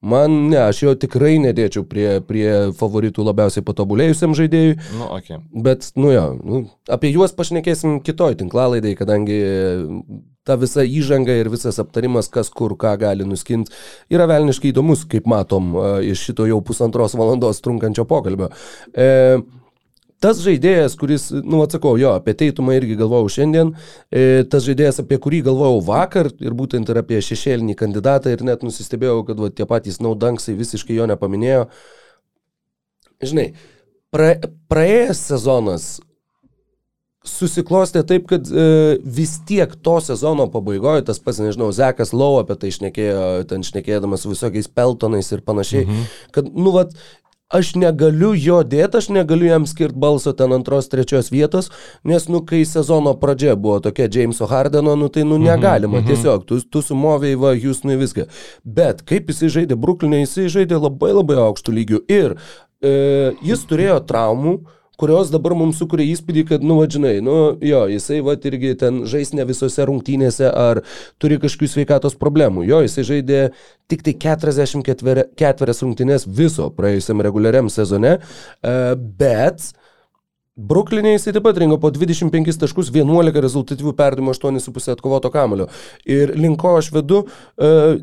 Man 0.02 0.48
ne, 0.50 0.58
aš 0.58 0.80
jo 0.82 0.92
tikrai 0.98 1.36
nedėčiau 1.38 1.84
prie, 1.86 2.16
prie 2.26 2.48
favoritų 2.74 3.22
labiausiai 3.22 3.62
patobulėjusiam 3.62 4.34
žaidėjui. 4.34 4.74
Nu, 4.98 5.06
okay. 5.14 5.38
Bet, 5.54 5.92
nu 5.94 6.10
jo, 6.10 6.24
nu, 6.42 6.62
apie 6.90 7.12
juos 7.14 7.34
pašnekėsim 7.38 8.00
kitoj 8.02 8.34
tinklalaidai, 8.40 8.96
kadangi 8.98 9.38
ta 10.46 10.56
visa 10.58 10.82
įžanga 10.82 11.34
ir 11.38 11.50
visas 11.52 11.78
aptarimas, 11.82 12.28
kas 12.32 12.50
kur 12.50 12.74
ką 12.78 12.96
gali 13.00 13.26
nuskinti, 13.28 13.72
yra 14.12 14.26
velniškai 14.30 14.72
įdomus, 14.72 15.06
kaip 15.10 15.28
matom 15.30 15.74
iš 16.02 16.28
šito 16.28 16.46
jau 16.50 16.60
pusantros 16.66 17.14
valandos 17.18 17.62
trunkančio 17.62 18.04
pokalbio. 18.10 18.50
E, 18.90 19.38
tas 20.22 20.42
žaidėjas, 20.42 20.96
kuris, 20.98 21.28
nu 21.32 21.62
atsakau, 21.62 21.94
jo, 22.00 22.14
apie 22.18 22.34
Teitumą 22.38 22.76
irgi 22.78 22.98
galvojau 22.98 23.30
šiandien, 23.36 23.72
e, 24.10 24.42
tas 24.50 24.66
žaidėjas, 24.66 25.02
apie 25.02 25.18
kurį 25.22 25.44
galvojau 25.48 25.82
vakar 25.86 26.30
ir 26.42 26.58
būtent 26.58 26.90
ir 26.90 27.02
apie 27.02 27.22
šešėlinį 27.22 27.78
kandidatą 27.78 28.34
ir 28.34 28.46
net 28.46 28.66
nusistebėjau, 28.66 29.22
kad 29.28 29.42
va, 29.42 29.50
tie 29.50 29.66
patys 29.68 30.02
naudanksai 30.02 30.58
visiškai 30.58 30.98
jo 30.98 31.10
nepaminėjo. 31.10 31.68
Žinai, 33.22 33.52
pra, 34.10 34.34
praėjęs 34.70 35.28
sezonas 35.30 35.92
susiklostė 37.28 38.02
taip, 38.06 38.26
kad 38.30 38.48
e, 38.50 38.98
vis 39.02 39.36
tiek 39.46 39.74
to 39.84 39.96
sezono 40.02 40.48
pabaigoje, 40.50 41.06
tas 41.06 41.20
pats, 41.22 41.40
nežinau, 41.42 41.70
Zekas 41.74 42.12
Lau 42.16 42.36
apie 42.40 42.56
tai 42.58 42.72
išnekėjo, 42.72 43.24
ten 43.50 43.66
šnekėdamas 43.66 44.24
su 44.24 44.32
visokiais 44.32 44.70
peltonais 44.70 45.30
ir 45.32 45.44
panašiai, 45.46 45.86
mhm. 45.86 46.08
kad, 46.34 46.50
nu, 46.50 46.74
vat, 46.74 46.96
aš 47.52 47.74
negaliu 47.76 48.32
jo 48.38 48.58
dėti, 48.64 48.98
aš 48.98 49.10
negaliu 49.12 49.50
jam 49.50 49.66
skirti 49.68 50.00
balso 50.02 50.32
ten 50.36 50.54
antros, 50.56 50.88
trečios 50.92 51.30
vietos, 51.32 51.70
nes, 52.08 52.26
nu, 52.32 52.42
kai 52.48 52.64
sezono 52.68 53.14
pradžia 53.20 53.54
buvo 53.54 53.78
tokia 53.84 54.08
Jameso 54.12 54.48
Hardeno, 54.50 54.96
nu, 54.98 55.10
tai, 55.12 55.26
nu, 55.28 55.36
mhm, 55.38 55.46
negalima, 55.50 55.98
mm 55.98 56.04
-hmm. 56.04 56.08
tiesiog, 56.08 56.46
tu, 56.48 56.60
tu 56.60 56.82
sumovėjai 56.82 57.38
va, 57.38 57.54
Houstonui 57.54 58.00
viską. 58.00 58.26
Bet 58.64 59.02
kaip 59.02 59.28
jisai 59.30 59.48
žaidė 59.48 59.76
Brooklynė, 59.76 60.24
jisai 60.24 60.48
žaidė 60.48 60.80
labai 60.80 61.12
labai 61.12 61.36
aukštų 61.36 61.72
lygių 61.78 62.04
ir 62.08 62.36
e, 62.82 63.34
jis 63.42 63.66
turėjo 63.68 64.00
traumų, 64.00 64.60
kurios 65.02 65.32
dabar 65.34 65.56
mums 65.58 65.80
sukuria 65.82 66.06
įspūdį, 66.12 66.46
kad, 66.52 66.62
nu, 66.66 66.78
vadžinai, 66.78 67.16
nu, 67.24 67.36
jo, 67.66 67.82
jisai, 67.90 68.20
va, 68.22 68.36
irgi 68.38 68.76
ten 68.78 69.02
žais 69.10 69.34
ne 69.34 69.46
visose 69.48 69.86
rungtynėse 69.88 70.46
ar 70.46 70.84
turi 71.22 71.40
kažkokių 71.42 71.70
sveikatos 71.74 72.14
problemų. 72.20 72.62
Jo, 72.70 72.82
jisai 72.86 73.06
žaidė 73.10 73.40
tik 73.90 74.06
tai 74.06 74.14
44 74.22 75.78
rungtynės 75.82 76.28
viso 76.30 76.70
praėjusiam 76.76 77.24
reguliariam 77.26 77.70
sezone, 77.72 78.18
e, 78.18 78.76
bet 79.18 79.72
Bruklinė 80.52 81.14
jisai 81.14 81.32
taip 81.32 81.46
pat 81.46 81.56
rinko 81.58 81.78
po 81.80 81.88
25 81.90 82.58
taškus, 82.60 82.90
11 82.92 83.40
rezultatyvių 83.40 83.94
perdimų, 83.96 84.34
8,5 84.36 84.92
atkovoto 84.92 85.30
kamulio. 85.32 85.70
Ir 86.04 86.34
linko 86.36 86.74
aš 86.76 86.90
vedu, 86.92 87.22
uh, 87.24 87.94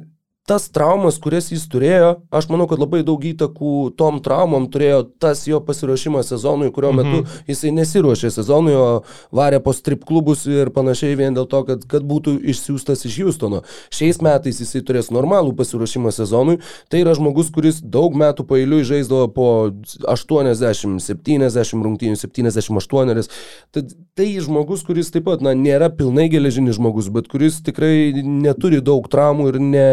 tas 0.49 0.65
traumas, 0.73 1.19
kurias 1.21 1.51
jis 1.53 1.67
turėjo, 1.69 2.15
aš 2.34 2.47
manau, 2.49 2.65
kad 2.69 2.81
labai 2.81 3.03
daug 3.05 3.21
įtakų 3.21 3.73
tom 3.99 4.17
traumom 4.26 4.65
turėjo 4.73 5.03
tas 5.21 5.43
jo 5.45 5.59
pasiruošimas 5.61 6.31
sezonui, 6.34 6.71
kurio 6.73 6.89
metu 6.97 7.19
mhm. 7.19 7.43
jisai 7.51 7.69
nesiruošė 7.77 8.31
sezonui, 8.34 8.73
o 8.73 8.88
varė 9.35 9.59
po 9.61 9.76
strip 9.77 10.07
klubus 10.09 10.47
ir 10.49 10.71
panašiai 10.73 11.17
vien 11.19 11.38
dėl 11.38 11.45
to, 11.51 11.61
kad, 11.67 11.85
kad 11.91 12.07
būtų 12.09 12.39
išsiųstas 12.49 13.05
iš 13.05 13.19
Houstono. 13.19 13.61
Šiais 13.93 14.21
metais 14.26 14.61
jisai 14.63 14.81
turės 14.88 15.11
normalų 15.13 15.53
pasiruošimą 15.59 16.15
sezonui, 16.17 16.57
tai 16.89 17.03
yra 17.03 17.13
žmogus, 17.17 17.53
kuris 17.53 17.84
daug 17.84 18.17
metų 18.17 18.47
pailiui 18.49 18.81
žaisdavo 18.89 19.30
po 19.35 19.47
80, 20.09 20.97
70 21.05 21.85
rungtynių, 21.85 22.17
78. 22.17 23.30
Tad 23.76 23.93
tai 24.17 24.31
žmogus, 24.41 24.81
kuris 24.88 25.13
taip 25.13 25.30
pat, 25.30 25.45
na, 25.45 25.53
nėra 25.53 25.91
pilnai 25.93 26.26
geležinis 26.31 26.80
žmogus, 26.80 27.11
bet 27.13 27.30
kuris 27.31 27.61
tikrai 27.65 28.09
neturi 28.17 28.81
daug 28.84 29.05
traumų 29.11 29.51
ir 29.53 29.61
ne, 29.61 29.88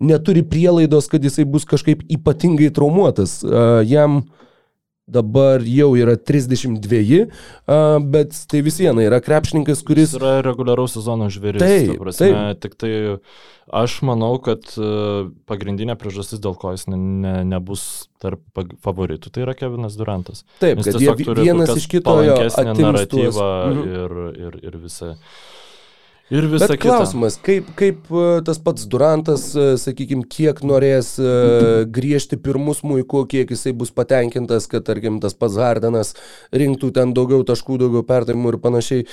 neturi 0.00 0.44
prielaidos, 0.46 1.08
kad 1.10 1.24
jisai 1.24 1.46
bus 1.48 1.66
kažkaip 1.68 2.04
ypatingai 2.18 2.70
traumuotas. 2.74 3.40
Jam 3.88 4.22
dabar 5.08 5.64
jau 5.64 5.92
yra 5.96 6.16
32, 6.20 7.26
bet 8.12 8.40
tai 8.50 8.60
vis 8.64 8.76
viena 8.80 9.04
yra 9.06 9.20
krepšininkas, 9.24 9.80
kuris... 9.86 10.12
Jis 10.12 10.20
yra 10.20 10.34
reguliaraus 10.44 10.94
sezono 10.98 11.30
žvėris. 11.32 11.62
Taip, 11.62 11.94
prasme, 12.02 12.28
taip. 12.28 12.60
Tik 12.64 12.76
tai 12.80 12.92
aš 13.82 13.98
manau, 14.06 14.34
kad 14.44 14.68
pagrindinė 15.48 15.96
priežastis, 16.00 16.42
dėl 16.44 16.56
ko 16.60 16.74
jis 16.76 16.86
ne, 16.92 17.00
ne, 17.24 17.34
nebus 17.48 17.82
tarp 18.20 18.42
favoritų, 18.84 19.32
tai 19.32 19.46
yra 19.46 19.56
Kevinas 19.56 19.96
Durantas. 19.98 20.44
Taip, 20.60 20.82
Jis 20.82 20.92
kad 20.92 21.00
jie 21.02 21.14
vienas 21.40 21.72
iš 21.76 21.88
kito 21.90 22.18
naratyvą 22.18 23.06
tuos... 23.08 23.40
mhm. 23.40 23.86
ir, 23.88 24.18
ir, 24.48 24.60
ir 24.68 24.82
visą 24.82 25.14
Ir 26.30 26.44
visa 26.44 26.66
Bet 26.68 26.76
kita. 26.76 26.92
klausimas, 26.92 27.38
kaip, 27.40 27.70
kaip 27.72 28.10
e, 28.12 28.22
tas 28.44 28.58
pats 28.60 28.84
Durantas, 28.84 29.46
e, 29.56 29.78
sakykime, 29.80 30.26
kiek 30.28 30.58
norės 30.60 31.14
e, 31.16 31.28
griežti 31.88 32.36
pirmus 32.36 32.82
muiku, 32.84 33.22
kiek 33.24 33.48
jisai 33.48 33.72
bus 33.72 33.88
patenkintas, 33.96 34.66
kad, 34.68 34.84
tarkim, 34.84 35.22
tas 35.24 35.32
pats 35.32 35.56
Hardenas 35.56 36.12
rinktų 36.52 36.90
ten 36.98 37.14
daugiau 37.16 37.46
taškų, 37.48 37.78
daugiau 37.80 38.04
perdavimų 38.04 38.52
ir 38.52 38.58
panašiai. 38.60 39.06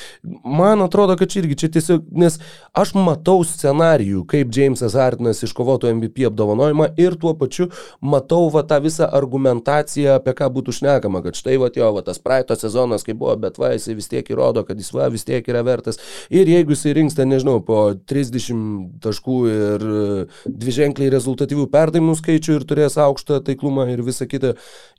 Man 0.43 0.83
atrodo, 0.83 1.15
kad 1.15 1.31
čia 1.31 1.39
irgi 1.45 1.57
čia 1.63 1.69
tiesiog, 1.77 2.09
nes 2.19 2.35
aš 2.75 2.91
matau 2.99 3.37
scenarijų, 3.47 4.25
kaip 4.35 4.51
Jamesas 4.51 4.99
Hardenas 4.99 5.39
iškovotų 5.47 5.93
MVP 5.95 6.27
apdovanojimą 6.27 6.89
ir 6.99 7.15
tuo 7.21 7.31
pačiu 7.39 7.69
matau 8.03 8.49
va 8.51 8.65
tą 8.67 8.81
visą 8.83 9.07
argumentaciją, 9.07 10.17
apie 10.19 10.35
ką 10.35 10.51
būtų 10.59 10.75
šnekama, 10.81 11.23
kad 11.23 11.39
štai 11.39 11.55
va 11.63 11.71
jo, 11.71 11.93
va 11.95 12.03
tas 12.03 12.19
praeito 12.19 12.59
sezonas, 12.59 13.07
kai 13.07 13.15
buvo, 13.15 13.39
bet 13.39 13.55
va 13.61 13.71
jisai 13.77 13.95
vis 13.95 14.11
tiek 14.11 14.35
įrodo, 14.35 14.67
kad 14.67 14.83
jis 14.83 14.91
va 14.91 15.07
vis 15.15 15.23
tiek 15.23 15.47
yra 15.47 15.63
vertas. 15.63 16.03
Ir 16.27 16.51
jeigu 16.51 16.75
jisai 16.75 16.97
rinks 16.97 17.05
rinks 17.06 17.15
ten, 17.15 17.30
nežinau, 17.30 17.60
po 17.64 17.94
30 17.94 18.99
taškų 19.03 19.38
ir 19.49 19.86
e, 19.86 20.26
dviženkliai 20.45 21.11
rezultatyvių 21.14 21.68
perdavimų 21.72 22.15
skaičių 22.18 22.57
ir 22.60 22.65
turės 22.68 22.98
aukštą 22.98 23.41
taiklumą 23.45 23.88
ir 23.94 24.02
visą 24.06 24.27
kitą, 24.27 24.56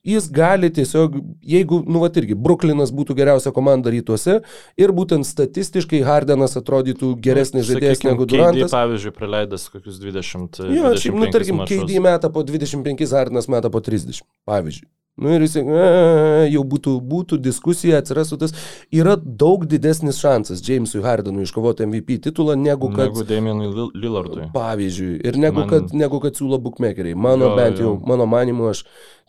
jis 0.07 0.29
gali 0.31 0.71
tiesiog, 0.71 1.19
jeigu, 1.43 1.83
nu, 1.87 2.01
va 2.05 2.11
irgi, 2.17 2.37
Brooklynas 2.39 2.93
būtų 2.95 3.17
geriausia 3.19 3.53
komanda 3.53 3.91
rytuose 3.91 4.41
ir 4.79 4.93
būtent 4.97 5.27
statistiškai 5.27 6.03
Hardenas 6.07 6.57
atrodytų 6.57 7.17
geresnis 7.21 7.67
nu, 7.67 7.73
žaidėjas 7.75 8.05
negu 8.07 8.29
Durantas. 8.29 8.71
KD, 8.71 8.77
pavyzdžiui, 8.77 9.17
praleidęs 9.17 9.67
kokius 9.73 9.99
20. 10.03 10.63
Jo, 10.77 10.93
šiaip, 10.95 11.19
nu, 11.19 11.33
tarkim, 11.35 11.65
KD 11.67 11.99
metą 12.05 12.31
po 12.33 12.47
25, 12.47 13.09
Hardenas 13.13 13.51
metą 13.53 13.73
po 13.73 13.83
30, 13.85 14.23
pavyzdžiui. 14.47 14.89
Nu 15.17 15.33
ir 15.33 15.47
jis 15.47 15.55
jau 15.57 16.63
būtų, 16.69 16.99
būtų 17.09 17.39
diskusija, 17.41 18.03
atsirastų 18.03 18.37
tas. 18.43 18.53
Yra 18.93 19.15
daug 19.17 19.65
didesnis 19.69 20.21
šansas 20.21 20.61
Jamesui 20.65 21.01
Hardenui 21.05 21.47
iškovoti 21.47 21.87
MVP 21.89 22.19
titulą 22.29 22.57
negu 22.61 22.91
kad... 22.93 23.09
Negu 23.09 23.25
Damienui 23.25 23.71
Lillardui. 23.97 24.51
Pavyzdžiui. 24.53 25.15
Ir 25.25 25.39
negu, 25.41 25.63
Man... 25.63 25.71
kad, 25.73 25.95
negu 25.97 26.21
kad 26.21 26.37
siūlo 26.37 26.61
bookmakeriai. 26.61 27.17
Mano 27.17 27.49
jo, 27.49 27.55
bent 27.57 27.81
jau, 27.81 27.95
jo. 27.95 28.01
mano 28.09 28.27
manimu, 28.29 28.69
aš 28.75 28.83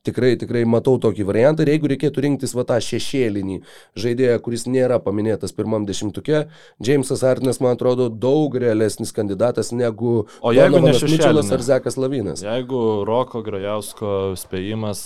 tikrai, 0.08 0.34
tikrai 0.40 0.64
matau 0.68 0.98
tokį 1.00 1.26
variantą. 1.28 1.64
Ir 1.64 1.72
jeigu 1.72 1.92
reikėtų 1.94 2.24
rinktis 2.26 2.56
va 2.58 2.66
tą 2.68 2.82
šešėlinį 2.84 3.62
žaidėją, 4.00 4.42
kuris 4.44 4.68
nėra 4.68 5.00
paminėtas 5.04 5.56
pirmam 5.56 5.86
dešimtuke, 5.88 6.46
Jamesas 6.84 7.24
Hardinas, 7.24 7.62
man 7.64 7.78
atrodo, 7.78 8.10
daug 8.12 8.56
realesnis 8.60 9.16
kandidatas 9.16 9.72
negu 9.72 10.26
o 10.42 10.54
jeigu 10.56 10.84
ne 10.84 10.92
Mičelas 10.92 11.54
ar 11.56 11.64
Zekas 11.64 11.96
Lavinas. 12.00 12.44
Jeigu 12.44 12.84
Roko 13.08 13.44
Grajausko 13.46 14.36
spėjimas 14.40 15.06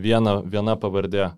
viena, 0.00 0.40
viena 0.42 0.76
pavardė. 0.80 1.30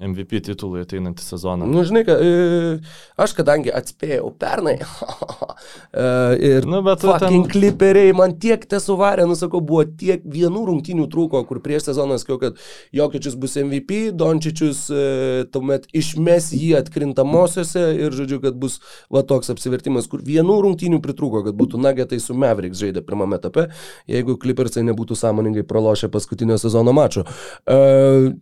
MVP 0.00 0.40
titului 0.40 0.82
ateinantį 0.86 1.22
sezoną. 1.22 1.66
Nu, 1.68 1.82
žinai, 1.84 2.00
ka, 2.06 2.14
e, 2.16 2.78
aš 3.20 3.34
kadangi 3.36 3.70
atspėjau 3.76 4.30
pernai 4.40 4.78
e, 4.80 6.06
ir 6.48 6.66
nu, 6.66 6.80
bet 6.86 7.04
fucking 7.04 7.44
ten... 7.44 7.50
kliperiai 7.52 8.14
man 8.16 8.32
tiek 8.40 8.64
te 8.68 8.80
suvarė, 8.82 9.26
nusakau, 9.28 9.60
buvo 9.60 9.84
tiek 9.84 10.24
vienų 10.24 10.64
rungtinių 10.70 11.06
trūko, 11.12 11.42
kur 11.48 11.60
prieš 11.64 11.90
sezoną 11.90 12.16
sakiau, 12.22 12.38
kad 12.40 12.62
Jokičius 12.96 13.36
bus 13.42 13.58
MVP, 13.60 14.00
Dončičius 14.16 14.82
e, 14.88 15.04
tuomet 15.52 15.86
išmes 15.92 16.50
jį 16.56 16.72
atkrintamosiose 16.80 17.84
ir 18.00 18.16
žodžiu, 18.16 18.40
kad 18.46 18.56
bus 18.58 18.80
va 19.12 19.22
toks 19.28 19.52
apsivertimas, 19.52 20.08
kur 20.10 20.24
vienų 20.24 20.58
rungtinių 20.66 21.02
pritrūko, 21.04 21.44
kad 21.46 21.58
būtų 21.60 21.84
Nagetai 21.84 22.18
su 22.22 22.34
Mavericks 22.38 22.80
žaidė 22.80 23.04
pirmame 23.04 23.36
etape, 23.36 23.68
jeigu 24.10 24.40
klipersai 24.40 24.88
nebūtų 24.88 25.20
sąmoningai 25.20 25.68
pralošę 25.68 26.08
paskutinio 26.12 26.56
sezono 26.62 26.96
mačo. 26.96 27.28
Uh, 27.68 28.32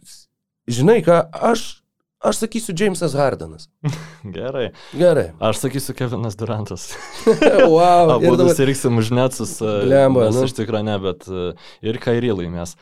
Žinai 0.71 1.01
ką, 1.03 1.19
aš, 1.51 1.83
aš 2.23 2.43
sakysiu 2.45 2.75
Jamesas 2.79 3.15
Hardenas. 3.19 3.69
Gerai. 4.37 4.71
Gerai. 4.95 5.31
Aš 5.43 5.65
sakysiu 5.65 5.97
Kevinas 5.99 6.39
Durantas. 6.39 6.91
wow. 7.75 8.11
Abu 8.17 8.37
dabar... 8.37 8.53
susiriksim 8.53 8.99
už 9.03 9.11
netsus. 9.17 9.59
E, 9.61 9.71
Lemba. 9.91 10.29
Nes 10.29 10.39
nu. 10.39 10.47
iš 10.47 10.57
tikrųjų 10.61 10.87
ne, 10.87 10.97
bet 11.03 11.29
e, 11.29 11.47
ir 11.91 12.01
Kairį 12.03 12.35
laimės. 12.43 12.77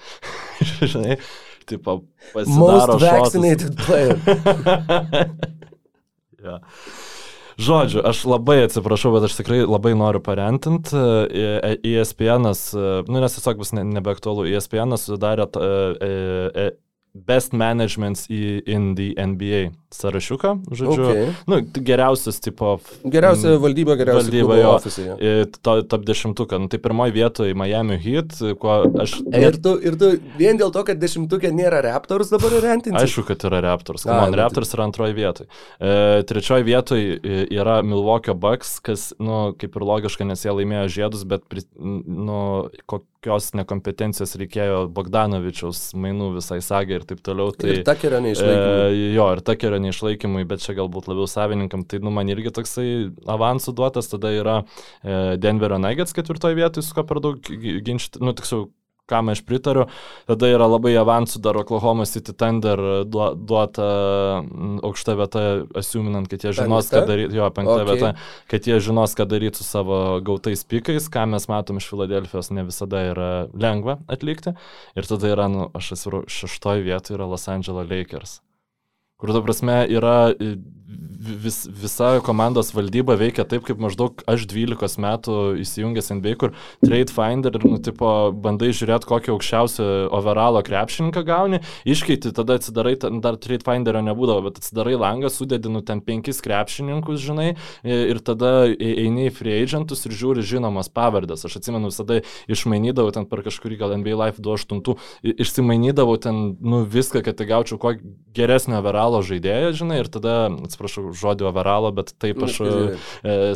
Žinai, 0.82 1.20
tipo, 1.68 2.02
pasidaro 2.34 2.98
Most 2.98 3.04
vaccinated 3.04 3.72
šotus. 3.72 3.86
player. 3.86 4.16
ja. 6.44 6.58
Žodžiu, 7.58 8.04
aš 8.06 8.20
labai 8.30 8.60
atsiprašau, 8.68 9.10
bet 9.16 9.24
aš 9.26 9.40
tikrai 9.40 9.64
labai 9.66 9.90
noriu 9.98 10.20
parentinti. 10.22 10.94
ESPN, 11.82 12.52
nu 13.10 13.22
nes 13.24 13.34
tiesiog 13.34 13.58
bus 13.58 13.74
nebeaktualu, 13.74 14.46
ESPN 14.52 14.94
sudarė 14.94 15.48
Best 17.14 17.52
Managements 17.52 18.26
in 18.30 18.94
the 18.94 19.14
NBA 19.16 19.70
sąrašiuką, 19.94 20.62
žodžiu. 20.70 21.04
Okay. 21.04 21.32
Nu, 21.46 21.56
geriausias 21.74 22.40
tipo. 22.40 22.78
Geriausia 23.04 23.56
valdyba, 23.58 23.96
geriausia 23.96 24.22
valdyba 24.22 24.56
jo 24.56 24.72
ofisai. 24.74 25.06
To, 25.62 25.82
top 25.82 26.04
dešimtuką. 26.04 26.58
Nu, 26.58 26.68
tai 26.68 26.78
pirmoji 26.78 27.12
vietoje 27.12 27.54
Miami 27.54 27.96
Heat, 27.98 28.36
kuo 28.60 28.76
aš... 29.00 29.18
Net... 29.26 29.40
Ir, 29.42 29.58
tu, 29.64 29.74
ir 29.80 29.96
tu 29.98 30.12
vien 30.38 30.60
dėl 30.60 30.72
to, 30.74 30.84
kad 30.84 31.00
dešimtukė 31.00 31.50
nėra 31.56 31.80
Raptors 31.88 32.32
dabar 32.34 32.58
rentinti? 32.62 33.00
Aišku, 33.00 33.24
kad 33.30 33.48
yra 33.48 33.62
Raptors. 33.64 34.04
Man 34.08 34.34
nu, 34.34 34.40
Raptors 34.42 34.74
yra 34.76 34.84
antroji 34.90 35.16
vietoje. 35.16 35.48
E, 35.80 36.22
trečioji 36.28 36.68
vietoje 36.68 37.44
yra 37.48 37.80
Milwaukee 37.82 38.36
Bucks, 38.36 38.76
kas, 38.84 39.10
nu, 39.18 39.54
kaip 39.58 39.80
ir 39.80 39.88
logiška, 39.88 40.28
nes 40.28 40.44
jie 40.44 40.52
laimėjo 40.52 40.88
žiedus, 40.98 41.24
bet, 41.28 41.48
nu, 41.80 42.42
kokios 43.18 43.50
nekompetencijos 43.58 44.36
reikėjo 44.38 44.84
Bogdanovičiaus 44.94 45.92
mainų 45.98 46.30
visai 46.36 46.60
sagai 46.62 47.00
ir 47.00 47.06
taip 47.08 47.20
toliau. 47.26 47.50
Tai, 47.50 47.72
ir 47.72 47.82
takerio 47.86 48.20
neišlaikymui. 48.22 48.94
E, 48.94 49.08
jo, 49.16 49.26
ir 49.34 49.42
takerio 49.46 49.80
neišlaikymui, 49.82 50.44
bet 50.48 50.62
čia 50.62 50.76
galbūt 50.78 51.10
labiau 51.10 51.26
savininkam. 51.30 51.82
Tai 51.88 51.98
nu, 52.04 52.12
man 52.14 52.30
irgi 52.30 52.52
toksai 52.54 52.88
avansų 53.26 53.74
duotas, 53.78 54.10
tada 54.12 54.30
yra 54.34 54.56
e, 54.62 55.36
Denverio 55.42 55.80
Nuggets 55.82 56.14
ketvirtoje 56.14 56.58
vietoje, 56.58 56.86
su 56.86 56.94
ko 56.94 57.06
per 57.08 57.22
daug 57.24 57.42
ginčyti, 57.42 58.22
nu 58.22 58.34
tiksliau 58.38 58.68
kam 59.08 59.32
aš 59.32 59.42
pritariu. 59.48 59.86
Tada 60.28 60.50
yra 60.52 60.68
labai 60.68 60.94
avansų 61.00 61.42
dar 61.44 61.58
Oklahoma 61.60 62.06
City 62.08 62.34
Thunder 62.36 62.82
duota 63.08 63.88
aukšta 64.86 65.16
vieta, 65.18 65.44
asiuminant, 65.78 66.30
kad 66.30 66.44
jie 66.44 66.54
žinos, 66.60 66.90
ką 66.92 67.04
daryti, 67.08 67.38
jo, 67.38 67.48
penkta 67.54 67.78
okay. 67.80 67.88
vieta, 67.92 68.12
kad 68.50 68.68
jie 68.68 68.80
žinos, 68.84 69.16
ką 69.18 69.28
daryti 69.30 69.62
su 69.62 69.68
savo 69.68 70.18
gautais 70.24 70.64
pikais, 70.68 71.08
ką 71.12 71.28
mes 71.34 71.48
matom 71.50 71.80
iš 71.80 71.88
Filadelfijos, 71.92 72.52
ne 72.54 72.66
visada 72.68 73.06
yra 73.12 73.30
lengva 73.54 73.98
atlikti. 74.10 74.56
Ir 74.98 75.08
tada 75.08 75.32
yra, 75.32 75.48
nu, 75.52 75.70
aš 75.78 75.94
esu 75.98 76.26
šeštoje 76.28 76.84
vietoje, 76.86 77.18
yra 77.18 77.30
Los 77.30 77.48
Angeles 77.50 77.88
Lakers 77.88 78.38
kur, 79.18 79.32
ta 79.34 79.42
prasme, 79.42 79.80
yra 79.90 80.30
vis, 80.88 81.68
visa 81.68 82.20
komandos 82.24 82.70
valdyba 82.74 83.16
veikia 83.20 83.44
taip, 83.48 83.64
kaip 83.68 83.80
maždaug 83.82 84.22
aš 84.30 84.46
12 84.48 85.00
metų 85.02 85.36
įsijungęs 85.62 86.10
NBA, 86.16 86.34
kur 86.40 86.54
Trade 86.84 87.12
Finder 87.12 87.58
ir, 87.58 87.64
nu, 87.66 87.78
tipo, 87.84 88.08
bandai 88.32 88.70
žiūrėti, 88.76 89.08
kokį 89.08 89.32
aukščiausią 89.34 89.88
overalo 90.14 90.62
krepšininką 90.64 91.24
gauni, 91.28 91.60
iškeiti, 91.88 92.32
tada 92.36 92.56
atsidarai, 92.58 92.94
dar 93.24 93.36
Trade 93.40 93.66
Finderio 93.66 94.02
nebūdavo, 94.06 94.46
bet 94.48 94.62
atsidarai 94.62 94.96
langą, 95.00 95.30
sudėdinu 95.32 95.82
ten 95.86 96.00
penkis 96.04 96.40
krepšininkus, 96.44 97.20
žinai, 97.24 97.50
ir 97.84 98.22
tada 98.24 98.70
eini 98.72 99.28
į 99.28 99.34
free 99.36 99.58
agentus 99.62 100.06
ir 100.08 100.16
žiūri 100.16 100.46
žinomas 100.46 100.88
pavardės. 100.92 101.44
Aš 101.44 101.60
atsimenu, 101.60 101.92
visada 101.92 102.22
išmainydavau 102.48 103.12
ten 103.14 103.28
per 103.28 103.44
kažkurį 103.46 103.80
gal 103.82 103.96
NBA 103.98 104.16
Life 104.16 104.44
28, 104.44 104.96
išsimainydavau 105.36 106.16
ten, 106.22 106.42
nu, 106.64 106.82
viską, 106.88 107.22
kad 107.26 107.44
gaučiau 107.48 107.78
kuo 107.80 107.94
geresnį 108.36 108.78
overalo 108.78 109.20
žaidėją, 109.24 109.74
žinai, 109.82 110.02
ir 110.02 110.10
tada, 110.12 110.36
atsiprašau, 110.48 110.77
žodį 110.86 111.48
overalo, 111.48 111.90
bet 111.94 112.12
taip 112.20 112.42
aš 112.46 112.60
e, 112.62 112.72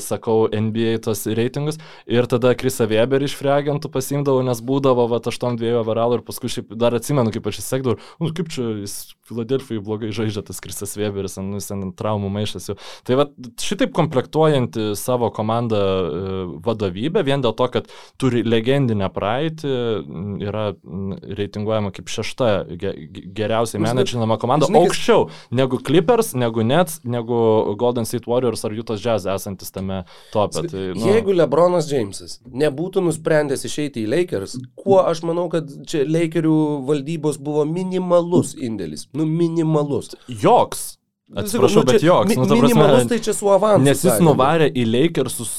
sakau 0.03 0.47
NBA 0.51 0.99
tos 1.07 1.24
reitingus. 1.27 1.78
Ir 2.11 2.27
tada 2.31 2.55
Krisa 2.59 2.89
Weber 2.90 3.23
iš 3.24 3.36
Freagentų 3.39 3.90
pasimdavau, 3.93 4.43
nes 4.47 4.62
būdavo, 4.65 5.07
va, 5.11 5.20
aš 5.23 5.39
tom 5.39 5.59
dviejų 5.61 5.81
overalo 5.82 6.19
ir 6.19 6.27
paskui 6.27 6.51
šiaip 6.53 6.74
dar 6.78 6.97
atsimenu, 6.99 7.32
kaip 7.35 7.47
aš 7.51 7.62
įsekdavau, 7.62 7.99
nu, 8.20 8.32
kaip 8.35 8.51
čia 8.53 8.69
jis 8.82 8.97
Filadelfijai 9.28 9.82
blogai 9.85 10.11
žaidžia 10.12 10.43
tas 10.44 10.59
Krisas 10.61 10.97
Weberis, 10.99 11.39
nu, 11.39 11.61
jis 11.61 11.70
ten 11.70 11.93
traumų 11.97 12.32
maišas 12.35 12.73
jau. 12.73 12.77
Tai 13.07 13.20
va, 13.20 13.28
šitaip 13.62 13.94
komplektuojanti 13.97 14.93
savo 14.99 15.31
komandą 15.35 15.78
e, 15.82 16.35
vadovybę, 16.65 17.23
vien 17.27 17.44
dėl 17.44 17.55
to, 17.57 17.69
kad 17.73 17.90
turi 18.20 18.43
legendinę 18.44 19.09
praeitį, 19.15 19.73
yra 20.43 20.66
reitinguojama 21.39 21.93
kaip 21.94 22.11
šešta 22.12 22.51
geriausiai 22.77 23.82
menedžinama 23.82 24.39
komanda, 24.43 24.69
žinai, 24.69 24.85
aukščiau 24.86 25.28
negu 25.55 25.81
Clippers, 25.82 26.32
negu 26.39 26.65
Nets, 26.66 27.01
negu 27.12 27.39
Golden 27.80 28.09
State 28.09 28.28
Warriors 28.30 28.64
ar 28.66 28.74
Utah 28.76 28.98
Jazz 29.01 29.28
esantis 29.30 29.72
tame 29.74 30.02
topė. 30.34 30.64
Tai, 30.70 30.84
nu... 30.97 31.06
Jeigu 31.12 31.36
Lebronas 31.36 31.90
Jamesas 31.93 32.39
nebūtų 32.48 33.05
nusprendęs 33.06 33.66
išeiti 33.68 34.06
į 34.06 34.10
Lakers, 34.14 34.56
kuo 34.78 35.02
aš 35.05 35.24
manau, 35.28 35.48
kad 35.52 35.68
čia 35.89 36.05
Lakerių 36.09 36.56
valdybos 36.89 37.40
buvo 37.43 37.66
minimalus 37.68 38.56
indėlis. 38.59 39.09
Nu, 39.16 39.28
minimalus. 39.28 40.14
Joks. 40.28 40.97
Atsiprašau, 41.32 41.80
nu, 41.80 41.89
bet 41.89 42.05
joks. 42.05 42.34
Nu, 42.36 42.44
prasme, 42.44 42.62
minimalus 42.66 43.06
tai 43.09 43.20
čia 43.24 43.36
su 43.36 43.48
avansu. 43.48 43.86
Nes 43.86 44.02
jis 44.05 44.20
nuvarė 44.20 44.68
į 44.76 44.84
Lakersus 44.89 45.52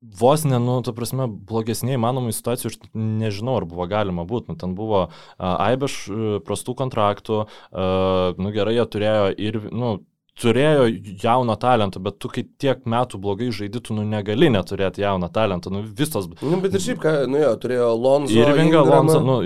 vos 0.00 0.44
ne, 0.44 0.58
nu, 0.62 0.78
ta 0.86 0.94
prasme, 0.94 1.26
blogesnė 1.26 1.96
įmanomų 1.96 2.32
situacijų, 2.34 2.70
aš 2.70 2.76
nežinau, 2.94 3.58
ar 3.58 3.66
buvo 3.68 3.86
galima 3.90 4.24
būti. 4.28 4.52
Nu, 4.52 4.58
ten 4.60 4.76
buvo 4.78 5.08
uh, 5.08 5.10
aibeš 5.40 5.96
uh, 6.08 6.26
prastų 6.46 6.76
kontraktų, 6.78 7.40
uh, 7.44 8.38
nu 8.38 8.54
gerai, 8.54 8.76
jie 8.78 8.86
turėjo 8.94 9.26
ir, 9.48 9.60
nu, 9.74 9.96
turėjo 10.38 10.86
jauno 11.22 11.56
talento, 11.60 12.00
bet 12.02 12.18
tu 12.22 12.30
kai 12.32 12.44
tiek 12.60 12.84
metų 12.88 13.20
blogai 13.22 13.50
žaidytų, 13.54 13.96
nu 13.98 14.06
negali 14.08 14.50
neturėti 14.54 15.02
jauno 15.04 15.30
talento, 15.32 15.72
nu 15.74 15.82
visos. 15.82 16.28
Nu, 16.40 16.60
bet 16.62 16.76
ir 16.78 16.84
šiaip, 16.84 17.00
ką, 17.02 17.14
nu 17.30 17.40
jo, 17.42 17.52
turėjo 17.62 17.92
Lonzo. 17.98 18.36
Irvingą, 18.38 18.84
Lonzo, 18.86 19.20
nu, 19.24 19.38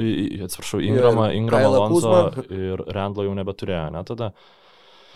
atsiprašau, 0.47 0.83
Ingramą, 0.85 1.31
Ingramą, 1.39 1.73
Lonzo 1.79 2.19
ir 2.53 2.85
Randlo 2.93 3.27
jau 3.29 3.37
nebeturėjo, 3.39 3.87
ne 3.95 4.05
tada. 4.09 4.33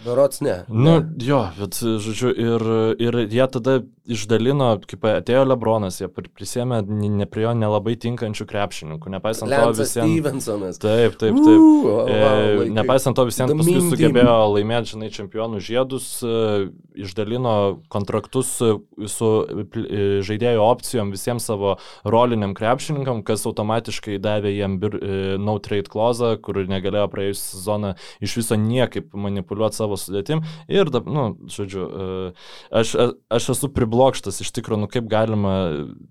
Berots 0.05 0.41
ne. 0.41 0.65
Nu, 0.69 0.99
ne. 1.01 1.25
jo, 1.25 1.41
bet, 1.59 1.79
žodžiu, 1.81 2.33
ir, 2.33 2.65
ir 3.01 3.21
jie 3.33 3.47
tada 3.53 3.79
išdalino, 4.07 4.69
kaip 4.87 5.05
atėjo 5.09 5.43
Lebronas, 5.49 5.99
jie 6.01 6.09
prisėmė 6.11 6.83
ne 6.87 7.27
prie 7.31 7.47
jo 7.47 7.53
nelabai 7.59 7.97
tinkančių 8.01 8.47
krepšininkų, 8.49 9.11
nepaisant 9.17 9.51
Lance 9.51 9.67
to 9.67 9.83
visiems. 9.83 10.13
Stevensonas. 10.13 10.81
Taip, 10.83 11.17
taip, 11.19 11.35
taip. 11.35 11.63
Uh, 11.63 11.87
wow, 11.87 12.11
e, 12.11 12.69
nepaisant 12.77 13.19
to 13.19 13.27
visiems 13.29 13.55
paskui 13.57 13.83
sugebėjo 13.89 14.37
laimėti, 14.55 14.93
žinai, 14.95 15.11
čempionų 15.15 15.63
žiedus, 15.65 16.11
e, 16.23 16.69
išdalino 17.07 17.57
kontraktus 17.93 18.53
su, 18.61 19.31
e, 19.49 20.05
žaidėjų 20.27 20.63
opcijom 20.63 21.11
visiems 21.15 21.49
savo 21.51 21.77
roliniam 22.07 22.55
krepšininkam, 22.57 23.25
kas 23.27 23.47
automatiškai 23.49 24.21
davė 24.23 24.55
jiem 24.55 24.79
e, 24.79 24.91
no 25.43 25.59
trade 25.63 25.91
clause, 25.93 26.37
kur 26.45 26.63
negalėjo 26.69 27.09
praėjusią 27.13 27.43
sezoną 27.57 27.95
iš 28.23 28.39
viso 28.43 28.61
niekaip 28.61 29.11
manipuliuoti 29.17 29.83
savo 29.83 29.86
sudėtim. 29.95 30.43
Ir, 30.67 30.91
nu, 31.07 31.29
žodžiu, 31.47 31.87
e, 31.87 32.11
aš, 32.83 32.97
aš 33.31 33.51
esu 33.55 33.71
priblokštas 33.71 34.17
blokštas 34.17 34.41
iš 34.41 34.53
tikrųjų, 34.57 34.81
nu 34.85 34.89
kaip 34.91 35.09
galima 35.11 35.55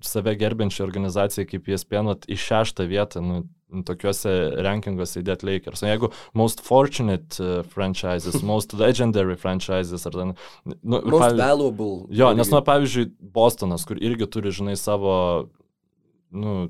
save 0.04 0.36
gerbiančią 0.40 0.86
organizaciją 0.86 1.48
kaip 1.50 1.68
ESPN 1.68 2.14
į 2.28 2.38
šeštą 2.38 2.88
vietą, 2.90 3.22
nu, 3.22 3.44
tokiuose 3.86 4.62
rankinguose 4.64 5.20
įdėti 5.20 5.48
Lakers. 5.48 5.84
O 5.84 5.90
jeigu 5.90 6.12
most 6.38 6.62
fortunate 6.64 7.40
uh, 7.42 7.66
franchises, 7.66 8.42
most 8.52 8.74
legendary 8.78 9.36
franchises, 9.36 10.06
ar 10.06 10.16
ten... 10.16 10.34
Nu, 10.66 11.02
most 11.02 11.26
pavyzdžiui, 11.26 11.42
valuable. 11.42 11.92
Jo, 12.16 12.32
nes, 12.38 12.52
nu, 12.52 12.62
pavyzdžiui, 12.64 13.10
Bostonas, 13.36 13.86
kur 13.88 14.00
irgi 14.00 14.30
turi, 14.32 14.54
žinai, 14.56 14.78
savo, 14.80 15.16
nu, 16.32 16.70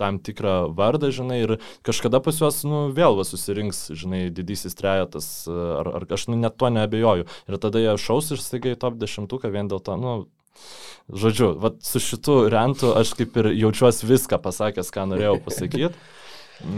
tam 0.00 0.20
tikrą 0.22 0.56
vardą, 0.76 1.10
žinai, 1.14 1.40
ir 1.44 1.56
kažkada 1.86 2.20
pas 2.24 2.38
juos, 2.40 2.62
nu, 2.68 2.86
vėl 2.96 3.18
va, 3.18 3.26
susirinks, 3.26 3.86
žinai, 3.96 4.26
didysis 4.34 4.76
trejetas, 4.78 5.30
ar, 5.48 5.92
ar 6.00 6.08
aš 6.16 6.28
nu, 6.30 6.38
net 6.40 6.58
to 6.60 6.70
neabejoju. 6.72 7.28
Ir 7.48 7.60
tada 7.62 7.82
jie 7.82 7.96
šaus 8.00 8.32
ir 8.34 8.42
staiga 8.42 8.74
į 8.74 8.80
top 8.80 8.98
dešimtuką 9.00 9.52
vien 9.54 9.72
dėl 9.72 9.82
to, 9.84 9.98
nu, 10.00 10.16
Žodžiu, 11.06 11.52
vat, 11.62 11.76
su 11.86 12.00
šitu 12.02 12.48
rentu 12.50 12.88
aš 12.98 13.12
kaip 13.14 13.36
ir 13.38 13.52
jaučiuosi 13.54 14.08
viską 14.08 14.40
pasakęs, 14.42 14.88
ką 14.90 15.04
norėjau 15.12 15.36
pasakyti. 15.46 15.92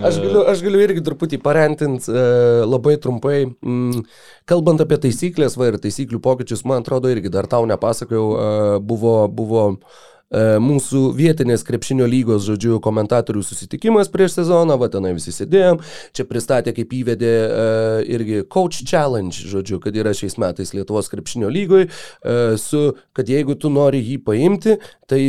Aš 0.04 0.18
galiu, 0.18 0.42
aš 0.50 0.62
galiu 0.66 0.80
irgi 0.82 1.04
truputį 1.06 1.38
parentinti 1.40 2.10
e, 2.10 2.22
labai 2.66 2.96
trumpai. 2.98 3.44
Mm, 3.62 4.02
kalbant 4.50 4.82
apie 4.82 4.98
taisyklės, 5.04 5.54
va 5.56 5.70
ir 5.70 5.78
taisyklių 5.80 6.18
pokyčius, 6.20 6.64
man 6.66 6.82
atrodo 6.82 7.12
irgi 7.14 7.30
dar 7.30 7.46
tau 7.48 7.62
nepasakojau, 7.70 8.26
e, 8.26 8.80
buvo, 8.82 9.14
buvo 9.30 9.68
E, 9.78 10.17
mūsų 10.34 11.02
vietinės 11.16 11.64
krepšinio 11.64 12.04
lygos, 12.08 12.44
žodžiu, 12.44 12.76
komentatorių 12.84 13.40
susitikimas 13.46 14.10
prieš 14.12 14.38
sezoną, 14.40 14.76
va 14.80 14.90
tenai 14.92 15.14
visi 15.16 15.32
sėdėjom, 15.32 15.80
čia 16.12 16.26
pristatė 16.28 16.74
kaip 16.76 16.92
įvedė 16.98 17.32
uh, 17.46 18.02
irgi 18.04 18.42
Coach 18.52 18.82
Challenge, 18.84 19.32
žodžiu, 19.32 19.80
kad 19.80 19.96
yra 19.96 20.12
šiais 20.16 20.36
metais 20.40 20.74
Lietuvos 20.76 21.08
krepšinio 21.08 21.48
lygoj, 21.52 21.88
uh, 21.88 22.58
su, 22.60 22.84
kad 23.16 23.32
jeigu 23.32 23.56
tu 23.56 23.72
nori 23.72 24.02
jį 24.04 24.20
paimti, 24.26 24.76
tai 25.08 25.20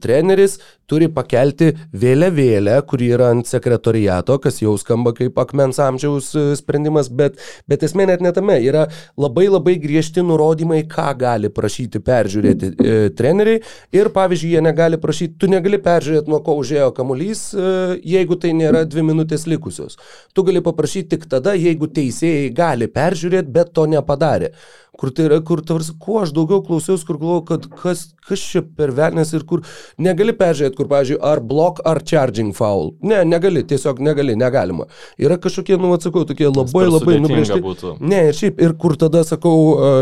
treneris 0.00 0.56
turi 0.88 1.10
pakelti 1.12 1.72
vėliavėlę, 1.92 2.78
kuri 2.88 3.12
yra 3.16 3.32
ant 3.34 3.48
sekretoriato, 3.48 4.38
kas 4.42 4.62
jau 4.62 4.76
skamba 4.80 5.12
kaip 5.16 5.38
akmens 5.38 5.80
amžiaus 5.82 6.32
sprendimas, 6.58 7.12
bet, 7.12 7.38
bet 7.68 7.84
esmė 7.86 8.08
net 8.12 8.24
netame, 8.24 8.58
yra 8.64 8.86
labai 9.20 9.48
labai 9.50 9.78
griežti 9.82 10.24
nurodymai, 10.24 10.82
ką 10.88 11.10
gali 11.20 11.52
prašyti 11.52 12.02
peržiūrėti 12.04 12.72
e, 12.72 12.98
treneriai. 13.18 13.62
Ir 13.94 14.12
pavyzdžiui, 14.14 14.38
pavyzdžiui, 14.38 14.52
jie 14.52 14.60
negali 14.60 14.98
prašyti, 14.98 15.38
tu 15.38 15.48
negali 15.48 15.78
peržiūrėti, 15.78 16.30
nuo 16.30 16.40
ko 16.44 16.56
užėjo 16.60 16.92
kamuolys, 16.96 17.54
e, 17.54 18.00
jeigu 18.04 18.36
tai 18.36 18.52
nėra 18.52 18.84
dvi 18.84 19.02
minutės 19.02 19.46
likusios. 19.46 19.98
Tu 20.34 20.42
gali 20.42 20.60
paprašyti 20.60 21.16
tik 21.16 21.28
tada, 21.28 21.54
jeigu 21.54 21.88
teisėjai 21.88 22.52
gali 22.54 22.88
peržiūrėti, 22.88 23.52
bet 23.52 23.72
to 23.72 23.86
nepadarė 23.86 24.52
kur 24.98 25.12
tai 25.14 25.28
yra, 25.28 25.38
kur 25.46 25.62
tavars, 25.62 25.92
kuo 26.02 26.18
aš 26.24 26.32
daugiau 26.34 26.58
klausiausi, 26.66 27.06
kur 27.06 27.20
galvoju, 27.20 27.42
kad 27.46 27.66
kas, 27.78 28.00
kas 28.26 28.42
čia 28.42 28.64
per 28.66 28.90
velnės 28.96 29.30
ir 29.36 29.44
kur 29.46 29.62
negali 30.02 30.32
peržiūrėti, 30.36 30.74
kur, 30.74 30.88
pavyzdžiui, 30.90 31.18
ar 31.22 31.38
block, 31.44 31.78
ar 31.86 32.00
charging 32.02 32.50
foul. 32.56 32.90
Ne, 33.06 33.20
negali, 33.28 33.62
tiesiog 33.68 34.02
negali, 34.02 34.34
negalima. 34.38 34.88
Yra 35.22 35.38
kažkokie, 35.38 35.76
nu, 35.78 35.92
atsakau, 35.94 36.24
tokie 36.26 36.48
labai 36.50 36.88
labai 36.88 37.18
nubrėžti. 37.22 37.60
Būtų. 37.62 37.92
Ne, 38.02 38.24
ir 38.32 38.38
šiaip, 38.38 38.58
ir 38.64 38.74
kur 38.80 38.96
tada 38.98 39.22
sakau, 39.28 39.54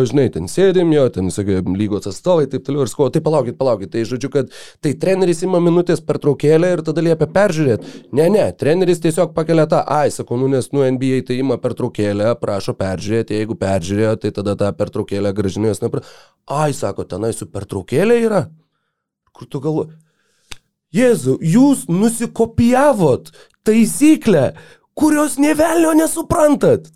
žinai, 0.09 0.31
ten 0.33 0.49
sėdim 0.49 0.95
jo, 0.97 1.05
ten, 1.13 1.29
sakai, 1.35 1.61
lygos 1.77 2.09
atstovai, 2.09 2.49
taip 2.49 2.65
toliau, 2.65 2.87
ir 2.87 2.93
sakau, 2.93 3.11
tai 3.13 3.21
palaukit, 3.25 3.59
palaukit. 3.61 3.93
Tai 3.93 4.07
žodžiu, 4.09 4.33
kad 4.33 4.57
tai 4.85 4.95
treneris 4.97 5.45
ima 5.45 5.61
minutės 5.61 6.01
per 6.01 6.23
traukėlę 6.25 6.73
ir 6.73 6.85
tada 6.89 7.05
liepia 7.05 7.29
peržiūrėti. 7.37 8.03
Ne, 8.17 8.31
ne, 8.33 8.49
treneris 8.57 9.05
tiesiog 9.05 9.37
pakelia 9.37 9.69
tą, 9.69 9.85
ai, 9.85 10.09
sakau, 10.15 10.41
nu, 10.41 10.49
nes, 10.57 10.73
nu, 10.73 10.87
NBA 10.97 11.21
tai 11.29 11.39
ima 11.45 11.61
per 11.61 11.77
traukėlę, 11.77 12.33
prašo 12.41 12.73
peržiūrėti, 12.81 13.37
jeigu 13.43 13.61
peržiūrėjo, 13.61 14.17
tai 14.25 14.33
tada 14.41 14.57
tą 14.59 14.73
per 14.77 14.86
pertraukėlę 14.87 15.35
gražinė 15.37 15.75
jos 15.75 15.83
nepra... 15.83 16.03
Ai, 16.47 16.73
sako, 16.77 17.05
tenai 17.11 17.33
su 17.35 17.49
pertraukėlė 17.51 18.21
yra. 18.25 18.43
Kur 19.37 19.51
tu 19.51 19.61
galvo? 19.61 19.89
Jėzu, 20.95 21.37
jūs 21.43 21.85
nusikopijavot 21.91 23.33
taisyklę, 23.67 24.53
kurios 24.97 25.37
nevelnio 25.43 25.93
nesuprantat. 25.99 26.89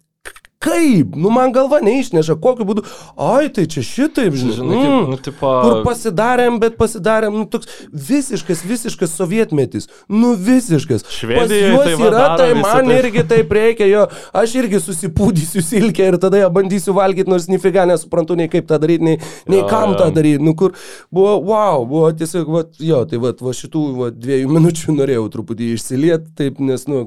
Kaip? 0.61 1.15
Nu, 1.17 1.31
man 1.33 1.55
galva 1.57 1.79
neišneša, 1.81 2.35
kokiu 2.45 2.67
būdu. 2.69 2.83
Ai, 3.17 3.47
tai 3.49 3.63
čia 3.73 3.81
šitaip, 3.81 4.35
žinai. 4.37 4.77
Mm. 4.77 5.07
nu, 5.09 5.17
tipo, 5.17 5.49
Kur 5.65 5.79
pasidarėm, 5.87 6.59
bet 6.61 6.77
pasidarėm, 6.77 7.33
nu, 7.33 7.47
toks 7.49 7.71
visiškas, 7.89 8.61
visiškas 8.69 9.15
sovietmetis. 9.17 9.89
Nu, 10.13 10.35
visiškas. 10.37 11.07
Švedijoj 11.17 11.41
Pas 11.49 11.55
juos 11.65 11.89
tai 11.89 12.11
yra, 12.11 12.27
tai 12.37 12.51
man 12.59 12.93
taip. 12.93 12.93
irgi 12.99 13.25
taip 13.33 13.57
reikia, 13.57 13.89
jo. 13.89 14.05
Aš 14.37 14.59
irgi 14.61 14.83
susipūdysiu 14.85 15.65
silkę 15.65 16.11
ir 16.13 16.21
tada 16.21 16.45
ją 16.45 16.53
bandysiu 16.53 16.93
valgyti, 16.99 17.33
nors 17.33 17.49
nifiga 17.49 17.89
nesuprantu 17.89 18.37
nei 18.37 18.53
kaip 18.53 18.69
tą 18.69 18.77
daryti, 18.85 19.09
nei, 19.09 19.17
nei 19.49 19.65
Jo, 19.65 19.73
kam 19.73 19.97
tą 19.97 20.13
daryti. 20.13 20.45
Nu, 20.45 20.53
kur 20.61 20.77
buvo, 21.09 21.39
wow, 21.49 21.89
buvo 21.89 22.13
tiesiog, 22.13 22.53
va, 22.53 22.67
jo, 22.85 23.01
tai 23.09 23.25
va, 23.25 23.33
va 23.49 23.57
šitų 23.57 23.89
va, 23.97 24.13
dviejų 24.13 24.53
minučių 24.61 25.01
norėjau 25.01 25.29
truputį 25.41 25.73
išsilieti, 25.81 26.35
taip, 26.37 26.61
nes, 26.61 26.85
nu, 26.91 27.07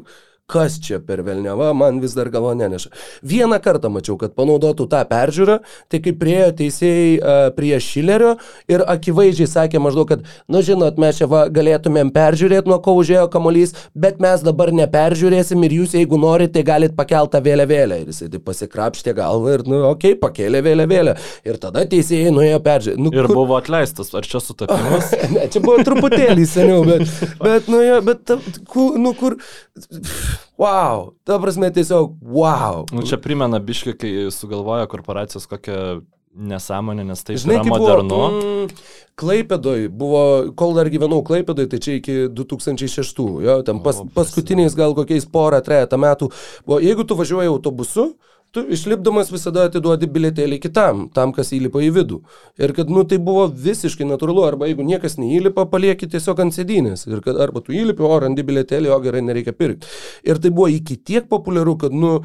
kas 0.53 0.77
čia 0.83 0.99
per 1.03 1.23
velneva, 1.25 1.71
man 1.77 1.99
vis 2.03 2.13
dar 2.17 2.29
galvo 2.33 2.53
neneša. 2.57 2.91
Vieną 3.25 3.59
kartą 3.63 3.89
mačiau, 3.93 4.17
kad 4.21 4.35
panaudotų 4.37 4.87
tą 4.91 5.01
peržiūrą, 5.09 5.59
tai 5.89 6.01
kaip 6.03 6.19
priejo 6.21 6.51
teisėjai 6.61 7.13
uh, 7.17 7.47
prie 7.57 7.73
Šilerio 7.81 8.35
ir 8.71 8.83
akivaizdžiai 8.93 9.49
sakė 9.49 9.81
maždaug, 9.83 10.07
kad, 10.11 10.27
nu 10.51 10.61
žinot, 10.65 10.99
mes 11.01 11.19
čia 11.19 11.29
va, 11.31 11.45
galėtumėm 11.53 12.13
peržiūrėti, 12.13 12.69
nuo 12.69 12.79
ko 12.83 12.95
užėjo 12.99 13.25
kamolys, 13.33 13.75
bet 13.97 14.21
mes 14.23 14.45
dabar 14.45 14.73
neperžiūrėsim 14.75 15.65
ir 15.67 15.77
jūs, 15.79 15.97
jeigu 15.97 16.19
norite, 16.21 16.53
tai 16.53 16.65
galite 16.67 16.97
pakeltą 16.97 17.41
vėliavėlę. 17.43 18.03
Ir 18.03 18.13
jisai 18.13 18.29
taip 18.33 18.45
pasikrapštė 18.47 19.15
galvą 19.17 19.57
ir, 19.57 19.65
nu, 19.67 19.81
okei, 19.89 20.13
okay, 20.13 20.19
pakėlė 20.21 20.63
vėliavėlę. 20.67 21.17
Ir 21.49 21.59
tada 21.61 21.85
teisėjai 21.89 22.33
nuėjo 22.35 22.61
peržiūrėti. 22.65 23.01
Nu, 23.01 23.13
ir 23.15 23.29
kur- 23.29 23.39
buvo 23.41 23.57
atleistas. 23.57 24.13
Ar 24.13 24.27
čia 24.27 24.41
sutapimas? 24.43 25.11
ne, 25.35 25.47
čia 25.49 25.63
buvo 25.63 25.81
truputėlį 25.87 26.47
seniau, 26.49 26.83
bet, 26.87 27.09
bet 27.41 27.69
nu, 27.71 27.81
jo, 27.83 27.99
bet, 28.05 28.35
nu, 29.01 29.13
kur, 29.17 29.37
wow, 30.57 31.11
ta 31.27 31.39
prasme 31.39 31.71
tiesiog, 31.73 32.17
wow. 32.21 32.83
Nu, 32.93 33.03
čia 33.07 33.17
primena 33.21 33.59
biški, 33.59 33.93
kai 33.97 34.11
sugalvoja 34.31 34.87
korporacijos 34.91 35.47
kokią 35.49 36.01
nesąmonę, 36.33 37.03
nes 37.05 37.23
tai 37.23 37.37
Žinai, 37.37 37.59
yra 37.59 37.69
modernu. 37.69 38.09
buvo, 38.09 38.27
mm, 38.29 38.69
Klaipėdoj 39.21 39.87
buvo, 39.93 40.21
kol 40.57 40.73
dar 40.73 40.89
gyvenau 40.89 41.21
Klaipėdoj, 41.25 41.67
tai 41.69 41.77
čia 41.77 41.97
iki 41.99 42.15
2006, 42.33 43.19
jo, 43.45 43.57
ten 43.61 43.81
pas, 43.85 43.99
O, 44.01 44.07
paskutiniais 44.15 44.73
gal 44.73 44.95
kokiais 44.97 45.27
porą, 45.29 45.61
trejata 45.61 45.99
metų, 46.01 46.31
buvo, 46.65 46.79
jeigu 46.81 47.05
tu 47.05 47.17
važiuoji 47.19 47.51
autobusu, 47.53 48.07
tu 48.53 48.61
išlipdamas 48.75 49.31
visada 49.33 49.65
atiduodi 49.67 50.05
bilietėlį 50.13 50.59
kitam, 50.61 51.07
tam, 51.13 51.33
kas 51.33 51.49
įlipa 51.57 51.81
į 51.81 51.89
vidų. 51.95 52.19
Ir 52.61 52.75
kad, 52.77 52.91
nu, 52.93 53.01
tai 53.09 53.17
buvo 53.17 53.47
visiškai 53.49 54.05
natūralu, 54.05 54.43
arba 54.45 54.69
jeigu 54.69 54.85
niekas 54.85 55.17
neįlipa, 55.17 55.65
palieki 55.71 56.11
tiesiog 56.13 56.43
ant 56.45 56.55
sėdynės. 56.55 57.07
Ir 57.09 57.23
kad 57.25 57.39
arba 57.41 57.63
tu 57.65 57.73
įlipi, 57.73 58.05
o 58.05 58.19
randi 58.21 58.45
bilietėlį, 58.45 58.93
o 58.93 58.99
gerai 59.01 59.23
nereikia 59.25 59.55
pirkti. 59.57 59.89
Ir 60.29 60.41
tai 60.43 60.53
buvo 60.53 60.69
iki 60.69 60.99
tiek 61.01 61.25
populiaru, 61.31 61.79
kad, 61.81 61.97
nu, 61.97 62.19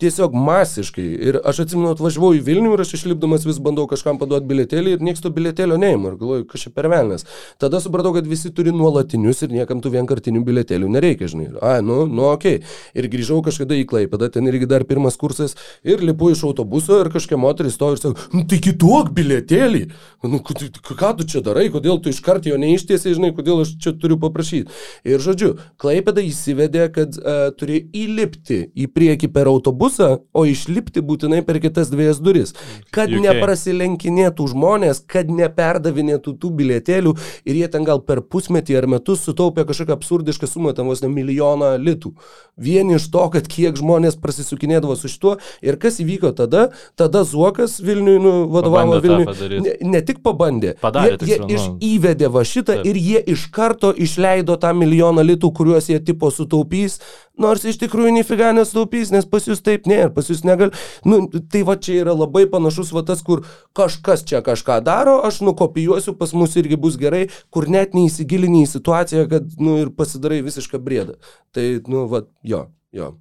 tiesiog 0.00 0.34
masiškai. 0.34 1.06
Ir 1.30 1.38
aš 1.44 1.64
atsimenu, 1.66 1.92
atvažiavau 1.94 2.32
į 2.38 2.42
Vilnių 2.46 2.74
ir 2.74 2.82
aš 2.84 2.94
išlipdamas 2.98 3.44
vis 3.48 3.60
bandau 3.62 3.86
kažkam 3.90 4.18
paduoti 4.20 4.48
bilietėlį 4.50 4.96
ir 4.96 5.04
niekas 5.04 5.24
to 5.24 5.32
bilietėlio 5.34 5.78
neima. 5.80 6.12
Ir 6.12 6.18
galvoju, 6.20 6.46
kas 6.50 6.64
čia 6.66 6.72
per 6.74 6.88
velnas. 6.92 7.26
Tada 7.60 7.80
supratau, 7.82 8.14
kad 8.16 8.28
visi 8.28 8.52
turi 8.54 8.72
nuolatinius 8.74 9.44
ir 9.46 9.54
niekam 9.54 9.82
tų 9.84 9.94
vienkartinių 9.96 10.42
bilietėlių 10.46 10.90
nereikia, 10.96 11.28
žinai. 11.30 11.50
A, 11.60 11.78
nu, 11.84 12.02
nu. 12.08 12.26
Okay. 12.30 12.62
Ir 12.96 13.08
grįžau 13.10 13.40
kažkada 13.44 13.76
į 13.78 13.86
Klaipėdą, 13.90 14.30
ten 14.32 14.46
irgi 14.48 14.68
dar 14.70 14.84
pirmas 14.88 15.18
kursas 15.20 15.56
ir 15.86 16.02
lipu 16.04 16.30
iš 16.32 16.44
autobuso 16.48 17.00
ir 17.02 17.10
kažkokia 17.12 17.40
moteris 17.40 17.78
to 17.80 17.90
ir 17.92 18.00
sako, 18.00 18.28
nu, 18.34 18.44
tai 18.48 18.60
kituok 18.62 19.10
bilietėlį. 19.16 19.82
Nu, 20.30 20.40
ką 20.44 21.12
tu 21.18 21.26
čia 21.28 21.42
darai, 21.44 21.68
kodėl 21.72 22.00
tu 22.02 22.12
iškart 22.12 22.46
jo 22.48 22.58
neištiesi, 22.60 23.16
žinai, 23.16 23.32
kodėl 23.36 23.64
aš 23.64 23.74
čia 23.82 23.94
turiu 23.98 24.18
paprašyti. 24.22 24.70
Ir 25.08 25.22
žodžiu, 25.24 25.54
Klaipėda 25.80 26.22
įsivedė, 26.24 26.86
kad 26.94 27.16
uh, 27.18 27.48
turi 27.56 27.82
įlipti 27.96 28.62
į 28.78 28.88
priekį 28.94 29.30
per 29.34 29.50
autobusą, 29.50 29.89
o 29.98 30.44
išlipti 30.46 31.02
būtinai 31.02 31.40
per 31.46 31.58
kitas 31.62 31.90
dviejas 31.90 32.20
duris. 32.22 32.54
Kad 32.94 33.10
UK. 33.10 33.24
neprasilenkinėtų 33.26 34.46
žmonės, 34.52 35.02
kad 35.10 35.30
neperdavinėtų 35.32 36.36
tų 36.40 36.52
bilietėlių 36.60 37.14
ir 37.48 37.60
jie 37.62 37.68
ten 37.72 37.86
gal 37.88 38.02
per 38.06 38.22
pusmetį 38.22 38.78
ar 38.80 38.88
metus 38.90 39.24
sutaupė 39.26 39.66
kažkokią 39.68 39.96
absurdišką 39.96 40.48
sumą, 40.50 40.74
ten 40.76 40.88
vos 40.88 41.02
ne 41.02 41.10
milijoną 41.12 41.74
litų. 41.80 42.14
Vien 42.60 42.90
iš 42.94 43.08
to, 43.12 43.26
kad 43.32 43.48
kiek 43.50 43.78
žmonės 43.78 44.18
prasisukinėdavo 44.20 44.96
su 44.98 45.10
šituo 45.10 45.36
ir 45.64 45.78
kas 45.80 46.00
įvyko 46.02 46.32
tada, 46.36 46.68
tada 46.98 47.24
Zuokas 47.24 47.78
Vilniui 47.80 48.18
nu, 48.20 48.34
vadovavo 48.52 49.00
Vilniui. 49.00 49.60
Ne, 49.64 49.76
ne 49.94 50.02
tik 50.04 50.20
pabandė, 50.24 50.74
Padarė, 50.80 51.16
jie, 51.24 51.38
jie 51.40 51.56
iš, 51.56 51.66
įvedė 51.90 52.30
va 52.32 52.44
šitą 52.46 52.80
Taip. 52.80 52.90
ir 52.90 53.00
jie 53.00 53.22
iš 53.34 53.46
karto 53.54 53.92
išleido 53.96 54.56
tą 54.60 54.72
milijoną 54.76 55.24
litų, 55.32 55.52
kuriuos 55.56 55.90
jie 55.92 56.00
tipo 56.04 56.30
sutaupys, 56.34 57.00
nors 57.42 57.64
iš 57.66 57.78
tikrųjų 57.80 58.12
nifiga 58.18 58.50
nesutaupys, 58.56 59.12
nes 59.14 59.26
pas 59.28 59.46
jūs 59.48 59.62
taip 59.66 59.88
nėra, 59.90 60.10
pas 60.14 60.28
jūs 60.30 60.42
negal. 60.46 60.74
Nu, 61.08 61.22
tai 61.52 61.64
va 61.66 61.76
čia 61.80 62.00
yra 62.04 62.14
labai 62.16 62.46
panašus 62.50 62.92
va 62.96 63.04
tas, 63.06 63.24
kur 63.26 63.44
kažkas 63.76 64.24
čia 64.28 64.42
kažką 64.46 64.80
daro, 64.86 65.18
aš 65.26 65.40
nukopijuosiu, 65.46 66.14
pas 66.20 66.34
mus 66.36 66.56
irgi 66.60 66.78
bus 66.80 67.00
gerai, 67.00 67.26
kur 67.54 67.68
net 67.72 67.96
neįsigilini 67.96 68.64
į 68.66 68.70
situaciją, 68.74 69.26
kad, 69.32 69.50
nu, 69.62 69.78
ir 69.82 69.92
pasidarai 69.96 70.42
visišką 70.46 70.80
brėdą. 70.84 71.18
Tai, 71.56 71.66
nu, 71.90 72.06
va, 72.10 72.24
jo, 72.46 72.66
jo. 72.94 73.14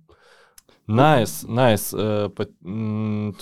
Nice, 0.89 1.45
nice. 1.45 1.93
Uh, 1.93 2.31
pat, 2.33 2.49
mm, 2.65 3.35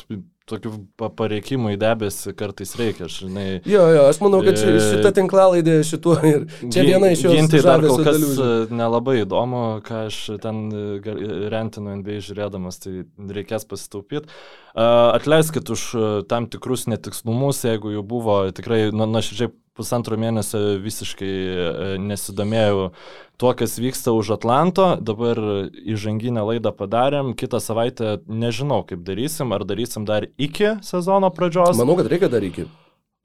tokių 0.48 0.72
pa- 1.00 1.10
pareikimų 1.12 1.74
į 1.76 1.80
debesį 1.82 2.34
kartais 2.40 2.72
reikia, 2.80 3.06
aš 3.10 3.18
žinai. 3.26 3.48
Jo, 3.68 3.84
jo, 3.92 4.06
aš 4.12 4.22
manau, 4.24 4.40
kad 4.46 4.56
ši, 4.60 4.70
E, 4.78 4.80
šita 4.86 5.12
tinklalaidė 5.18 5.76
šituo 5.84 6.16
ir 6.24 6.46
čia 6.72 6.86
viena 6.88 7.10
iš 7.12 7.26
jos 7.26 7.36
gintai 7.36 7.62
dar 7.66 7.84
kol 7.84 8.00
kas 8.06 8.22
dalių. 8.22 8.78
nelabai 8.80 9.18
įdomu, 9.26 9.64
ką 9.88 10.06
aš 10.08 10.20
ten 10.44 10.64
e, 10.72 11.18
rentinu 11.52 11.98
NBA 12.00 12.22
žiūrėdamas, 12.30 12.80
tai 12.84 13.04
reikės 13.38 13.68
pasitaupyti. 13.68 14.32
Atleiskit 14.78 15.70
už 15.74 15.82
e, 15.98 16.08
tam 16.30 16.48
tikrus 16.52 16.86
netikslumus, 16.92 17.64
jeigu 17.66 17.92
jų 17.96 18.04
buvo 18.08 18.40
tikrai, 18.56 18.88
na, 18.94 19.08
nuoširdžiai 19.10 19.52
pusantro 19.78 20.18
mėnesio 20.20 20.62
visiškai 20.84 21.30
e, 21.30 21.92
nesidomėjau 22.02 22.90
tuo, 23.38 23.54
kas 23.58 23.78
vyksta 23.78 24.16
už 24.18 24.34
Atlanto. 24.40 24.90
Dabar 24.98 25.40
įžanginę 25.78 26.44
laidą 26.50 26.74
padarėm, 26.76 27.36
kitą 27.38 27.62
savaitę 27.64 28.18
nežinau, 28.26 28.82
kaip 28.90 29.06
darysim, 29.08 29.54
ar 29.54 29.66
darysim 29.70 30.10
dar 30.10 30.28
iki 30.38 30.76
sezono 30.86 31.32
pradžios. 31.34 31.78
Manau, 31.78 32.00
kad 32.02 32.10
reikia 32.12 32.32
dar 32.34 32.46
iki. 32.46 32.68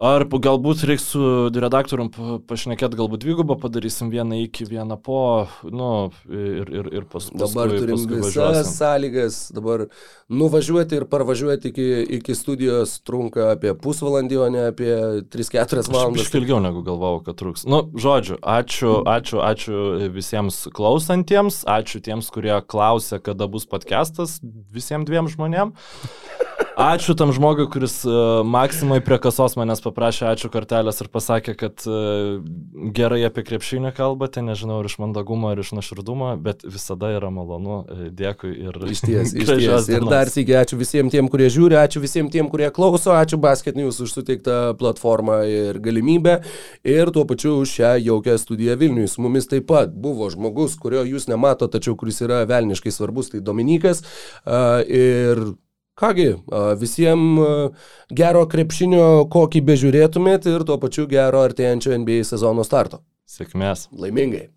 Ar 0.02 0.24
galbūt 0.26 0.80
reiks 0.88 1.04
su 1.12 1.20
redaktorium 1.54 2.08
pa- 2.10 2.40
pašnekėti, 2.50 2.96
galbūt 2.98 3.20
dvigubą 3.22 3.54
padarysim 3.62 4.08
vieną 4.10 4.34
iki, 4.48 4.64
vieną 4.66 4.96
po, 4.98 5.46
nu, 5.70 6.10
ir, 6.26 6.66
ir, 6.74 6.88
ir 6.90 7.04
pas, 7.06 7.28
paskui, 7.30 7.38
Dabar 7.38 7.70
turim 7.70 7.94
paskui 8.00 8.18
visas 8.18 8.34
važiuosim. 8.34 8.72
sąlygas, 8.80 9.36
dabar 9.54 9.84
nuvažiuoti 10.26 10.98
ir 10.98 11.06
parvažiuoti 11.06 11.70
iki, 11.70 11.86
iki 12.18 12.34
studijos 12.34 12.96
trunka 13.06 13.52
apie 13.54 13.76
pusvalandį, 13.78 14.40
o 14.42 14.48
ne 14.50 14.64
apie 14.72 14.90
3-4 15.30 15.84
Aš 15.84 15.92
valandas. 15.94 16.18
biškai 16.18 16.42
ilgiau 16.42 16.58
negu 16.66 16.82
galvojau, 16.82 17.22
kad 17.28 17.38
truks. 17.38 17.62
Nu, 17.70 17.84
žodžiu, 17.94 18.40
ačiū, 18.42 18.96
ačiū, 19.06 19.38
ačiū 19.38 20.10
visiems 20.18 20.64
klausantiems, 20.74 21.62
ačiū 21.78 22.02
tiems, 22.02 22.26
kurie 22.34 22.58
klausė, 22.66 23.22
kada 23.22 23.46
bus 23.46 23.70
podcastas, 23.70 24.40
visiems 24.74 25.06
dviem 25.06 25.30
žmonėm. 25.30 25.76
Ačiū 26.72 27.12
tam 27.12 27.32
žmogui, 27.36 27.66
kuris 27.68 27.98
uh, 28.08 28.40
maksimai 28.48 29.02
prie 29.04 29.18
kasos 29.20 29.58
manęs 29.60 29.82
paprašė 29.84 30.24
ačiū 30.30 30.48
kortelės 30.52 31.02
ir 31.04 31.08
pasakė, 31.12 31.52
kad 31.58 31.84
uh, 31.84 32.40
gerai 32.96 33.18
apie 33.26 33.44
krepšinį 33.44 33.90
kalbate, 33.96 34.40
nežinau, 34.40 34.78
ar 34.80 34.88
iš 34.88 34.96
mandagumo, 35.02 35.50
ar 35.52 35.60
iš 35.60 35.74
naširdumo, 35.76 36.30
bet 36.40 36.64
visada 36.64 37.10
yra 37.12 37.28
malonu. 37.34 37.82
E, 37.84 38.08
Dėkui 38.16 38.54
ir 38.56 38.78
Iš 38.88 39.02
ties, 39.04 39.34
iš 39.36 39.44
gražios 39.50 39.88
ties. 39.88 39.98
Ir 39.98 40.06
dar 40.08 40.30
sėkiai 40.32 40.62
ačiū 40.62 40.78
visiems 40.80 41.12
tiem, 41.12 41.28
kurie 41.32 41.50
žiūri, 41.52 41.76
ačiū 41.76 42.00
visiems 42.00 42.32
tiem, 42.32 42.48
kurie 42.52 42.70
klauso, 42.72 43.12
ačiū 43.16 43.36
Basket 43.42 43.76
News 43.76 44.00
už 44.00 44.14
suteiktą 44.16 44.60
platformą 44.80 45.42
ir 45.48 45.80
galimybę. 45.82 46.38
Ir 46.88 47.12
tuo 47.12 47.26
pačiu 47.28 47.58
šią 47.68 47.98
jaukę 48.00 48.38
studiją 48.40 48.78
Vilniui. 48.80 49.10
Su 49.12 49.24
mumis 49.24 49.50
taip 49.50 49.68
pat 49.68 49.92
buvo 49.92 50.30
žmogus, 50.32 50.78
kurio 50.80 51.04
jūs 51.04 51.28
nemato, 51.28 51.68
tačiau 51.68 51.98
kuris 52.00 52.22
yra 52.24 52.46
velniškai 52.48 52.94
svarbus, 52.94 53.34
tai 53.34 53.44
Dominikas. 53.44 54.00
Uh, 54.46 54.80
ir 54.88 55.44
Kągi, 55.94 56.28
visiems 56.80 57.40
gero 58.10 58.46
krepšinio, 58.48 59.28
kokį 59.32 59.60
bežiūrėtumėt 59.68 60.48
ir 60.48 60.64
tuo 60.68 60.80
pačiu 60.80 61.06
gero 61.10 61.44
artėjančio 61.44 61.92
NBA 62.00 62.22
sezono 62.32 62.64
starto. 62.64 63.04
Sėkmės. 63.28 63.90
Laimingai. 63.92 64.48